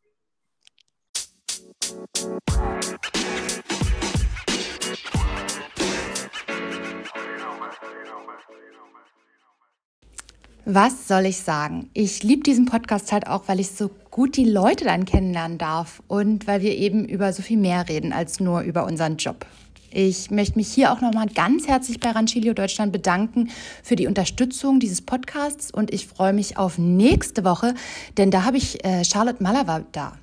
Was 10.70 11.08
soll 11.08 11.24
ich 11.24 11.38
sagen? 11.38 11.88
Ich 11.94 12.22
liebe 12.22 12.42
diesen 12.42 12.66
Podcast 12.66 13.10
halt 13.10 13.26
auch, 13.26 13.44
weil 13.46 13.58
ich 13.58 13.70
so 13.70 13.90
gut 14.10 14.36
die 14.36 14.44
Leute 14.44 14.84
dann 14.84 15.06
kennenlernen 15.06 15.56
darf 15.56 16.02
und 16.08 16.46
weil 16.46 16.60
wir 16.60 16.76
eben 16.76 17.06
über 17.06 17.32
so 17.32 17.40
viel 17.40 17.56
mehr 17.56 17.88
reden 17.88 18.12
als 18.12 18.38
nur 18.38 18.60
über 18.60 18.84
unseren 18.84 19.16
Job. 19.16 19.46
Ich 19.90 20.30
möchte 20.30 20.58
mich 20.58 20.68
hier 20.68 20.92
auch 20.92 21.00
nochmal 21.00 21.28
ganz 21.28 21.66
herzlich 21.66 22.00
bei 22.00 22.10
Rancilio 22.10 22.52
Deutschland 22.52 22.92
bedanken 22.92 23.48
für 23.82 23.96
die 23.96 24.06
Unterstützung 24.06 24.78
dieses 24.78 25.00
Podcasts 25.00 25.70
und 25.70 25.90
ich 25.90 26.06
freue 26.06 26.34
mich 26.34 26.58
auf 26.58 26.76
nächste 26.76 27.44
Woche, 27.44 27.74
denn 28.18 28.30
da 28.30 28.44
habe 28.44 28.58
ich 28.58 28.84
äh, 28.84 29.06
Charlotte 29.06 29.42
Malava 29.42 29.86
da. 29.92 30.18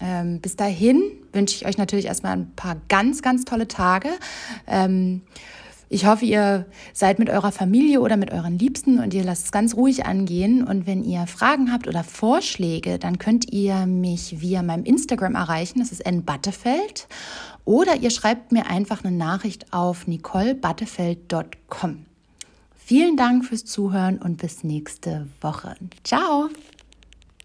Ähm, 0.00 0.40
bis 0.40 0.56
dahin 0.56 1.04
wünsche 1.32 1.54
ich 1.54 1.66
euch 1.66 1.78
natürlich 1.78 2.06
erstmal 2.06 2.32
ein 2.32 2.50
paar 2.56 2.78
ganz, 2.88 3.22
ganz 3.22 3.44
tolle 3.44 3.68
Tage. 3.68 4.08
Ähm, 4.66 5.22
ich 5.94 6.06
hoffe, 6.06 6.24
ihr 6.24 6.66
seid 6.92 7.20
mit 7.20 7.30
eurer 7.30 7.52
Familie 7.52 8.00
oder 8.00 8.16
mit 8.16 8.32
euren 8.32 8.58
Liebsten 8.58 8.98
und 8.98 9.14
ihr 9.14 9.22
lasst 9.22 9.44
es 9.44 9.52
ganz 9.52 9.76
ruhig 9.76 10.04
angehen. 10.06 10.64
Und 10.64 10.88
wenn 10.88 11.04
ihr 11.04 11.28
Fragen 11.28 11.72
habt 11.72 11.86
oder 11.86 12.02
Vorschläge, 12.02 12.98
dann 12.98 13.18
könnt 13.18 13.52
ihr 13.52 13.86
mich 13.86 14.40
via 14.40 14.64
meinem 14.64 14.84
Instagram 14.84 15.36
erreichen. 15.36 15.78
Das 15.78 15.92
ist 15.92 16.04
nbattefeld. 16.04 17.06
Oder 17.64 17.94
ihr 17.96 18.10
schreibt 18.10 18.50
mir 18.50 18.66
einfach 18.66 19.04
eine 19.04 19.16
Nachricht 19.16 19.72
auf 19.72 20.08
nicolebattefeld.com. 20.08 22.06
Vielen 22.74 23.16
Dank 23.16 23.44
fürs 23.44 23.64
Zuhören 23.64 24.18
und 24.18 24.38
bis 24.38 24.64
nächste 24.64 25.28
Woche. 25.40 25.76
Ciao! 26.02 26.48